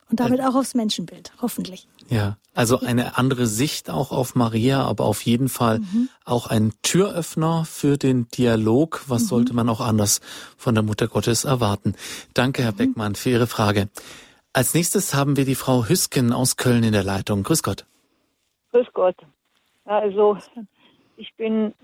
Und 0.09 0.19
damit 0.21 0.41
auch 0.41 0.55
aufs 0.55 0.73
Menschenbild, 0.73 1.33
hoffentlich. 1.41 1.87
Ja, 2.09 2.37
also 2.57 2.79
eine 2.79 3.19
andere 3.19 3.45
Sicht 3.45 3.91
auch 3.91 4.11
auf 4.11 4.33
Maria, 4.33 4.83
aber 4.83 5.05
auf 5.05 5.21
jeden 5.21 5.47
Fall 5.47 5.77
mhm. 5.77 6.09
auch 6.25 6.47
ein 6.47 6.73
Türöffner 6.81 7.65
für 7.65 7.97
den 7.97 8.27
Dialog. 8.29 9.03
Was 9.05 9.23
mhm. 9.23 9.27
sollte 9.27 9.53
man 9.53 9.69
auch 9.69 9.79
anders 9.79 10.21
von 10.57 10.73
der 10.73 10.83
Mutter 10.83 11.07
Gottes 11.07 11.45
erwarten? 11.45 11.93
Danke, 12.33 12.63
Herr 12.63 12.71
mhm. 12.71 12.77
Beckmann, 12.77 13.13
für 13.13 13.29
Ihre 13.29 13.45
Frage. 13.45 13.89
Als 14.53 14.73
nächstes 14.73 15.13
haben 15.13 15.37
wir 15.37 15.45
die 15.45 15.53
Frau 15.53 15.85
Hüsken 15.85 16.33
aus 16.33 16.57
Köln 16.57 16.83
in 16.83 16.93
der 16.93 17.03
Leitung. 17.03 17.43
Grüß 17.43 17.61
Gott. 17.61 17.85
Grüß 18.71 18.87
Gott. 18.91 19.17
Also, 19.85 20.39
ich 21.15 21.35
bin 21.35 21.75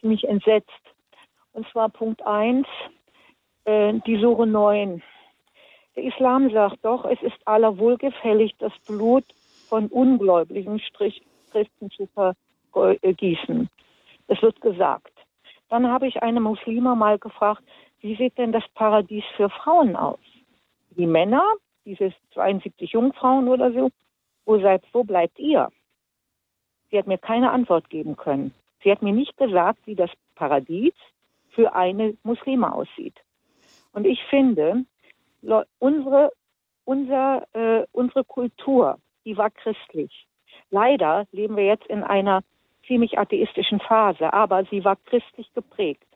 ziemlich 0.00 0.24
entsetzt. 0.24 0.70
Und 1.52 1.64
zwar 1.70 1.90
Punkt 1.90 2.26
1, 2.26 2.66
äh, 3.66 3.92
die 4.04 4.20
Suche 4.20 4.48
9. 4.48 5.00
Der 5.94 6.02
Islam 6.02 6.50
sagt 6.50 6.84
doch, 6.84 7.04
es 7.04 7.22
ist 7.22 7.38
aller 7.44 7.78
wohlgefällig, 7.78 8.56
das 8.58 8.72
Blut 8.84 9.24
von 9.68 9.88
ungläubigen 9.88 10.80
Christen 11.50 11.90
zu 11.90 12.08
vergießen. 12.72 13.68
Das 14.28 14.42
wird 14.42 14.60
gesagt. 14.60 15.12
Dann 15.68 15.88
habe 15.88 16.06
ich 16.06 16.22
eine 16.22 16.40
Muslima 16.40 16.94
mal 16.94 17.18
gefragt, 17.18 17.62
wie 18.00 18.16
sieht 18.16 18.38
denn 18.38 18.52
das 18.52 18.64
Paradies 18.74 19.24
für 19.36 19.50
Frauen 19.50 19.96
aus? 19.96 20.20
Die 20.90 21.06
Männer 21.06 21.42
diese 21.86 22.12
72 22.34 22.90
Jungfrauen 22.90 23.48
oder 23.48 23.72
so, 23.72 23.90
wo, 24.44 24.58
seid, 24.60 24.82
wo 24.92 25.04
bleibt 25.04 25.38
ihr? 25.38 25.70
Sie 26.90 26.98
hat 26.98 27.06
mir 27.06 27.18
keine 27.18 27.50
Antwort 27.50 27.88
geben 27.88 28.16
können. 28.16 28.52
Sie 28.82 28.90
hat 28.90 29.02
mir 29.02 29.12
nicht 29.12 29.36
gesagt, 29.36 29.86
wie 29.86 29.94
das 29.94 30.10
Paradies 30.34 30.92
für 31.50 31.74
eine 31.74 32.16
Muslime 32.22 32.72
aussieht. 32.72 33.14
Und 33.92 34.04
ich 34.04 34.22
finde, 34.24 34.84
unsere, 35.78 36.30
unser, 36.84 37.46
äh, 37.54 37.86
unsere 37.92 38.24
Kultur, 38.24 38.98
die 39.26 39.36
war 39.36 39.50
christlich. 39.50 40.26
Leider 40.70 41.26
leben 41.32 41.56
wir 41.56 41.66
jetzt 41.66 41.86
in 41.88 42.02
einer 42.02 42.42
ziemlich 42.86 43.18
atheistischen 43.18 43.80
Phase, 43.80 44.32
aber 44.32 44.64
sie 44.70 44.84
war 44.84 44.96
christlich 44.96 45.52
geprägt. 45.52 46.06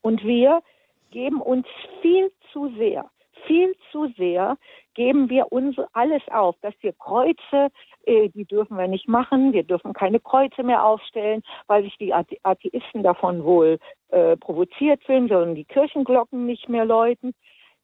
Und 0.00 0.24
wir 0.24 0.62
geben 1.10 1.42
uns 1.42 1.66
viel 2.00 2.32
zu 2.52 2.72
sehr 2.78 3.10
viel 3.46 3.74
zu 3.90 4.08
sehr 4.16 4.56
geben 4.94 5.30
wir 5.30 5.52
uns 5.52 5.76
alles 5.92 6.22
auf, 6.30 6.56
dass 6.62 6.74
wir 6.80 6.92
Kreuze, 6.92 7.68
äh, 8.04 8.28
die 8.28 8.44
dürfen 8.44 8.76
wir 8.76 8.88
nicht 8.88 9.08
machen, 9.08 9.52
wir 9.52 9.62
dürfen 9.62 9.92
keine 9.92 10.20
Kreuze 10.20 10.62
mehr 10.62 10.84
aufstellen, 10.84 11.42
weil 11.66 11.84
sich 11.84 11.96
die 11.98 12.12
Atheisten 12.12 13.02
davon 13.02 13.44
wohl 13.44 13.78
äh, 14.08 14.36
provoziert 14.36 15.02
fühlen, 15.04 15.28
sondern 15.28 15.54
die 15.54 15.64
Kirchenglocken 15.64 16.46
nicht 16.46 16.68
mehr 16.68 16.84
läuten. 16.84 17.34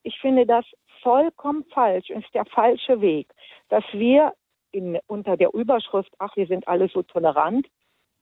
Ich 0.02 0.18
finde 0.20 0.46
das 0.46 0.64
vollkommen 1.02 1.64
falsch 1.72 2.10
und 2.10 2.24
ist 2.24 2.34
der 2.34 2.46
falsche 2.46 3.00
Weg, 3.00 3.28
dass 3.68 3.84
wir 3.92 4.32
in, 4.72 4.98
unter 5.06 5.36
der 5.36 5.54
Überschrift, 5.54 6.12
ach, 6.18 6.36
wir 6.36 6.46
sind 6.46 6.68
alle 6.68 6.88
so 6.88 7.02
tolerant, 7.02 7.66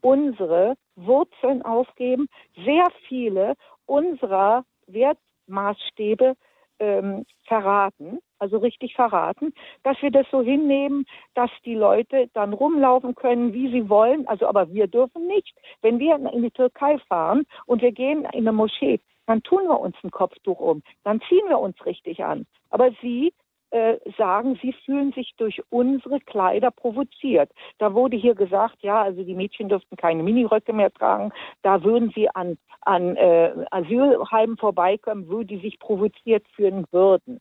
unsere 0.01 0.75
Wurzeln 0.97 1.63
aufgeben, 1.63 2.29
sehr 2.65 2.87
viele 3.09 3.55
unserer 3.87 4.65
Wertmaßstäbe 4.87 6.35
ähm, 6.79 7.25
verraten, 7.45 8.19
also 8.39 8.59
richtig 8.59 8.95
verraten, 8.95 9.55
dass 9.83 10.01
wir 10.03 10.11
das 10.11 10.27
so 10.31 10.43
hinnehmen, 10.43 11.07
dass 11.35 11.51
die 11.65 11.75
Leute 11.75 12.29
dann 12.35 12.53
rumlaufen 12.53 13.15
können, 13.15 13.53
wie 13.53 13.71
sie 13.71 13.89
wollen. 13.89 14.27
Also, 14.29 14.47
aber 14.47 14.73
wir 14.73 14.87
dürfen 14.87 15.27
nicht. 15.27 15.57
Wenn 15.83 15.99
wir 15.99 16.17
in 16.17 16.43
die 16.43 16.51
Türkei 16.51 16.99
fahren 17.09 17.45
und 17.67 17.81
wir 17.81 17.93
gehen 17.93 18.25
in 18.33 18.47
eine 18.47 18.53
Moschee, 18.53 19.01
dann 19.27 19.43
tun 19.43 19.65
wir 19.65 19.81
uns 19.81 19.97
ein 20.03 20.11
Kopftuch 20.11 20.61
um, 20.61 20.83
dann 21.03 21.21
ziehen 21.29 21.49
wir 21.49 21.59
uns 21.59 21.85
richtig 21.87 22.25
an. 22.25 22.47
Aber 22.71 22.91
sie 23.01 23.33
äh, 23.75 23.99
sagen, 24.17 24.57
sie 24.63 24.73
fühlen 24.85 25.13
sich 25.13 25.35
durch 25.37 25.61
unsere 25.71 26.21
Kleider 26.21 26.71
provoziert. 26.71 27.51
Da 27.79 27.93
wurde 27.93 28.17
hier 28.17 28.37
gesagt, 28.37 28.77
ja, 28.83 29.03
also 29.03 29.25
die 29.25 29.35
Mädchen 29.35 29.69
dürften 29.69 29.97
keine 29.97 30.23
Miniröcke 30.23 30.73
mehr 30.73 30.93
tragen. 30.93 31.33
Da 31.63 31.83
würden 31.83 32.13
sie 32.15 32.29
an, 32.29 32.57
an 32.83 33.17
äh, 33.17 33.53
Asylheimen 33.73 34.57
vorbeikommen, 34.59 35.29
wo 35.29 35.43
die 35.43 35.59
sich 35.59 35.81
provoziert 35.81 36.47
fühlen 36.55 36.85
würden. 36.93 37.41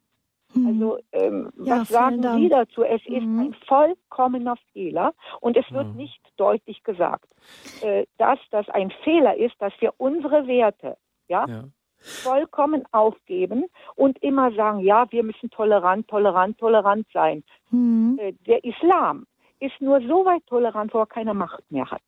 Mhm. 0.56 0.68
Also 0.68 0.98
ähm, 1.12 1.52
ja, 1.64 1.82
was 1.82 1.90
sagen 1.90 2.22
Sie 2.22 2.50
dazu? 2.50 2.84
Es 2.84 3.02
mhm. 3.08 3.16
ist 3.16 3.24
ein 3.24 3.56
vollkommener 3.68 4.56
Fehler 4.72 5.14
und 5.40 5.58
es 5.58 5.72
wird 5.72 5.88
mhm. 5.88 5.98
nicht 5.98 6.20
deutlich 6.38 6.84
gesagt, 6.84 7.30
äh, 7.82 8.06
dass 8.18 8.40
das 8.52 8.70
ein 8.70 8.92
Fehler 9.04 9.36
ist, 9.36 9.56
dass 9.60 9.74
wir 9.80 9.94
unsere 9.98 10.48
Werte, 10.48 10.98
ja, 11.28 11.46
ja 11.48 11.64
vollkommen 12.04 12.84
aufgeben 12.92 13.66
und 13.96 14.22
immer 14.22 14.52
sagen, 14.54 14.80
ja, 14.80 15.10
wir 15.12 15.24
müssen 15.24 15.50
tolerant, 15.50 16.08
tolerant, 16.08 16.58
tolerant 16.58 17.08
sein. 17.14 17.44
Mhm. 17.72 18.20
Der 18.46 18.64
Islam 18.64 19.26
ist 19.60 19.80
nur 19.80 20.02
so 20.02 20.26
weit 20.26 20.46
tolerant, 20.48 20.94
wo 20.94 21.00
er 21.00 21.06
keine 21.06 21.34
Macht 21.34 21.64
mehr 21.72 21.90
hat. 21.90 22.02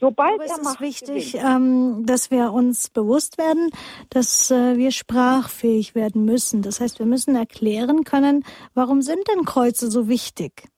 Sobald 0.00 0.34
Aber 0.34 0.44
es 0.44 0.52
er 0.52 0.62
ist 0.62 0.80
wichtig, 0.80 1.34
ähm, 1.34 2.04
dass 2.06 2.30
wir 2.30 2.52
uns 2.52 2.88
bewusst 2.88 3.36
werden, 3.36 3.70
dass 4.10 4.50
äh, 4.50 4.76
wir 4.76 4.92
sprachfähig 4.92 5.96
werden 5.96 6.24
müssen. 6.24 6.62
Das 6.62 6.80
heißt, 6.80 7.00
wir 7.00 7.06
müssen 7.06 7.34
erklären 7.34 8.04
können, 8.04 8.44
warum 8.74 9.02
sind 9.02 9.26
denn 9.28 9.44
Kreuze 9.44 9.90
so 9.90 10.08
wichtig? 10.08 10.68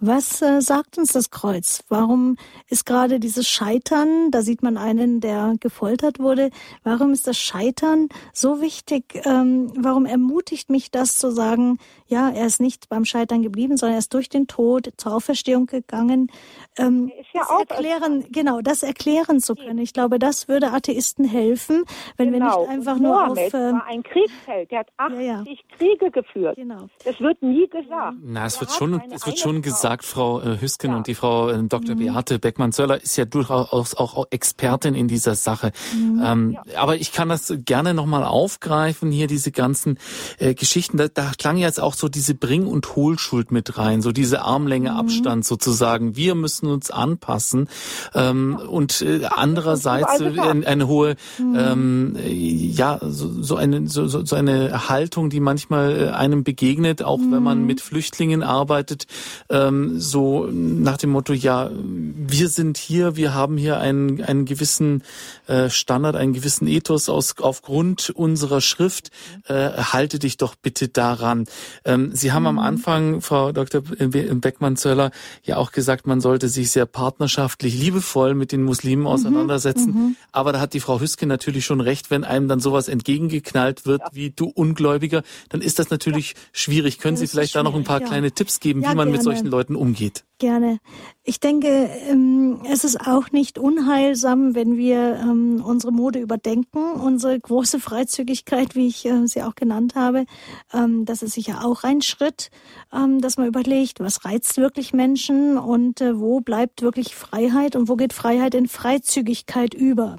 Was 0.00 0.42
äh, 0.42 0.60
sagt 0.60 0.98
uns 0.98 1.12
das 1.12 1.30
Kreuz? 1.30 1.84
Warum 1.88 2.36
ist 2.68 2.86
gerade 2.86 3.20
dieses 3.20 3.48
Scheitern, 3.48 4.30
da 4.30 4.42
sieht 4.42 4.62
man 4.62 4.76
einen, 4.76 5.20
der 5.20 5.54
gefoltert 5.60 6.18
wurde, 6.18 6.50
warum 6.82 7.12
ist 7.12 7.26
das 7.26 7.38
Scheitern 7.38 8.08
so 8.32 8.60
wichtig? 8.60 9.22
Ähm, 9.24 9.72
warum 9.76 10.06
ermutigt 10.06 10.70
mich 10.70 10.90
das 10.90 11.16
zu 11.18 11.30
sagen, 11.30 11.78
ja, 12.06 12.28
er 12.28 12.46
ist 12.46 12.60
nicht 12.60 12.88
beim 12.88 13.04
Scheitern 13.04 13.42
geblieben, 13.42 13.76
sondern 13.76 13.94
er 13.94 14.00
ist 14.00 14.14
durch 14.14 14.28
den 14.28 14.46
Tod 14.46 14.90
zur 14.96 15.14
Auferstehung 15.14 15.66
gegangen. 15.66 16.30
Ähm, 16.76 17.12
ja 17.32 17.42
das 17.50 17.78
erklären, 17.78 18.24
genau, 18.30 18.60
das 18.60 18.82
erklären 18.82 19.40
zu 19.40 19.54
können. 19.54 19.78
Ich 19.78 19.92
glaube, 19.92 20.18
das 20.18 20.48
würde 20.48 20.72
Atheisten 20.72 21.24
helfen, 21.24 21.84
wenn 22.16 22.32
genau. 22.32 22.46
wir 22.46 22.60
nicht 22.60 22.70
einfach 22.70 22.98
nur 22.98 23.14
Mohammed 23.14 23.54
auf. 23.54 23.54
Äh, 23.54 23.72
war 23.72 23.86
ein 23.86 24.02
Kriegsheld, 24.02 24.70
der 24.70 24.80
hat 24.80 24.88
80 24.96 25.18
ja, 25.18 25.22
ja. 25.22 25.44
Kriege 25.76 26.10
geführt. 26.10 26.56
Genau. 26.56 26.88
Das 27.04 27.20
wird 27.20 27.42
nie 27.42 27.68
gesagt. 27.68 28.16
Na, 28.22 28.46
es 28.46 28.60
wird 28.60 28.72
schon, 28.72 29.00
es 29.10 29.26
wird 29.26 29.38
schon 29.38 29.59
gesagt, 29.62 30.04
Frau 30.04 30.40
äh, 30.40 30.60
Hüsken 30.60 30.90
ja. 30.90 30.96
und 30.96 31.06
die 31.06 31.14
Frau 31.14 31.48
äh, 31.48 31.62
Dr. 31.62 31.94
Mhm. 31.94 32.00
Beate 32.00 32.38
Beckmann-Zöller 32.38 33.02
ist 33.02 33.16
ja 33.16 33.24
durchaus 33.24 33.94
auch 33.94 34.26
Expertin 34.30 34.94
in 34.94 35.08
dieser 35.08 35.34
Sache. 35.34 35.72
Mhm. 35.94 36.22
Ähm, 36.24 36.58
aber 36.76 36.96
ich 36.96 37.12
kann 37.12 37.28
das 37.28 37.52
gerne 37.64 37.94
nochmal 37.94 38.24
aufgreifen, 38.24 39.10
hier 39.10 39.26
diese 39.26 39.52
ganzen 39.52 39.98
äh, 40.38 40.54
Geschichten. 40.54 40.96
Da, 40.96 41.08
da 41.08 41.32
klang 41.36 41.56
jetzt 41.56 41.80
auch 41.80 41.94
so 41.94 42.08
diese 42.08 42.34
Bring- 42.34 42.66
und 42.66 42.96
Hohlschuld 42.96 43.50
mit 43.52 43.78
rein, 43.78 44.02
so 44.02 44.12
diese 44.12 44.42
Armlänge 44.42 44.92
mhm. 44.92 44.96
Abstand 44.96 45.44
sozusagen. 45.44 46.16
Wir 46.16 46.34
müssen 46.34 46.66
uns 46.66 46.90
anpassen 46.90 47.68
ähm, 48.14 48.56
und 48.56 49.02
äh, 49.02 49.24
andererseits 49.24 50.20
eine, 50.20 50.66
eine 50.66 50.88
hohe, 50.88 51.16
ähm, 51.38 52.16
ja, 52.22 52.98
so, 53.02 53.42
so 53.42 53.56
eine 53.56 53.88
so, 53.88 54.06
so 54.06 54.36
eine 54.36 54.88
Haltung, 54.88 55.30
die 55.30 55.40
manchmal 55.40 56.00
äh, 56.00 56.08
einem 56.10 56.44
begegnet, 56.44 57.02
auch 57.02 57.20
wenn 57.30 57.42
man 57.42 57.64
mit 57.64 57.80
Flüchtlingen 57.80 58.42
arbeitet, 58.42 59.06
ähm, 59.50 60.00
so 60.00 60.46
nach 60.46 60.96
dem 60.96 61.10
Motto, 61.10 61.32
ja, 61.32 61.70
wir 61.74 62.48
sind 62.48 62.78
hier, 62.78 63.16
wir 63.16 63.34
haben 63.34 63.56
hier 63.56 63.78
einen 63.78 64.22
einen 64.22 64.44
gewissen 64.44 65.02
äh, 65.46 65.68
Standard, 65.68 66.16
einen 66.16 66.32
gewissen 66.32 66.66
Ethos 66.66 67.08
aus 67.08 67.34
aufgrund 67.38 68.10
unserer 68.10 68.60
Schrift. 68.60 69.10
Äh, 69.46 69.70
halte 69.70 70.18
dich 70.18 70.36
doch 70.36 70.54
bitte 70.54 70.88
daran. 70.88 71.46
Ähm, 71.84 72.10
Sie 72.14 72.32
haben 72.32 72.42
mhm. 72.42 72.48
am 72.48 72.58
Anfang, 72.58 73.20
Frau 73.20 73.52
Dr. 73.52 73.82
Beckmann-Zöller, 73.82 75.10
ja 75.42 75.56
auch 75.56 75.72
gesagt, 75.72 76.06
man 76.06 76.20
sollte 76.20 76.48
sich 76.48 76.70
sehr 76.70 76.86
partnerschaftlich, 76.86 77.78
liebevoll 77.78 78.34
mit 78.34 78.52
den 78.52 78.62
Muslimen 78.62 79.02
mhm. 79.02 79.08
auseinandersetzen. 79.08 79.92
Mhm. 79.92 80.16
Aber 80.32 80.52
da 80.52 80.60
hat 80.60 80.74
die 80.74 80.80
Frau 80.80 81.00
Hüske 81.00 81.26
natürlich 81.26 81.64
schon 81.64 81.80
recht, 81.80 82.10
wenn 82.10 82.24
einem 82.24 82.48
dann 82.48 82.60
sowas 82.60 82.88
entgegengeknallt 82.88 83.86
wird, 83.86 84.00
ja. 84.00 84.08
wie 84.12 84.30
du 84.30 84.46
Ungläubiger, 84.46 85.22
dann 85.48 85.60
ist 85.60 85.78
das 85.78 85.90
natürlich 85.90 86.30
ja. 86.32 86.38
schwierig. 86.52 86.98
Können 86.98 87.16
Sie 87.16 87.26
vielleicht 87.26 87.54
da 87.54 87.62
noch 87.62 87.74
ein 87.74 87.84
paar 87.84 88.00
ja. 88.00 88.06
kleine 88.06 88.32
Tipps 88.32 88.60
geben, 88.60 88.82
wie 88.82 88.86
man 88.86 88.96
gerne. 88.96 89.10
mit 89.12 89.22
solchen 89.22 89.39
solchen 89.40 89.50
Leuten 89.50 89.76
umgeht. 89.76 90.24
Gerne. 90.38 90.78
Ich 91.22 91.38
denke, 91.38 91.68
ähm, 92.08 92.62
es 92.70 92.84
ist 92.84 93.06
auch 93.06 93.30
nicht 93.30 93.58
unheilsam, 93.58 94.54
wenn 94.54 94.76
wir 94.76 95.20
ähm, 95.20 95.62
unsere 95.62 95.92
Mode 95.92 96.18
überdenken, 96.18 96.92
unsere 96.92 97.38
große 97.38 97.78
Freizügigkeit, 97.78 98.74
wie 98.74 98.86
ich 98.86 99.04
äh, 99.04 99.26
sie 99.26 99.42
auch 99.42 99.54
genannt 99.54 99.96
habe. 99.96 100.24
Ähm, 100.72 101.04
das 101.04 101.22
ist 101.22 101.34
sicher 101.34 101.64
auch 101.64 101.84
ein 101.84 102.00
Schritt, 102.00 102.50
dass 102.90 103.36
man 103.36 103.46
überlegt, 103.46 104.00
was 104.00 104.24
reizt 104.24 104.56
wirklich 104.56 104.92
Menschen 104.92 105.58
und 105.58 106.00
äh, 106.00 106.18
wo 106.18 106.40
bleibt 106.40 106.82
wirklich 106.82 107.14
Freiheit 107.14 107.76
und 107.76 107.88
wo 107.88 107.96
geht 107.96 108.12
Freiheit 108.12 108.54
in 108.54 108.66
Freizügigkeit 108.66 109.74
über 109.74 110.16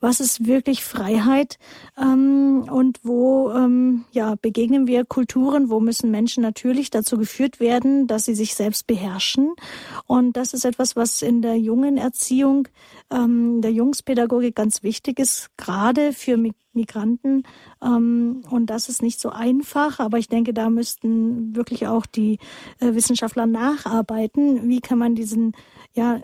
was 0.00 0.20
ist 0.20 0.46
wirklich 0.46 0.84
Freiheit 0.84 1.58
ähm, 2.00 2.66
und 2.70 3.00
wo 3.02 3.50
ähm, 3.50 4.04
ja, 4.12 4.36
begegnen 4.40 4.86
wir 4.86 5.04
Kulturen, 5.04 5.70
wo 5.70 5.80
müssen 5.80 6.10
Menschen 6.10 6.42
natürlich 6.42 6.90
dazu 6.90 7.18
geführt 7.18 7.60
werden, 7.60 8.06
dass 8.06 8.24
sie 8.24 8.34
sich 8.34 8.54
selbst 8.54 8.86
beherrschen. 8.86 9.54
Und 10.06 10.36
das 10.36 10.54
ist 10.54 10.64
etwas, 10.64 10.94
was 10.94 11.22
in 11.22 11.42
der 11.42 11.56
jungen 11.56 11.96
Erziehung, 11.96 12.68
ähm, 13.10 13.60
der 13.60 13.72
Jungspädagogik 13.72 14.54
ganz 14.54 14.82
wichtig 14.82 15.18
ist, 15.18 15.50
gerade 15.56 16.12
für 16.12 16.36
Migranten. 16.72 17.42
Ähm, 17.82 18.42
und 18.50 18.66
das 18.66 18.88
ist 18.88 19.02
nicht 19.02 19.20
so 19.20 19.30
einfach, 19.30 19.98
aber 19.98 20.18
ich 20.18 20.28
denke, 20.28 20.54
da 20.54 20.70
müssten 20.70 21.56
wirklich 21.56 21.86
auch 21.86 22.06
die 22.06 22.38
äh, 22.80 22.94
Wissenschaftler 22.94 23.46
nacharbeiten. 23.46 24.68
Wie 24.68 24.80
kann 24.80 24.98
man 24.98 25.14
diesen 25.14 25.54
ja, 25.94 26.20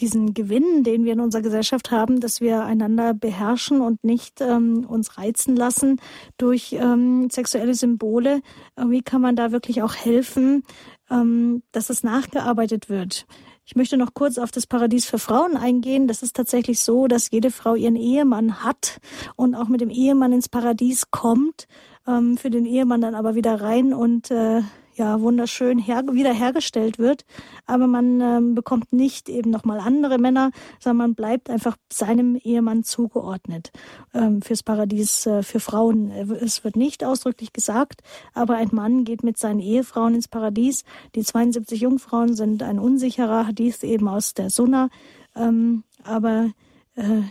diesen 0.00 0.34
Gewinn, 0.34 0.84
den 0.84 1.04
wir 1.04 1.12
in 1.12 1.20
unserer 1.20 1.42
Gesellschaft 1.42 1.90
haben, 1.90 2.20
dass 2.20 2.40
wir 2.40 2.64
einander 2.64 3.14
beherrschen 3.14 3.80
und 3.80 4.04
nicht 4.04 4.40
ähm, 4.40 4.86
uns 4.86 5.18
reizen 5.18 5.56
lassen 5.56 6.00
durch 6.36 6.72
ähm, 6.72 7.28
sexuelle 7.30 7.74
Symbole. 7.74 8.40
Wie 8.76 9.02
kann 9.02 9.20
man 9.20 9.36
da 9.36 9.52
wirklich 9.52 9.82
auch 9.82 9.94
helfen, 9.94 10.62
ähm, 11.10 11.62
dass 11.72 11.90
es 11.90 12.02
nachgearbeitet 12.02 12.88
wird? 12.88 13.26
Ich 13.68 13.74
möchte 13.74 13.96
noch 13.96 14.14
kurz 14.14 14.38
auf 14.38 14.52
das 14.52 14.66
Paradies 14.68 15.06
für 15.06 15.18
Frauen 15.18 15.56
eingehen. 15.56 16.06
Das 16.06 16.22
ist 16.22 16.36
tatsächlich 16.36 16.80
so, 16.80 17.08
dass 17.08 17.32
jede 17.32 17.50
Frau 17.50 17.74
ihren 17.74 17.96
Ehemann 17.96 18.62
hat 18.62 19.00
und 19.34 19.56
auch 19.56 19.66
mit 19.66 19.80
dem 19.80 19.90
Ehemann 19.90 20.32
ins 20.32 20.48
Paradies 20.48 21.10
kommt, 21.10 21.66
ähm, 22.06 22.36
für 22.36 22.50
den 22.50 22.64
Ehemann 22.64 23.00
dann 23.00 23.16
aber 23.16 23.34
wieder 23.34 23.60
rein 23.60 23.92
und 23.92 24.30
äh, 24.30 24.62
ja 24.96 25.20
wunderschön 25.20 25.78
her 25.78 26.02
wiederhergestellt 26.10 26.98
wird. 26.98 27.24
Aber 27.66 27.86
man 27.86 28.20
ähm, 28.20 28.54
bekommt 28.54 28.92
nicht 28.92 29.28
eben 29.28 29.50
nochmal 29.50 29.80
andere 29.80 30.18
Männer, 30.18 30.50
sondern 30.80 31.08
man 31.08 31.14
bleibt 31.14 31.50
einfach 31.50 31.76
seinem 31.92 32.36
Ehemann 32.36 32.84
zugeordnet 32.84 33.70
ähm, 34.14 34.42
fürs 34.42 34.62
Paradies 34.62 35.26
äh, 35.26 35.42
für 35.42 35.60
Frauen. 35.60 36.10
Es 36.10 36.64
wird 36.64 36.76
nicht 36.76 37.04
ausdrücklich 37.04 37.52
gesagt, 37.52 38.02
aber 38.34 38.56
ein 38.56 38.70
Mann 38.72 39.04
geht 39.04 39.22
mit 39.22 39.38
seinen 39.38 39.60
Ehefrauen 39.60 40.14
ins 40.14 40.28
Paradies. 40.28 40.84
Die 41.14 41.22
72 41.22 41.80
Jungfrauen 41.80 42.34
sind 42.34 42.62
ein 42.62 42.78
unsicherer 42.78 43.46
Hadith 43.46 43.82
eben 43.82 44.08
aus 44.08 44.34
der 44.34 44.50
Sunna. 44.50 44.88
Ähm, 45.34 45.84
aber 46.02 46.44
äh, 46.44 46.65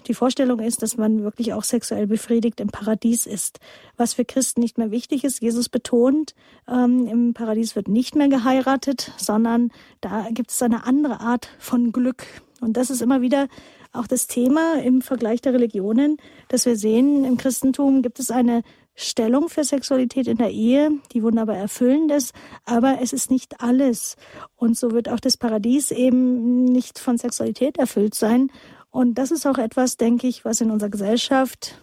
die 0.08 0.14
Vorstellung 0.14 0.60
ist, 0.60 0.84
dass 0.84 0.96
man 0.96 1.24
wirklich 1.24 1.54
auch 1.54 1.64
sexuell 1.64 2.06
befriedigt 2.06 2.60
im 2.60 2.68
Paradies 2.68 3.26
ist. 3.26 3.60
Was 3.98 4.14
für 4.14 4.24
Christen 4.24 4.62
nicht 4.62 4.78
mehr 4.78 4.92
wichtig 4.92 5.24
ist, 5.24 5.42
Jesus 5.42 5.70
betont, 5.70 6.36
ähm, 6.68 7.08
im 7.08 7.34
Paradies 7.34 7.76
wird 7.76 7.88
nicht 7.88 8.16
mehr 8.16 8.28
geheiratet, 8.28 9.12
sondern 9.18 9.72
da 10.02 10.28
gibt 10.30 10.52
es 10.52 10.62
eine 10.62 10.86
andere 10.86 11.20
Art 11.20 11.50
von 11.58 11.92
Glück. 11.92 12.26
Und 12.62 12.78
das 12.78 12.92
ist 12.92 13.02
immer 13.02 13.22
wieder 13.22 13.48
auch 13.92 14.08
das 14.08 14.28
Thema 14.28 14.82
im 14.82 15.02
Vergleich 15.02 15.42
der 15.42 15.54
Religionen, 15.54 16.18
dass 16.50 16.66
wir 16.66 16.76
sehen, 16.76 17.24
im 17.26 17.38
Christentum 17.38 18.02
gibt 18.02 18.20
es 18.20 18.30
eine 18.30 18.62
Stellung 18.94 19.50
für 19.50 19.64
Sexualität 19.64 20.28
in 20.28 20.38
der 20.38 20.52
Ehe, 20.52 20.92
die 21.12 21.22
wunderbar 21.22 21.58
erfüllend 21.58 22.12
ist, 22.12 22.34
aber 22.64 23.00
es 23.02 23.12
ist 23.12 23.30
nicht 23.30 23.62
alles. 23.62 24.16
Und 24.56 24.78
so 24.78 24.92
wird 24.92 25.10
auch 25.10 25.20
das 25.20 25.36
Paradies 25.36 25.92
eben 25.92 26.64
nicht 26.64 27.00
von 27.00 27.18
Sexualität 27.18 27.78
erfüllt 27.78 28.16
sein. 28.16 28.50
Und 28.96 29.16
das 29.16 29.32
ist 29.32 29.46
auch 29.46 29.58
etwas, 29.58 29.98
denke 29.98 30.26
ich, 30.26 30.46
was 30.46 30.62
in 30.62 30.72
unserer 30.72 30.90
Gesellschaft 30.90 31.78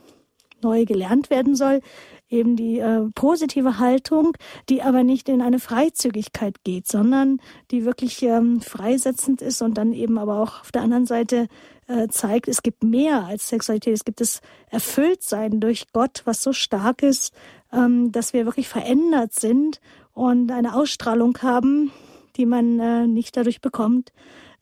neu 0.63 0.87
gelernt 0.87 1.29
werden 1.29 1.55
soll. 1.55 1.83
Eben 2.31 2.57
die 2.57 2.79
äh, 2.79 3.03
positive 3.15 3.79
Haltung, 3.79 4.33
die 4.71 4.81
aber 4.81 5.05
nicht 5.05 5.29
in 5.29 5.43
eine 5.43 5.59
Freizügigkeit 5.59 6.65
geht, 6.65 6.89
sondern 6.89 7.39
die 7.71 7.85
wirklich 7.85 8.23
ähm, 8.23 8.63
freisetzend 8.63 9.43
ist 9.43 9.61
und 9.61 9.77
dann 9.77 9.93
eben 9.93 10.17
aber 10.17 10.41
auch 10.41 10.63
auf 10.63 10.73
der 10.73 10.81
anderen 10.81 11.05
Seite 11.05 11.49
äh, 11.87 12.09
zeigt, 12.09 12.49
es 12.49 12.63
gibt 12.63 12.83
mehr 12.83 13.27
als 13.27 13.47
Sexualität. 13.47 13.93
Es 13.93 14.07
gibt 14.07 14.23
das 14.23 14.41
Erfülltsein 14.71 15.61
durch 15.61 15.93
Gott, 15.93 16.23
was 16.25 16.43
so 16.43 16.55
stark 16.55 17.03
ist, 17.03 17.35
ähm, 17.75 18.11
dass 18.11 18.33
wir 18.33 18.47
wirklich 18.47 18.69
verändert 18.69 19.35
sind 19.35 19.83
und 20.15 20.51
eine 20.51 20.75
Ausstrahlung 20.75 21.37
haben, 21.43 21.93
die 22.37 22.47
man 22.47 22.81
äh, 22.81 23.07
nicht 23.07 23.37
dadurch 23.37 23.61
bekommt, 23.61 24.15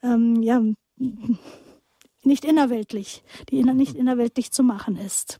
ähm, 0.02 0.42
ja, 0.42 0.60
nicht 2.24 2.44
innerweltlich, 2.44 3.22
die 3.50 3.62
nicht 3.62 3.96
innerweltlich 3.96 4.52
zu 4.52 4.62
machen 4.62 4.96
ist. 4.96 5.38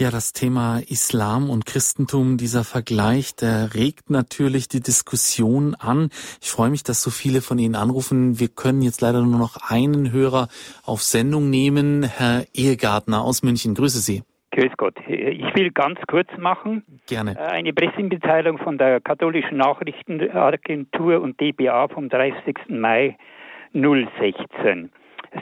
Ja, 0.00 0.10
das 0.10 0.32
Thema 0.32 0.78
Islam 0.88 1.50
und 1.50 1.66
Christentum, 1.66 2.38
dieser 2.38 2.64
Vergleich, 2.64 3.36
der 3.36 3.74
regt 3.74 4.08
natürlich 4.08 4.66
die 4.66 4.80
Diskussion 4.80 5.74
an. 5.74 6.08
Ich 6.40 6.48
freue 6.48 6.70
mich, 6.70 6.82
dass 6.82 7.02
so 7.02 7.10
viele 7.10 7.42
von 7.42 7.58
Ihnen 7.58 7.74
anrufen. 7.74 8.40
Wir 8.40 8.48
können 8.48 8.80
jetzt 8.80 9.02
leider 9.02 9.20
nur 9.20 9.38
noch 9.38 9.58
einen 9.70 10.10
Hörer 10.10 10.48
auf 10.86 11.02
Sendung 11.02 11.50
nehmen. 11.50 12.02
Herr 12.02 12.44
Ehegartner 12.54 13.22
aus 13.22 13.42
München, 13.42 13.74
grüße 13.74 13.98
Sie. 13.98 14.22
Grüß 14.52 14.72
Gott. 14.78 14.96
Ich 15.06 15.54
will 15.54 15.70
ganz 15.70 15.98
kurz 16.08 16.28
machen. 16.38 16.82
Gerne. 17.06 17.36
Äh, 17.36 17.52
eine 17.52 17.74
Pressemitteilung 17.74 18.56
von 18.56 18.78
der 18.78 19.02
katholischen 19.02 19.58
Nachrichtenagentur 19.58 21.20
und 21.20 21.38
DBA 21.38 21.88
vom 21.88 22.08
30. 22.08 22.56
Mai 22.68 23.18
016 23.74 24.90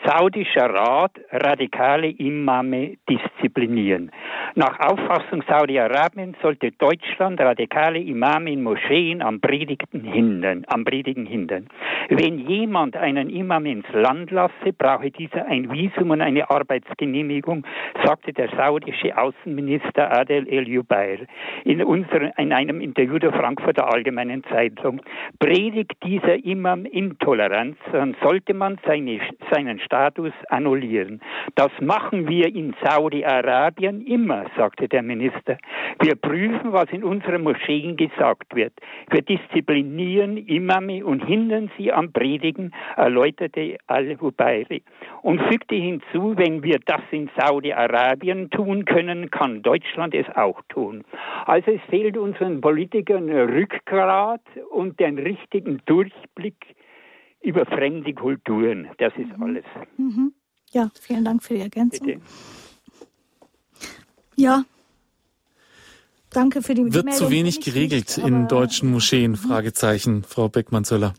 saudischer 0.05 0.69
Rat 0.71 1.13
radikale 1.31 2.09
Imame 2.09 2.97
disziplinieren. 3.09 4.11
Nach 4.55 4.79
Auffassung 4.81 5.43
Saudi-Arabiens 5.49 6.37
sollte 6.43 6.73
Deutschland 6.73 7.41
radikale 7.41 7.99
Imame 7.99 8.53
in 8.53 8.63
Moscheen 8.63 9.23
am 9.23 9.41
Predigten 9.41 10.03
hindern, 10.05 10.65
am 10.69 10.85
Predigen 10.85 11.27
hindern. 11.27 11.69
Wenn 12.09 12.39
jemand 12.39 12.97
einen 12.97 13.31
Imam 13.31 13.67
ins 13.67 13.87
Land 13.93 14.31
lasse, 14.31 14.73
brauche 14.77 15.11
dieser 15.11 15.47
ein 15.47 15.71
Visum 15.71 16.11
und 16.11 16.21
eine 16.21 16.51
Arbeitsgenehmigung, 16.51 17.67
sagte 18.05 18.33
der 18.33 18.49
saudische 18.57 19.17
Außenminister 19.17 20.11
Adel 20.11 20.49
El-Jubair 20.49 21.21
in, 21.65 21.81
in 21.81 22.53
einem 22.53 22.81
Interview 22.81 23.19
der 23.19 23.33
Frankfurter 23.33 23.93
Allgemeinen 23.93 24.43
Zeitung. 24.45 25.03
Predigt 25.39 25.93
dieser 26.05 26.43
Imam 26.45 26.85
Intoleranz, 26.85 27.77
dann 27.93 28.17
sollte 28.23 28.55
man 28.55 28.79
seine, 28.87 29.21
seinen 29.53 29.78
Status 29.79 30.33
annullieren. 30.49 31.21
Das 31.55 31.71
machen 31.81 32.29
wir 32.29 32.55
in 32.55 32.75
Saudi-Arabien 32.83 34.07
immer, 34.07 34.47
sagte 34.57 34.89
der 34.89 35.03
Minister. 35.03 35.59
Wir 36.01 36.15
prüfen, 36.15 36.73
was 36.73 36.91
in 36.91 37.05
unseren 37.05 37.43
Moscheen 37.43 37.97
gesagt 37.97 38.55
wird. 38.55 38.73
Wir 39.11 39.23
disziplinieren 39.23 40.37
Imame 40.37 41.05
und 41.05 41.25
hindern 41.25 41.71
sie 41.77 41.93
am 41.93 42.13
Predigen, 42.13 42.73
erläuterte 42.97 43.79
Al-Hubairi. 43.87 44.83
Und 45.23 45.41
fügte 45.43 45.75
hinzu, 45.75 46.35
wenn 46.37 46.63
wir 46.63 46.79
das 46.87 47.03
in 47.11 47.31
Saudi-Arabien 47.37 48.51
tun 48.51 48.85
können, 48.85 49.31
kann 49.31 49.63
Deutschland 49.63 50.15
es 50.15 50.27
auch 50.37 50.61
tun. 50.69 51.05
Also 51.47 51.71
es 51.73 51.81
fehlt 51.89 52.17
unseren 52.17 52.61
Politikern 52.61 53.29
Rückgrat 53.29 54.43
und 54.71 54.99
den 55.01 55.19
richtigen 55.19 55.81
Durchblick 55.87 56.77
über 57.41 57.67
fremde 57.67 58.13
Kulturen. 58.15 58.89
Das 58.99 59.13
ist 59.17 59.37
mhm. 59.37 59.43
alles. 59.43 59.65
Mhm. 59.97 60.33
Ja, 60.71 60.91
vielen 61.01 61.25
Dank 61.25 61.43
für 61.43 61.55
die 61.55 61.61
Ergänzung. 61.61 62.07
Bitte. 62.07 62.21
Ja. 64.37 64.65
Danke 66.31 66.63
für 66.63 66.75
die 66.75 66.85
Wird 66.93 67.07
Meldung. 67.07 67.27
zu 67.27 67.31
wenig 67.31 67.61
geregelt 67.61 68.17
nicht, 68.17 68.27
in 68.27 68.49
deutschen 68.49 68.91
Moscheen? 68.91 69.33
Mhm. 69.33 69.37
Fragezeichen, 69.37 70.25
Frau 70.25 70.49
Beckmann-Zöller. 70.49 71.15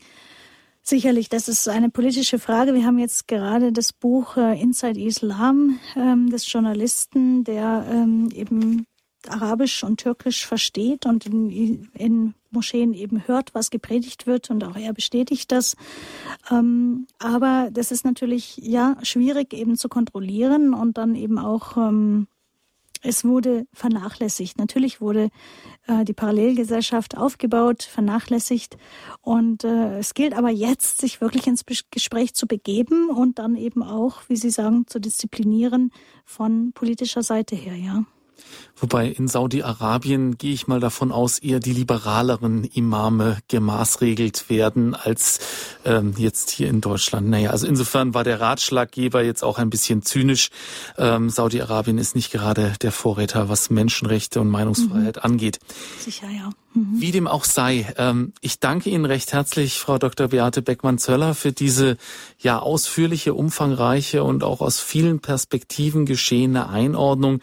Sicherlich, 0.81 1.29
das 1.29 1.47
ist 1.47 1.67
eine 1.67 1.89
politische 1.89 2.39
Frage. 2.39 2.73
Wir 2.73 2.85
haben 2.85 2.99
jetzt 2.99 3.27
gerade 3.27 3.71
das 3.71 3.91
Buch 3.91 4.37
äh, 4.37 4.59
Inside 4.59 4.99
Islam 4.99 5.79
ähm, 5.95 6.29
des 6.29 6.51
Journalisten, 6.51 7.43
der 7.43 7.85
ähm, 7.91 8.29
eben 8.33 8.85
Arabisch 9.27 9.83
und 9.83 9.99
Türkisch 9.99 10.45
versteht 10.45 11.05
und 11.05 11.25
in, 11.25 11.89
in 11.93 12.33
Moscheen 12.51 12.93
eben 12.93 13.27
hört, 13.27 13.53
was 13.53 13.69
gepredigt 13.69 14.27
wird 14.27 14.49
und 14.49 14.63
auch 14.63 14.75
er 14.75 14.93
bestätigt 14.93 15.51
das. 15.51 15.75
Ähm, 16.51 17.07
aber 17.19 17.69
das 17.71 17.91
ist 17.91 18.05
natürlich 18.05 18.57
ja 18.57 18.97
schwierig 19.03 19.53
eben 19.53 19.77
zu 19.77 19.89
kontrollieren 19.89 20.73
und 20.73 20.97
dann 20.97 21.15
eben 21.15 21.37
auch 21.37 21.77
ähm, 21.77 22.27
es 23.01 23.23
wurde 23.23 23.65
vernachlässigt. 23.73 24.57
Natürlich 24.57 24.99
wurde 24.99 25.29
äh, 25.87 26.03
die 26.03 26.13
Parallelgesellschaft 26.13 27.17
aufgebaut, 27.17 27.83
vernachlässigt. 27.83 28.77
Und 29.21 29.63
äh, 29.63 29.99
es 29.99 30.13
gilt 30.13 30.33
aber 30.33 30.49
jetzt, 30.49 30.99
sich 30.99 31.21
wirklich 31.21 31.47
ins 31.47 31.65
Gespräch 31.65 32.33
zu 32.33 32.47
begeben 32.47 33.09
und 33.09 33.39
dann 33.39 33.55
eben 33.55 33.83
auch, 33.83 34.21
wie 34.27 34.35
Sie 34.35 34.49
sagen, 34.49 34.85
zu 34.87 34.99
disziplinieren 34.99 35.91
von 36.25 36.73
politischer 36.73 37.23
Seite 37.23 37.55
her, 37.55 37.75
ja. 37.75 38.03
Wobei 38.77 39.07
in 39.07 39.27
Saudi-Arabien 39.27 40.37
gehe 40.37 40.53
ich 40.53 40.67
mal 40.67 40.79
davon 40.79 41.11
aus, 41.11 41.39
eher 41.39 41.59
die 41.59 41.73
liberaleren 41.73 42.63
Imame 42.63 43.37
gemaßregelt 43.49 44.49
werden 44.49 44.95
als 44.95 45.39
ähm, 45.83 46.13
jetzt 46.17 46.49
hier 46.49 46.69
in 46.69 46.79
Deutschland. 46.79 47.29
Naja, 47.29 47.49
also 47.49 47.67
insofern 47.67 48.13
war 48.13 48.23
der 48.23 48.39
Ratschlaggeber 48.39 49.21
jetzt 49.21 49.43
auch 49.43 49.57
ein 49.57 49.69
bisschen 49.69 50.01
zynisch. 50.01 50.49
Ähm, 50.97 51.29
Saudi-Arabien 51.29 51.97
ist 51.97 52.15
nicht 52.15 52.31
gerade 52.31 52.73
der 52.81 52.91
Vorräter, 52.91 53.49
was 53.49 53.69
Menschenrechte 53.69 54.39
und 54.39 54.49
Meinungsfreiheit 54.49 55.17
mhm. 55.17 55.23
angeht. 55.23 55.59
Sicher, 55.99 56.29
ja. 56.29 56.49
Wie 56.73 57.11
dem 57.11 57.27
auch 57.27 57.45
sei, 57.45 57.91
ähm, 57.97 58.33
ich 58.41 58.59
danke 58.59 58.91
Ihnen 58.91 59.05
recht 59.05 59.33
herzlich, 59.33 59.79
Frau 59.79 59.97
Dr. 59.97 60.27
Beate 60.27 60.61
Beckmann-Zöller, 60.61 61.33
für 61.33 61.51
diese 61.51 61.97
ja 62.37 62.59
ausführliche, 62.59 63.33
umfangreiche 63.33 64.23
und 64.23 64.43
auch 64.43 64.61
aus 64.61 64.79
vielen 64.79 65.19
Perspektiven 65.19 66.05
geschehene 66.05 66.69
Einordnung. 66.69 67.39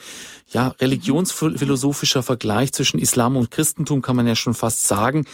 Ja, 0.53 0.69
religionsphilosophischer 0.81 2.23
Vergleich 2.23 2.73
zwischen 2.73 3.01
Islam 3.01 3.37
und 3.37 3.51
Christentum 3.51 4.01
kann 4.01 4.15
man 4.15 4.29
ja 4.29 4.37
schon 4.37 4.55
fast 4.55 4.87
sagen. 4.87 5.27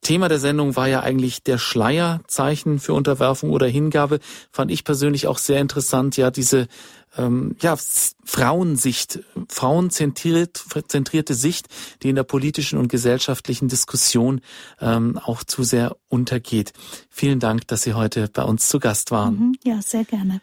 Thema 0.00 0.28
der 0.28 0.38
Sendung 0.38 0.76
war 0.76 0.86
ja 0.86 1.00
eigentlich 1.00 1.42
der 1.42 1.58
Schleierzeichen 1.58 2.78
für 2.78 2.92
Unterwerfung 2.92 3.50
oder 3.50 3.66
Hingabe. 3.66 4.20
Fand 4.52 4.70
ich 4.70 4.84
persönlich 4.84 5.26
auch 5.26 5.38
sehr 5.38 5.60
interessant, 5.60 6.16
ja, 6.16 6.30
diese 6.30 6.68
ähm, 7.16 7.56
ja, 7.60 7.76
Frauensicht, 8.24 9.20
frauenzentrierte 9.48 11.34
Sicht, 11.34 11.68
die 12.02 12.08
in 12.08 12.16
der 12.16 12.24
politischen 12.24 12.78
und 12.78 12.88
gesellschaftlichen 12.88 13.68
Diskussion 13.68 14.40
ähm, 14.80 15.18
auch 15.18 15.44
zu 15.44 15.62
sehr 15.62 15.96
untergeht. 16.08 16.72
Vielen 17.10 17.40
Dank, 17.40 17.66
dass 17.68 17.82
Sie 17.82 17.94
heute 17.94 18.28
bei 18.32 18.42
uns 18.42 18.68
zu 18.68 18.78
Gast 18.78 19.10
waren. 19.10 19.34
Mhm, 19.34 19.56
ja, 19.64 19.82
sehr 19.82 20.04
gerne. 20.04 20.40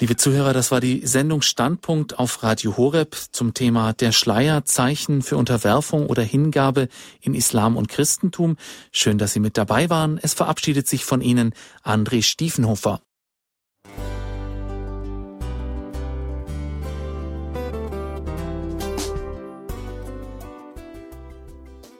Liebe 0.00 0.16
Zuhörer, 0.16 0.52
das 0.52 0.72
war 0.72 0.80
die 0.80 1.06
Sendung 1.06 1.40
Standpunkt 1.40 2.18
auf 2.18 2.42
Radio 2.42 2.76
Horeb 2.76 3.16
zum 3.30 3.54
Thema 3.54 3.92
der 3.92 4.10
Schleier, 4.10 4.64
Zeichen 4.64 5.22
für 5.22 5.36
Unterwerfung 5.36 6.06
oder 6.06 6.22
Hingabe 6.22 6.88
in 7.20 7.32
Islam 7.32 7.76
und 7.76 7.88
Christentum. 7.88 8.56
Schön, 8.90 9.18
dass 9.18 9.34
Sie 9.34 9.40
mit 9.40 9.56
dabei 9.56 9.90
waren. 9.90 10.18
Es 10.20 10.34
verabschiedet 10.34 10.88
sich 10.88 11.04
von 11.04 11.20
Ihnen 11.20 11.54
André 11.84 12.24
Stiefenhofer. 12.24 13.00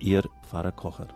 Ihr 0.00 0.22
Pfarrer 0.42 0.72
Kocher. 0.72 1.08